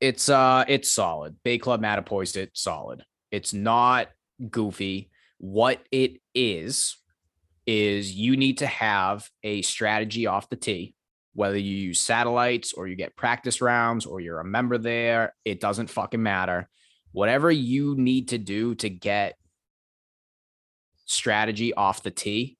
It's 0.00 0.28
uh 0.28 0.64
it's 0.68 0.92
solid. 0.92 1.36
Bay 1.44 1.58
Club 1.58 1.80
Mattapoisett, 1.80 2.50
solid. 2.54 3.04
It's 3.30 3.54
not 3.54 4.08
goofy. 4.50 5.10
What 5.38 5.80
it 5.90 6.20
is, 6.34 6.96
is 7.66 8.12
you 8.12 8.36
need 8.36 8.58
to 8.58 8.66
have 8.66 9.28
a 9.42 9.62
strategy 9.62 10.26
off 10.26 10.48
the 10.48 10.56
tee, 10.56 10.94
whether 11.34 11.56
you 11.56 11.76
use 11.76 12.00
satellites 12.00 12.72
or 12.72 12.88
you 12.88 12.96
get 12.96 13.16
practice 13.16 13.60
rounds 13.60 14.04
or 14.04 14.20
you're 14.20 14.40
a 14.40 14.44
member 14.44 14.78
there, 14.78 15.34
it 15.44 15.60
doesn't 15.60 15.90
fucking 15.90 16.22
matter 16.22 16.68
whatever 17.12 17.50
you 17.50 17.94
need 17.96 18.28
to 18.28 18.38
do 18.38 18.74
to 18.76 18.88
get 18.90 19.36
strategy 21.12 21.74
off 21.74 22.02
the 22.02 22.10
tee, 22.10 22.56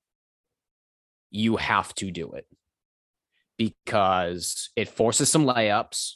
you 1.31 1.57
have 1.57 1.95
to 1.97 2.11
do 2.11 2.33
it 2.33 2.47
because 3.59 4.71
it 4.77 4.89
forces 4.89 5.31
some 5.31 5.45
layups. 5.47 6.15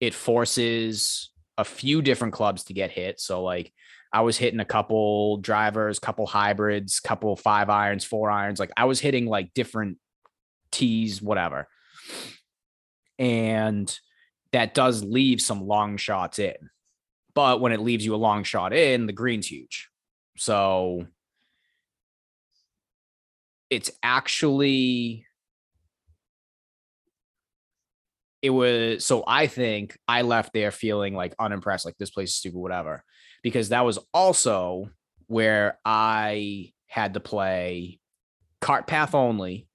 It 0.00 0.14
forces 0.14 1.30
a 1.56 1.64
few 1.64 2.02
different 2.02 2.34
clubs 2.34 2.64
to 2.64 2.74
get 2.74 2.90
hit. 2.90 3.20
So, 3.20 3.42
like, 3.42 3.72
I 4.12 4.20
was 4.20 4.36
hitting 4.36 4.60
a 4.60 4.64
couple 4.64 5.38
drivers, 5.38 5.98
couple 5.98 6.26
hybrids, 6.26 7.00
couple 7.00 7.34
five 7.36 7.70
irons, 7.70 8.04
four 8.04 8.30
irons. 8.30 8.60
Like, 8.60 8.72
I 8.76 8.84
was 8.84 9.00
hitting 9.00 9.26
like 9.26 9.54
different 9.54 9.98
tees, 10.70 11.22
whatever. 11.22 11.68
And 13.18 13.96
that 14.52 14.74
does 14.74 15.02
leave 15.02 15.40
some 15.40 15.66
long 15.66 15.96
shots 15.96 16.38
in. 16.38 16.56
But 17.34 17.60
when 17.60 17.72
it 17.72 17.80
leaves 17.80 18.04
you 18.04 18.14
a 18.14 18.16
long 18.16 18.44
shot 18.44 18.72
in, 18.72 19.06
the 19.06 19.12
green's 19.12 19.46
huge. 19.46 19.88
So 20.36 21.06
it's 23.70 23.90
actually 24.02 25.26
it 28.42 28.50
was 28.50 29.04
so 29.04 29.22
I 29.26 29.46
think 29.46 29.96
I 30.08 30.22
left 30.22 30.52
there 30.52 30.72
feeling 30.72 31.14
like 31.14 31.34
unimpressed, 31.38 31.86
like 31.86 31.96
this 31.96 32.10
place 32.10 32.30
is 32.30 32.36
stupid, 32.36 32.58
whatever. 32.58 33.04
Because 33.42 33.70
that 33.70 33.84
was 33.84 33.98
also 34.12 34.90
where 35.28 35.78
I 35.84 36.72
had 36.86 37.14
to 37.14 37.20
play 37.20 38.00
cart 38.60 38.86
path 38.86 39.14
only 39.14 39.68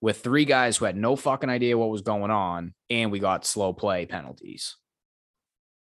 with 0.00 0.20
three 0.20 0.44
guys 0.44 0.76
who 0.76 0.86
had 0.86 0.96
no 0.96 1.14
fucking 1.14 1.50
idea 1.50 1.76
what 1.76 1.90
was 1.90 2.00
going 2.00 2.30
on, 2.30 2.74
and 2.88 3.12
we 3.12 3.18
got 3.18 3.44
slow 3.44 3.72
play 3.72 4.06
penalties. 4.06 4.76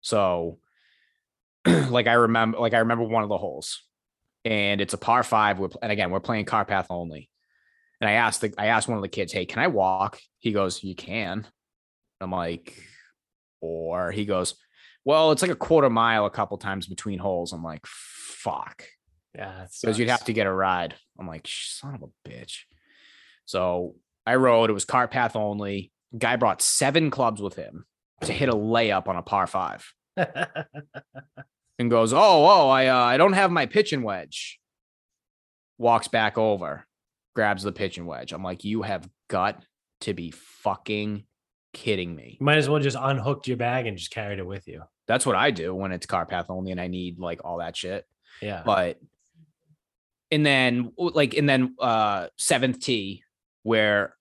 So 0.00 0.58
like 1.90 2.06
I 2.06 2.14
remember, 2.14 2.58
like 2.58 2.74
I 2.74 2.78
remember 2.78 3.04
one 3.04 3.22
of 3.22 3.28
the 3.28 3.38
holes, 3.38 3.82
and 4.44 4.80
it's 4.80 4.94
a 4.94 4.98
par 4.98 5.22
five. 5.22 5.58
We're, 5.58 5.68
and 5.82 5.92
again, 5.92 6.10
we're 6.10 6.20
playing 6.20 6.44
car 6.44 6.64
path 6.64 6.86
only. 6.90 7.28
And 8.00 8.08
I 8.10 8.14
asked 8.14 8.42
the, 8.42 8.52
I 8.58 8.66
asked 8.66 8.88
one 8.88 8.98
of 8.98 9.02
the 9.02 9.08
kids, 9.08 9.32
"Hey, 9.32 9.46
can 9.46 9.62
I 9.62 9.66
walk?" 9.68 10.20
He 10.38 10.52
goes, 10.52 10.82
"You 10.82 10.94
can." 10.94 11.46
I'm 12.20 12.30
like, 12.30 12.76
or 13.60 14.10
he 14.12 14.24
goes, 14.24 14.54
"Well, 15.04 15.32
it's 15.32 15.42
like 15.42 15.50
a 15.50 15.56
quarter 15.56 15.90
mile, 15.90 16.26
a 16.26 16.30
couple 16.30 16.58
times 16.58 16.86
between 16.86 17.18
holes." 17.18 17.52
I'm 17.52 17.64
like, 17.64 17.86
"Fuck," 17.86 18.84
Yeah. 19.34 19.66
because 19.80 19.98
you'd 19.98 20.08
have 20.08 20.24
to 20.24 20.32
get 20.32 20.46
a 20.46 20.52
ride. 20.52 20.94
I'm 21.18 21.26
like, 21.26 21.46
"Son 21.48 21.94
of 21.94 22.02
a 22.02 22.28
bitch." 22.28 22.60
So 23.46 23.94
I 24.26 24.34
rode. 24.36 24.70
It 24.70 24.74
was 24.74 24.84
cart 24.84 25.10
path 25.10 25.34
only. 25.36 25.92
Guy 26.16 26.36
brought 26.36 26.62
seven 26.62 27.10
clubs 27.10 27.40
with 27.40 27.56
him 27.56 27.86
to 28.22 28.32
hit 28.32 28.48
a 28.48 28.54
layup 28.54 29.08
on 29.08 29.16
a 29.16 29.22
par 29.22 29.46
five. 29.46 29.92
and 31.78 31.90
goes, 31.90 32.12
"Oh, 32.12 32.18
oh, 32.18 32.68
I 32.68 32.86
uh, 32.86 32.96
I 32.96 33.16
don't 33.16 33.34
have 33.34 33.50
my 33.50 33.66
pitching 33.66 34.02
wedge." 34.02 34.58
Walks 35.78 36.08
back 36.08 36.38
over, 36.38 36.86
grabs 37.34 37.62
the 37.62 37.72
pitching 37.72 38.06
wedge. 38.06 38.32
I'm 38.32 38.42
like, 38.42 38.64
"You 38.64 38.82
have 38.82 39.08
got 39.28 39.62
to 40.02 40.14
be 40.14 40.30
fucking 40.30 41.24
kidding 41.72 42.14
me." 42.14 42.38
Might 42.40 42.58
as 42.58 42.68
well 42.68 42.80
just 42.80 42.96
unhooked 42.98 43.48
your 43.48 43.56
bag 43.56 43.86
and 43.86 43.96
just 43.96 44.10
carried 44.10 44.38
it 44.38 44.46
with 44.46 44.66
you. 44.68 44.82
That's 45.06 45.26
what 45.26 45.36
I 45.36 45.50
do 45.50 45.74
when 45.74 45.92
it's 45.92 46.06
car 46.06 46.26
path 46.26 46.46
only 46.48 46.72
and 46.72 46.80
I 46.80 46.88
need 46.88 47.18
like 47.18 47.40
all 47.44 47.58
that 47.58 47.76
shit. 47.76 48.04
Yeah. 48.40 48.62
But 48.64 48.98
and 50.30 50.44
then 50.44 50.92
like 50.96 51.34
and 51.34 51.48
then 51.48 51.76
uh 51.78 52.28
seventh 52.36 52.80
tee 52.80 53.22
where 53.62 54.14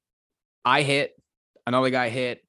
I 0.64 0.82
hit, 0.82 1.15
another 1.68 1.90
guy 1.90 2.10
hit, 2.10 2.44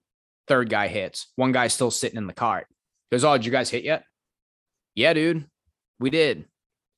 third 0.48 0.70
guy 0.70 0.88
hits, 0.88 1.32
one 1.36 1.52
guy's 1.52 1.74
still 1.74 1.90
sitting 1.90 2.16
in 2.16 2.26
the 2.26 2.32
cart. 2.32 2.66
Goes, 3.10 3.24
oh, 3.24 3.36
did 3.36 3.46
you 3.46 3.52
guys 3.52 3.70
hit 3.70 3.84
yet? 3.84 4.04
Yeah, 4.96 5.12
dude, 5.14 5.46
we 6.00 6.10
did. 6.10 6.46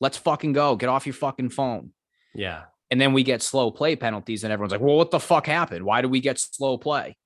Let's 0.01 0.17
fucking 0.17 0.55
go. 0.55 0.77
Get 0.77 0.89
off 0.89 1.05
your 1.07 1.13
fucking 1.15 1.51
phone. 1.51 1.93
yeah. 2.35 2.63
And 2.91 2.99
then 2.99 3.13
we 3.13 3.23
get 3.23 3.43
slow 3.43 3.71
play 3.71 3.97
penalties, 3.97 4.45
and 4.45 4.51
everyone's 4.51 4.73
like, 4.73 4.81
well, 4.81 4.97
what 4.97 5.11
the 5.11 5.21
fuck 5.21 5.47
happened? 5.47 5.85
Why 5.85 6.01
do 6.01 6.09
we 6.09 6.21
get 6.21 6.39
slow 6.39 6.79
play? 6.79 7.19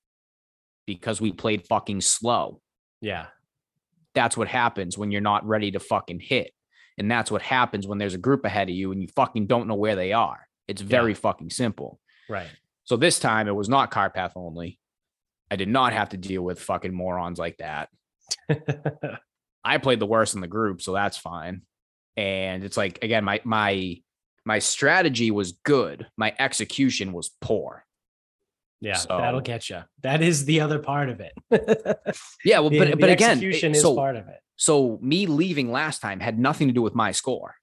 Because 0.88 1.20
we 1.20 1.30
played 1.30 1.64
fucking 1.68 2.00
slow. 2.00 2.60
Yeah. 3.00 3.26
That's 4.12 4.36
what 4.36 4.48
happens 4.48 4.98
when 4.98 5.12
you're 5.12 5.20
not 5.20 5.46
ready 5.46 5.70
to 5.70 5.78
fucking 5.78 6.18
hit. 6.18 6.50
And 6.98 7.08
that's 7.08 7.30
what 7.30 7.42
happens 7.42 7.86
when 7.86 7.98
there's 7.98 8.14
a 8.14 8.18
group 8.18 8.44
ahead 8.44 8.70
of 8.70 8.74
you 8.74 8.90
and 8.90 9.00
you 9.00 9.06
fucking 9.14 9.46
don't 9.46 9.68
know 9.68 9.76
where 9.76 9.94
they 9.94 10.12
are. 10.12 10.48
It's 10.66 10.82
very 10.82 11.14
fucking 11.14 11.50
simple. 11.50 12.00
Right. 12.28 12.50
So 12.82 12.96
this 12.96 13.20
time 13.20 13.46
it 13.46 13.54
was 13.54 13.68
not 13.68 13.92
car 13.92 14.10
path 14.10 14.32
only. 14.34 14.80
I 15.48 15.54
did 15.54 15.68
not 15.68 15.92
have 15.92 16.08
to 16.08 16.16
deal 16.16 16.42
with 16.42 16.58
fucking 16.58 16.92
morons 16.92 17.38
like 17.38 17.58
that. 17.58 17.88
I 19.64 19.78
played 19.78 20.00
the 20.00 20.06
worst 20.06 20.34
in 20.34 20.40
the 20.40 20.48
group, 20.48 20.82
so 20.82 20.92
that's 20.92 21.16
fine. 21.16 21.62
And 22.16 22.64
it's 22.64 22.76
like 22.76 23.02
again, 23.02 23.24
my 23.24 23.40
my 23.44 23.96
my 24.44 24.58
strategy 24.58 25.30
was 25.30 25.52
good. 25.64 26.06
My 26.16 26.34
execution 26.38 27.12
was 27.12 27.30
poor. 27.40 27.84
yeah. 28.80 28.94
So- 28.96 29.18
That'll 29.18 29.40
get 29.40 29.70
you. 29.70 29.82
That 30.02 30.20
is 30.22 30.44
the 30.44 30.60
other 30.60 30.78
part 30.80 31.08
of 31.08 31.20
it. 31.20 31.32
Yeah, 32.44 32.58
well, 32.58 32.70
The- 32.70 32.78
but 32.80 32.90
the 32.90 32.96
but 32.96 33.10
again, 33.10 33.30
execution 33.38 33.72
it- 33.72 33.76
is 33.76 33.82
so 33.82 33.94
part 33.94 34.16
of 34.16 34.26
it. 34.28 34.40
so 34.56 34.98
me 35.00 35.26
leaving 35.26 35.70
last 35.70 36.00
time 36.02 36.18
had 36.20 36.38
nothing 36.38 36.66
to 36.68 36.74
do 36.74 36.82
with 36.82 36.94
my 36.94 37.12
score. 37.12 37.54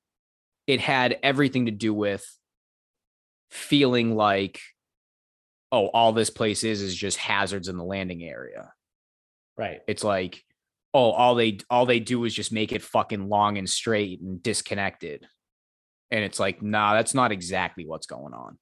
It 0.68 0.80
had 0.80 1.18
everything 1.22 1.66
to 1.66 1.72
do 1.72 1.94
with 1.94 2.26
feeling 3.50 4.16
like, 4.16 4.62
oh, 5.72 5.88
all 5.88 6.14
this 6.14 6.30
place 6.30 6.64
is 6.64 6.82
is 6.82 6.96
just 6.96 7.18
hazards 7.18 7.68
in 7.68 7.78
the 7.78 7.84
landing 7.84 8.24
area. 8.24 8.72
Right. 9.58 9.82
It's 9.88 10.04
like, 10.04 10.44
oh, 10.94 11.12
all 11.12 11.36
they 11.36 11.60
all 11.70 11.86
they 11.86 12.00
do 12.00 12.26
is 12.26 12.34
just 12.34 12.52
make 12.52 12.72
it 12.72 12.82
fucking 12.82 13.28
long 13.30 13.58
and 13.58 13.70
straight 13.70 14.22
and 14.22 14.42
disconnected. 14.42 15.28
And 16.12 16.24
it's 16.24 16.40
like, 16.40 16.62
nah, 16.62 16.94
that's 16.94 17.14
not 17.14 17.32
exactly 17.32 17.86
what's 17.86 18.08
going 18.08 18.34
on. 18.34 18.58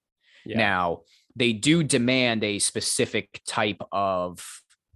Yeah. 0.45 0.57
Now, 0.57 1.01
they 1.35 1.53
do 1.53 1.83
demand 1.83 2.43
a 2.43 2.59
specific 2.59 3.41
type 3.47 3.81
of 3.91 4.45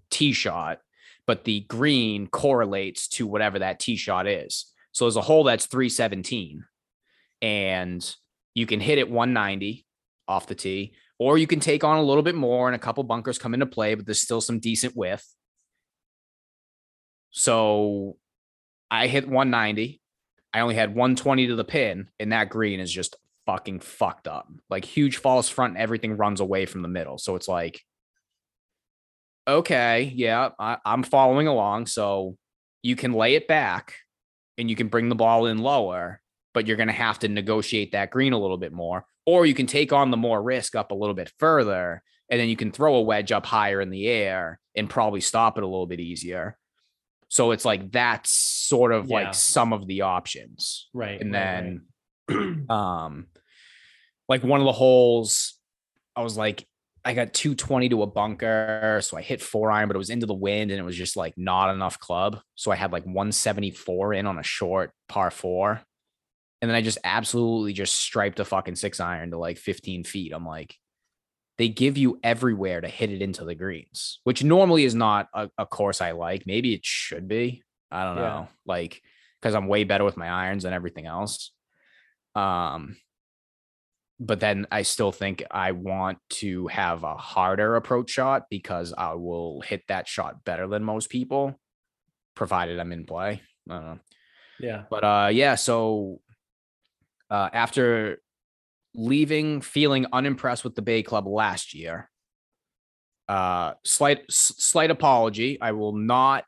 tee 0.10 0.34
shot, 0.34 0.80
but 1.26 1.46
the 1.46 1.62
green 1.62 2.28
correlates 2.28 3.08
to 3.10 3.28
whatever 3.28 3.60
that 3.60 3.80
tee 3.80 3.96
shot 3.96 4.28
is. 4.28 4.72
So 4.92 5.08
as 5.08 5.16
a 5.16 5.22
hole 5.22 5.44
that's 5.46 5.68
317, 5.68 6.66
and 7.42 8.16
you 8.54 8.66
can 8.66 8.80
hit 8.80 8.98
it 8.98 9.10
190 9.10 9.86
off 10.28 10.48
the 10.48 10.56
tee, 10.56 10.94
or 11.18 11.38
you 11.38 11.48
can 11.48 11.60
take 11.60 11.84
on 11.84 11.98
a 11.98 12.04
little 12.04 12.24
bit 12.24 12.36
more 12.36 12.68
and 12.68 12.76
a 12.76 12.80
couple 12.80 13.04
bunkers 13.04 13.38
come 13.38 13.54
into 13.54 13.66
play, 13.66 13.96
but 13.96 14.06
there's 14.06 14.22
still 14.22 14.42
some 14.42 14.60
decent 14.60 14.96
width. 14.96 15.26
So 17.32 18.18
I 18.90 19.08
hit 19.08 19.28
190. 19.28 20.02
I 20.54 20.60
only 20.60 20.76
had 20.76 20.94
120 20.94 21.48
to 21.48 21.56
the 21.56 21.64
pin, 21.64 22.10
and 22.20 22.32
that 22.34 22.50
green 22.50 22.80
is 22.80 22.92
just 22.92 23.16
fucking 23.46 23.80
fucked 23.80 24.28
up. 24.28 24.50
Like 24.70 24.86
huge 24.86 25.18
false 25.18 25.50
front, 25.50 25.78
everything 25.78 26.18
runs 26.18 26.42
away 26.42 26.66
from 26.66 26.82
the 26.82 26.88
middle. 26.88 27.18
So 27.18 27.36
it's 27.36 27.48
like, 27.48 27.82
okay, 29.48 30.12
yeah, 30.16 30.50
I, 30.60 30.78
I'm 30.86 31.04
following 31.04 31.48
along. 31.48 31.88
So 31.88 32.38
you 32.84 32.96
can 32.96 33.14
lay 33.14 33.36
it 33.36 33.48
back 33.48 33.96
and 34.58 34.70
you 34.70 34.76
can 34.76 34.88
bring 34.88 35.10
the 35.10 35.16
ball 35.16 35.46
in 35.46 35.60
lower, 35.60 36.22
but 36.54 36.68
you're 36.68 36.78
going 36.78 36.88
to 36.88 36.94
have 36.94 37.20
to 37.20 37.28
negotiate 37.28 37.94
that 37.94 38.12
green 38.12 38.34
a 38.34 38.40
little 38.40 38.58
bit 38.58 38.74
more. 38.74 39.06
Or 39.26 39.46
you 39.46 39.54
can 39.54 39.68
take 39.68 39.94
on 39.94 40.12
the 40.12 40.18
more 40.18 40.42
risk 40.42 40.76
up 40.76 40.92
a 40.92 40.96
little 40.96 41.14
bit 41.14 41.32
further, 41.40 42.02
and 42.30 42.40
then 42.40 42.50
you 42.50 42.56
can 42.56 42.72
throw 42.72 42.96
a 42.96 43.02
wedge 43.02 43.32
up 43.32 43.46
higher 43.46 43.82
in 43.82 43.90
the 43.90 44.08
air 44.08 44.60
and 44.76 44.90
probably 44.90 45.22
stop 45.22 45.58
it 45.58 45.64
a 45.64 45.68
little 45.68 45.86
bit 45.86 46.00
easier. 46.00 46.58
So 47.32 47.52
it's 47.52 47.64
like 47.64 47.94
that's 47.94 48.30
sort 48.34 48.92
of 48.92 49.08
Yeah. 49.08 49.16
like 49.24 49.34
some 49.34 49.72
of 49.72 49.88
the 49.88 50.02
options 50.02 50.90
Right. 50.94 51.22
and 51.22 51.32
right, 51.34 51.64
right. 51.64 51.80
then 52.30 52.66
um 52.70 53.28
like 54.28 54.44
one 54.44 54.60
of 54.60 54.66
the 54.66 54.72
holes 54.74 55.58
i 56.16 56.22
was 56.24 56.36
like 56.38 56.66
i 57.06 57.14
got 57.14 57.34
220 57.34 57.88
to 57.90 58.04
a 58.04 58.08
bunker 58.08 59.00
so 59.02 59.18
i 59.18 59.22
hit 59.22 59.42
four 59.42 59.72
iron 59.72 59.88
but 59.88 59.96
it 59.96 59.98
was 59.98 60.10
into 60.10 60.26
the 60.26 60.34
wind 60.34 60.72
and 60.72 60.80
it 60.80 60.84
was 60.84 60.96
just 60.96 61.16
like 61.16 61.34
not 61.38 61.74
enough 61.74 62.00
club 62.00 62.40
so 62.56 62.70
i 62.70 62.76
had 62.76 62.92
like 62.92 63.06
174 63.06 64.14
in 64.14 64.28
on 64.28 64.38
a 64.38 64.44
short 64.44 64.92
par 65.10 65.32
four 65.32 65.82
and 66.62 66.70
then 66.70 66.76
i 66.76 66.82
just 66.82 66.98
absolutely 67.06 67.72
just 67.74 67.96
striped 67.98 68.40
a 68.42 68.46
fucking 68.46 68.76
six 68.76 69.00
iron 69.00 69.32
to 69.32 69.38
like 69.38 69.58
15 69.58 70.04
feet 70.04 70.32
i'm 70.34 70.46
like 70.46 70.76
they 71.62 71.70
give 71.70 71.96
you 71.96 72.20
everywhere 72.24 72.82
to 72.82 72.88
hit 72.88 73.12
it 73.12 73.22
into 73.22 73.46
the 73.46 73.54
greens 73.56 74.20
which 74.24 74.44
normally 74.44 74.84
is 74.84 74.96
not 74.96 75.30
a, 75.34 75.48
a 75.58 75.66
course 75.66 76.02
i 76.02 76.12
like 76.12 76.48
maybe 76.48 76.74
it 76.74 76.84
should 76.84 77.28
be 77.28 77.62
i 77.92 78.04
don't 78.04 78.18
Yeah. 78.18 78.24
know 78.24 78.48
like 78.66 79.02
because 79.40 79.54
i'm 79.54 79.68
way 79.68 79.84
better 79.84 80.04
with 80.04 80.18
my 80.18 80.28
irons 80.28 80.64
than 80.64 80.74
everything 80.74 81.06
else 81.06 81.52
um, 82.34 82.96
but 84.24 84.40
then 84.40 84.68
I 84.72 84.84
still 84.84 85.12
think 85.12 85.44
I 85.50 85.72
want 85.72 86.20
to 86.42 86.68
have 86.68 87.04
a 87.04 87.16
harder 87.16 87.76
approach 87.76 88.12
shot 88.12 88.44
because 88.52 88.94
I 88.96 89.14
will 89.14 89.62
hit 89.62 89.84
that 89.88 90.08
shot 90.08 90.44
better 90.46 90.68
than 90.68 90.84
most 90.84 91.10
people, 91.10 91.60
provided 92.36 92.80
I'm 92.80 92.92
in 92.92 93.06
play. 93.06 93.42
I 93.68 93.74
don't 93.74 93.86
know. 93.86 94.00
Yeah. 94.60 94.84
But 94.92 95.04
uh 95.04 95.30
yeah, 95.34 95.56
so 95.56 96.22
uh 97.32 97.50
after 97.52 98.22
leaving 98.94 99.62
feeling 99.62 100.06
unimpressed 100.12 100.64
with 100.64 100.76
the 100.76 100.82
Bay 100.82 101.04
Club 101.04 101.28
last 101.28 101.74
year, 101.74 102.10
uh 103.28 103.74
slight 103.86 104.24
s- 104.30 104.54
slight 104.58 104.92
apology. 104.92 105.60
I 105.62 105.72
will 105.72 105.94
not 105.94 106.46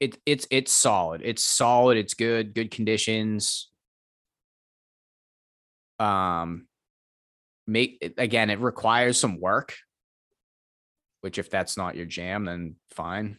it 0.00 0.18
it's 0.26 0.46
it's 0.50 0.72
solid. 0.72 1.22
It's 1.24 1.42
solid, 1.42 1.96
it's 1.96 2.14
good, 2.14 2.54
good 2.54 2.70
conditions. 2.70 3.70
Um 5.98 6.66
make 7.66 8.14
again, 8.18 8.50
it 8.50 8.60
requires 8.60 9.18
some 9.18 9.40
work. 9.40 9.74
Which 11.20 11.38
if 11.38 11.50
that's 11.50 11.76
not 11.76 11.94
your 11.94 12.06
jam, 12.06 12.46
then 12.46 12.74
fine. 12.90 13.38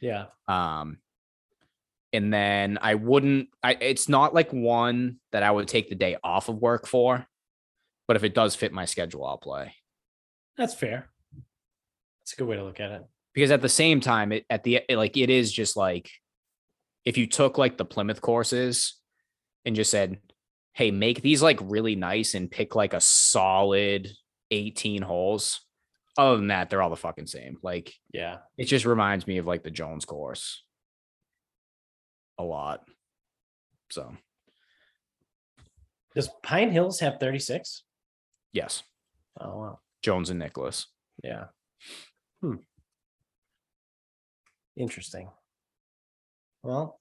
Yeah. 0.00 0.26
Um, 0.46 0.98
and 2.14 2.32
then 2.32 2.78
I 2.80 2.94
wouldn't. 2.94 3.48
I 3.62 3.72
it's 3.72 4.08
not 4.08 4.32
like 4.32 4.52
one 4.52 5.18
that 5.32 5.42
I 5.42 5.50
would 5.50 5.68
take 5.68 5.88
the 5.88 5.94
day 5.94 6.16
off 6.24 6.48
of 6.48 6.56
work 6.62 6.86
for, 6.86 7.26
but 8.06 8.16
if 8.16 8.24
it 8.24 8.34
does 8.34 8.54
fit 8.54 8.72
my 8.72 8.84
schedule, 8.86 9.26
I'll 9.26 9.36
play. 9.36 9.74
That's 10.56 10.74
fair. 10.74 11.10
That's 12.20 12.32
a 12.32 12.36
good 12.36 12.48
way 12.48 12.56
to 12.56 12.64
look 12.64 12.80
at 12.80 12.92
it. 12.92 13.04
Because 13.34 13.50
at 13.50 13.60
the 13.60 13.68
same 13.68 14.00
time, 14.00 14.32
it 14.32 14.46
at 14.48 14.62
the 14.62 14.80
it, 14.88 14.96
like 14.96 15.16
it 15.16 15.28
is 15.28 15.52
just 15.52 15.76
like 15.76 16.08
if 17.04 17.18
you 17.18 17.26
took 17.26 17.58
like 17.58 17.76
the 17.76 17.84
Plymouth 17.84 18.20
courses 18.22 18.94
and 19.64 19.74
just 19.76 19.90
said, 19.90 20.18
"Hey, 20.72 20.90
make 20.90 21.20
these 21.20 21.42
like 21.42 21.58
really 21.62 21.96
nice 21.96 22.34
and 22.34 22.50
pick 22.50 22.74
like 22.74 22.94
a 22.94 23.00
solid 23.00 24.08
18 24.50 25.02
holes." 25.02 25.60
Other 26.16 26.36
than 26.36 26.46
that, 26.46 26.70
they're 26.70 26.80
all 26.80 26.90
the 26.90 26.96
fucking 26.96 27.26
same. 27.26 27.58
Like 27.62 27.92
Yeah. 28.12 28.38
it 28.56 28.66
just 28.66 28.84
reminds 28.84 29.26
me 29.26 29.38
of 29.38 29.46
like 29.46 29.64
the 29.64 29.70
Jones 29.72 30.04
course 30.04 30.62
a 32.38 32.42
lot. 32.42 32.84
So 33.90 34.16
Does 36.14 36.28
Pine 36.42 36.70
Hills 36.70 37.00
have 37.00 37.18
36? 37.20 37.84
yes, 38.52 38.82
Oh 39.40 39.58
wow. 39.58 39.78
Jones 40.02 40.30
and 40.30 40.38
Nicklaus. 40.38 40.86
Yeah. 41.22 41.46
Hmm. 42.40 42.56
Interesting. 44.76 45.28
Well, 46.62 47.00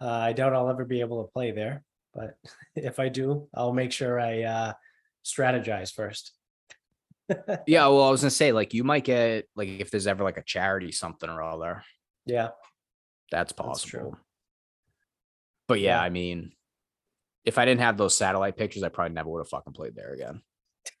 uh, 0.00 0.08
I 0.08 0.32
doubt 0.32 0.54
I'll 0.54 0.68
ever 0.70 0.84
be 0.84 1.00
able 1.00 1.24
to 1.24 1.30
play 1.30 1.50
there, 1.52 1.82
but 2.14 2.36
if 2.76 2.98
I 2.98 3.08
do, 3.08 3.48
I'll 3.54 3.72
make 3.72 3.92
sure 3.92 4.18
I 4.20 4.42
uh, 4.42 4.72
strategize 5.24 5.92
first. 5.92 6.32
Yeah, 7.66 7.86
well, 7.86 8.02
I 8.02 8.10
was 8.10 8.22
gonna 8.22 8.30
say 8.32 8.50
like 8.50 8.74
you 8.74 8.82
might 8.82 9.04
get 9.04 9.46
like 9.54 9.68
if 9.68 9.90
there's 9.92 10.08
ever 10.08 10.24
like 10.24 10.36
a 10.36 10.42
charity 10.42 10.90
something 10.90 11.30
or 11.30 11.40
other, 11.42 11.84
Yeah. 12.26 12.48
that's 13.30 13.52
That's 13.52 13.82
true. 13.84 14.00
possible. 14.00 14.18
But 15.70 15.80
yeah, 15.80 15.98
Yeah. 16.00 16.02
I 16.02 16.10
mean, 16.10 16.50
if 17.44 17.56
I 17.56 17.64
didn't 17.64 17.80
have 17.82 17.96
those 17.96 18.14
satellite 18.16 18.56
pictures, 18.56 18.82
I 18.82 18.88
probably 18.88 19.14
never 19.14 19.30
would 19.30 19.38
have 19.38 19.48
fucking 19.48 19.72
played 19.72 19.94
there 19.94 20.12
again. 20.12 20.42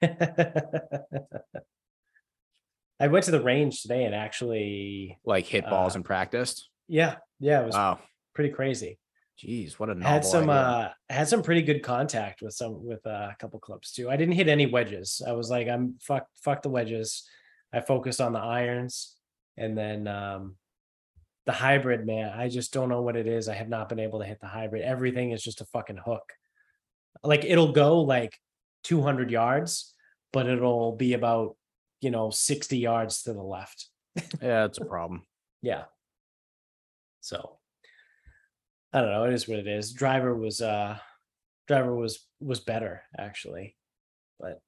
I 3.00 3.06
went 3.08 3.24
to 3.24 3.30
the 3.30 3.42
range 3.42 3.82
today 3.82 4.04
and 4.04 4.14
actually, 4.14 5.18
Like 5.24 5.46
hit 5.46 5.68
balls 5.68 5.94
Uh, 5.94 5.98
and 5.98 6.04
practiced. 6.04 6.68
yeah, 6.86 7.16
yeah, 7.38 7.62
it 7.62 7.66
was 7.66 7.74
Wow, 7.74 7.98
pretty 8.34 8.50
crazy. 8.50 8.98
jeez, 9.38 9.72
what 9.74 9.88
a 9.90 9.94
novel 9.94 10.08
had 10.08 10.24
some 10.24 10.50
idea. 10.50 10.62
uh 10.62 10.92
had 11.08 11.26
some 11.28 11.42
pretty 11.42 11.62
good 11.62 11.82
contact 11.82 12.42
with 12.42 12.52
some 12.54 12.84
with 12.84 13.04
uh, 13.06 13.30
a 13.32 13.36
couple 13.38 13.58
clubs 13.58 13.90
too. 13.92 14.08
I 14.10 14.16
didn't 14.16 14.34
hit 14.34 14.48
any 14.48 14.66
wedges. 14.66 15.22
I 15.26 15.32
was 15.32 15.48
like, 15.50 15.66
I'm 15.66 15.94
fuck 16.00 16.26
fuck 16.44 16.62
the 16.62 16.68
wedges. 16.68 17.26
I 17.72 17.80
focused 17.80 18.20
on 18.20 18.32
the 18.34 18.38
irons 18.40 19.16
and 19.56 19.76
then 19.76 20.06
um 20.06 20.56
the 21.46 21.52
hybrid, 21.52 22.06
man, 22.06 22.32
I 22.38 22.48
just 22.48 22.72
don't 22.72 22.88
know 22.88 23.02
what 23.02 23.16
it 23.16 23.26
is. 23.26 23.48
I 23.48 23.54
have 23.54 23.68
not 23.68 23.88
been 23.88 23.98
able 23.98 24.20
to 24.20 24.26
hit 24.26 24.40
the 24.40 24.46
hybrid. 24.46 24.82
Everything 24.82 25.30
is 25.30 25.42
just 25.42 25.60
a 25.60 25.66
fucking 25.66 25.96
hook. 25.96 26.32
Like 27.22 27.44
it'll 27.44 27.72
go 27.72 28.00
like 28.00 28.38
200 28.84 29.30
yards, 29.30 29.94
but 30.32 30.46
it'll 30.46 30.96
be 30.96 31.14
about, 31.14 31.56
you 32.00 32.10
know, 32.10 32.30
60 32.30 32.78
yards 32.78 33.22
to 33.22 33.32
the 33.32 33.42
left. 33.42 33.88
Yeah, 34.42 34.64
it's 34.64 34.78
a 34.78 34.84
problem. 34.84 35.22
Yeah. 35.62 35.84
So 37.20 37.58
I 38.92 39.00
don't 39.00 39.10
know. 39.10 39.24
It 39.24 39.34
is 39.34 39.46
what 39.46 39.58
it 39.58 39.68
is. 39.68 39.92
Driver 39.92 40.34
was 40.34 40.60
uh 40.60 40.98
driver 41.68 41.94
was 41.94 42.26
was 42.40 42.60
better 42.60 43.02
actually. 43.18 43.76
But 44.38 44.60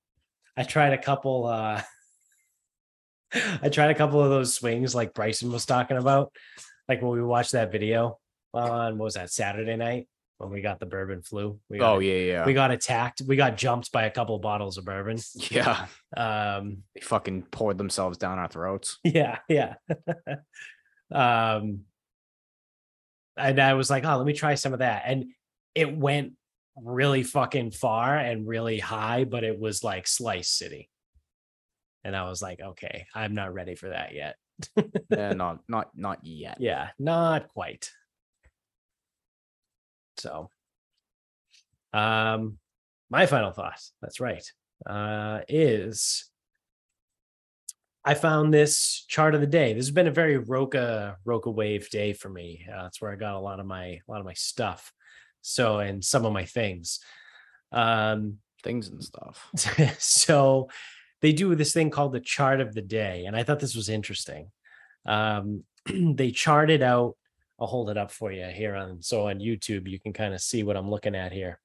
I 0.56 0.62
tried 0.62 0.92
a 0.92 1.02
couple 1.02 1.46
uh 1.46 1.82
I 3.34 3.68
tried 3.68 3.90
a 3.90 3.94
couple 3.94 4.22
of 4.22 4.30
those 4.30 4.54
swings 4.54 4.94
like 4.94 5.14
Bryson 5.14 5.50
was 5.52 5.66
talking 5.66 5.96
about. 5.96 6.32
Like 6.88 7.00
when 7.00 7.12
we 7.12 7.22
watched 7.22 7.52
that 7.52 7.72
video 7.72 8.18
on 8.52 8.98
what 8.98 9.04
was 9.04 9.14
that 9.14 9.30
Saturday 9.30 9.76
night 9.76 10.08
when 10.38 10.50
we 10.50 10.60
got 10.60 10.80
the 10.80 10.86
bourbon 10.86 11.22
flu. 11.22 11.58
We 11.70 11.78
got, 11.78 11.94
Oh 11.94 11.98
yeah, 12.00 12.14
yeah, 12.14 12.46
we 12.46 12.52
got 12.52 12.70
attacked. 12.70 13.22
We 13.26 13.36
got 13.36 13.56
jumped 13.56 13.92
by 13.92 14.04
a 14.04 14.10
couple 14.10 14.34
of 14.34 14.42
bottles 14.42 14.76
of 14.76 14.84
bourbon. 14.84 15.18
yeah. 15.50 15.86
Um 16.16 16.78
They 16.94 17.00
fucking 17.00 17.42
poured 17.50 17.78
themselves 17.78 18.18
down 18.18 18.38
our 18.38 18.48
throats. 18.48 18.98
yeah 19.04 19.38
yeah 19.48 19.74
um 21.12 21.80
and 23.36 23.60
i 23.60 23.74
was 23.74 23.90
like 23.90 24.04
oh 24.04 24.16
let 24.16 24.26
me 24.26 24.32
try 24.32 24.54
some 24.54 24.72
of 24.72 24.80
that 24.80 25.02
and 25.06 25.26
it 25.74 25.96
went 25.96 26.32
really 26.76 27.22
fucking 27.22 27.70
far 27.70 28.16
and 28.16 28.46
really 28.46 28.78
high 28.78 29.24
but 29.24 29.44
it 29.44 29.58
was 29.58 29.84
like 29.84 30.06
slice 30.06 30.48
city 30.50 30.88
and 32.04 32.16
i 32.16 32.28
was 32.28 32.42
like 32.42 32.60
okay 32.60 33.06
i'm 33.14 33.34
not 33.34 33.54
ready 33.54 33.74
for 33.74 33.88
that 33.88 34.14
yet 34.14 34.36
yeah, 35.10 35.32
not 35.32 35.60
not 35.68 35.90
not 35.94 36.18
yet. 36.22 36.56
yeah 36.60 36.88
not 36.98 37.48
quite 37.48 37.90
so 40.18 40.50
um 41.92 42.58
my 43.10 43.26
final 43.26 43.50
thought 43.50 43.80
that's 44.00 44.20
right 44.20 44.44
uh 44.86 45.40
is 45.48 46.30
I 48.04 48.14
found 48.14 48.52
this 48.52 49.04
chart 49.08 49.34
of 49.34 49.40
the 49.40 49.46
day. 49.46 49.72
This 49.72 49.86
has 49.86 49.92
been 49.92 50.08
a 50.08 50.12
very 50.12 50.36
Roca 50.36 51.18
Roca 51.24 51.50
wave 51.50 51.88
day 51.88 52.12
for 52.12 52.28
me. 52.28 52.66
Uh, 52.68 52.82
that's 52.82 53.00
where 53.00 53.12
I 53.12 53.16
got 53.16 53.36
a 53.36 53.38
lot 53.38 53.60
of 53.60 53.66
my 53.66 53.84
a 53.84 54.02
lot 54.08 54.18
of 54.18 54.26
my 54.26 54.32
stuff. 54.32 54.92
So 55.40 55.78
and 55.78 56.04
some 56.04 56.24
of 56.24 56.32
my 56.32 56.44
things. 56.44 57.00
Um, 57.70 58.38
Things 58.62 58.88
and 58.88 59.02
stuff. 59.02 59.48
so 59.98 60.68
they 61.22 61.32
do 61.32 61.54
this 61.54 61.72
thing 61.72 61.90
called 61.90 62.12
the 62.12 62.20
chart 62.20 62.60
of 62.60 62.74
the 62.74 62.82
day, 62.82 63.24
and 63.26 63.34
I 63.34 63.44
thought 63.44 63.60
this 63.60 63.76
was 63.76 63.88
interesting. 63.88 64.50
Um, 65.06 65.64
they 65.86 66.30
charted 66.32 66.82
out. 66.82 67.16
I'll 67.58 67.68
hold 67.68 67.90
it 67.90 67.96
up 67.96 68.10
for 68.10 68.32
you 68.32 68.46
here 68.46 68.74
on 68.74 69.02
so 69.02 69.28
on 69.28 69.38
YouTube 69.38 69.86
you 69.88 70.00
can 70.00 70.12
kind 70.12 70.34
of 70.34 70.40
see 70.40 70.64
what 70.64 70.76
I'm 70.76 70.90
looking 70.90 71.14
at 71.14 71.32
here. 71.32 71.60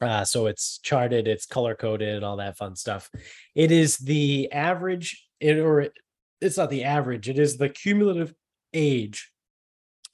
Uh, 0.00 0.24
so 0.24 0.46
it's 0.46 0.78
charted, 0.78 1.26
it's 1.26 1.46
color 1.46 1.74
coded, 1.74 2.22
all 2.22 2.36
that 2.36 2.56
fun 2.56 2.76
stuff. 2.76 3.10
It 3.54 3.72
is 3.72 3.96
the 3.96 4.52
average, 4.52 5.26
it 5.40 5.58
or 5.58 5.80
it- 5.80 5.94
it's 6.40 6.58
not 6.58 6.70
the 6.70 6.84
average, 6.84 7.28
it 7.28 7.38
is 7.38 7.56
the 7.56 7.70
cumulative 7.70 8.34
age 8.74 9.32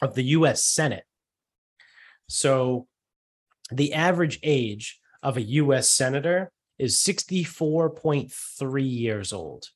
of 0.01 0.15
the 0.15 0.23
US 0.37 0.63
Senate. 0.65 1.05
So 2.29 2.87
the 3.71 3.93
average 3.93 4.39
age 4.43 5.01
of 5.23 5.37
a 5.37 5.43
US 5.43 5.91
senator 5.91 6.53
is 6.83 6.97
64.3 6.97 8.91
years 8.91 9.33
old. 9.33 9.69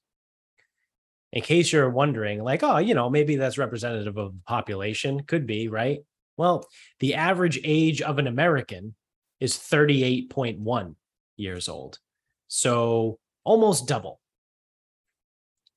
In 1.33 1.41
case 1.41 1.73
you're 1.73 1.89
wondering, 1.89 2.43
like, 2.43 2.65
oh, 2.65 2.78
you 2.78 2.95
know, 2.95 3.09
maybe 3.09 3.37
that's 3.37 3.59
representative 3.59 4.16
of 4.16 4.33
the 4.33 4.41
population, 4.45 5.23
could 5.23 5.47
be, 5.47 5.69
right? 5.69 6.01
Well, 6.37 6.66
the 6.99 7.15
average 7.15 7.61
age 7.62 8.03
of 8.03 8.19
an 8.19 8.27
American 8.27 8.97
is 9.39 9.57
38.1 9.57 10.97
years 11.37 11.69
old. 11.69 12.01
So 12.49 13.20
almost 13.45 13.87
double. 13.87 14.19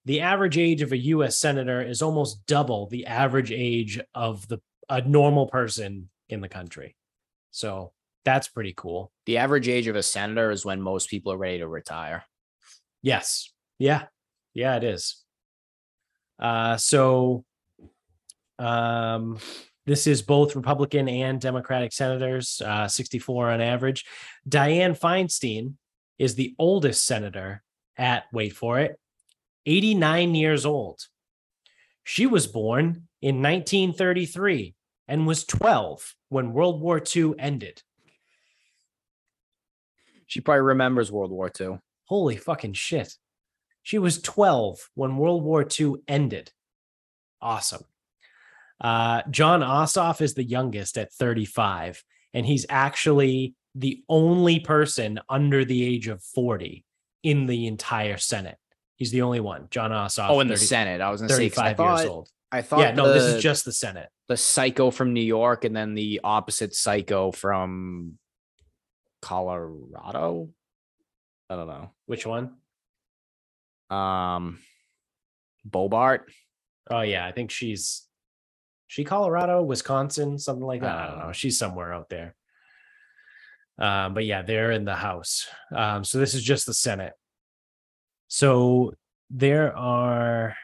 The 0.05 0.21
average 0.21 0.57
age 0.57 0.81
of 0.81 0.93
a 0.93 0.97
US 0.97 1.37
senator 1.37 1.79
is 1.79 2.01
almost 2.01 2.47
double 2.47 2.87
the 2.87 3.05
average 3.05 3.51
age 3.51 3.99
of 4.15 4.47
the 4.47 4.59
a 4.89 5.01
normal 5.01 5.45
person 5.45 6.09
in 6.27 6.41
the 6.41 6.49
country. 6.49 6.95
So 7.51 7.91
that's 8.25 8.47
pretty 8.47 8.73
cool. 8.75 9.11
The 9.25 9.37
average 9.37 9.67
age 9.67 9.87
of 9.87 9.95
a 9.95 10.03
senator 10.03 10.51
is 10.51 10.65
when 10.65 10.81
most 10.81 11.09
people 11.09 11.33
are 11.33 11.37
ready 11.37 11.59
to 11.59 11.67
retire. 11.67 12.23
Yes. 13.01 13.51
Yeah. 13.77 14.05
Yeah, 14.53 14.75
it 14.75 14.83
is. 14.83 15.23
Uh 16.39 16.77
so 16.77 17.45
um 18.57 19.37
this 19.85 20.05
is 20.05 20.21
both 20.21 20.55
Republican 20.55 21.07
and 21.09 21.41
Democratic 21.41 21.93
senators, 21.93 22.61
uh 22.63 22.87
64 22.87 23.51
on 23.51 23.61
average. 23.61 24.05
Dianne 24.47 24.99
Feinstein 24.99 25.75
is 26.17 26.35
the 26.35 26.53
oldest 26.59 27.05
senator 27.05 27.63
at 27.97 28.25
wait 28.31 28.53
for 28.53 28.79
it, 28.79 28.99
89 29.65 30.35
years 30.35 30.65
old. 30.65 30.99
She 32.03 32.25
was 32.25 32.47
born 32.47 33.07
in 33.21 33.41
1933 33.41 34.75
and 35.07 35.27
was 35.27 35.43
12 35.45 36.15
when 36.29 36.53
World 36.53 36.81
War 36.81 37.01
II 37.15 37.33
ended. 37.37 37.81
She 40.29 40.41
probably 40.41 40.61
remembers 40.61 41.11
World 41.11 41.31
War 41.31 41.51
II. 41.59 41.79
Holy 42.05 42.37
fucking 42.37 42.73
shit. 42.73 43.15
She 43.81 43.97
was 43.97 44.21
12 44.21 44.77
when 44.93 45.17
World 45.17 45.43
War 45.43 45.67
II 45.79 45.95
ended. 46.07 46.51
Awesome. 47.41 47.81
Uh, 48.79 49.23
Jon 49.31 49.61
Ossoff 49.61 50.21
is 50.21 50.35
the 50.35 50.43
youngest 50.43 50.99
at 50.99 51.11
35, 51.11 52.03
and 52.35 52.45
he's 52.45 52.67
actually 52.69 53.55
the 53.73 54.03
only 54.07 54.59
person 54.59 55.19
under 55.27 55.65
the 55.65 55.83
age 55.83 56.07
of 56.07 56.21
40 56.21 56.85
in 57.23 57.47
the 57.47 57.65
entire 57.65 58.17
Senate. 58.17 58.57
He's 58.97 59.11
the 59.11 59.23
only 59.23 59.39
one. 59.39 59.67
Jon 59.71 59.89
Ossoff. 59.89 60.29
Oh, 60.29 60.41
in 60.41 60.47
the 60.47 60.57
Senate. 60.57 61.01
I 61.01 61.09
was 61.09 61.21
gonna 61.21 61.33
say 61.33 61.49
'cause 61.49 61.57
I 61.57 61.73
35 61.73 61.77
thought, 61.77 61.99
years 62.01 62.09
old. 62.09 62.29
I 62.51 62.61
thought 62.61 62.79
Yeah, 62.81 62.91
no, 62.91 63.11
this 63.11 63.23
is 63.23 63.41
just 63.41 63.65
the 63.65 63.73
Senate. 63.73 64.09
the 64.27 64.37
psycho 64.37 64.91
from 64.91 65.11
New 65.13 65.21
York 65.23 65.65
and 65.65 65.75
then 65.75 65.95
the 65.95 66.21
opposite 66.23 66.75
psycho 66.75 67.31
from 67.31 68.19
Colorado. 69.21 70.49
I 71.49 71.55
don't 71.55 71.67
know. 71.67 71.91
Which 72.05 72.25
one? 72.25 72.55
Um 73.89 74.59
Boebert. 75.67 76.21
Oh, 76.89 77.01
yeah. 77.01 77.25
I 77.25 77.31
think 77.31 77.51
she's 77.51 78.07
she 78.87 79.03
Colorado, 79.03 79.61
Wisconsin, 79.61 80.39
something 80.39 80.65
like 80.65 80.81
that. 80.81 80.95
I 80.95 81.07
don't 81.07 81.19
know. 81.19 81.25
Oh. 81.29 81.31
She's 81.31 81.59
somewhere 81.59 81.93
out 81.93 82.09
there. 82.09 82.35
Um, 83.77 84.13
but 84.13 84.25
yeah, 84.25 84.41
they're 84.41 84.71
in 84.71 84.83
the 84.83 84.95
House. 84.95 85.47
Um, 85.73 86.03
so 86.03 86.17
this 86.17 86.33
is 86.33 86.43
just 86.43 86.65
the 86.65 86.73
Senate. 86.73 87.13
So 88.27 88.93
there 89.29 89.75
are 89.75 90.55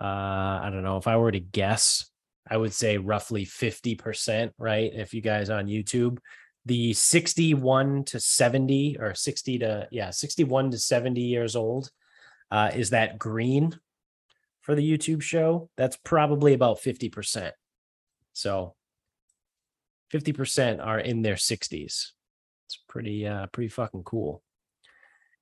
uh 0.00 0.04
I 0.04 0.70
don't 0.72 0.82
know 0.82 0.96
if 0.96 1.06
I 1.06 1.16
were 1.16 1.32
to 1.32 1.40
guess, 1.40 2.08
I 2.48 2.56
would 2.56 2.72
say 2.72 2.98
roughly 2.98 3.44
50%, 3.44 4.52
right? 4.58 4.92
If 4.94 5.14
you 5.14 5.20
guys 5.20 5.50
on 5.50 5.66
YouTube, 5.66 6.18
the 6.66 6.92
61 6.94 8.04
to 8.04 8.20
70 8.20 8.96
or 8.98 9.14
60 9.14 9.58
to 9.58 9.88
yeah, 9.90 10.10
61 10.10 10.70
to 10.70 10.78
70 10.78 11.20
years 11.20 11.56
old 11.56 11.90
uh 12.50 12.70
is 12.74 12.90
that 12.90 13.18
green 13.18 13.78
for 14.62 14.74
the 14.74 14.98
YouTube 14.98 15.20
show. 15.20 15.68
That's 15.76 15.96
probably 15.96 16.54
about 16.54 16.78
50%. 16.78 17.50
So 18.32 18.74
50% 20.12 20.84
are 20.84 20.98
in 20.98 21.20
their 21.20 21.34
60s. 21.34 22.10
It's 22.66 22.78
pretty 22.88 23.26
uh 23.26 23.46
pretty 23.48 23.68
fucking 23.68 24.04
cool. 24.04 24.42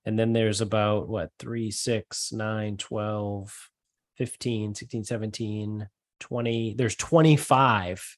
And 0.04 0.18
then 0.18 0.32
there's 0.32 0.60
about 0.60 1.08
what 1.08 1.30
3, 1.38 1.70
6, 1.70 2.32
9, 2.32 2.76
12, 2.76 3.70
15, 4.16 4.74
16, 4.74 5.04
17, 5.04 5.88
20. 6.18 6.74
There's 6.74 6.96
25 6.96 8.16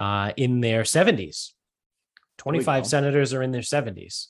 uh 0.00 0.32
in 0.36 0.60
their 0.60 0.82
70s. 0.82 1.52
25 2.40 2.86
senators 2.86 3.34
are 3.34 3.42
in 3.42 3.52
their 3.52 3.60
70s. 3.60 4.28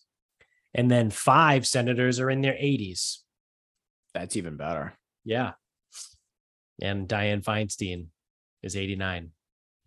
And 0.74 0.90
then 0.90 1.10
five 1.10 1.66
senators 1.66 2.18
are 2.18 2.28
in 2.28 2.40
their 2.40 2.54
80s. 2.54 3.18
That's 4.14 4.36
even 4.36 4.56
better. 4.56 4.94
Yeah. 5.24 5.52
And 6.82 7.08
Dianne 7.08 7.44
Feinstein 7.44 8.06
is 8.62 8.76
89. 8.76 9.30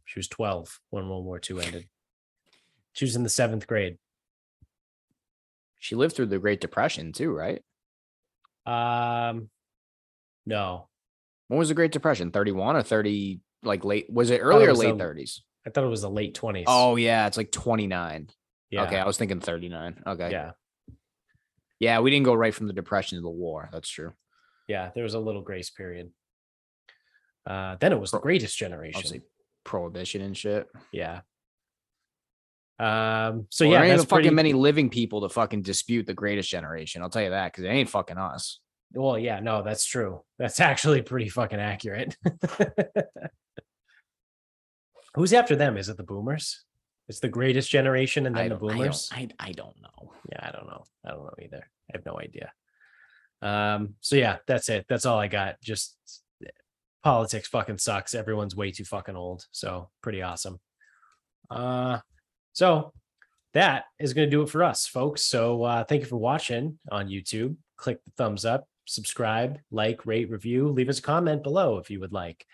She 0.05 0.19
was 0.19 0.27
12 0.29 0.79
when 0.89 1.09
World 1.09 1.25
War 1.25 1.39
II 1.49 1.61
ended. 1.61 1.87
She 2.95 3.05
was 3.05 3.15
in 3.15 3.23
the 3.23 3.29
seventh 3.29 3.65
grade. 3.65 3.97
She 5.79 5.95
lived 5.95 6.15
through 6.15 6.27
the 6.27 6.37
Great 6.37 6.61
Depression 6.61 7.11
too, 7.11 7.31
right? 7.33 7.59
Um, 8.67 9.49
no, 10.45 10.89
When 11.47 11.57
was 11.57 11.69
the 11.69 11.73
Great 11.73 11.91
Depression? 11.91 12.29
31 12.29 12.75
or 12.75 12.83
30 12.83 13.39
like 13.63 13.83
late 13.83 14.05
was 14.13 14.29
it 14.29 14.41
early 14.41 14.65
it 14.65 14.69
or 14.69 14.75
late 14.75 14.91
um, 14.91 14.99
30s? 14.99 15.39
I 15.65 15.69
thought 15.69 15.83
it 15.83 15.87
was 15.89 16.01
the 16.01 16.09
late 16.09 16.33
20s. 16.39 16.65
Oh 16.67 16.95
yeah, 16.95 17.27
it's 17.27 17.37
like 17.37 17.51
29. 17.51 18.29
yeah. 18.69 18.83
Okay, 18.83 18.97
I 18.99 19.05
was 19.05 19.17
thinking 19.17 19.39
39. 19.39 20.03
Okay. 20.05 20.31
Yeah. 20.31 20.51
Yeah, 21.79 21.99
we 21.99 22.11
didn't 22.11 22.25
go 22.25 22.33
right 22.33 22.53
from 22.53 22.67
the 22.67 22.73
depression 22.73 23.17
to 23.17 23.21
the 23.21 23.29
war. 23.29 23.69
That's 23.71 23.89
true. 23.89 24.13
Yeah. 24.67 24.91
There 24.95 25.03
was 25.03 25.13
a 25.13 25.19
little 25.19 25.41
grace 25.41 25.69
period. 25.69 26.11
Uh, 27.45 27.75
then 27.79 27.91
it 27.91 27.99
was 27.99 28.11
the 28.11 28.19
greatest 28.19 28.57
generation. 28.57 28.97
Obviously, 28.97 29.21
prohibition 29.65 30.21
and 30.21 30.35
shit. 30.37 30.67
Yeah. 30.91 31.21
Um. 32.79 33.47
So 33.49 33.65
Well, 33.65 33.73
yeah, 33.73 33.79
there 33.79 33.89
ain't 33.89 33.97
that's 33.97 34.09
fucking 34.09 34.23
pretty, 34.23 34.35
many 34.35 34.53
living 34.53 34.89
people 34.89 35.21
to 35.21 35.29
fucking 35.29 35.61
dispute 35.61 36.05
the 36.07 36.13
greatest 36.13 36.49
generation. 36.49 37.01
I'll 37.01 37.09
tell 37.09 37.21
you 37.21 37.29
that 37.31 37.51
because 37.51 37.65
it 37.65 37.69
ain't 37.69 37.89
fucking 37.89 38.17
us. 38.17 38.59
Well, 38.93 39.17
yeah, 39.19 39.39
no, 39.39 39.61
that's 39.61 39.85
true. 39.85 40.23
That's 40.39 40.59
actually 40.61 41.01
pretty 41.01 41.29
fucking 41.29 41.59
accurate. 41.59 42.15
Who's 45.15 45.33
after 45.33 45.55
them? 45.55 45.77
Is 45.77 45.89
it 45.89 45.97
the 45.97 46.03
boomers? 46.03 46.63
It's 47.07 47.19
the 47.19 47.29
greatest 47.29 47.69
generation 47.69 48.25
and 48.25 48.35
then 48.35 48.49
the 48.49 48.55
don't, 48.55 48.69
I 48.69 48.73
boomers. 48.73 49.09
don't, 49.09 49.33
I, 49.39 49.47
I 49.47 49.51
don't 49.51 49.75
know. 49.81 50.13
yeah, 50.31 50.39
I 50.47 50.51
don't 50.51 50.67
know. 50.67 50.83
I 51.05 51.11
don't 51.11 51.23
know 51.25 51.33
either. 51.41 51.69
I 51.91 51.97
have 51.97 52.05
no 52.05 52.19
idea. 52.19 52.51
Um, 53.41 53.95
so 53.99 54.15
yeah, 54.15 54.37
that's 54.47 54.69
it. 54.69 54.85
That's 54.87 55.05
all 55.05 55.19
I 55.19 55.27
got. 55.27 55.59
Just 55.61 55.97
politics 57.03 57.49
fucking 57.49 57.77
sucks. 57.77 58.15
Everyone's 58.15 58.55
way 58.55 58.71
too 58.71 58.85
fucking 58.85 59.15
old. 59.15 59.45
So 59.51 59.89
pretty 60.01 60.21
awesome. 60.21 60.59
Uh 61.49 61.99
so 62.53 62.93
that 63.53 63.85
is 63.99 64.13
gonna 64.13 64.29
do 64.29 64.41
it 64.41 64.49
for 64.49 64.63
us, 64.63 64.87
folks. 64.87 65.23
So 65.23 65.63
uh 65.63 65.83
thank 65.83 66.01
you 66.01 66.07
for 66.07 66.17
watching 66.17 66.79
on 66.89 67.09
YouTube. 67.09 67.57
Click 67.75 68.01
the 68.05 68.11
thumbs 68.11 68.45
up, 68.45 68.65
subscribe, 68.85 69.59
like, 69.71 70.05
rate, 70.05 70.29
review, 70.29 70.69
leave 70.69 70.87
us 70.87 70.99
a 70.99 71.01
comment 71.01 71.43
below 71.43 71.77
if 71.77 71.91
you 71.91 71.99
would 71.99 72.13
like. 72.13 72.45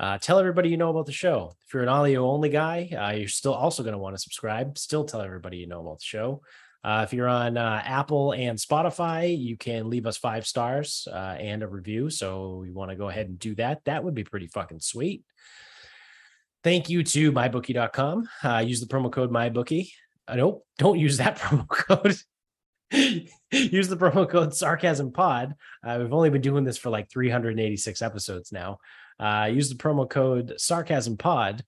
Uh, 0.00 0.16
tell 0.16 0.38
everybody 0.38 0.70
you 0.70 0.78
know 0.78 0.88
about 0.88 1.04
the 1.04 1.12
show. 1.12 1.52
If 1.66 1.74
you're 1.74 1.82
an 1.82 1.90
audio 1.90 2.26
only 2.26 2.48
guy, 2.48 2.88
uh, 2.98 3.10
you're 3.10 3.28
still 3.28 3.52
also 3.52 3.82
going 3.82 3.92
to 3.92 3.98
want 3.98 4.16
to 4.16 4.22
subscribe. 4.22 4.78
Still 4.78 5.04
tell 5.04 5.20
everybody 5.20 5.58
you 5.58 5.66
know 5.66 5.82
about 5.82 5.98
the 5.98 6.06
show. 6.06 6.40
Uh, 6.82 7.04
if 7.06 7.12
you're 7.12 7.28
on 7.28 7.58
uh, 7.58 7.82
Apple 7.84 8.32
and 8.32 8.58
Spotify, 8.58 9.38
you 9.38 9.58
can 9.58 9.90
leave 9.90 10.06
us 10.06 10.16
five 10.16 10.46
stars 10.46 11.06
uh, 11.12 11.36
and 11.38 11.62
a 11.62 11.68
review. 11.68 12.08
So 12.08 12.62
you 12.66 12.72
want 12.72 12.90
to 12.90 12.96
go 12.96 13.10
ahead 13.10 13.28
and 13.28 13.38
do 13.38 13.54
that. 13.56 13.84
That 13.84 14.02
would 14.02 14.14
be 14.14 14.24
pretty 14.24 14.46
fucking 14.46 14.80
sweet. 14.80 15.22
Thank 16.64 16.88
you 16.88 17.04
to 17.04 17.32
mybookie.com. 17.32 18.26
Uh, 18.42 18.64
use 18.66 18.80
the 18.80 18.86
promo 18.86 19.12
code 19.12 19.30
mybookie. 19.30 19.90
Uh, 20.26 20.36
nope, 20.36 20.66
don't 20.78 20.98
use 20.98 21.18
that 21.18 21.38
promo 21.38 21.68
code. 21.68 22.16
use 23.52 23.88
the 23.88 23.98
promo 23.98 24.26
code 24.26 24.54
sarcasm 24.54 25.12
pod. 25.12 25.54
We've 25.84 26.12
only 26.14 26.30
been 26.30 26.40
doing 26.40 26.64
this 26.64 26.78
for 26.78 26.88
like 26.88 27.10
386 27.10 28.00
episodes 28.00 28.50
now. 28.50 28.78
Uh, 29.20 29.50
use 29.52 29.68
the 29.68 29.74
promo 29.74 30.08
code 30.08 30.54
sarcasm 30.56 31.16
pod 31.16 31.62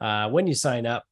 uh, 0.00 0.28
when 0.28 0.46
you 0.46 0.54
sign 0.54 0.86
up 0.86 1.04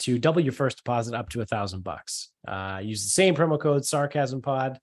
to 0.00 0.18
double 0.18 0.40
your 0.40 0.52
first 0.52 0.78
deposit 0.78 1.14
up 1.14 1.28
to 1.30 1.40
a 1.40 1.46
thousand 1.46 1.84
bucks. 1.84 2.30
Uh, 2.46 2.80
use 2.82 3.04
the 3.04 3.10
same 3.10 3.34
promo 3.34 3.58
code 3.58 3.84
sarcasm 3.84 4.42
pod 4.42 4.78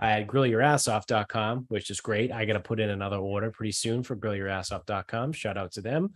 at 0.00 0.26
grillyourassoff.com, 0.26 1.66
which 1.68 1.90
is 1.90 2.00
great. 2.00 2.32
I 2.32 2.44
got 2.44 2.54
to 2.54 2.60
put 2.60 2.80
in 2.80 2.90
another 2.90 3.16
order 3.16 3.50
pretty 3.50 3.72
soon 3.72 4.02
for 4.02 4.16
grillyourassoff.com. 4.16 5.32
Shout 5.32 5.56
out 5.56 5.72
to 5.72 5.80
them. 5.80 6.12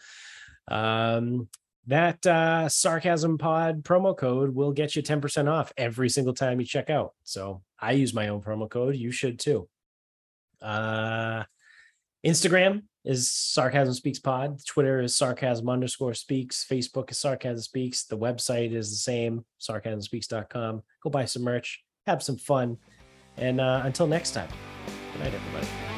Um, 0.69 1.49
that 1.87 2.25
uh, 2.27 2.69
sarcasm 2.69 3.39
pod 3.39 3.83
promo 3.83 4.17
code 4.17 4.55
will 4.55 4.73
get 4.73 4.95
you 4.95 5.03
10% 5.03 5.51
off 5.51 5.73
every 5.77 6.09
single 6.09 6.35
time 6.35 6.61
you 6.61 6.67
check 6.67 6.91
out. 6.91 7.13
So 7.25 7.63
I 7.81 7.93
use 7.93 8.15
my 8.15 8.29
own 8.29 8.41
promo 8.41 8.69
code. 8.69 8.97
You 8.97 9.11
should 9.11 9.39
too. 9.39 9.69
Uh, 10.61 11.43
Instagram 12.25 12.83
is 13.05 13.31
sarcasm 13.31 13.95
speaks 13.95 14.19
pod. 14.19 14.65
Twitter 14.65 15.01
is 15.01 15.17
sarcasm 15.17 15.69
underscore 15.69 16.15
speaks. 16.15 16.65
Facebook 16.69 17.11
is 17.11 17.19
sarcasm 17.19 17.63
speaks. 17.63 18.05
The 18.05 18.19
website 18.19 18.73
is 18.73 18.91
the 18.91 18.97
same, 18.97 19.45
sarcasmspeaks.com. 19.61 20.83
Go 21.03 21.11
buy 21.11 21.25
some 21.25 21.43
merch, 21.43 21.83
have 22.07 22.23
some 22.23 22.37
fun. 22.37 22.77
And 23.37 23.61
uh, 23.61 23.83
until 23.85 24.07
next 24.07 24.33
time, 24.33 24.49
good 25.13 25.21
night, 25.21 25.35
everybody. 25.35 25.92